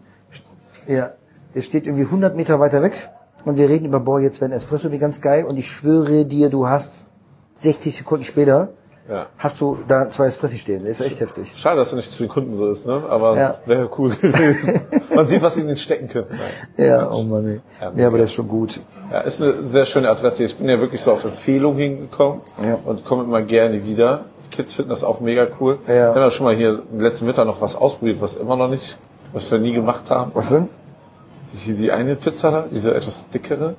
ja, 0.88 1.12
der 1.54 1.62
steht 1.62 1.86
irgendwie 1.86 2.06
100 2.06 2.36
Meter 2.36 2.60
weiter 2.60 2.82
weg 2.82 3.10
und 3.46 3.58
wir 3.58 3.70
reden 3.70 3.86
über, 3.86 4.00
boah, 4.00 4.20
jetzt 4.20 4.42
wäre 4.42 4.52
ein 4.52 4.56
Espresso 4.56 4.92
wie 4.92 4.98
ganz 4.98 5.22
geil 5.22 5.46
und 5.46 5.58
ich 5.58 5.70
schwöre 5.72 6.26
dir, 6.26 6.50
du 6.50 6.68
hast 6.68 7.08
60 7.56 7.96
Sekunden 7.96 8.24
später 8.24 8.70
Ja. 9.10 9.26
hast 9.38 9.60
du 9.60 9.78
da 9.88 10.08
zwei 10.08 10.26
Espressi 10.28 10.58
stehen. 10.58 10.82
Das 10.84 11.00
ist 11.00 11.06
echt 11.06 11.20
heftig. 11.20 11.52
Schade, 11.56 11.78
dass 11.78 11.92
er 11.92 11.96
nicht 11.96 12.12
zu 12.12 12.24
den 12.24 12.30
Kunden 12.30 12.56
so 12.56 12.70
ist, 12.70 12.86
ne? 12.86 13.02
Aber 13.10 13.36
Ja. 13.38 13.56
wäre 13.66 13.90
cool 13.98 14.12
gewesen. 14.22 14.80
Man 15.14 15.26
sieht, 15.28 15.42
was 15.42 15.56
sie 15.56 15.62
in 15.62 15.68
den 15.68 15.78
stecken 15.78 16.08
können. 16.08 16.28
Nein. 16.78 16.88
Ja, 16.88 17.10
oh 17.12 17.24
Mann, 17.24 17.46
ey. 17.48 17.62
Ja, 17.82 17.92
Ja, 17.96 18.08
aber 18.08 18.20
das 18.20 18.30
ist 18.30 18.36
schon 18.36 18.48
gut. 18.48 18.80
Ja, 19.12 19.22
ist 19.22 19.42
eine 19.42 19.66
sehr 19.66 19.86
schöne 19.86 20.10
Adresse. 20.10 20.44
Ich 20.44 20.56
bin 20.58 20.70
ja 20.70 20.80
wirklich 20.80 21.02
so 21.02 21.12
auf 21.14 21.26
Empfehlung 21.26 21.76
hingekommen 21.78 22.42
Ja. 22.64 22.78
und 22.86 23.04
komme 23.04 23.24
immer 23.24 23.42
gerne 23.42 23.84
wieder. 23.84 24.26
Kids 24.52 24.76
finden 24.76 24.90
das 24.92 25.04
auch 25.04 25.20
mega 25.20 25.48
cool. 25.60 25.80
Ja. 25.88 25.94
Wir 25.94 26.08
haben 26.10 26.18
ja 26.22 26.32
schon 26.32 26.46
mal 26.46 26.56
hier 26.56 26.82
letzten 26.98 27.26
Mittag 27.26 27.46
noch 27.48 27.62
was 27.62 27.76
ausprobiert, 27.76 28.22
was 28.22 28.36
immer 28.36 28.56
noch 28.56 28.68
nicht, 28.70 28.98
was 29.34 29.52
wir 29.52 29.58
nie 29.60 29.74
gemacht 29.74 30.10
haben. 30.12 30.32
Was 30.36 30.50
denn? 30.50 30.70
Die, 31.54 31.74
die 31.74 31.92
eine 31.92 32.16
Pizza 32.16 32.52
da, 32.52 32.66
diese 32.70 32.94
etwas 32.94 33.28
dickere. 33.30 33.76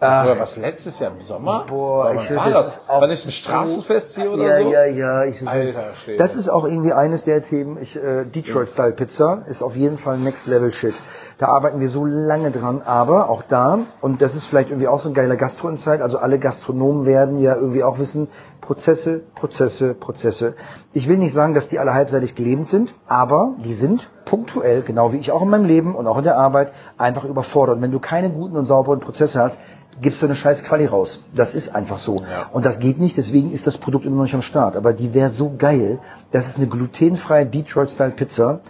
Das 0.00 0.28
war 0.28 0.38
was 0.38 0.56
letztes 0.56 1.00
Jahr 1.00 1.10
im 1.10 1.20
Sommer? 1.20 1.64
Boah, 1.66 2.14
ich 2.14 2.34
war 2.34 2.50
das? 2.50 2.80
War 2.86 3.04
nicht 3.08 3.26
ein 3.26 3.32
Straßenfest 3.32 4.14
hier 4.14 4.30
oder 4.30 4.44
ja, 4.44 4.62
so? 4.62 4.72
Ja, 4.72 4.84
ja, 4.84 5.24
ich, 5.24 5.46
Alter 5.46 5.80
Schwede. 6.00 6.18
Das 6.18 6.36
ist 6.36 6.48
auch 6.48 6.64
irgendwie 6.64 6.92
eines 6.92 7.24
der 7.24 7.42
Themen. 7.42 7.78
Ich, 7.82 7.96
äh, 7.96 8.24
Detroit 8.24 8.70
Style 8.70 8.92
Pizza 8.92 9.42
ist 9.48 9.60
auf 9.60 9.74
jeden 9.74 9.98
Fall 9.98 10.18
Next 10.18 10.46
Level 10.46 10.72
Shit. 10.72 10.94
Da 11.38 11.46
arbeiten 11.46 11.78
wir 11.78 11.88
so 11.88 12.04
lange 12.04 12.50
dran, 12.50 12.82
aber 12.84 13.30
auch 13.30 13.42
da, 13.42 13.78
und 14.00 14.22
das 14.22 14.34
ist 14.34 14.44
vielleicht 14.44 14.70
irgendwie 14.70 14.88
auch 14.88 14.98
so 14.98 15.08
ein 15.08 15.14
geiler 15.14 15.36
Gastro-Insight, 15.36 16.02
also 16.02 16.18
alle 16.18 16.40
Gastronomen 16.40 17.06
werden 17.06 17.38
ja 17.38 17.54
irgendwie 17.54 17.84
auch 17.84 18.00
wissen, 18.00 18.26
Prozesse, 18.60 19.22
Prozesse, 19.36 19.94
Prozesse. 19.94 20.54
Ich 20.92 21.08
will 21.08 21.16
nicht 21.16 21.32
sagen, 21.32 21.54
dass 21.54 21.68
die 21.68 21.78
alle 21.78 21.94
halbseitig 21.94 22.34
gelebend 22.34 22.68
sind, 22.68 22.96
aber 23.06 23.54
die 23.64 23.72
sind 23.72 24.10
punktuell, 24.24 24.82
genau 24.82 25.12
wie 25.12 25.18
ich 25.18 25.30
auch 25.30 25.42
in 25.42 25.48
meinem 25.48 25.64
Leben 25.64 25.94
und 25.94 26.08
auch 26.08 26.18
in 26.18 26.24
der 26.24 26.36
Arbeit, 26.36 26.72
einfach 26.98 27.22
überfordert. 27.22 27.76
Und 27.76 27.82
wenn 27.82 27.92
du 27.92 28.00
keine 28.00 28.30
guten 28.30 28.56
und 28.56 28.66
sauberen 28.66 28.98
Prozesse 28.98 29.40
hast, 29.40 29.60
gibst 30.00 30.20
du 30.20 30.26
eine 30.26 30.34
scheiß 30.34 30.64
Quali 30.64 30.86
raus. 30.86 31.22
Das 31.36 31.54
ist 31.54 31.72
einfach 31.72 31.98
so. 31.98 32.20
Und 32.52 32.66
das 32.66 32.80
geht 32.80 32.98
nicht, 32.98 33.16
deswegen 33.16 33.50
ist 33.52 33.68
das 33.68 33.78
Produkt 33.78 34.04
immer 34.06 34.16
noch 34.16 34.24
nicht 34.24 34.34
am 34.34 34.42
Start. 34.42 34.76
Aber 34.76 34.92
die 34.92 35.14
wäre 35.14 35.30
so 35.30 35.54
geil. 35.56 36.00
Das 36.32 36.48
ist 36.48 36.58
eine 36.58 36.66
glutenfreie 36.66 37.46
Detroit-Style-Pizza. 37.46 38.60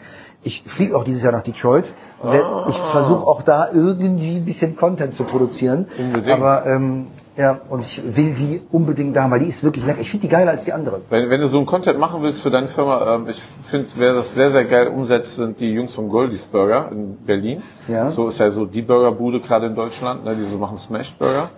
Ich 0.42 0.64
fliege 0.66 0.96
auch 0.96 1.04
dieses 1.04 1.22
Jahr 1.22 1.32
nach 1.32 1.42
Detroit. 1.42 1.92
Wer- 2.22 2.64
Ich 2.68 2.76
versuche 2.76 3.26
auch 3.26 3.42
da 3.42 3.68
irgendwie 3.72 4.36
ein 4.36 4.44
bisschen 4.44 4.76
Content 4.76 5.14
zu 5.14 5.24
produzieren. 5.24 5.86
Unbedingt. 5.98 6.30
Aber 6.36 6.66
ähm, 6.66 7.06
ja, 7.36 7.60
und 7.68 7.80
ich 7.82 8.02
will 8.16 8.34
die 8.34 8.60
unbedingt 8.72 9.14
da 9.16 9.22
haben, 9.22 9.30
weil 9.30 9.38
die 9.38 9.46
ist 9.46 9.62
wirklich 9.62 9.86
lecker. 9.86 10.00
Ich 10.00 10.10
finde 10.10 10.26
die 10.26 10.32
geiler 10.32 10.50
als 10.50 10.64
die 10.64 10.72
andere. 10.72 11.02
Wenn, 11.08 11.30
wenn 11.30 11.40
du 11.40 11.46
so 11.46 11.58
einen 11.58 11.66
Content 11.66 11.96
machen 12.00 12.20
willst 12.22 12.40
für 12.42 12.50
deine 12.50 12.66
Firma, 12.66 13.14
ähm, 13.14 13.28
ich 13.28 13.40
finde, 13.62 13.86
wer 13.94 14.14
das 14.14 14.34
sehr, 14.34 14.50
sehr 14.50 14.64
geil 14.64 14.88
umsetzt, 14.88 15.36
sind 15.36 15.60
die 15.60 15.70
Jungs 15.70 15.94
von 15.94 16.08
Goldies 16.08 16.44
Burger 16.46 16.88
in 16.90 17.16
Berlin. 17.24 17.62
Ja. 17.86 18.08
So 18.08 18.26
ist 18.26 18.38
ja 18.38 18.50
so 18.50 18.64
die 18.66 18.82
Burgerbude 18.82 19.38
gerade 19.40 19.66
in 19.66 19.76
Deutschland, 19.76 20.24
ne, 20.24 20.34
die 20.34 20.44
so 20.44 20.58
machen 20.58 20.76
Smash 20.78 21.14
Burger. 21.14 21.48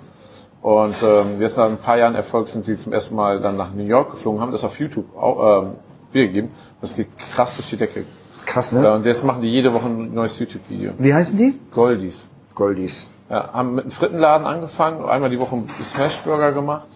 Und 0.60 0.94
ähm, 1.02 1.40
jetzt 1.40 1.56
nach 1.56 1.64
ein 1.70 1.78
paar 1.78 1.96
Jahren 1.96 2.14
Erfolg 2.14 2.48
sind 2.48 2.66
sie 2.66 2.76
zum 2.76 2.92
ersten 2.92 3.14
Mal 3.14 3.40
dann 3.40 3.56
nach 3.56 3.72
New 3.72 3.82
York 3.86 4.10
geflogen, 4.10 4.42
haben 4.42 4.52
das 4.52 4.62
auf 4.64 4.78
YouTube 4.78 5.06
auch, 5.16 5.62
ähm, 5.62 5.70
wiedergegeben. 6.12 6.50
Das 6.82 6.94
geht 6.94 7.06
krass 7.16 7.56
durch 7.56 7.70
die 7.70 7.78
Decke. 7.78 8.04
Krass, 8.46 8.72
Ja, 8.72 8.80
ne? 8.80 8.92
und 8.94 9.06
jetzt 9.06 9.24
machen 9.24 9.42
die 9.42 9.50
jede 9.50 9.72
Woche 9.72 9.86
ein 9.86 10.12
neues 10.14 10.38
YouTube-Video. 10.38 10.92
Wie 10.98 11.14
heißen 11.14 11.38
die? 11.38 11.58
Goldies. 11.72 12.28
Goldies. 12.54 13.08
Ja, 13.28 13.52
haben 13.52 13.74
mit 13.76 13.84
einem 13.84 13.90
Frittenladen 13.92 14.46
angefangen, 14.46 15.08
einmal 15.08 15.30
die 15.30 15.38
Woche 15.38 15.54
einen 15.54 15.70
Smashburger 15.84 16.52
gemacht. 16.52 16.88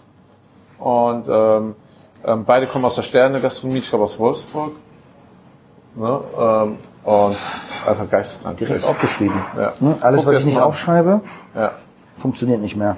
Und 0.79 1.27
ähm, 1.29 1.77
ähm, 2.25 2.45
beide 2.45 2.67
kommen 2.67 2.85
aus 2.85 2.97
der 2.97 3.03
Sterne-Gastronomie, 3.03 3.79
ich 3.79 3.89
glaube 3.89 4.05
aus 4.05 4.19
Wolfsburg. 4.19 4.73
Ne? 5.95 6.21
Ähm, 6.39 6.77
und 7.05 7.37
einfach 7.87 8.11
geisteskrank. 8.11 8.59
Direkt 8.59 8.85
aufgeschrieben. 8.85 9.37
Ja. 9.57 9.75
Ne? 9.79 9.97
Alles, 10.01 10.25
Guck 10.25 10.35
was 10.35 10.41
ich 10.41 10.47
nicht 10.47 10.61
aufschreibe, 10.61 11.21
Ja. 11.55 11.73
funktioniert 12.17 12.61
nicht 12.61 12.75
mehr. 12.77 12.97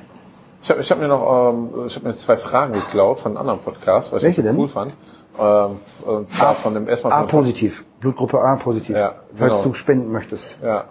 Ich 0.63 0.71
habe 0.71 0.81
ich 0.81 0.91
hab 0.91 0.99
mir 0.99 1.09
noch 1.09 1.51
ähm, 1.53 1.69
ich 1.87 1.95
hab 1.95 2.03
mir 2.05 2.15
zwei 2.15 2.37
Fragen 2.37 2.73
geklaut 2.73 3.21
von 3.21 3.33
einem 3.33 3.39
anderen 3.41 3.61
Podcast, 3.61 4.13
weil 4.13 4.19
ich 4.19 4.25
Welche 4.25 4.43
das 4.43 4.51
so 4.51 4.57
denn? 4.57 4.63
cool 4.63 4.69
fand. 4.69 4.95
Ähm, 5.39 5.81
und 6.05 6.31
zwar 6.31 6.55
von 6.55 6.75
dem 6.75 6.89
erstmal 6.89 7.13
A 7.13 7.23
positiv. 7.25 7.85
Blutgruppe 8.01 8.41
A 8.41 8.57
positiv. 8.57 8.97
Ja, 8.97 9.15
Falls 9.35 9.59
genau. 9.59 9.69
du 9.69 9.75
spenden 9.75 10.13
möchtest. 10.13 10.57
Ja, 10.63 10.85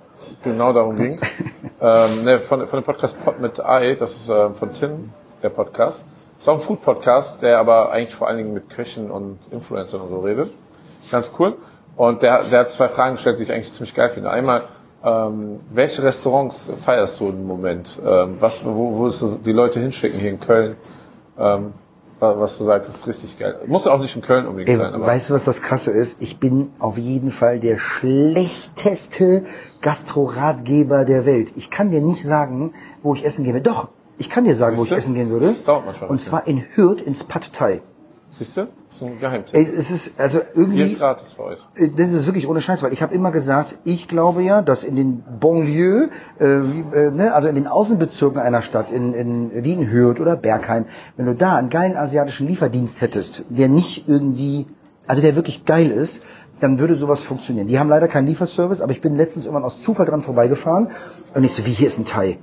genau 0.44 0.74
darum 0.74 0.96
ging's. 0.96 1.24
ähm, 1.82 2.24
ne, 2.24 2.40
von, 2.40 2.68
von 2.68 2.80
dem 2.80 2.86
Podcast 2.86 3.24
Pod 3.24 3.40
mit 3.40 3.64
Ei, 3.64 3.96
das 3.96 4.16
ist 4.16 4.30
ähm, 4.30 4.54
von 4.54 4.74
Tim, 4.74 5.10
der 5.42 5.50
Podcast. 5.50 6.06
Ist 6.38 6.50
auch 6.50 6.56
ein 6.56 6.60
Food-Podcast, 6.60 7.42
der 7.42 7.60
aber 7.60 7.92
eigentlich 7.92 8.16
vor 8.16 8.28
allen 8.28 8.38
Dingen 8.38 8.54
mit 8.54 8.70
Köchen 8.70 9.10
und 9.10 9.40
Influencern 9.52 10.02
und 10.02 10.10
so 10.10 10.20
redet. 10.20 10.54
Ganz 11.10 11.32
cool. 11.40 11.56
Und 11.96 12.22
der, 12.22 12.44
der 12.44 12.60
hat 12.62 12.72
zwei 12.72 12.90
Fragen 12.90 13.16
gestellt, 13.16 13.40
die 13.40 13.44
ich 13.44 13.52
eigentlich 13.52 13.72
ziemlich 13.72 13.96
geil 13.96 14.10
finde. 14.10 14.30
Einmal, 14.30 14.64
ähm, 15.04 15.60
welche 15.72 16.04
Restaurants 16.04 16.72
feierst 16.84 17.20
du 17.20 17.30
im 17.30 17.46
Moment? 17.48 18.00
Ähm, 18.06 18.38
was, 18.40 18.66
wo, 18.66 18.74
wo 18.74 19.04
willst 19.06 19.22
du 19.22 19.38
die 19.38 19.54
Leute 19.54 19.80
hinschicken 19.80 20.20
hier 20.20 20.32
in 20.32 20.40
Köln? 20.40 20.76
Ähm, 21.38 21.74
was 22.20 22.58
du 22.58 22.64
sagst, 22.64 22.90
ist 22.90 23.08
richtig 23.08 23.38
geil. 23.38 23.60
Muss 23.68 23.88
auch 23.88 24.00
nicht 24.00 24.16
in 24.16 24.22
Köln 24.22 24.48
unbedingt 24.48 24.70
Ey, 24.70 24.78
sein, 24.78 24.94
aber 24.94 25.06
weißt 25.06 25.30
du, 25.30 25.34
was 25.34 25.46
das 25.46 25.62
Krasse 25.62 25.92
ist? 25.92 26.22
Ich 26.22 26.40
bin 26.40 26.72
auf 26.80 26.98
jeden 26.98 27.32
Fall 27.32 27.60
der 27.60 27.78
schlechteste 27.78 29.44
Gastroratgeber 29.82 31.06
der 31.06 31.26
Welt. 31.26 31.52
Ich 31.56 31.70
kann 31.70 31.92
dir 31.92 32.02
nicht 32.02 32.24
sagen, 32.24 32.74
wo 33.04 33.16
ich 33.16 33.26
essen 33.26 33.44
gehen 33.44 33.54
würde. 33.54 33.70
Doch, 33.70 33.90
ich 34.18 34.30
kann 34.30 34.46
dir 34.46 34.56
sagen, 34.56 34.78
wo 34.78 34.84
ich 34.84 34.92
essen 34.92 35.16
gehen 35.16 35.30
würde. 35.30 35.48
Das 35.48 35.64
dauert 35.64 35.86
manchmal 35.86 36.10
Und 36.10 36.22
zwar 36.22 36.48
in 36.48 36.64
Hürth 36.76 37.02
ins 37.02 37.24
Pad 37.24 37.52
Thai. 37.54 37.82
Siehst 38.38 38.58
du? 38.58 38.68
Das 38.88 38.98
ist 38.98 39.04
ein 39.04 39.20
Geheimtipp. 39.20 39.56
Es 39.56 39.92
ist 39.92 40.20
also 40.20 40.42
irgendwie... 40.54 40.96
gratis 40.96 41.34
für 41.34 41.44
euch. 41.44 41.60
Äh, 41.76 41.90
Das 41.90 42.12
ist 42.12 42.26
wirklich 42.26 42.48
ohne 42.48 42.62
Scheiß, 42.62 42.84
weil 42.84 42.94
ich 42.94 43.02
habe 43.02 43.14
immer 43.14 43.32
gesagt, 43.32 43.78
ich 43.84 44.08
glaube 44.08 44.44
ja, 44.44 44.62
dass 44.62 44.84
in 44.84 44.96
den 44.96 45.24
Bonlieu, 45.40 46.08
äh, 46.40 46.46
äh, 46.46 47.12
ne, 47.12 47.34
also 47.34 47.48
in 47.48 47.56
den 47.56 47.68
Außenbezirken 47.68 48.40
einer 48.42 48.62
Stadt, 48.62 48.92
in, 48.92 49.14
in 49.14 49.52
wie 49.64 49.74
in 49.74 49.92
Hürth 49.92 50.20
oder 50.20 50.36
Bergheim, 50.36 50.86
wenn 51.18 51.26
du 51.26 51.36
da 51.36 51.56
einen 51.56 51.70
geilen 51.70 51.96
asiatischen 51.96 52.48
Lieferdienst 52.48 53.02
hättest, 53.02 53.44
der 53.50 53.70
nicht 53.70 54.08
irgendwie, 54.08 54.68
also 55.08 55.22
der 55.22 55.36
wirklich 55.36 55.66
geil 55.66 55.92
ist, 55.92 56.24
dann 56.62 56.80
würde 56.80 56.96
sowas 56.96 57.22
funktionieren. 57.22 57.68
Die 57.68 57.80
haben 57.80 57.90
leider 57.90 58.08
keinen 58.08 58.28
Lieferservice, 58.28 58.82
aber 58.82 58.92
ich 58.92 59.02
bin 59.02 59.16
letztens 59.16 59.46
irgendwann 59.46 59.66
aus 59.66 59.82
Zufall 59.82 60.06
dran 60.06 60.22
vorbeigefahren 60.22 60.90
und 61.34 61.44
ich 61.44 61.54
so, 61.54 61.66
wie 61.66 61.72
hier 61.72 61.88
ist 61.88 62.00
ein 62.00 62.06
Thai. 62.06 62.38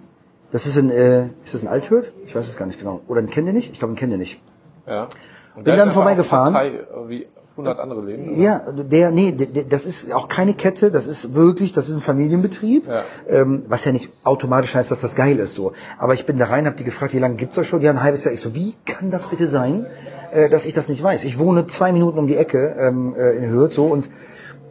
Das 0.53 0.67
ist 0.67 0.77
ein, 0.77 0.91
äh, 0.91 1.29
ist 1.43 1.55
das 1.55 1.63
ein 1.63 1.69
Althürth? 1.69 2.13
Ich 2.27 2.35
weiß 2.35 2.47
es 2.47 2.57
gar 2.59 2.67
nicht 2.67 2.79
genau. 2.79 3.01
Oder 3.09 3.23
ein 3.23 3.31
kennt 3.31 3.47
ihr 3.47 3.55
nicht? 3.55 3.73
Ich 3.73 3.79
glaube, 3.79 3.95
ein 3.95 3.97
kennt 3.97 4.13
ihr 4.13 4.19
nicht. 4.19 4.43
Ja. 4.87 5.09
Und 5.55 5.65
Bin 5.65 5.77
dann 5.77 5.91
vorbeigefahren. 5.91 6.55
Partei, 6.55 6.69
äh, 6.69 7.09
wie 7.09 7.27
100 7.57 7.79
andere 7.79 8.01
Läden. 8.01 8.41
Ja, 8.41 8.63
der, 8.73 9.11
nee, 9.11 9.33
der, 9.33 9.65
das 9.65 9.85
ist 9.85 10.11
auch 10.13 10.29
keine 10.29 10.55
Kette, 10.55 10.91
das 10.91 11.07
ist 11.07 11.35
wirklich, 11.35 11.73
das 11.75 11.91
ist 11.91 11.97
ein 11.97 12.01
Familienbetrieb, 12.01 12.89
Ja. 12.89 13.03
ähm, 13.29 13.65
was 13.69 13.85
ja 13.85 13.93
nicht 13.93 14.09
automatisch 14.25 14.75
heißt, 14.75 14.91
dass 14.91 15.03
das 15.03 15.15
geil 15.15 15.39
ist 15.39 15.55
so. 15.55 15.73
Aber 15.99 16.15
ich 16.15 16.25
bin 16.25 16.39
da 16.39 16.47
rein, 16.47 16.67
hab 16.67 16.77
die 16.79 16.85
gefragt, 16.85 17.13
wie 17.13 17.19
lange 17.19 17.35
gibt's 17.37 17.57
das 17.57 17.67
schon? 17.67 17.83
Ja, 17.83 17.91
ein 17.91 18.03
halbes 18.03 18.25
Jahr. 18.25 18.33
Ich 18.33 18.41
so, 18.41 18.55
wie 18.55 18.75
kann 18.87 19.11
das 19.11 19.29
bitte 19.29 19.49
sein, 19.49 19.85
äh, 20.33 20.49
dass 20.49 20.65
ich 20.65 20.73
das 20.73 20.89
nicht 20.89 21.03
weiß? 21.03 21.25
Ich 21.25 21.39
wohne 21.39 21.67
zwei 21.67 21.93
Minuten 21.93 22.19
um 22.19 22.27
die 22.27 22.37
Ecke 22.37 22.75
ähm, 22.79 23.15
äh, 23.15 23.37
in 23.37 23.51
Hürth 23.51 23.73
so 23.75 23.85
und 23.85 24.09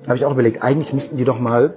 habe 0.07 0.15
ich 0.15 0.25
auch 0.25 0.33
überlegt, 0.33 0.63
eigentlich 0.63 0.91
müssten 0.93 1.17
die 1.17 1.25
doch 1.25 1.39
mal 1.39 1.75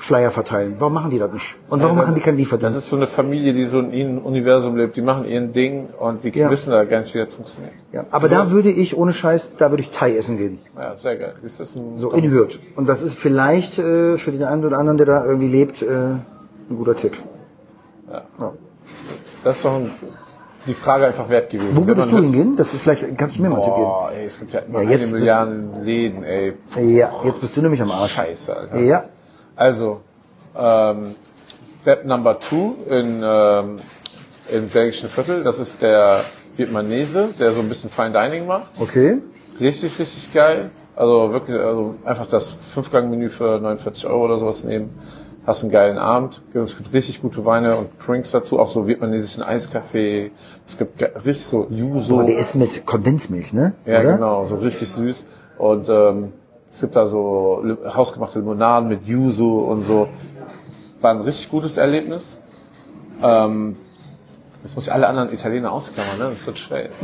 Flyer 0.00 0.30
verteilen. 0.30 0.76
Warum 0.78 0.94
machen 0.94 1.10
die 1.10 1.18
das 1.18 1.32
nicht? 1.32 1.56
Und 1.68 1.82
warum 1.82 1.96
Ja, 1.98 2.04
machen 2.04 2.14
die 2.14 2.20
keinen 2.20 2.34
Das 2.36 2.38
Lieferdienst? 2.38 2.76
ist 2.78 2.88
so 2.88 2.94
eine 2.96 3.08
Familie, 3.08 3.52
die 3.52 3.64
so 3.64 3.80
in 3.80 3.92
ihrem 3.92 4.18
Universum 4.18 4.76
lebt. 4.76 4.96
Die 4.96 5.02
machen 5.02 5.24
ihren 5.24 5.52
Ding 5.52 5.88
und 5.98 6.22
die 6.22 6.30
Ja. 6.30 6.48
wissen 6.50 6.70
da 6.70 6.84
gar 6.84 7.00
nicht, 7.00 7.12
wie 7.14 7.18
das 7.18 7.34
funktioniert. 7.34 7.74
Ja, 7.92 8.04
aber 8.12 8.28
da 8.28 8.50
würde 8.50 8.70
ich, 8.70 8.96
ohne 8.96 9.12
Scheiß, 9.12 9.56
da 9.58 9.70
würde 9.70 9.82
ich 9.82 9.90
Thai 9.90 10.16
essen 10.16 10.38
gehen. 10.38 10.60
Ja, 10.76 10.96
sehr 10.96 11.16
geil. 11.16 11.34
Das 11.42 11.58
ist 11.58 11.74
ein 11.74 11.98
So 11.98 12.12
in 12.12 12.30
Hürth. 12.30 12.60
Und 12.76 12.88
das 12.88 13.02
ist 13.02 13.18
vielleicht 13.18 13.78
äh, 13.80 14.18
für 14.18 14.30
den 14.30 14.44
einen 14.44 14.64
oder 14.64 14.78
anderen, 14.78 14.98
der 14.98 15.06
da 15.06 15.24
irgendwie 15.26 15.48
lebt, 15.48 15.82
äh, 15.82 15.86
ein 15.88 16.24
guter 16.76 16.94
Tipp. 16.94 17.16
Das 19.42 19.56
ist 19.56 19.64
doch 19.64 19.74
ein, 19.74 19.90
die 20.66 20.74
Frage 20.74 21.06
einfach 21.06 21.28
wert 21.28 21.50
gewesen. 21.50 21.76
Wo 21.76 21.86
würdest 21.86 22.12
du 22.12 22.18
hingehen? 22.18 22.54
Das 22.56 22.72
ist 22.72 22.82
vielleicht, 22.82 23.16
kannst 23.18 23.38
du 23.38 23.42
mir 23.42 23.50
mal 23.50 23.56
einen 23.56 23.64
Tipp 23.64 23.74
Boah, 23.74 24.10
ey, 24.16 24.24
es 24.26 24.38
gibt 24.38 24.52
ja 24.54 24.60
immer 24.60 24.80
Ja, 24.82 24.88
eine 24.88 24.96
jetzt 24.96 25.12
Milliarden 25.12 25.82
Läden, 25.84 26.22
ey. 26.22 26.52
geben? 26.74 26.96
Ja, 26.96 27.10
jetzt 27.24 27.40
bist 27.40 27.56
du 27.56 27.62
nämlich 27.62 27.82
am 27.82 27.90
Arsch. 27.90 28.12
Scheiße, 28.12 28.56
Alter. 28.56 28.78
Ja. 28.78 29.04
Also, 29.58 30.02
ähm, 30.56 31.16
Web 31.84 32.04
Number 32.04 32.38
Two 32.38 32.76
in, 32.88 33.22
ähm, 33.24 33.78
im 34.52 34.68
belgischen 34.68 35.08
Viertel, 35.08 35.42
das 35.42 35.58
ist 35.58 35.82
der 35.82 36.20
Vietnamese, 36.56 37.30
der 37.40 37.52
so 37.52 37.60
ein 37.60 37.68
bisschen 37.68 37.90
Fine 37.90 38.12
Dining 38.12 38.46
macht. 38.46 38.68
Okay. 38.78 39.18
richtig, 39.60 39.98
richtig 39.98 40.32
geil. 40.32 40.70
Also 40.94 41.32
wirklich, 41.32 41.58
also 41.58 41.96
einfach 42.04 42.26
das 42.26 42.52
Fünfgang-Menü 42.52 43.30
für 43.30 43.58
49 43.60 44.06
Euro 44.06 44.26
oder 44.26 44.38
sowas 44.38 44.62
nehmen. 44.62 44.90
Hast 45.44 45.64
einen 45.64 45.72
geilen 45.72 45.98
Abend. 45.98 46.40
Es 46.54 46.76
gibt 46.76 46.92
richtig 46.92 47.20
gute 47.20 47.44
Weine 47.44 47.74
und 47.76 47.88
Drinks 48.04 48.30
dazu, 48.30 48.60
auch 48.60 48.70
so 48.70 48.86
vietnamesischen 48.86 49.42
Eiskaffee. 49.42 50.30
Es 50.68 50.78
gibt 50.78 51.02
richtig 51.02 51.46
so 51.46 51.66
Yuzu. 51.68 52.14
Aber 52.14 52.24
der 52.24 52.38
ist 52.38 52.54
mit 52.54 52.86
Kondensmilch, 52.86 53.52
ne? 53.54 53.74
Ja, 53.86 54.00
Oder? 54.00 54.12
genau, 54.14 54.46
so 54.46 54.54
richtig 54.54 54.88
süß. 54.88 55.26
Und 55.58 55.88
ähm, 55.88 56.32
es 56.70 56.80
gibt 56.80 56.96
da 56.96 57.06
so 57.06 57.62
hausgemachte 57.94 58.38
Limonaden 58.38 58.88
mit 58.88 59.06
Yuzu 59.06 59.58
und 59.60 59.86
so. 59.86 60.08
War 61.00 61.12
ein 61.12 61.20
richtig 61.20 61.50
gutes 61.50 61.76
Erlebnis. 61.76 62.36
Ähm, 63.22 63.76
jetzt 64.62 64.74
muss 64.74 64.84
ich 64.84 64.92
alle 64.92 65.06
anderen 65.08 65.32
Italiener 65.32 65.72
ausklammern, 65.72 66.18
ne? 66.18 66.24
Das 66.30 66.46
wird 66.46 66.58
schwer 66.58 66.84
jetzt. 66.84 67.02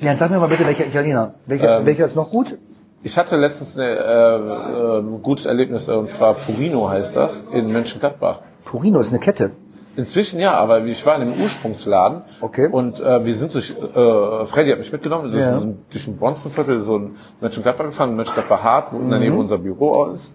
Ja, 0.00 0.14
sag 0.16 0.30
mir 0.30 0.38
mal 0.38 0.48
bitte, 0.48 0.64
welcher 0.66 0.86
Italiener? 0.86 1.34
Welcher, 1.46 1.78
Ähm, 1.80 1.86
welcher 1.86 2.04
ist 2.06 2.14
noch 2.16 2.30
gut? 2.30 2.56
Ich 3.02 3.16
hatte 3.16 3.36
letztens 3.36 3.76
eine, 3.78 3.86
äh, 3.86 3.96
äh, 3.96 4.98
ein 5.00 5.22
gutes 5.22 5.46
Erlebnis, 5.46 5.88
und 5.88 6.10
zwar 6.10 6.34
Purino 6.34 6.88
heißt 6.88 7.16
das, 7.16 7.44
in 7.52 7.72
Mönchengladbach. 7.72 8.40
Purino 8.64 9.00
ist 9.00 9.10
eine 9.10 9.20
Kette. 9.20 9.52
Inzwischen 9.98 10.38
ja, 10.38 10.54
aber 10.54 10.84
ich 10.84 11.04
war 11.04 11.20
in 11.20 11.28
dem 11.32 11.42
Ursprungsladen 11.42 12.22
Okay. 12.40 12.68
und 12.70 13.00
äh, 13.00 13.24
wir 13.24 13.34
sind 13.34 13.52
durch, 13.52 13.70
äh, 13.70 14.46
Freddy 14.46 14.70
hat 14.70 14.78
mich 14.78 14.92
mitgenommen, 14.92 15.32
wir 15.32 15.40
Ja. 15.40 15.58
sind 15.58 15.78
durch 15.92 16.06
ein 16.06 16.16
Bronzenviertel, 16.16 16.82
so 16.82 16.98
ein 16.98 17.16
Mönchengladbach 17.40 17.86
gefahren, 17.86 18.14
Mönchengladbach 18.14 18.62
Hart, 18.62 18.92
wo 18.92 18.98
daneben 19.10 19.34
Mhm. 19.34 19.40
unser 19.40 19.58
Büro 19.58 19.92
auch 19.94 20.12
ist. 20.14 20.34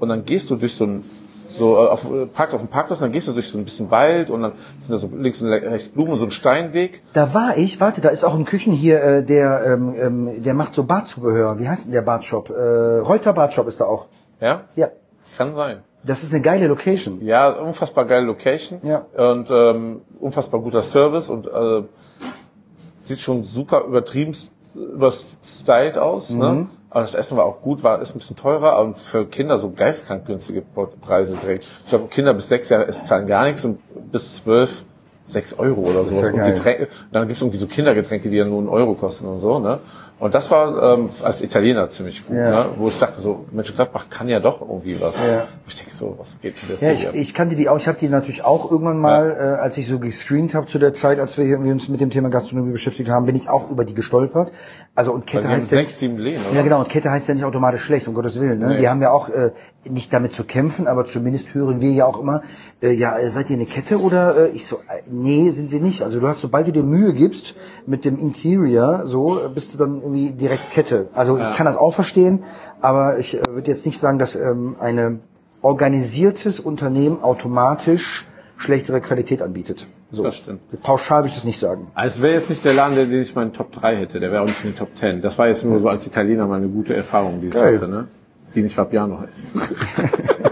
Und 0.00 0.08
dann 0.08 0.24
gehst 0.24 0.48
du 0.48 0.56
durch 0.56 0.74
so 0.74 0.84
ein, 0.86 1.04
so 1.58 1.76
äh, 1.76 1.88
auf, 1.88 2.04
äh, 2.10 2.24
parkst 2.24 2.54
auf 2.54 2.62
dem 2.62 2.68
Parkplatz, 2.68 3.00
und 3.00 3.04
dann 3.04 3.12
gehst 3.12 3.28
du 3.28 3.32
durch 3.32 3.50
so 3.50 3.58
ein 3.58 3.64
bisschen 3.64 3.90
Wald 3.90 4.30
und 4.30 4.40
dann 4.40 4.52
sind 4.78 4.92
da 4.92 4.96
so 4.98 5.10
links 5.14 5.42
und 5.42 5.48
rechts 5.50 5.90
Blumen, 5.90 6.16
so 6.16 6.24
ein 6.24 6.30
Steinweg. 6.30 7.02
Da 7.12 7.34
war 7.34 7.58
ich, 7.58 7.80
warte, 7.80 8.00
da 8.00 8.08
ist 8.08 8.24
auch 8.24 8.34
ein 8.34 8.46
Küchen 8.46 8.72
hier, 8.72 9.02
äh, 9.02 9.22
der, 9.22 9.62
ähm, 9.66 9.94
ähm, 10.00 10.42
der 10.42 10.54
macht 10.54 10.72
so 10.72 10.84
Bartzubehör. 10.84 11.58
Wie 11.58 11.68
heißt 11.68 11.84
denn 11.84 11.92
der 11.92 12.00
Bartshop? 12.00 12.48
Äh, 12.48 12.98
Reuter 13.00 13.34
Bartshop 13.34 13.68
ist 13.68 13.78
da 13.78 13.84
auch. 13.84 14.06
Ja? 14.40 14.62
Ja. 14.74 14.88
Kann 15.36 15.54
sein. 15.54 15.82
Das 16.04 16.22
ist 16.22 16.32
eine 16.34 16.42
geile 16.42 16.66
Location. 16.66 17.24
Ja, 17.24 17.50
unfassbar 17.50 18.04
geile 18.06 18.26
Location 18.26 18.80
Ja. 18.82 19.06
und 19.16 19.50
ähm, 19.50 20.00
unfassbar 20.20 20.60
guter 20.60 20.82
Service 20.82 21.28
und 21.28 21.46
äh, 21.46 21.82
sieht 22.96 23.20
schon 23.20 23.44
super 23.44 23.84
übertrieben 23.84 24.32
überstylt 24.74 25.98
aus. 25.98 26.30
Mhm. 26.30 26.38
Ne? 26.40 26.66
Aber 26.90 27.00
das 27.02 27.14
Essen 27.14 27.36
war 27.36 27.44
auch 27.46 27.62
gut, 27.62 27.82
war 27.82 28.00
ist 28.02 28.14
ein 28.14 28.18
bisschen 28.18 28.36
teurer 28.36 28.78
und 28.80 28.96
für 28.98 29.26
Kinder 29.26 29.58
so 29.58 29.70
geistkrank 29.70 30.26
günstige 30.26 30.62
Preise 31.00 31.36
direkt. 31.36 31.64
Ich 31.84 31.90
glaube, 31.90 32.08
Kinder 32.08 32.34
bis 32.34 32.48
sechs 32.48 32.68
Jahre 32.68 32.88
zahlen 32.90 33.26
gar 33.26 33.44
nichts 33.44 33.64
und 33.64 33.78
bis 34.12 34.36
zwölf 34.36 34.84
sechs 35.24 35.54
Euro 35.58 35.82
oder 35.82 36.04
sowas. 36.04 36.32
ja 36.34 36.44
und. 36.44 36.54
Getränke, 36.54 36.88
dann 37.12 37.28
gibt's 37.28 37.40
irgendwie 37.42 37.58
so 37.58 37.66
Kindergetränke, 37.66 38.28
die 38.28 38.36
ja 38.36 38.44
nur 38.44 38.58
einen 38.58 38.68
Euro 38.68 38.94
kosten 38.94 39.26
und 39.26 39.40
so. 39.40 39.58
Ne? 39.58 39.78
Und 40.22 40.34
das 40.34 40.52
war 40.52 40.94
ähm, 40.94 41.08
als 41.24 41.42
Italiener 41.42 41.90
ziemlich 41.90 42.24
gut, 42.24 42.36
Ja. 42.36 42.50
ne? 42.50 42.66
wo 42.76 42.86
ich 42.86 42.96
dachte 42.96 43.20
so, 43.20 43.44
Mönchengladbach 43.50 44.06
kann 44.08 44.28
ja 44.28 44.38
doch 44.38 44.60
irgendwie 44.60 45.00
was. 45.00 45.16
Ja. 45.16 45.48
Ich 45.66 45.74
denke 45.74 45.90
so, 45.92 46.14
was 46.16 46.40
geht 46.40 46.62
denn 46.62 46.68
das 46.70 46.80
Ja, 46.80 46.92
ich, 46.92 47.00
hier? 47.10 47.14
ich 47.20 47.34
kannte 47.34 47.56
die 47.56 47.68
auch. 47.68 47.76
Ich 47.76 47.88
habe 47.88 47.98
die 47.98 48.08
natürlich 48.08 48.44
auch 48.44 48.70
irgendwann 48.70 48.98
mal, 48.98 49.32
äh, 49.32 49.60
als 49.60 49.76
ich 49.78 49.88
so 49.88 49.98
gescreent 49.98 50.54
habe 50.54 50.66
zu 50.66 50.78
der 50.78 50.94
Zeit, 50.94 51.18
als 51.18 51.36
wir, 51.38 51.46
wir 51.46 51.72
uns 51.72 51.88
mit 51.88 52.00
dem 52.00 52.10
Thema 52.10 52.30
Gastronomie 52.30 52.70
beschäftigt 52.70 53.10
haben, 53.10 53.26
bin 53.26 53.34
ich 53.34 53.48
auch 53.48 53.68
über 53.68 53.84
die 53.84 53.94
gestolpert. 53.94 54.52
Also 54.94 55.10
und 55.10 55.26
Kette 55.26 55.48
wir 55.48 55.56
heißt 55.56 55.72
ja 55.72 55.78
sechs, 55.78 55.88
nicht, 55.88 55.98
sieben 55.98 56.18
Läden, 56.18 56.40
oder? 56.46 56.54
ja 56.54 56.62
genau. 56.62 56.78
Und 56.78 56.88
Kette 56.88 57.10
heißt 57.10 57.26
ja 57.26 57.34
nicht 57.34 57.44
automatisch 57.44 57.82
schlecht, 57.82 58.06
um 58.06 58.14
Gottes 58.14 58.40
Willen. 58.40 58.60
Ne? 58.60 58.68
Nee. 58.68 58.76
Die 58.78 58.88
haben 58.88 59.02
ja 59.02 59.10
auch 59.10 59.28
äh, 59.28 59.50
nicht 59.90 60.12
damit 60.12 60.34
zu 60.34 60.44
kämpfen, 60.44 60.86
aber 60.86 61.04
zumindest 61.04 61.52
hören 61.52 61.80
wir 61.80 61.90
ja 61.90 62.06
auch 62.06 62.20
immer, 62.20 62.42
äh, 62.82 62.92
ja, 62.92 63.18
äh, 63.18 63.30
seid 63.30 63.48
ihr 63.50 63.56
eine 63.56 63.66
Kette 63.66 64.00
oder? 64.00 64.36
Äh, 64.36 64.48
ich 64.50 64.66
so, 64.66 64.76
äh, 64.88 65.02
nee, 65.10 65.50
sind 65.50 65.70
wir 65.72 65.80
nicht. 65.80 66.02
Also 66.02 66.20
du 66.20 66.28
hast, 66.28 66.40
sobald 66.40 66.66
du 66.68 66.72
dir 66.72 66.82
Mühe 66.82 67.12
gibst 67.12 67.54
mit 67.86 68.04
dem 68.04 68.18
Interior, 68.18 69.06
so 69.06 69.38
äh, 69.38 69.48
bist 69.48 69.72
du 69.74 69.78
dann 69.78 70.00
irgendwie 70.02 70.30
direkt 70.32 70.70
Kette. 70.72 71.08
Also 71.14 71.38
ich 71.38 71.52
kann 71.56 71.66
das 71.66 71.76
auch 71.76 71.92
verstehen, 71.94 72.42
aber 72.80 73.18
ich 73.18 73.34
äh, 73.38 73.42
würde 73.50 73.70
jetzt 73.70 73.86
nicht 73.86 73.98
sagen, 73.98 74.18
dass 74.18 74.36
ähm, 74.36 74.76
eine 74.80 75.20
organisiertes 75.62 76.60
Unternehmen 76.60 77.22
automatisch 77.22 78.26
schlechtere 78.56 79.00
Qualität 79.00 79.42
anbietet. 79.42 79.86
So. 80.12 80.22
Das 80.24 80.36
stimmt. 80.36 80.60
Pauschal 80.82 81.20
würde 81.20 81.28
ich 81.30 81.34
das 81.34 81.44
nicht 81.44 81.58
sagen. 81.58 81.86
Also 81.94 82.16
es 82.16 82.22
wäre 82.22 82.34
jetzt 82.34 82.50
nicht 82.50 82.64
der 82.64 82.74
Laden, 82.74 82.94
der- 82.96 83.06
den 83.06 83.22
ich 83.22 83.34
meinen 83.34 83.52
Top 83.52 83.72
3 83.72 83.96
hätte. 83.96 84.20
Der 84.20 84.30
wäre 84.30 84.42
auch 84.42 84.46
nicht 84.46 84.62
in 84.64 84.70
den 84.72 84.76
Top 84.76 84.88
10. 84.96 85.22
Das 85.22 85.38
war 85.38 85.48
jetzt 85.48 85.64
nur 85.64 85.80
so 85.80 85.88
als 85.88 86.06
Italiener 86.06 86.46
mal 86.46 86.56
eine 86.58 86.68
gute 86.68 86.94
Erfahrung, 86.94 87.40
die 87.40 87.46
ich 87.48 87.52
Geil. 87.54 87.76
hatte, 87.76 87.88
ne? 87.88 88.08
Die 88.54 88.62
nicht 88.62 88.74
Fabiano 88.74 89.20
heißt. 89.20 90.51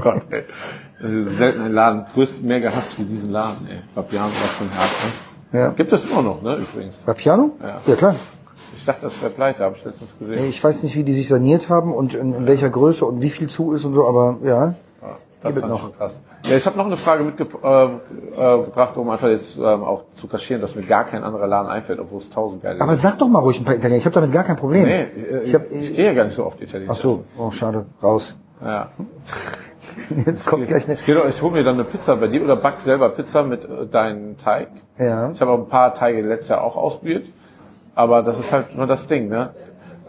Gott, 0.00 0.22
ey. 0.30 0.44
Das 1.00 1.10
ist 1.10 1.36
selten 1.36 1.62
ein 1.62 1.72
Laden, 1.72 2.04
größt 2.12 2.42
mehr 2.42 2.60
gehasst 2.60 2.98
wie 2.98 3.04
diesen 3.04 3.30
Laden, 3.30 3.68
ey. 3.70 3.78
Fabiano 3.94 4.26
war 4.26 4.48
schon 4.56 4.68
hart, 4.70 4.90
ne? 5.04 5.28
Ja. 5.52 5.70
Gibt 5.70 5.92
es 5.92 6.04
immer 6.04 6.22
noch, 6.22 6.42
ne, 6.42 6.56
übrigens. 6.56 6.98
Bei 6.98 7.14
Piano? 7.14 7.52
Ja. 7.62 7.80
ja 7.86 7.96
klar. 7.96 8.14
Ich 8.76 8.84
dachte, 8.84 9.02
das 9.02 9.20
wäre 9.20 9.30
pleite, 9.30 9.64
habe 9.64 9.76
ich 9.76 9.84
letztens 9.84 10.18
gesehen. 10.18 10.48
Ich 10.48 10.62
weiß 10.62 10.82
nicht, 10.82 10.96
wie 10.96 11.04
die 11.04 11.12
sich 11.12 11.28
saniert 11.28 11.68
haben 11.68 11.92
und 11.92 12.14
in, 12.14 12.32
in 12.32 12.46
welcher 12.46 12.70
Größe 12.70 13.04
und 13.04 13.22
wie 13.22 13.30
viel 13.30 13.48
zu 13.48 13.72
ist 13.72 13.84
und 13.84 13.94
so, 13.94 14.06
aber 14.06 14.38
ja. 14.44 14.74
Ja, 15.00 15.16
das 15.42 15.58
fand 15.58 15.72
noch. 15.72 15.96
krass. 15.96 16.20
Ja, 16.44 16.56
ich 16.56 16.66
habe 16.66 16.76
noch 16.76 16.86
eine 16.86 16.96
Frage 16.96 17.24
mitgebracht, 17.24 17.92
äh, 18.36 18.40
äh, 18.40 18.98
um 18.98 19.10
einfach 19.10 19.28
jetzt 19.28 19.58
ähm, 19.58 19.84
auch 19.84 20.04
zu 20.12 20.26
kaschieren, 20.26 20.60
dass 20.60 20.74
mir 20.74 20.82
gar 20.82 21.04
kein 21.04 21.22
anderer 21.22 21.46
Laden 21.46 21.68
einfällt, 21.68 21.98
obwohl 21.98 22.18
es 22.18 22.30
tausend 22.30 22.62
geile 22.62 22.80
Aber 22.80 22.96
sag 22.96 23.18
doch 23.18 23.28
mal 23.28 23.40
ruhig 23.40 23.60
ein 23.60 23.64
paar 23.64 23.74
Italiener. 23.74 23.98
Ich 23.98 24.04
habe 24.04 24.14
damit 24.14 24.32
gar 24.32 24.44
kein 24.44 24.56
Problem. 24.56 24.84
Nee, 24.84 25.06
ich, 25.16 25.32
äh, 25.32 25.42
ich 25.44 25.54
hab, 25.54 25.70
ich 25.70 25.90
ich, 25.90 25.96
gehe 25.96 26.06
ja 26.06 26.14
gar 26.14 26.24
nicht 26.24 26.34
so 26.34 26.46
oft 26.46 26.60
Italienisch. 26.60 26.96
ach 26.96 27.00
so, 27.00 27.24
oh 27.38 27.50
schade, 27.50 27.86
raus. 28.02 28.36
Ja. 28.60 28.90
Jetzt 30.26 30.46
kommt 30.46 30.66
gleich 30.68 30.84
eine. 30.84 30.94
Ich, 30.94 31.04
geh 31.06 31.14
doch- 31.14 31.28
ich 31.28 31.40
hole 31.42 31.52
mir 31.52 31.64
dann 31.64 31.74
eine 31.74 31.84
Pizza 31.84 32.16
bei 32.16 32.26
dir 32.28 32.42
oder 32.42 32.56
back 32.56 32.80
selber 32.80 33.08
Pizza 33.10 33.42
mit 33.44 33.64
äh, 33.64 33.86
deinem 33.86 34.36
Teig. 34.36 34.68
Ja. 34.98 35.30
Ich 35.30 35.40
habe 35.40 35.50
auch 35.52 35.58
ein 35.58 35.68
paar 35.68 35.94
Teige 35.94 36.22
letztes 36.22 36.48
Jahr 36.48 36.62
auch 36.62 36.76
ausprobiert, 36.76 37.26
aber 37.94 38.22
das 38.22 38.38
ist 38.38 38.52
halt 38.52 38.76
nur 38.76 38.86
das 38.86 39.06
Ding, 39.08 39.28
ne? 39.28 39.50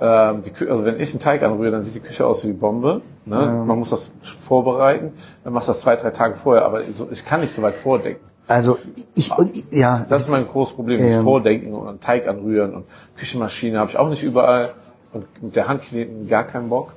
Ähm, 0.02 0.44
die 0.44 0.52
Kü 0.52 0.70
also 0.70 0.86
wenn 0.86 1.00
ich 1.00 1.12
einen 1.12 1.20
Teig 1.20 1.44
anrühre, 1.44 1.72
dann 1.72 1.84
sieht 1.84 1.96
die 1.96 2.00
Küche 2.00 2.26
aus 2.26 2.46
wie 2.48 2.54
Bombe. 2.54 3.02
Ne? 3.26 3.64
Man 3.66 3.78
muss 3.80 3.90
das 3.90 4.12
vorbereiten, 4.22 5.12
dann 5.44 5.52
machst 5.54 5.68
du 5.68 5.72
das 5.72 5.82
zwei, 5.82 5.96
drei 5.98 6.10
Tage 6.12 6.36
vorher, 6.36 6.64
aber 6.66 6.82
ich 6.82 7.26
kann 7.26 7.42
nicht 7.42 7.54
so 7.54 7.62
weit 7.62 7.76
vordenken. 7.76 8.22
Also 8.48 8.80
ich, 9.16 9.32
ich 9.38 9.66
ja, 9.72 10.06
Das 10.10 10.22
ist 10.22 10.30
mein 10.30 10.48
großes 10.48 10.74
Problem, 10.76 11.00
das 11.00 11.12
Ähm. 11.12 11.24
Vordenken 11.24 11.74
und 11.76 11.88
einen 11.88 12.00
Teig 12.00 12.28
anrühren 12.28 12.74
und 12.74 12.86
Küchenmaschine 13.18 13.78
habe 13.78 13.92
ich 13.92 13.98
auch 13.98 14.10
nicht 14.10 14.24
überall 14.24 14.72
und 15.14 15.26
mit 15.44 15.56
der 15.56 15.68
Hand 15.68 15.84
kneten 15.84 16.28
gar 16.28 16.46
keinen 16.46 16.70
Bock. 16.70 16.94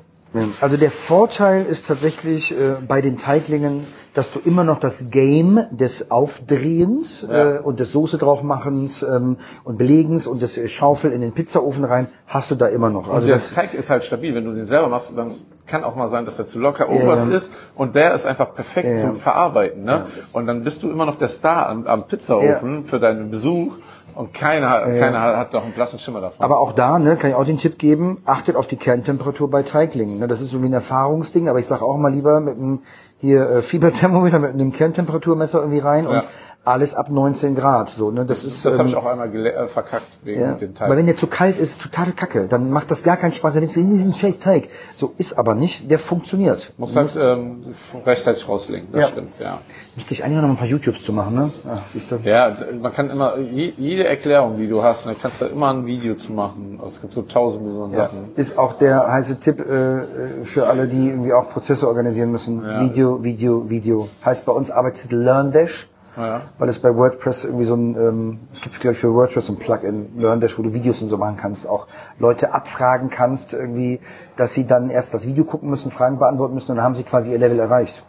Also 0.61 0.77
der 0.77 0.91
Vorteil 0.91 1.65
ist 1.67 1.87
tatsächlich 1.89 2.53
äh, 2.53 2.77
bei 2.87 3.01
den 3.01 3.19
Teiglingen, 3.19 3.87
dass 4.15 4.31
du 4.33 4.41
immer 4.45 4.65
noch 4.65 4.79
das 4.79 5.11
Game 5.11 5.61
des 5.71 6.11
Aufdrehens 6.11 7.23
Ja. 7.29 7.57
äh, 7.57 7.59
und 7.59 7.81
des 7.81 7.93
Soße 7.93 8.19
draufmachens 8.19 9.03
ähm, 9.03 9.37
und 9.65 9.79
Belegens 9.79 10.27
und 10.27 10.43
des 10.43 10.57
äh, 10.59 10.69
Schaufeln 10.69 11.13
in 11.13 11.21
den 11.21 11.33
Pizzaofen 11.33 11.85
rein, 11.85 12.09
hast 12.27 12.51
du 12.51 12.55
da 12.55 12.67
immer 12.67 12.91
noch. 12.91 13.09
Also 13.11 13.27
der 13.29 13.39
Teig 13.39 13.75
ist 13.75 13.91
halt 13.91 14.05
stabil. 14.05 14.35
Wenn 14.35 14.45
du 14.45 14.53
den 14.53 14.67
selber 14.67 14.89
machst, 14.89 15.17
dann 15.17 15.33
kann 15.67 15.85
auch 15.85 15.97
mal 15.97 16.09
sein, 16.09 16.25
dass 16.25 16.37
der 16.37 16.47
zu 16.47 16.59
locker 16.59 16.89
irgendwas 16.91 17.27
Ja. 17.27 17.35
ist 17.35 17.53
und 17.75 17.95
der 17.95 18.13
ist 18.15 18.27
einfach 18.27 18.55
perfekt 18.55 18.89
Ja. 18.89 18.97
zum 18.97 19.15
Verarbeiten. 19.15 19.85
Ne? 19.85 20.07
Und 20.33 20.47
dann 20.47 20.65
bist 20.65 20.83
du 20.83 20.91
immer 20.91 21.07
noch 21.07 21.17
der 21.17 21.29
Star 21.29 21.69
am, 21.69 21.87
am 21.87 22.07
Pizzaofen 22.07 22.85
für 22.85 22.99
deinen 22.99 23.31
Besuch 23.31 23.77
und 24.15 24.35
keiner, 24.35 24.81
keiner 24.99 25.21
hat 25.37 25.55
doch 25.55 25.65
einen 25.65 25.73
blassen 25.73 25.99
Schimmer 25.99 26.21
davon. 26.21 26.45
aber 26.45 26.61
auch 26.61 26.73
da 26.73 26.99
ne, 26.99 27.17
kann 27.17 27.31
ich 27.31 27.37
auch 27.37 27.45
den 27.45 27.59
Tipp 27.59 27.79
geben, 27.79 28.19
achtet 28.25 28.57
auf 28.57 28.67
die 28.67 28.77
Kerntemperatur 28.77 29.51
bei 29.51 29.63
Teiglingen. 29.63 30.19
Ne, 30.19 30.29
das 30.29 30.41
ist 30.41 30.53
irgendwie 30.53 30.71
ein 30.71 30.75
Erfahrungsding, 30.75 31.49
aber 31.49 31.59
ich 31.59 31.67
sage 31.67 31.85
auch 31.85 31.97
mal 31.97 32.13
lieber 32.13 32.41
mit 32.41 32.57
einem 32.57 32.81
hier 33.19 33.49
äh, 33.49 33.63
Fieberthermometer 33.63 34.39
mit 34.41 34.53
einem 34.53 34.73
Kerntemperaturmesser 34.73 35.61
irgendwie 35.61 35.79
rein 35.79 36.07
und 36.07 36.15
Ja. 36.15 36.25
Alles 36.65 36.95
ab 36.95 37.11
19 37.11 37.55
Grad. 37.55 37.89
So, 37.91 38.11
ne, 38.11 38.25
das, 38.25 38.45
ist 38.45 38.65
das 38.65 38.75
habe 38.75 38.85
ähm, 38.85 38.89
ich 38.91 38.97
auch 38.97 39.07
einmal 39.07 39.35
äh, 39.35 39.67
verkackt 39.67 40.07
wegen 40.23 40.41
Ja. 40.41 40.53
dem 40.55 40.75
Teig. 40.75 40.87
Aber 40.87 40.97
wenn 40.97 41.07
der 41.07 41.17
zu 41.17 41.27
kalt 41.27 41.59
ist, 41.59 41.83
total 41.83 42.13
kacke. 42.13 42.47
Dann 42.47 42.71
macht 42.71 42.91
das 42.91 43.03
gar 43.03 43.17
keinen 43.17 43.33
Spaß. 43.33 43.55
Dann 43.55 43.63
denkst 43.63 43.75
du, 43.75 43.83
das 43.83 43.93
ist 43.99 44.05
ein 44.07 44.13
scheiß 44.15 44.39
Teig. 44.39 44.69
So 44.95 45.13
ist 45.17 45.37
aber 45.39 45.55
nicht. 45.55 45.91
Der 45.91 45.99
funktioniert. 45.99 46.73
muss 46.79 46.95
halt 46.95 47.17
ähm, 47.21 47.65
rechtzeitig 48.07 48.49
rauslenken, 48.49 48.93
das 48.93 49.03
Ja. 49.03 49.09
stimmt, 49.09 49.33
ja. 49.41 49.59
Müsste 49.97 50.15
ich 50.15 50.25
eigentlich 50.25 50.41
noch 50.41 50.49
ein 50.49 50.57
paar 50.57 50.67
YouTubes 50.69 51.05
zu 51.05 51.13
machen, 51.13 51.35
ne? 51.35 51.51
Ach. 51.69 51.83
Ja, 52.25 52.57
man 52.81 52.93
kann 52.93 53.11
immer, 53.11 53.39
je- 53.39 53.75
jede 53.77 54.07
Erklärung, 54.07 54.57
die 54.57 54.69
du 54.69 54.83
hast, 54.83 55.05
da 55.07 55.15
kannst 55.21 55.41
du 55.41 55.47
immer 55.47 55.71
ein 55.73 55.85
Video 55.87 56.15
zu 56.15 56.33
machen. 56.33 56.81
Es 56.87 57.01
gibt 57.01 57.13
so 57.13 57.23
tausend 57.23 57.67
Millionen 57.67 57.93
Ja. 57.93 58.05
Sachen. 58.05 58.31
Ist 58.37 58.57
auch 58.57 58.75
der 58.75 59.07
heiße 59.11 59.41
Tipp 59.41 59.61
äh, 59.61 60.45
für 60.45 60.67
alle, 60.69 60.87
die 60.87 61.09
irgendwie 61.09 61.33
auch 61.33 61.49
Prozesse 61.49 61.89
organisieren 61.89 62.31
müssen. 62.31 62.65
Ja. 62.65 62.81
Video, 62.81 63.23
Video, 63.23 63.69
Video. 63.69 64.09
Heißt 64.25 64.45
bei 64.47 64.53
uns 64.53 64.71
Arbeitstitel 64.71 65.17
LearnDash. 65.17 65.89
Ja. 66.17 66.43
Weil 66.59 66.69
es 66.69 66.79
bei 66.79 66.95
WordPress 66.95 67.45
irgendwie 67.45 67.65
so 67.65 67.75
ein, 67.75 67.97
ähm, 67.97 68.41
es 68.53 68.61
gibt 68.61 68.79
glaube 68.81 68.93
ich 68.93 68.99
für 68.99 69.15
WordPress 69.15 69.49
ein 69.49 69.57
Plugin, 69.57 70.13
LearnDash, 70.19 70.59
wo 70.59 70.63
du 70.63 70.75
Videos 70.75 71.03
und 71.03 71.09
so 71.09 71.19
machen 71.19 71.37
kannst, 71.37 71.69
auch 71.69 71.87
Leute 72.19 72.53
abfragen 72.53 73.11
kannst, 73.11 73.55
irgendwie, 73.55 74.01
dass 74.37 74.53
sie 74.53 74.67
dann 74.67 74.91
erst 74.91 75.15
das 75.15 75.27
Video 75.27 75.45
gucken 75.45 75.71
müssen, 75.71 75.91
Fragen 75.91 76.19
beantworten 76.19 76.55
müssen 76.55 76.73
und 76.73 76.77
dann 76.77 76.85
haben 76.85 76.95
sie 76.95 77.05
quasi 77.05 77.33
ihr 77.33 77.39
Level 77.39 77.59
erreicht. 77.59 78.05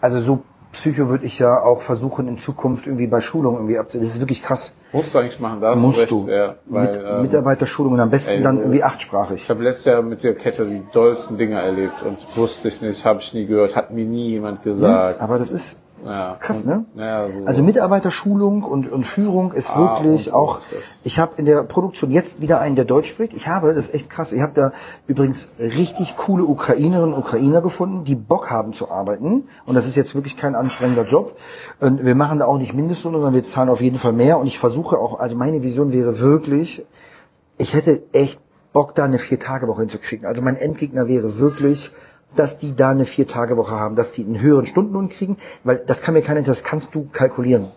Also 0.00 0.20
so 0.20 0.42
Psycho 0.76 1.08
würde 1.08 1.24
ich 1.24 1.38
ja 1.38 1.62
auch 1.62 1.80
versuchen 1.80 2.28
in 2.28 2.36
Zukunft 2.36 2.86
irgendwie 2.86 3.06
bei 3.06 3.22
Schulungen 3.22 3.60
irgendwie 3.60 3.78
abzu. 3.78 3.98
Das 3.98 4.08
ist 4.08 4.20
wirklich 4.20 4.42
krass. 4.42 4.74
Musst 4.92 5.14
du 5.14 5.18
eigentlich 5.18 5.40
machen, 5.40 5.60
da 5.60 5.70
hast 5.70 5.80
Musst 5.80 6.00
recht, 6.00 6.10
du. 6.10 6.28
Ja, 6.28 6.56
weil, 6.66 6.88
Mit, 6.88 7.02
ähm, 7.02 7.22
Mitarbeiterschulungen 7.22 7.98
am 7.98 8.10
besten 8.10 8.34
ey, 8.34 8.42
dann 8.42 8.58
äh, 8.58 8.60
irgendwie 8.60 8.82
achtsprachig. 8.82 9.42
Ich 9.42 9.50
habe 9.50 9.62
letztes 9.62 9.86
Jahr 9.86 10.02
mit 10.02 10.22
der 10.22 10.34
Kette 10.34 10.66
die 10.66 10.82
dollsten 10.92 11.38
Dinger 11.38 11.60
erlebt 11.60 12.02
und 12.02 12.18
wusste 12.36 12.68
ich 12.68 12.82
nicht, 12.82 13.06
habe 13.06 13.20
ich 13.20 13.32
nie 13.32 13.46
gehört, 13.46 13.74
hat 13.74 13.90
mir 13.90 14.04
nie 14.04 14.28
jemand 14.30 14.62
gesagt. 14.62 15.20
Aber 15.20 15.38
das 15.38 15.50
ist, 15.50 15.80
Ja. 16.04 16.36
Krass, 16.40 16.64
ne? 16.64 16.84
Ja, 16.94 17.26
so. 17.26 17.46
Also 17.46 17.62
Mitarbeiterschulung 17.62 18.62
und, 18.62 18.90
und 18.90 19.04
Führung 19.04 19.52
ist 19.52 19.74
Ah, 19.74 19.98
wirklich 20.00 20.32
auch. 20.32 20.58
ist. 20.58 20.74
Ich 21.04 21.18
habe 21.18 21.32
in 21.36 21.46
der 21.46 21.62
Produktion 21.62 22.10
jetzt 22.10 22.40
wieder 22.40 22.60
einen, 22.60 22.76
der 22.76 22.84
Deutsch 22.84 23.08
spricht. 23.08 23.32
Ich 23.32 23.48
habe, 23.48 23.74
das 23.74 23.88
ist 23.88 23.94
echt 23.94 24.10
krass, 24.10 24.32
ich 24.32 24.42
habe 24.42 24.52
da 24.54 24.72
übrigens 25.06 25.48
richtig 25.58 26.16
coole 26.16 26.44
Ukrainerinnen 26.44 27.14
und 27.14 27.18
Ukrainer 27.20 27.62
gefunden, 27.62 28.04
die 28.04 28.14
Bock 28.14 28.50
haben 28.50 28.72
zu 28.72 28.90
arbeiten. 28.90 29.48
Und 29.64 29.74
das 29.74 29.86
ist 29.86 29.96
jetzt 29.96 30.14
wirklich 30.14 30.36
kein 30.36 30.54
anstrengender 30.54 31.04
Job. 31.04 31.36
Und 31.80 32.04
wir 32.04 32.14
machen 32.14 32.38
da 32.38 32.44
auch 32.46 32.58
nicht 32.58 32.74
Mindestlohn, 32.74 33.14
sondern 33.14 33.34
wir 33.34 33.42
zahlen 33.42 33.68
auf 33.68 33.80
jeden 33.80 33.96
Fall 33.96 34.12
mehr. 34.12 34.38
Und 34.38 34.46
ich 34.46 34.58
versuche 34.58 34.98
auch, 34.98 35.18
also 35.18 35.36
meine 35.36 35.62
Vision 35.62 35.92
wäre 35.92 36.18
wirklich, 36.20 36.84
ich 37.58 37.74
hätte 37.74 38.02
echt 38.12 38.38
Bock, 38.72 38.94
da 38.94 39.04
eine 39.04 39.18
Vier-Tage-Woche 39.18 39.80
hinzukriegen. 39.80 40.26
Also 40.26 40.42
mein 40.42 40.56
Endgegner 40.56 41.08
wäre 41.08 41.38
wirklich, 41.38 41.90
dass 42.34 42.58
die 42.58 42.74
da 42.74 42.90
eine 42.90 43.04
Vier-Tage-Woche 43.04 43.72
haben, 43.72 43.96
dass 43.96 44.12
die 44.12 44.24
einen 44.24 44.40
höheren 44.40 44.66
Stundenlohn 44.66 45.08
kriegen, 45.08 45.38
weil 45.64 45.78
das 45.78 46.02
kann 46.02 46.14
mir 46.14 46.22
keiner, 46.22 46.42
das 46.42 46.64
kannst 46.64 46.94
du 46.94 47.08
kalkulieren. 47.12 47.68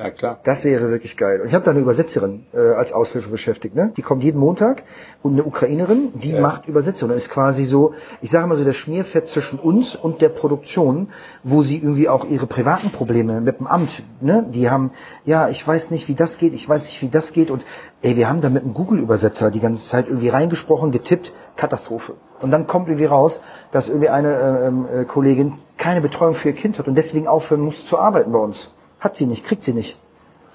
Ja, 0.00 0.10
klar. 0.10 0.40
Das 0.44 0.64
wäre 0.64 0.90
wirklich 0.90 1.18
geil. 1.18 1.42
Und 1.42 1.48
ich 1.48 1.54
habe 1.54 1.62
da 1.62 1.72
eine 1.72 1.80
Übersetzerin 1.80 2.46
äh, 2.54 2.58
als 2.58 2.94
Aushilfe 2.94 3.28
beschäftigt. 3.28 3.74
Ne? 3.74 3.92
Die 3.98 4.02
kommt 4.02 4.24
jeden 4.24 4.38
Montag 4.38 4.84
und 5.22 5.32
eine 5.32 5.44
Ukrainerin, 5.44 6.10
die 6.14 6.32
macht 6.32 6.66
Übersetzung. 6.66 7.10
Das 7.10 7.18
ist 7.18 7.30
quasi 7.30 7.66
so, 7.66 7.92
ich 8.22 8.30
sage 8.30 8.46
mal 8.46 8.56
so, 8.56 8.64
der 8.64 8.72
Schmierfett 8.72 9.28
zwischen 9.28 9.58
uns 9.58 9.96
und 9.96 10.22
der 10.22 10.30
Produktion, 10.30 11.08
wo 11.42 11.62
sie 11.62 11.76
irgendwie 11.76 12.08
auch 12.08 12.24
ihre 12.24 12.46
privaten 12.46 12.90
Probleme 12.90 13.42
mit 13.42 13.60
dem 13.60 13.66
Amt, 13.66 14.02
ne? 14.22 14.46
die 14.48 14.70
haben, 14.70 14.90
ja, 15.26 15.50
ich 15.50 15.66
weiß 15.66 15.90
nicht, 15.90 16.08
wie 16.08 16.14
das 16.14 16.38
geht, 16.38 16.54
ich 16.54 16.66
weiß 16.66 16.84
nicht, 16.84 17.02
wie 17.02 17.10
das 17.10 17.34
geht. 17.34 17.50
Und 17.50 17.62
ey, 18.00 18.16
wir 18.16 18.26
haben 18.26 18.40
da 18.40 18.48
mit 18.48 18.64
einem 18.64 18.72
Google-Übersetzer 18.72 19.50
die 19.50 19.60
ganze 19.60 19.86
Zeit 19.86 20.06
irgendwie 20.06 20.30
reingesprochen, 20.30 20.92
getippt, 20.92 21.34
Katastrophe. 21.56 22.14
Und 22.40 22.52
dann 22.52 22.66
kommt 22.66 22.88
irgendwie 22.88 23.04
raus, 23.04 23.42
dass 23.70 23.90
irgendwie 23.90 24.08
eine 24.08 24.34
äh, 24.34 24.66
ähm, 24.66 24.86
äh, 24.90 25.04
Kollegin 25.04 25.58
keine 25.76 26.00
Betreuung 26.00 26.32
für 26.32 26.48
ihr 26.48 26.54
Kind 26.54 26.78
hat 26.78 26.88
und 26.88 26.94
deswegen 26.94 27.28
aufhören 27.28 27.60
muss 27.60 27.84
zu 27.84 27.98
arbeiten 27.98 28.32
bei 28.32 28.38
uns. 28.38 28.72
Hat 29.00 29.16
sie 29.16 29.26
nicht, 29.26 29.44
kriegt 29.44 29.64
sie 29.64 29.72
nicht. 29.72 29.98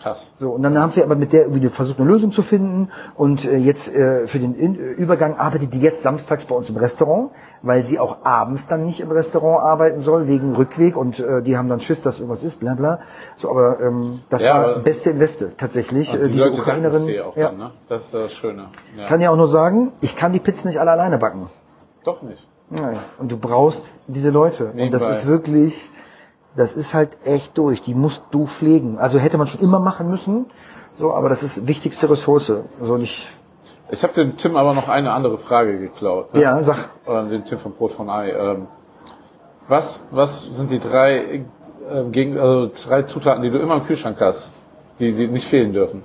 Krass. 0.02 0.32
So, 0.40 0.52
und 0.52 0.62
dann 0.62 0.78
haben 0.78 0.96
wir 0.96 1.04
aber 1.04 1.16
mit 1.16 1.34
der 1.34 1.46
irgendwie 1.48 1.68
versucht, 1.68 2.00
eine 2.00 2.08
Lösung 2.08 2.30
zu 2.30 2.44
finden. 2.44 2.90
Und 3.16 3.44
äh, 3.46 3.58
jetzt 3.58 3.92
äh, 3.96 4.28
für 4.28 4.38
den 4.38 4.54
In 4.54 4.76
äh, 4.76 4.92
Übergang 4.92 5.36
arbeitet 5.36 5.74
die 5.74 5.80
jetzt 5.82 6.04
samstags 6.04 6.46
bei 6.46 6.54
uns 6.54 6.70
im 6.70 6.78
Restaurant, 6.78 7.32
weil 7.64 7.84
sie 7.86 7.98
auch 7.98 8.18
abends 8.24 8.68
dann 8.68 8.86
nicht 8.86 9.00
im 9.00 9.10
Restaurant 9.10 9.64
arbeiten 9.64 10.02
soll, 10.02 10.28
wegen 10.28 10.54
Rückweg. 10.54 10.96
Und 10.96 11.18
äh, 11.20 11.42
die 11.42 11.58
haben 11.58 11.70
dann 11.70 11.80
Schiss, 11.80 12.04
dass 12.04 12.20
irgendwas 12.20 12.44
ist, 12.44 12.60
bla 12.60 12.76
bla. 12.76 13.00
So, 13.36 13.50
aber 13.50 13.80
ähm, 13.80 14.20
das 14.30 14.44
Ja, 14.44 14.54
war 14.54 14.66
aber- 14.66 14.80
beste 14.82 15.10
Investe 15.10 15.54
tatsächlich. 15.58 16.14
Äh, 16.14 16.28
die 16.28 16.34
diese 16.34 16.50
Leute 16.50 16.60
Ukrainerin. 16.62 17.08
dir 17.08 17.28
auch 17.28 17.36
ja. 17.36 17.48
dann, 17.48 17.58
ne? 17.58 17.72
Das 17.90 18.04
ist 18.06 18.14
das 18.14 18.34
Schöne. 18.34 18.68
Ja. 18.96 19.08
Kann 19.08 19.22
ja 19.22 19.32
auch 19.32 19.38
nur 19.38 19.48
sagen, 19.48 19.92
ich 20.02 20.16
kann 20.16 20.34
die 20.34 20.40
Pizzen 20.40 20.68
nicht 20.68 20.80
alle 20.80 20.92
alleine 20.92 21.18
backen. 21.18 21.50
Doch 22.04 22.22
nicht. 22.22 22.48
Nein. 22.70 22.98
Und 23.18 23.32
du 23.32 23.38
brauchst 23.38 23.98
diese 24.06 24.30
Leute. 24.30 24.66
Und 24.66 24.78
das 24.94 25.02
Nebenbei. 25.02 25.10
ist 25.10 25.26
wirklich, 25.26 25.90
das 26.56 26.76
ist 26.76 26.94
halt 26.94 27.18
echt 27.24 27.58
durch. 27.58 27.82
Die 27.82 27.94
musst 27.94 28.24
du 28.32 28.46
pflegen. 28.46 28.98
Also 28.98 29.20
hätte 29.20 29.38
man 29.38 29.48
schon 29.48 29.62
immer 29.62 29.80
machen 29.80 30.10
müssen. 30.10 30.48
So, 30.98 31.14
aber 31.14 31.30
das 31.30 31.44
ist 31.44 31.68
wichtigste 31.68 32.10
Ressource. 32.10 32.54
So 32.82 32.98
nicht, 32.98 33.28
Ich 33.90 34.04
habe 34.04 34.14
dem 34.14 34.38
Tim 34.38 34.56
aber 34.56 34.74
noch 34.74 34.88
eine 34.88 35.12
andere 35.12 35.38
Frage 35.38 35.78
geklaut. 35.78 36.34
Ne? 36.34 36.42
ja, 36.42 36.64
sag. 36.64 36.90
Äh, 37.06 37.28
dem 37.30 37.44
Tim 37.44 37.58
von 37.58 37.74
Brot 37.74 37.92
von 37.92 38.10
Ei. 38.10 38.32
Ähm, 38.32 38.68
was, 39.68 40.02
was 40.12 40.44
sind 40.44 40.72
die 40.72 40.80
drei, 40.80 41.46
ähm, 41.92 42.12
gegen, 42.12 42.40
also 42.40 42.72
drei 42.88 43.04
Zutaten, 43.04 43.44
die 43.44 43.50
du 43.50 43.60
immer 43.60 43.76
im 43.76 43.86
Kühlschrank 43.86 44.18
hast, 44.22 44.52
die, 45.00 45.12
die 45.12 45.28
nicht 45.28 45.48
fehlen 45.48 45.74
dürfen? 45.74 46.04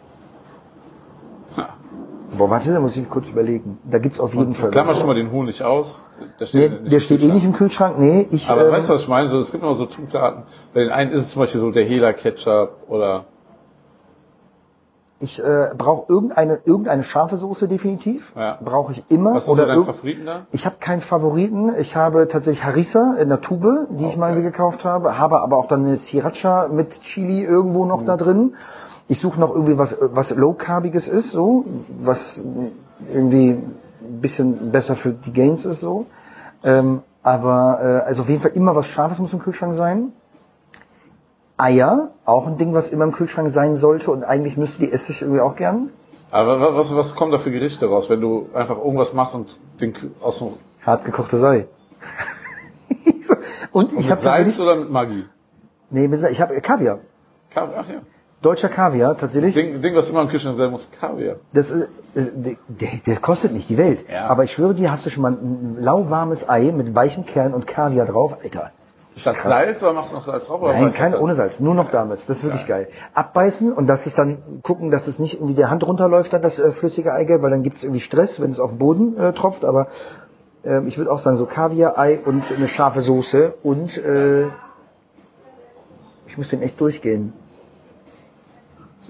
Boah, 2.41 2.49
warte, 2.49 2.73
da 2.73 2.81
muss 2.81 2.97
ich 2.97 3.07
kurz 3.11 3.29
überlegen. 3.29 3.79
Da 3.85 3.99
gibt's 3.99 4.19
auf 4.19 4.33
jeden 4.35 4.55
Fall. 4.55 4.71
Klammer 4.71 4.95
schon 4.95 5.09
mal 5.09 5.15
den 5.15 5.31
Huhn 5.31 5.45
nicht 5.45 5.63
aus. 5.63 6.01
Der 6.19 6.27
Nee, 6.41 6.47
steht, 6.47 6.93
der 6.93 7.01
steht 7.01 7.23
eh 7.23 7.29
nicht 7.31 7.45
im 7.45 7.53
Kühlschrank. 7.53 7.99
Nee, 7.99 8.27
ich. 8.31 8.49
Aber 8.49 8.65
ähm, 8.65 8.73
weißt 8.73 8.89
du, 8.89 8.95
was 8.95 9.03
ich 9.03 9.09
meine? 9.09 9.29
So, 9.29 9.39
es 9.39 9.53
gibt 9.53 9.63
immer 9.63 9.77
so 9.77 9.85
Zutaten. 9.85 10.45
Bei 10.73 10.81
den 10.81 10.91
einen 10.91 11.13
ist 11.13 11.21
es 11.21 11.31
zum 11.33 11.41
Beispiel 11.43 11.61
so 11.61 11.71
der 11.71 11.85
Hela 11.85 12.15
Ketchup 12.15 12.71
oder 12.89 13.27
ich 15.23 15.39
äh, 15.45 15.69
brauche 15.77 16.11
irgendeine 16.11 16.61
irgendeine 16.65 17.03
scharfe 17.03 17.37
Soße 17.37 17.69
definitiv. 17.69 18.33
Ja. 18.35 18.57
Brauche 18.65 18.93
ich 18.93 19.05
immer. 19.11 19.35
was 19.35 19.45
sind 19.45 19.53
oder 19.53 19.67
irg- 19.75 19.85
Favoriten 19.85 20.25
da? 20.25 20.47
Ich 20.51 20.65
habe 20.65 20.77
keinen 20.81 21.03
Favoriten. 21.03 21.75
Ich 21.79 21.95
habe 21.95 22.27
tatsächlich 22.27 22.65
Harissa 22.65 23.17
in 23.21 23.29
der 23.29 23.43
Tube, 23.43 23.87
die 23.91 24.07
ich 24.07 24.17
mal 24.17 24.41
gekauft 24.41 24.87
habe. 24.87 25.19
Habe 25.19 25.43
aber 25.43 25.59
auch 25.59 25.67
dann 25.67 25.85
eine 25.85 25.99
Sriracha 25.99 26.69
mit 26.69 27.03
Chili 27.03 27.45
irgendwo 27.45 27.85
noch 27.85 28.03
da 28.03 28.17
drin. 28.17 28.55
Ich 29.11 29.19
suche 29.21 29.41
noch 29.41 29.51
irgendwie 29.51 29.77
was, 29.77 29.99
was 30.01 30.31
low-carbiges 30.37 31.09
ist, 31.09 31.33
so, 31.33 31.65
was 32.01 32.43
irgendwie 33.13 33.51
ein 33.51 34.21
bisschen 34.21 34.71
besser 34.71 34.95
für 34.95 35.11
die 35.13 35.33
Gains 35.33 35.65
ist, 35.67 35.81
so. 35.81 36.07
Ähm, 36.63 37.03
aber 37.23 37.81
äh, 38.05 38.07
also 38.09 38.23
auf 38.23 38.29
jeden 38.29 38.41
Fall 38.41 38.53
immer 38.53 38.77
was 38.77 38.87
Scharfes 38.87 39.19
muss 39.19 39.33
im 39.33 39.41
Kühlschrank 39.41 39.75
sein. 39.75 40.13
Eier, 41.57 42.13
auch 42.25 42.47
ein 42.47 42.57
Ding, 42.57 42.73
was 42.73 42.91
immer 42.91 43.05
im 43.05 43.13
Kühlschrank 43.13 43.51
sein 43.51 43.77
sollte 43.77 44.11
und 44.13 44.23
eigentlich 44.25 44.57
müsste 44.57 44.83
die 44.83 44.93
esse 44.93 45.11
ich 45.13 45.23
irgendwie 45.23 45.41
auch 45.41 45.57
gern. 45.57 45.91
Aber 46.31 46.61
wa- 46.61 46.77
was, 46.77 46.95
was 46.95 47.15
kommt 47.17 47.35
da 47.35 47.39
für 47.39 47.51
Gerichte 47.51 47.87
raus, 47.89 48.09
wenn 48.09 48.21
du 48.21 48.49
einfach 48.55 48.79
irgendwas 48.79 49.13
machst 49.13 49.35
und 49.35 49.59
den 49.81 49.93
Kü- 49.93 50.11
aus 50.23 50.39
dem 50.39 50.49
Hart 50.87 51.05
gekochtes 51.05 51.43
Ei. 51.43 51.67
So, 53.23 53.35
und 53.73 53.93
ich 53.93 53.99
mit 53.99 54.11
habe 54.11 54.21
Salz 54.21 54.59
oder 54.61 54.77
mit 54.77 54.91
Maggi? 54.91 55.25
nee, 55.91 56.09
mit 56.09 56.23
ich 56.25 56.41
habe 56.41 56.59
Kaviar. 56.61 56.99
Kaviar, 57.51 57.85
ach 57.85 57.89
ja. 57.93 58.01
Deutscher 58.43 58.71
Kaviar, 58.71 59.19
tatsächlich. 59.19 59.55
Ding, 59.55 59.83
Ding, 59.83 59.95
was 59.95 60.09
immer 60.09 60.23
im 60.23 60.29
Kühlschrank 60.29 60.57
sein 60.57 60.71
muss, 60.71 60.89
Kaviar. 60.99 61.37
Das 61.53 61.71
ist, 61.71 61.89
äh, 62.15 62.57
der, 62.69 62.89
der 63.07 63.17
kostet 63.19 63.53
nicht 63.53 63.69
die 63.69 63.77
Welt. 63.77 64.07
Ja. 64.11 64.29
Aber 64.29 64.45
ich 64.45 64.53
schwöre 64.53 64.75
dir, 64.75 64.91
hast 64.91 65.05
du 65.05 65.11
schon 65.11 65.23
mal 65.23 65.33
ein 65.33 65.77
lauwarmes 65.79 66.49
Ei 66.49 66.73
mit 66.73 66.95
weichem 66.95 67.27
Kern 67.27 67.53
und 67.53 67.67
Kaviar 67.67 68.07
drauf? 68.07 68.39
Alter. 68.43 68.73
Das 69.15 69.17
ist 69.17 69.23
Statt 69.23 69.37
krass. 69.37 69.65
Salz 69.65 69.83
oder 69.83 69.93
machst 69.93 70.13
du 70.13 70.15
noch 70.15 70.23
Salz 70.23 70.47
drauf? 70.47 70.63
Oder 70.63 70.73
Nein, 70.73 70.95
kein 70.95 71.13
das? 71.13 71.21
ohne 71.21 71.35
Salz, 71.35 71.61
nur 71.61 71.75
noch 71.75 71.91
damit. 71.91 72.21
Das 72.27 72.39
ist 72.39 72.45
wirklich 72.45 72.67
geil. 72.67 72.89
Abbeißen 73.13 73.73
und 73.75 73.87
das 73.87 74.07
ist 74.07 74.17
dann 74.17 74.39
gucken, 74.63 74.91
dass 74.91 75.07
es 75.07 75.19
nicht 75.19 75.35
irgendwie 75.35 75.55
der 75.55 75.69
Hand 75.69 75.87
runterläuft, 75.87 76.33
dann 76.33 76.41
das 76.41 76.59
äh, 76.61 76.71
flüssige 76.71 77.13
Eigelb, 77.13 77.43
weil 77.43 77.51
dann 77.51 77.63
gibt 77.63 77.77
es 77.77 77.85
irgendwie 77.85 78.01
Stress, 78.01 78.41
wenn 78.41 78.51
es 78.51 78.59
auf 78.61 78.71
den 78.71 78.79
Boden 78.79 79.19
äh, 79.19 79.35
tropft. 79.35 79.67
Aber 79.67 79.89
ähm, 80.65 80.89
ich 80.89 80.97
würde 80.97 81.13
auch 81.13 81.19
sagen, 81.19 81.37
so 81.37 81.45
Kaviar, 81.45 81.99
Ei 81.99 82.21
und 82.25 82.51
eine 82.51 82.69
scharfe 82.69 83.03
Soße 83.03 83.55
und 83.63 83.99
äh, 83.99 84.47
ich 86.27 86.39
muss 86.39 86.49
den 86.49 86.63
echt 86.63 86.81
durchgehen. 86.81 87.35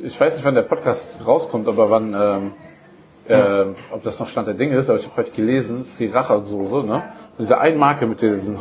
Ich 0.02 0.18
weiß 0.20 0.34
nicht, 0.36 0.44
wann 0.44 0.54
der 0.54 0.62
Podcast 0.62 1.26
rauskommt, 1.26 1.68
aber 1.68 1.90
wann, 1.90 2.14
ähm, 2.14 2.52
ähm, 3.28 3.74
ob 3.92 4.02
das 4.02 4.18
noch 4.18 4.26
Stand 4.26 4.46
der 4.48 4.54
Dinge 4.54 4.76
ist, 4.76 4.88
aber 4.88 4.98
ich 4.98 5.06
habe 5.06 5.16
heute 5.16 5.30
gelesen, 5.30 5.84
Sriracha-Soße, 5.84 6.84
ne? 6.84 6.94
Und 6.96 7.38
diese 7.40 7.58
eine 7.60 7.76
Marke 7.76 8.06
mit 8.06 8.20
diesem 8.22 8.56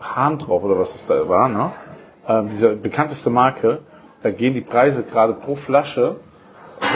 Hahn 0.00 0.38
drauf 0.38 0.62
oder 0.62 0.78
was 0.78 0.94
es 0.94 1.06
da 1.06 1.28
war, 1.28 1.48
ne? 1.48 1.72
Ähm, 2.28 2.50
diese 2.52 2.76
bekannteste 2.76 3.30
Marke, 3.30 3.78
da 4.22 4.30
gehen 4.30 4.54
die 4.54 4.60
Preise 4.60 5.02
gerade 5.02 5.32
pro 5.32 5.54
Flasche. 5.56 6.16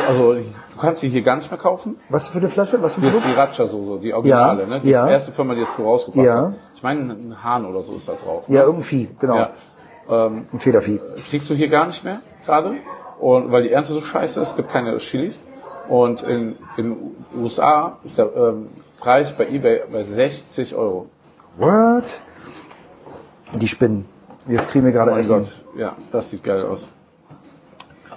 Also 0.08 0.34
du 0.34 0.42
kannst 0.80 1.00
sie 1.00 1.08
hier 1.08 1.22
gar 1.22 1.36
nicht 1.36 1.50
mehr 1.50 1.58
kaufen. 1.60 1.96
Was 2.08 2.28
für 2.28 2.38
eine 2.38 2.48
Flasche? 2.48 2.80
Was 2.82 2.94
für 2.94 3.00
Die 3.00 3.06
ein 3.08 3.12
Produkt? 3.12 3.54
Sriracha-Soße, 3.54 4.00
die 4.00 4.12
Originale, 4.14 4.62
Ja, 4.62 4.68
ne? 4.68 4.80
Die 4.80 4.90
ja. 4.90 5.08
erste 5.08 5.32
Firma, 5.32 5.54
die 5.54 5.62
es 5.62 5.74
so 5.76 5.84
rausgebracht 5.84 6.24
Ja. 6.26 6.46
hat. 6.48 6.54
Ich 6.76 6.82
meine, 6.82 7.00
ein 7.12 7.36
Hahn 7.42 7.64
oder 7.64 7.82
so 7.82 7.92
ist 7.94 8.08
da 8.08 8.12
drauf. 8.12 8.48
ne? 8.48 8.56
Ja, 8.56 8.62
irgendein 8.62 8.84
Vieh, 8.84 9.08
genau. 9.18 9.36
Ja. 9.36 9.50
Ähm, 10.08 10.46
Ein 10.52 10.60
Federvieh. 10.60 11.00
kriegst 11.30 11.48
du 11.48 11.54
hier 11.54 11.68
gar 11.68 11.86
nicht 11.86 12.04
mehr 12.04 12.20
gerade. 12.44 12.74
Und 13.24 13.50
weil 13.50 13.62
die 13.62 13.72
Ernte 13.72 13.94
so 13.94 14.02
scheiße 14.02 14.38
ist, 14.38 14.48
es 14.48 14.56
gibt 14.56 14.68
keine 14.68 14.98
Chilis. 14.98 15.46
Und 15.88 16.20
in 16.20 16.58
in 16.76 16.94
USA 17.34 17.96
ist 18.04 18.18
der 18.18 18.28
ähm, 18.36 18.68
Preis 18.98 19.32
bei 19.32 19.46
eBay 19.48 19.84
bei 19.90 20.02
60 20.02 20.74
Euro. 20.74 21.06
What? 21.56 22.04
Die 23.54 23.66
Spinnen. 23.66 24.04
Jetzt 24.46 24.68
kriegen 24.68 24.84
wir 24.84 24.92
gerade 24.92 25.12
Oh 25.12 25.14
mein 25.14 25.22
Essen. 25.22 25.38
Gott, 25.38 25.52
ja, 25.74 25.96
das 26.12 26.28
sieht 26.28 26.44
geil 26.44 26.66
aus. 26.66 26.90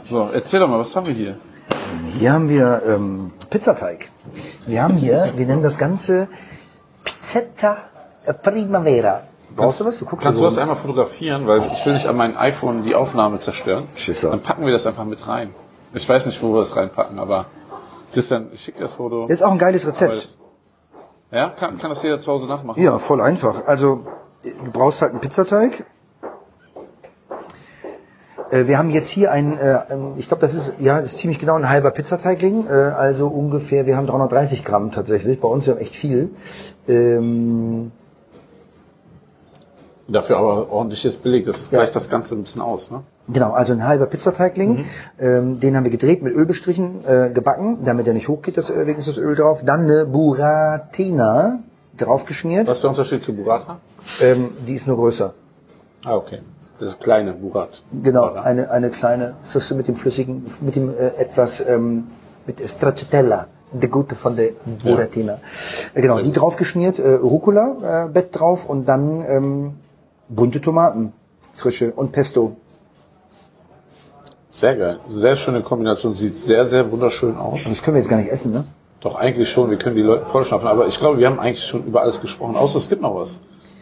So, 0.01 0.29
erzähl 0.33 0.59
doch 0.59 0.67
mal, 0.67 0.79
was 0.79 0.93
haben 0.93 1.07
wir 1.07 1.13
hier? 1.13 1.37
Hier 2.19 2.33
haben 2.33 2.49
wir 2.49 2.83
ähm, 2.85 3.31
Pizzateig. 3.49 4.09
Wir 4.65 4.83
haben 4.83 4.95
hier, 4.95 5.31
wir 5.37 5.45
nennen 5.47 5.63
das 5.63 5.77
Ganze 5.77 6.27
Pizzetta 7.05 7.77
Primavera. 8.43 9.23
Brauchst 9.57 9.79
du 9.79 9.85
was? 9.85 9.99
Du 9.99 10.05
guckst 10.05 10.23
Kannst 10.23 10.37
so 10.39 10.45
du 10.45 10.49
das 10.49 10.57
einmal 10.57 10.75
fotografieren, 10.75 11.47
weil 11.47 11.63
ich 11.73 11.85
will 11.85 11.93
nicht 11.93 12.07
an 12.07 12.15
meinem 12.15 12.37
iPhone 12.37 12.83
die 12.83 12.95
Aufnahme 12.95 13.39
zerstören. 13.39 13.87
Schisser. 13.95 14.29
Dann 14.29 14.41
packen 14.41 14.65
wir 14.65 14.71
das 14.71 14.87
einfach 14.87 15.05
mit 15.05 15.27
rein. 15.27 15.53
Ich 15.93 16.07
weiß 16.07 16.25
nicht, 16.27 16.41
wo 16.41 16.53
wir 16.53 16.59
das 16.59 16.75
reinpacken, 16.75 17.19
aber 17.19 17.45
Christian, 18.13 18.47
ich 18.53 18.61
schick 18.61 18.77
das 18.77 18.93
Foto. 18.93 19.23
Das 19.23 19.31
ist 19.31 19.43
auch 19.43 19.51
ein 19.51 19.57
geiles 19.57 19.85
Rezept. 19.87 20.37
Ja, 21.31 21.49
kann, 21.49 21.77
kann 21.77 21.89
das 21.89 22.03
jeder 22.03 22.19
zu 22.21 22.31
Hause 22.31 22.47
nachmachen? 22.47 22.81
Ja, 22.81 22.97
voll 22.99 23.19
einfach. 23.21 23.65
Also, 23.65 24.05
du 24.43 24.71
brauchst 24.71 25.01
halt 25.01 25.11
einen 25.11 25.21
Pizzateig. 25.21 25.85
Äh, 28.51 28.67
Wir 28.67 28.77
haben 28.77 28.89
jetzt 28.89 29.09
hier 29.09 29.31
ein, 29.31 29.57
äh, 29.57 29.79
ähm, 29.89 30.13
ich 30.17 30.27
glaube, 30.27 30.41
das 30.41 30.53
ist 30.53 30.75
ja 30.79 31.01
das 31.01 31.13
ist 31.13 31.17
ziemlich 31.19 31.39
genau 31.39 31.55
ein 31.55 31.67
halber 31.69 31.91
Pizzateigling, 31.91 32.67
äh, 32.67 32.71
also 32.71 33.27
ungefähr, 33.27 33.85
wir 33.85 33.97
haben 33.97 34.07
330 34.07 34.63
Gramm 34.63 34.91
tatsächlich, 34.91 35.41
bei 35.41 35.47
uns 35.47 35.65
ja 35.65 35.75
echt 35.75 35.95
viel. 35.95 36.29
Ähm, 36.87 37.91
Dafür 40.09 40.37
aber 40.37 40.71
ordentliches 40.71 41.17
Beleg. 41.17 41.45
Das 41.45 41.69
Ja. 41.69 41.79
gleicht 41.79 41.95
das 41.95 42.09
Ganze 42.09 42.35
ein 42.35 42.41
bisschen 42.43 42.61
aus, 42.61 42.91
ne? 42.91 43.01
Genau, 43.27 43.51
also 43.51 43.73
ein 43.73 43.85
halber 43.85 44.05
Pizzateigling. 44.05 44.85
Ähm, 45.19 45.59
den 45.59 45.75
haben 45.75 45.83
wir 45.83 45.91
gedreht, 45.91 46.21
mit 46.23 46.33
Öl 46.33 46.45
bestrichen, 46.45 47.03
äh, 47.05 47.29
gebacken, 47.29 47.79
damit 47.83 48.07
er 48.07 48.13
nicht 48.13 48.29
hochgeht, 48.29 48.57
das, 48.57 48.69
äh, 48.69 48.87
wegen 48.87 48.99
ist 48.99 49.09
das 49.09 49.17
Öl 49.17 49.35
drauf. 49.35 49.63
Dann 49.65 49.81
eine 49.81 50.05
Buratina 50.05 51.59
draufgeschmiert. 51.97 52.67
Was 52.67 52.77
ist 52.77 52.83
der 52.83 52.89
Unterschied 52.91 53.23
zu 53.23 53.33
Burrata? 53.33 53.79
Ähm, 54.21 54.49
die 54.65 54.75
ist 54.75 54.87
nur 54.87 54.97
größer. 54.97 55.33
Ah, 56.05 56.15
okay. 56.15 56.39
Das 56.79 56.97
kleine 56.99 57.33
Murat. 57.33 57.81
Genau, 58.03 58.31
Oder? 58.31 58.43
eine, 58.43 58.69
eine 58.69 58.89
kleine 58.91 59.33
Soße 59.41 59.73
mit 59.73 59.87
dem 59.87 59.95
flüssigen, 59.95 60.45
mit 60.61 60.75
dem 60.75 60.89
äh, 60.89 61.07
etwas, 61.17 61.59
ähm, 61.67 62.05
mit 62.45 62.61
Stracciatella, 62.69 63.47
der 63.73 63.89
gute 63.89 64.15
von 64.15 64.35
der 64.35 64.51
Buratina. 64.83 65.39
Äh, 65.95 66.01
genau, 66.01 66.19
die 66.21 66.31
draufgeschmiert, 66.31 66.99
äh, 66.99 67.15
Rucola, 67.15 68.05
äh, 68.05 68.09
Bett 68.09 68.29
drauf 68.39 68.69
und 68.69 68.85
dann 68.87 69.25
ähm, 69.27 69.73
bunte 70.29 70.61
Tomaten, 70.61 71.13
frische 71.53 71.91
und 71.93 72.11
Pesto. 72.11 72.55
Sehr 74.51 74.75
geil. 74.75 74.99
Sehr 75.09 75.35
schöne 75.35 75.61
Kombination. 75.61 76.13
Sieht 76.15 76.35
sehr, 76.35 76.67
sehr 76.67 76.89
wunderschön 76.91 77.37
aus. 77.37 77.65
Und 77.65 77.71
das 77.71 77.83
können 77.83 77.95
wir 77.95 78.01
jetzt 78.01 78.09
gar 78.09 78.17
nicht 78.17 78.31
essen, 78.31 78.53
ne? 78.53 78.65
Doch 79.01 79.15
eigentlich 79.15 79.49
schon. 79.51 79.69
Wir 79.69 79.77
können 79.77 79.95
die 79.95 80.01
Leute 80.01 80.25
vollschnappen. 80.25 80.67
Aber 80.67 80.87
ich 80.87 80.97
glaube, 80.99 81.19
wir 81.19 81.27
haben 81.27 81.39
eigentlich 81.39 81.63
schon 81.63 81.85
über 81.85 82.01
alles 82.01 82.19
gesprochen. 82.19 82.55
Außer 82.55 82.77
es 82.77 82.89
gibt 82.89 83.01
noch 83.01 83.13
was. 83.15 83.39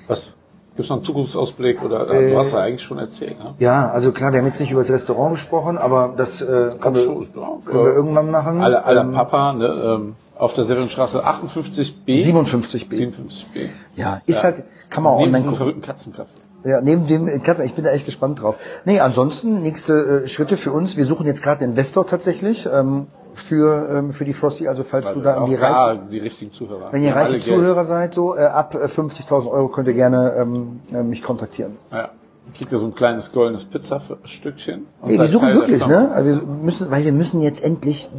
Was? 0.07 0.33
Gibt 0.75 0.81
es 0.85 0.89
noch 0.89 0.97
einen 0.97 1.05
Zukunftsausblick? 1.05 1.81
Oder 1.81 2.09
Äh, 2.09 2.31
du 2.31 2.37
hast 2.37 2.51
ja 2.51 2.59
eigentlich 2.59 2.83
schon 2.83 2.99
erzählt. 2.99 3.39
Ne? 3.39 3.53
Ja, 3.59 3.87
also 3.91 4.11
klar, 4.11 4.33
wir 4.33 4.39
haben 4.39 4.47
jetzt 4.47 4.59
nicht 4.59 4.71
über 4.71 4.81
das 4.81 4.91
Restaurant 4.91 5.35
gesprochen, 5.35 5.77
aber 5.77 6.13
das 6.17 6.41
äh, 6.41 6.69
können, 6.81 6.95
wir, 6.95 7.03
schon, 7.05 7.33
können 7.33 7.83
wir 7.85 7.93
irgendwann 7.93 8.29
machen. 8.29 8.61
Alle, 8.61 8.83
alle 8.83 8.99
Ähm, 9.01 9.13
Papa, 9.13 9.53
ne, 9.53 9.65
ähm, 9.67 10.15
auf 10.37 10.53
der 10.53 10.65
Severinstraße 10.65 11.25
58b. 11.25 11.93
57b. 12.07 12.89
57b. 12.89 13.69
Ja, 13.95 14.21
ist 14.25 14.43
halt, 14.43 14.63
kann 14.89 15.03
man 15.03 15.13
auch 15.13 15.19
Neben 15.19 15.27
online 15.29 15.43
gucken. 15.43 15.57
verrückten 15.57 15.81
Katzenkaffee. 15.81 16.29
Ja, 16.63 16.81
neben 16.81 17.05
dem 17.05 17.43
Katzen, 17.43 17.65
ich 17.65 17.73
bin 17.75 17.83
da 17.83 17.91
echt 17.91 18.05
gespannt 18.05 18.41
drauf. 18.41 18.55
Nee, 18.85 18.99
ansonsten 18.99 19.61
nächste 19.61 20.23
äh, 20.23 20.27
Schritte 20.27 20.57
für 20.57 20.71
uns. 20.71 20.97
Wir 20.97 21.05
suchen 21.05 21.27
jetzt 21.27 21.43
gerade 21.43 21.61
einen 21.61 21.73
Investor 21.73 22.07
tatsächlich 22.07 22.65
ähm, 22.65 23.05
für 23.35 23.87
ähm, 23.89 24.11
für 24.11 24.25
die 24.25 24.33
Frosty. 24.33 24.67
Also 24.67 24.83
falls 24.83 25.13
du 25.13 25.19
da 25.21 25.35
in 25.35 25.43
Auch 25.43 25.47
die 25.49 25.57
da 25.57 25.85
Reiche, 25.85 26.01
die 26.11 26.17
richtigen 26.17 26.51
Zuhörer. 26.51 26.91
wenn 26.91 27.03
ihr 27.03 27.15
alle 27.15 27.25
reiche 27.25 27.33
Geld. 27.33 27.43
Zuhörer 27.43 27.85
seid, 27.85 28.15
so 28.15 28.35
äh, 28.35 28.45
ab 28.45 28.73
äh, 28.73 28.85
50.000 28.87 29.51
Euro 29.51 29.67
könnt 29.67 29.87
ihr 29.87 29.93
gerne 29.93 30.33
ähm, 30.39 30.79
äh, 30.91 31.03
mich 31.03 31.21
kontaktieren. 31.21 31.73
Ja. 31.91 32.09
Kriegt 32.57 32.71
ihr 32.71 32.79
so 32.79 32.87
ein 32.87 32.95
kleines 32.95 33.31
goldenes 33.31 33.65
Pizzastückchen. 33.65 34.87
Ey, 35.05 35.19
wir 35.19 35.27
suchen 35.27 35.53
wirklich, 35.53 35.85
ne? 35.85 36.09
Also 36.11 36.29
Wir 36.29 36.55
müssen, 36.55 36.89
weil 36.89 37.03
wir 37.05 37.11
müssen 37.11 37.41
jetzt 37.41 37.63
endlich 37.63 38.09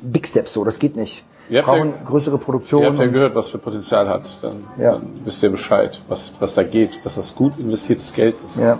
Big 0.00 0.26
Steps 0.26 0.52
so. 0.54 0.64
Das 0.64 0.78
geht 0.78 0.96
nicht. 0.96 1.24
Habt 1.44 1.50
ja- 1.52 1.62
brauchen 1.62 1.92
größere 2.06 2.38
Produktion. 2.38 2.82
Ihr 2.82 2.88
habt 2.88 2.98
ja 2.98 3.06
gehört, 3.06 3.34
was 3.34 3.48
für 3.48 3.58
Potenzial 3.58 4.08
hat. 4.08 4.38
Dann, 4.42 4.64
Ja. 4.78 4.92
dann 4.92 5.20
wisst 5.24 5.42
ihr 5.42 5.50
Bescheid, 5.50 6.00
was, 6.08 6.34
was 6.40 6.54
da 6.54 6.62
geht, 6.62 7.04
dass 7.04 7.16
das 7.16 7.34
gut 7.34 7.58
investiertes 7.58 8.12
Geld 8.12 8.36
ist. 8.46 8.56
Ja. 8.56 8.78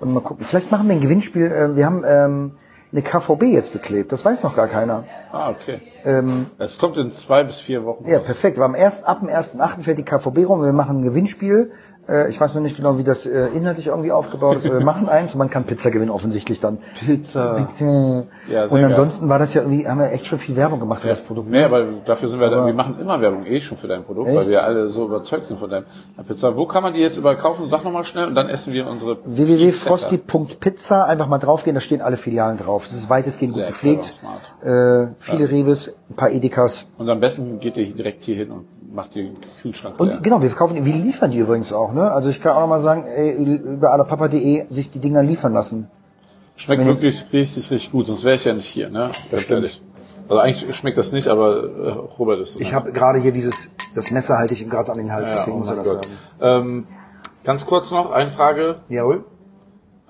Und 0.00 0.12
mal 0.14 0.20
gucken. 0.20 0.44
Vielleicht 0.44 0.70
machen 0.70 0.88
wir 0.88 0.94
ein 0.94 1.00
Gewinnspiel. 1.00 1.46
Äh, 1.46 1.76
wir 1.76 1.84
haben 1.86 2.04
ähm, 2.06 2.52
eine 2.92 3.02
KVB 3.02 3.42
jetzt 3.52 3.72
beklebt. 3.72 4.12
Das 4.12 4.24
weiß 4.24 4.42
noch 4.42 4.54
gar 4.56 4.66
keiner. 4.68 5.04
Ah, 5.32 5.50
okay. 5.50 5.80
Ähm, 6.04 6.46
Es 6.58 6.78
kommt 6.78 6.96
in 6.96 7.10
zwei 7.10 7.44
bis 7.44 7.58
vier 7.60 7.84
Wochen. 7.84 8.06
Ja, 8.08 8.18
raus. 8.18 8.26
perfekt. 8.26 8.56
Wir 8.58 8.64
haben 8.64 8.74
erst 8.74 9.06
ab 9.06 9.20
dem 9.20 9.28
1.8. 9.28 9.82
fährt 9.82 9.98
die 9.98 10.04
KVB 10.04 10.44
rum. 10.48 10.62
Wir 10.62 10.72
machen 10.72 11.00
ein 11.00 11.02
Gewinnspiel. 11.04 11.72
Äh, 12.08 12.28
Ich 12.30 12.40
weiß 12.40 12.54
noch 12.54 12.62
nicht 12.62 12.76
genau, 12.76 12.96
wie 12.98 13.04
das 13.04 13.26
äh, 13.26 13.48
inhaltlich 13.48 13.88
irgendwie 13.88 14.12
aufgebaut 14.12 14.56
ist. 14.56 14.66
aber 14.66 14.78
Wir 14.78 14.84
machen 14.84 15.08
eins 15.08 15.34
und 15.34 15.38
man 15.38 15.50
kann 15.50 15.64
Pizza 15.64 15.90
gewinnen, 15.90 16.10
offensichtlich 16.10 16.58
dann. 16.60 16.78
Pizza. 17.04 17.54
Pizza. 17.54 18.24
Ja, 18.50 18.66
sehr 18.66 18.78
und 18.78 18.84
ansonsten 18.84 19.28
war 19.28 19.38
das 19.38 19.54
ja 19.54 19.62
irgendwie, 19.62 19.86
haben 19.86 19.98
wir 20.00 20.10
echt 20.12 20.26
schon 20.26 20.38
viel 20.38 20.56
Werbung 20.56 20.80
gemacht 20.80 21.02
für 21.02 21.08
das 21.08 21.20
Produkt. 21.20 21.50
Nee, 21.50 21.62
aber 21.64 21.84
dafür 22.04 22.28
sind 22.28 22.40
wir, 22.40 22.48
da, 22.50 22.64
wir 22.66 22.72
machen 22.72 22.96
immer 23.00 23.20
Werbung 23.20 23.44
eh 23.46 23.60
schon 23.60 23.76
für 23.76 23.88
dein 23.88 24.04
Produkt, 24.04 24.28
weil 24.28 24.38
Echt? 24.38 24.48
wir 24.50 24.64
alle 24.64 24.88
so 24.88 25.04
überzeugt 25.04 25.44
sind 25.46 25.58
von 25.58 25.68
deiner 25.70 25.84
Pizza. 26.26 26.56
Wo 26.56 26.66
kann 26.66 26.82
man 26.82 26.94
die 26.94 27.00
jetzt 27.00 27.16
überkaufen? 27.18 27.68
Sag 27.68 27.84
nochmal 27.84 28.04
schnell 28.04 28.26
und 28.28 28.34
dann 28.34 28.48
essen 28.48 28.72
wir 28.72 28.86
unsere 28.86 29.18
www.frosty.pizza, 29.24 31.04
einfach 31.04 31.26
mal 31.28 31.38
draufgehen, 31.38 31.74
da 31.74 31.80
stehen 31.80 32.00
alle 32.00 32.16
Filialen 32.16 32.56
drauf. 32.58 32.84
Das 32.84 32.94
ist 32.96 33.10
weitestgehend 33.10 33.54
gut 33.54 33.60
Sehr 33.62 33.68
gepflegt. 33.68 34.20
clever, 34.60 35.04
Äh, 35.08 35.08
viele 35.18 35.50
Reves, 35.50 35.94
ein 36.10 36.16
paar 36.16 36.30
Edekas. 36.30 36.86
Und 36.98 37.08
am 37.08 37.20
besten 37.20 37.60
geht 37.60 37.76
ihr 37.76 37.86
direkt 37.86 38.22
hier 38.24 38.36
hin 38.36 38.50
und 38.50 38.66
macht 38.92 39.14
den 39.14 39.34
Kühlschrank 39.60 39.98
Und 40.00 40.08
leer. 40.08 40.18
genau, 40.22 40.42
wir 40.42 40.48
verkaufen, 40.48 40.84
wir 40.84 40.94
liefern 40.94 41.30
die 41.30 41.38
übrigens 41.38 41.72
auch, 41.72 41.92
ne? 41.92 42.10
Also 42.10 42.30
ich 42.30 42.40
kann 42.40 42.56
auch 42.56 42.60
noch 42.60 42.68
mal 42.68 42.80
sagen, 42.80 43.04
ey, 43.04 43.30
über 43.32 43.92
alapapa.de 43.92 44.66
sich 44.66 44.90
die 44.90 44.98
Dinger 44.98 45.22
liefern 45.22 45.52
lassen. 45.52 45.90
Schmeckt 46.56 46.84
wirklich 46.84 47.24
richtig, 47.32 47.70
richtig 47.70 47.92
gut, 47.92 48.06
sonst 48.06 48.24
wäre 48.24 48.36
ich 48.36 48.44
ja 48.44 48.52
nicht 48.52 48.66
hier, 48.66 48.90
ne? 48.90 49.10
Ganz 49.30 49.42
stimmt. 49.42 49.80
Also 50.28 50.40
eigentlich 50.40 50.76
schmeckt 50.76 50.98
das 50.98 51.12
nicht, 51.12 51.28
aber 51.28 51.64
äh, 51.64 51.90
Robert 52.18 52.40
ist 52.40 52.54
so. 52.54 52.60
Ich 52.60 52.74
habe 52.74 52.92
gerade 52.92 53.18
hier 53.18 53.32
dieses, 53.32 53.70
das 53.94 54.10
Messer 54.10 54.38
halte 54.38 54.54
ich 54.54 54.62
ihm 54.62 54.68
gerade 54.68 54.90
an 54.92 54.98
den 54.98 55.12
Hals, 55.12 55.30
ja, 55.30 55.36
deswegen 55.36 55.56
oh 55.56 55.60
muss 55.60 55.70
er 55.70 55.76
das 55.76 55.88
sagen. 55.88 56.08
Ähm, 56.40 56.86
ganz 57.44 57.64
kurz 57.64 57.90
noch, 57.90 58.10
eine 58.10 58.30
Frage. 58.30 58.76
Jawohl. 58.88 59.24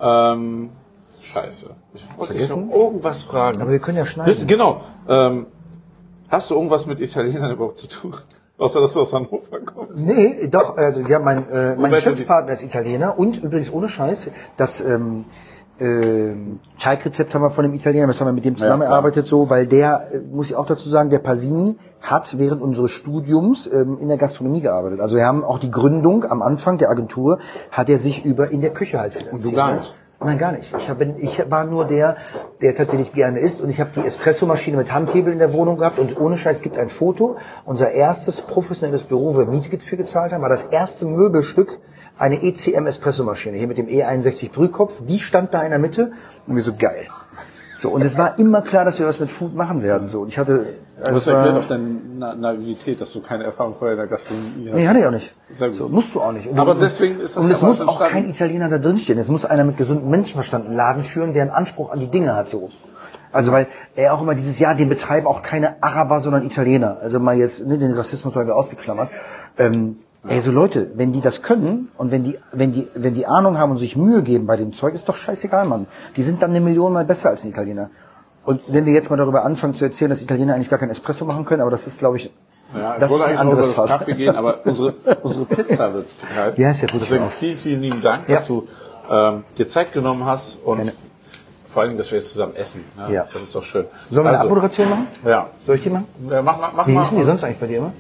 Ähm, 0.01 0.71
scheiße. 1.21 1.67
Ich 1.95 2.19
wollte 2.19 2.35
dich 2.35 2.51
noch 2.51 2.71
irgendwas 2.71 3.23
fragen. 3.23 3.61
Aber 3.61 3.71
wir 3.71 3.79
können 3.79 3.99
ja 3.99 4.07
schneiden. 4.07 4.31
Bist, 4.31 4.49
genau. 4.49 4.81
Ähm, 5.09 5.47
hast 6.29 6.51
du 6.51 6.55
irgendwas 6.55 6.87
mit 6.87 7.01
Italienern 7.01 7.53
überhaupt 7.53 7.79
zu 7.79 7.89
tun? 7.89 8.15
Außer, 8.59 8.81
dass 8.81 8.93
du 8.93 9.03
aus 9.03 9.13
Hannover 9.13 9.61
kommst. 9.65 10.05
Nee, 10.05 10.49
doch, 10.49 10.77
also 10.77 11.01
ja, 11.03 11.21
mein, 11.21 11.49
äh, 11.49 11.77
mein 11.77 11.77
Roberto, 11.77 11.95
Geschäftspartner 11.95 12.53
ist 12.53 12.65
Italiener 12.65 13.17
und 13.17 13.37
übrigens 13.37 13.73
ohne 13.73 13.89
Scheiß, 13.89 14.31
das 14.57 14.81
ähm, 14.81 15.27
ähm, 15.81 16.59
Teigrezept 16.81 17.33
haben 17.35 17.43
wir 17.43 17.51
von 17.51 17.63
dem 17.63 17.75
Italiener, 17.75 18.09
das 18.09 18.21
haben 18.21 18.27
wir 18.27 18.33
mit 18.33 18.45
dem 18.45 18.57
zusammengearbeitet, 18.57 19.29
so, 19.29 19.49
weil 19.49 19.67
der, 19.67 20.09
äh, 20.13 20.19
muss 20.21 20.51
ich 20.51 20.57
auch 20.57 20.67
dazu 20.67 20.89
sagen, 20.89 21.09
der 21.09 21.21
Pasini 21.21 21.77
hat 22.01 22.37
während 22.39 22.61
unseres 22.61 22.91
Studiums 22.91 23.71
ähm, 23.73 23.99
in 24.01 24.09
der 24.09 24.19
Gastronomie 24.19 24.61
gearbeitet. 24.61 25.01
Also 25.01 25.17
wir 25.17 25.25
haben 25.25 25.45
auch 25.45 25.61
die 25.61 25.71
Gründung 25.71 26.25
am 26.25 26.43
Anfang 26.43 26.79
der 26.79 26.91
Agentur, 26.91 27.39
hat 27.71 27.89
er 27.89 28.01
sich 28.01 28.25
über 28.25 28.51
in 28.51 28.61
der 28.61 28.73
Küche 28.73 28.99
halt 28.99 29.15
finanziert. 29.15 29.45
du 29.45 29.57
gar 29.57 29.71
ne? 29.71 29.77
nicht? 29.79 29.95
Nein, 30.21 30.37
gar 30.37 30.51
nicht. 30.51 30.75
Ich, 30.77 30.91
hab, 30.91 31.01
ich 31.01 31.49
war 31.49 31.65
nur 31.65 31.85
der, 31.85 32.17
der 32.61 32.75
tatsächlich 32.75 33.13
gerne 33.13 33.39
isst 33.39 33.61
und 33.61 33.69
ich 33.69 33.81
habe 33.81 33.91
die 33.95 34.05
Espressomaschine 34.05 34.77
mit 34.77 34.93
Handhebel 34.93 35.33
in 35.33 35.39
der 35.39 35.53
Wohnung 35.53 35.79
gehabt 35.79 36.01
und 36.01 36.19
ohne 36.21 36.37
Scheiß 36.37 36.57
es 36.57 36.63
gibt 36.63 36.77
ein 36.77 36.89
Foto. 36.89 37.37
Unser 37.65 37.93
erstes 37.93 38.43
professionelles 38.43 39.05
Büro, 39.05 39.35
wo 39.35 39.39
wir 39.39 39.47
Miete 39.47 39.79
für 39.79 39.97
gezahlt 39.97 40.33
haben, 40.33 40.43
war 40.43 40.49
das 40.49 40.65
erste 40.65 41.07
Möbelstück 41.07 41.79
eine 42.19 42.43
ECM 42.43 42.87
Espressomaschine 42.87 43.59
hier 43.59 43.69
mit 43.69 43.79
dem 43.79 43.87
E61 43.87 44.51
Brühkopf. 44.51 45.03
Die 45.07 45.21
stand 45.21 45.55
da 45.55 45.63
in 45.63 45.71
der 45.71 45.79
Mitte 45.79 46.11
und 46.49 46.57
wir 46.57 46.63
so 46.63 46.75
geil. 46.77 47.07
So 47.75 47.91
und 47.91 48.03
es 48.03 48.19
war 48.19 48.41
immer 48.41 48.63
klar, 48.63 48.85
dass 48.85 48.99
wir 48.99 49.07
was 49.07 49.21
mit 49.21 49.31
Food 49.31 49.55
machen 49.55 49.85
werden. 49.85 50.09
So 50.09 50.23
und 50.23 50.29
ich 50.29 50.39
hatte 50.39 50.75
Das 51.01 51.09
also 51.11 51.31
erklärt 51.31 51.55
war, 51.55 51.63
auch 51.63 51.69
deine 51.69 51.89
Na 52.19 52.35
Naivität, 52.35 53.01
dass 53.01 53.13
du 53.13 53.21
keine 53.21 53.45
Erfahrung 53.45 53.75
vorher 53.77 53.93
in 53.95 53.99
der 53.99 54.09
Gastronomie 54.09 54.69
hast. 54.69 54.75
Nee, 54.77 54.89
hatte 54.89 54.99
ich 54.99 55.07
auch 55.07 55.11
nicht. 55.11 55.35
So, 55.73 55.89
musst 55.89 56.15
du 56.15 56.21
auch 56.21 56.33
nicht. 56.33 56.49
Und 56.49 56.59
Aber 56.59 56.73
und- 56.73 56.83
deswegen 56.83 57.21
ist 57.21 57.37
das 57.37 57.45
Und 57.45 57.51
es 57.51 57.63
muss 57.63 57.81
auch 57.81 58.01
entstanden. 58.01 58.13
kein 58.13 58.31
Italiener 58.31 58.69
da 58.69 58.79
drin 58.79 58.97
stehen. 58.97 59.19
Es 59.19 59.29
muss 59.29 59.45
einer 59.45 59.65
mit 59.65 59.77
gesundem 59.77 60.11
Menschenverstand 60.11 60.67
einen 60.67 60.77
Laden 60.77 61.05
führen, 61.05 61.35
der 61.35 61.43
einen 61.43 61.53
Anspruch 61.53 61.91
an 61.93 62.01
die 62.01 62.09
Dinge 62.11 62.35
hat, 62.35 62.49
so. 62.49 62.71
Also, 63.31 63.53
weil 63.53 63.67
er 63.95 64.15
auch 64.15 64.23
immer 64.23 64.35
dieses 64.35 64.59
Jahr, 64.59 64.75
den 64.75 64.89
betreiben 64.89 65.27
auch 65.27 65.43
keine 65.43 65.83
Araber, 65.83 66.19
sondern 66.21 66.45
Italiener. 66.45 66.99
Also 67.01 67.21
mal 67.21 67.37
jetzt, 67.37 67.65
ne, 67.67 67.79
den 67.79 67.93
Rassismus 67.93 68.35
mal 68.35 68.51
ausgeklammert. 68.51 69.11
Ähm, 69.59 69.99
Ey, 70.27 70.41
so 70.41 70.51
Leute, 70.51 70.91
wenn 70.97 71.13
die 71.13 71.21
das 71.21 71.43
können 71.43 71.89
und 71.97 72.11
wenn 72.11 72.25
die, 72.25 72.37
wenn 72.53 72.73
die, 72.73 72.89
wenn 72.95 73.15
die 73.15 73.27
Ahnung 73.27 73.57
haben 73.57 73.71
und 73.71 73.77
sich 73.77 73.97
Mühe 73.97 74.23
geben 74.23 74.47
bei 74.47 74.57
dem 74.57 74.73
Zeug, 74.73 74.93
ist 74.95 75.09
doch 75.09 75.15
scheißegal, 75.15 75.65
Mann. 75.65 75.87
Die 76.17 76.23
sind 76.23 76.43
dann 76.43 76.51
eine 76.51 76.61
Million 76.61 76.93
mal 76.93 77.05
besser 77.05 77.31
als 77.31 77.45
ein 77.45 77.51
Italiener. 77.51 77.89
Und 78.49 78.63
wenn 78.69 78.87
wir 78.87 78.95
jetzt 78.95 79.11
mal 79.11 79.17
darüber 79.17 79.45
anfangen 79.45 79.75
zu 79.75 79.85
erzählen, 79.85 80.09
dass 80.09 80.23
Italiener 80.23 80.55
eigentlich 80.55 80.71
gar 80.71 80.79
kein 80.79 80.89
Espresso 80.89 81.27
machen 81.27 81.45
können, 81.45 81.61
aber 81.61 81.71
das 81.71 81.87
ist, 81.87 81.99
glaube 81.99 82.17
ich, 82.17 82.31
Ja, 82.75 82.95
ich 82.95 83.01
das 83.01 83.11
ist 83.13 83.19
wollte 83.19 83.25
ein 83.33 83.39
eigentlich 83.39 83.45
noch 83.45 83.53
über 83.53 83.53
anderes 83.53 83.67
das 83.67 83.77
Fass. 83.77 83.99
Kaffee 83.99 84.15
gehen, 84.15 84.37
aber 84.37 84.61
unsere, 84.65 84.95
unsere 85.23 85.45
Pizza 85.45 85.93
wird 85.93 86.07
total. 86.19 86.55
Ja, 86.57 86.71
ist 86.71 86.81
ja 86.81 86.89
gut, 86.89 87.03
Deswegen 87.03 87.29
vielen, 87.29 87.59
vielen 87.59 87.83
lieben 87.83 88.01
Dank, 88.01 88.27
Ja. 88.27 88.37
dass 88.37 88.47
du 88.47 88.67
ähm, 89.11 89.45
dir 89.59 89.69
Zeit 89.69 89.93
genommen 89.93 90.25
hast 90.25 90.57
und 90.65 90.79
Gerne. 90.79 90.93
vor 91.67 91.83
allen 91.83 91.91
Dingen, 91.91 91.99
dass 91.99 92.11
wir 92.11 92.19
jetzt 92.21 92.33
zusammen 92.33 92.55
essen. 92.57 92.85
Ne? 92.97 93.13
Ja. 93.15 93.27
Das 93.33 93.43
ist 93.43 93.55
doch 93.55 93.63
schön. 93.63 93.85
Sollen 94.11 94.25
wir 94.25 94.31
eine 94.31 94.39
Also, 94.39 94.49
Abmoderation 94.49 94.89
machen? 94.89 95.07
Ja. 95.27 95.47
Soll 95.67 95.77
ich 95.77 95.83
die 95.83 95.91
machen? 95.91 96.07
ja 96.31 96.41
mach, 96.41 96.59
mach, 96.59 96.73
mach 96.75 96.87
Wie 96.87 96.99
hießen 96.99 97.19
die 97.19 97.25
sonst 97.25 97.45
eigentlich 97.45 97.59
bei 97.59 97.67
dir 97.67 97.79
immer? 97.79 97.93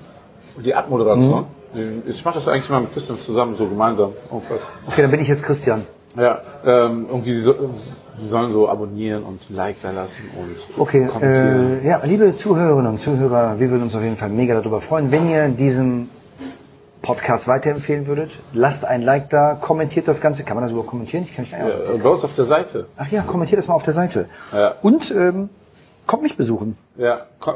die 0.65 0.75
Abmoderation. 0.75 1.45
Mhm. 1.75 2.03
Ich 2.07 2.25
mache 2.25 2.37
das 2.37 2.49
eigentlich 2.49 2.71
mal 2.71 2.81
mit 2.81 2.93
Christian 2.95 3.19
zusammen, 3.19 3.55
so 3.55 3.67
gemeinsam. 3.67 4.13
Irgendwas. 4.33 4.71
Okay, 4.87 5.03
dann 5.03 5.11
bin 5.11 5.21
ich 5.21 5.29
jetzt 5.29 5.43
Christian. 5.45 5.85
Ja, 6.17 6.41
ähm, 6.65 7.07
irgendwie, 7.09 7.39
so, 7.39 7.55
die 8.21 8.27
sollen 8.27 8.53
so 8.53 8.69
abonnieren 8.69 9.23
und 9.23 9.41
ein 9.51 9.55
Like 9.57 9.77
da 9.83 9.91
lassen 9.91 10.23
und 10.37 10.81
Okay, 10.81 11.07
kommentieren. 11.07 11.81
äh, 11.85 11.89
ja, 11.89 12.01
liebe 12.05 12.33
Zuhörerinnen 12.35 12.87
und 12.93 12.99
Zuhörer, 12.99 13.61
wir 13.61 13.71
würden 13.71 13.83
uns 13.85 13.95
auf 13.95 14.03
jeden 14.03 14.17
Fall 14.17 14.31
mega 14.31 14.55
darüber 14.55 14.81
freuen, 14.81 15.13
wenn 15.13 15.29
ihr 15.29 15.49
diesen 15.49 16.09
Podcast 17.03 17.47
weiterempfehlen 17.47 18.07
würdet. 18.07 18.39
Lasst 18.55 18.85
ein 18.85 19.03
Like 19.03 19.31
da, 19.31 19.55
kommentiert 19.55 20.09
das 20.09 20.21
Ganze. 20.21 20.43
Kann 20.43 20.57
man 20.57 20.65
das 20.65 20.73
überhaupt 20.73 20.91
kommentieren? 20.91 21.23
Ich 21.25 21.35
kann 21.35 21.45
nicht. 21.45 21.53
Ja. 21.53 21.69
Äh, 21.69 21.99
bei 22.03 22.09
uns 22.09 22.25
auf 22.25 22.35
der 22.35 22.45
Seite. 22.45 22.87
Ach 22.97 23.09
ja, 23.09 23.23
kommentiert 23.23 23.59
das 23.59 23.69
mal 23.69 23.75
auf 23.75 23.85
der 23.85 23.93
Seite. 23.95 24.29
Ja. 24.53 24.75
Und 24.83 25.11
ähm, 25.13 25.49
kommt 26.09 26.25
mich 26.25 26.37
besuchen. 26.37 26.77
Ja, 26.97 27.21
ko 27.39 27.53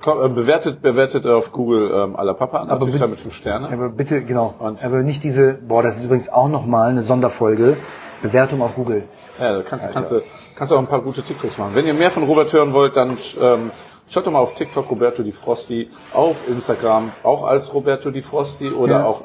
ko 0.00 0.24
äh, 0.24 0.28
bewertet, 0.30 0.80
bewertet 0.80 1.26
auf 1.26 1.52
Google 1.52 1.90
ähm, 1.94 2.16
aller 2.16 2.32
Papa, 2.32 2.64
natürlich 2.64 2.94
bitte- 2.94 2.98
damit 3.04 3.20
fünf 3.20 3.34
Sterne. 3.34 3.68
Aber 3.70 3.90
bitte, 3.90 4.22
genau. 4.24 4.54
Und? 4.58 4.82
Aber 4.82 5.02
nicht 5.02 5.22
diese, 5.24 5.52
boah, 5.54 5.82
das 5.82 5.98
ist 5.98 6.04
übrigens 6.06 6.30
auch 6.30 6.48
nochmal 6.48 6.88
eine 6.90 7.02
Sonderfolge. 7.02 7.76
Bewertung 8.22 8.62
auf 8.62 8.74
Google. 8.76 9.04
Ja, 9.38 9.52
da 9.58 9.62
kannst, 9.62 9.90
kannst, 9.92 10.10
du, 10.10 10.22
kannst 10.56 10.70
du 10.72 10.76
auch 10.76 10.80
ein 10.80 10.86
paar 10.86 11.02
gute 11.02 11.22
TikToks 11.22 11.58
machen. 11.58 11.72
Wenn 11.74 11.86
ihr 11.86 11.92
mehr 11.92 12.10
von 12.10 12.22
Robert 12.22 12.50
hören 12.54 12.72
wollt, 12.72 12.96
dann 12.96 13.18
ähm, 13.42 13.70
schaut 14.08 14.26
doch 14.26 14.32
mal 14.32 14.38
auf 14.38 14.54
TikTok 14.54 14.90
Roberto 14.90 15.22
Di 15.22 15.32
Frosti, 15.32 15.90
auf 16.14 16.48
Instagram 16.48 17.12
auch 17.22 17.44
als 17.44 17.74
Roberto 17.74 18.10
Di 18.10 18.22
Frosti 18.22 18.70
oder 18.70 19.00
Ja. 19.00 19.04
auch, 19.04 19.24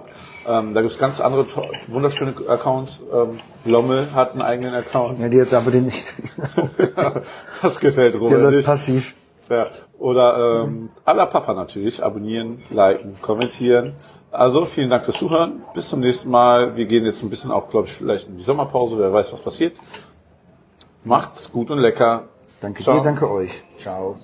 ähm, 0.60 0.74
da 0.74 0.82
gibt's 0.82 0.98
ganz 0.98 1.20
andere 1.20 1.46
wunderschöne 1.88 2.34
Accounts. 2.48 3.04
Ähm, 3.14 3.40
Lommel 3.66 4.08
hat 4.14 4.32
einen 4.34 4.42
eigenen 4.42 4.74
Account. 4.74 5.20
Ja, 5.20 5.30
die 5.30 5.42
hat 5.42 5.54
aber 5.54 5.72
den 5.72 5.86
nicht. 5.86 6.06
das 7.62 7.80
gefällt 7.80 8.14
Der 8.16 8.22
Robert 8.22 8.42
läuft 8.42 8.58
nicht. 8.58 8.66
passiv. 8.66 9.16
Ja. 9.50 9.66
Oder 10.00 10.64
ähm, 10.64 10.90
aller 11.06 11.26
Papa 11.28 11.54
natürlich, 11.54 12.04
abonnieren, 12.04 12.64
liken, 12.70 13.16
kommentieren 13.22 13.94
Also 14.32 14.66
vielen 14.66 14.90
Dank 14.90 15.06
fürs 15.06 15.18
Zuhören. 15.18 15.62
Bis 15.74 15.90
zum 15.90 16.00
nächsten 16.00 16.30
Mal. 16.30 16.76
Wir 16.76 16.86
gehen 16.86 17.06
jetzt 17.06 17.22
ein 17.22 17.30
bisschen 17.30 17.52
auch, 17.52 17.70
glaube 17.70 17.88
ich, 17.88 17.94
vielleicht 17.94 18.28
in 18.28 18.38
die 18.38 18.44
Sommerpause. 18.44 18.98
Wer 18.98 19.12
weiß, 19.14 19.32
was 19.34 19.42
passiert. 19.42 19.76
Macht's 21.04 21.52
gut 21.52 21.70
und 21.70 21.80
lecker. 21.80 22.24
Danke 22.62 22.84
Ciao. 22.84 22.98
dir, 22.98 23.04
danke 23.04 23.30
euch. 23.30 23.64
Ciao. 23.78 24.18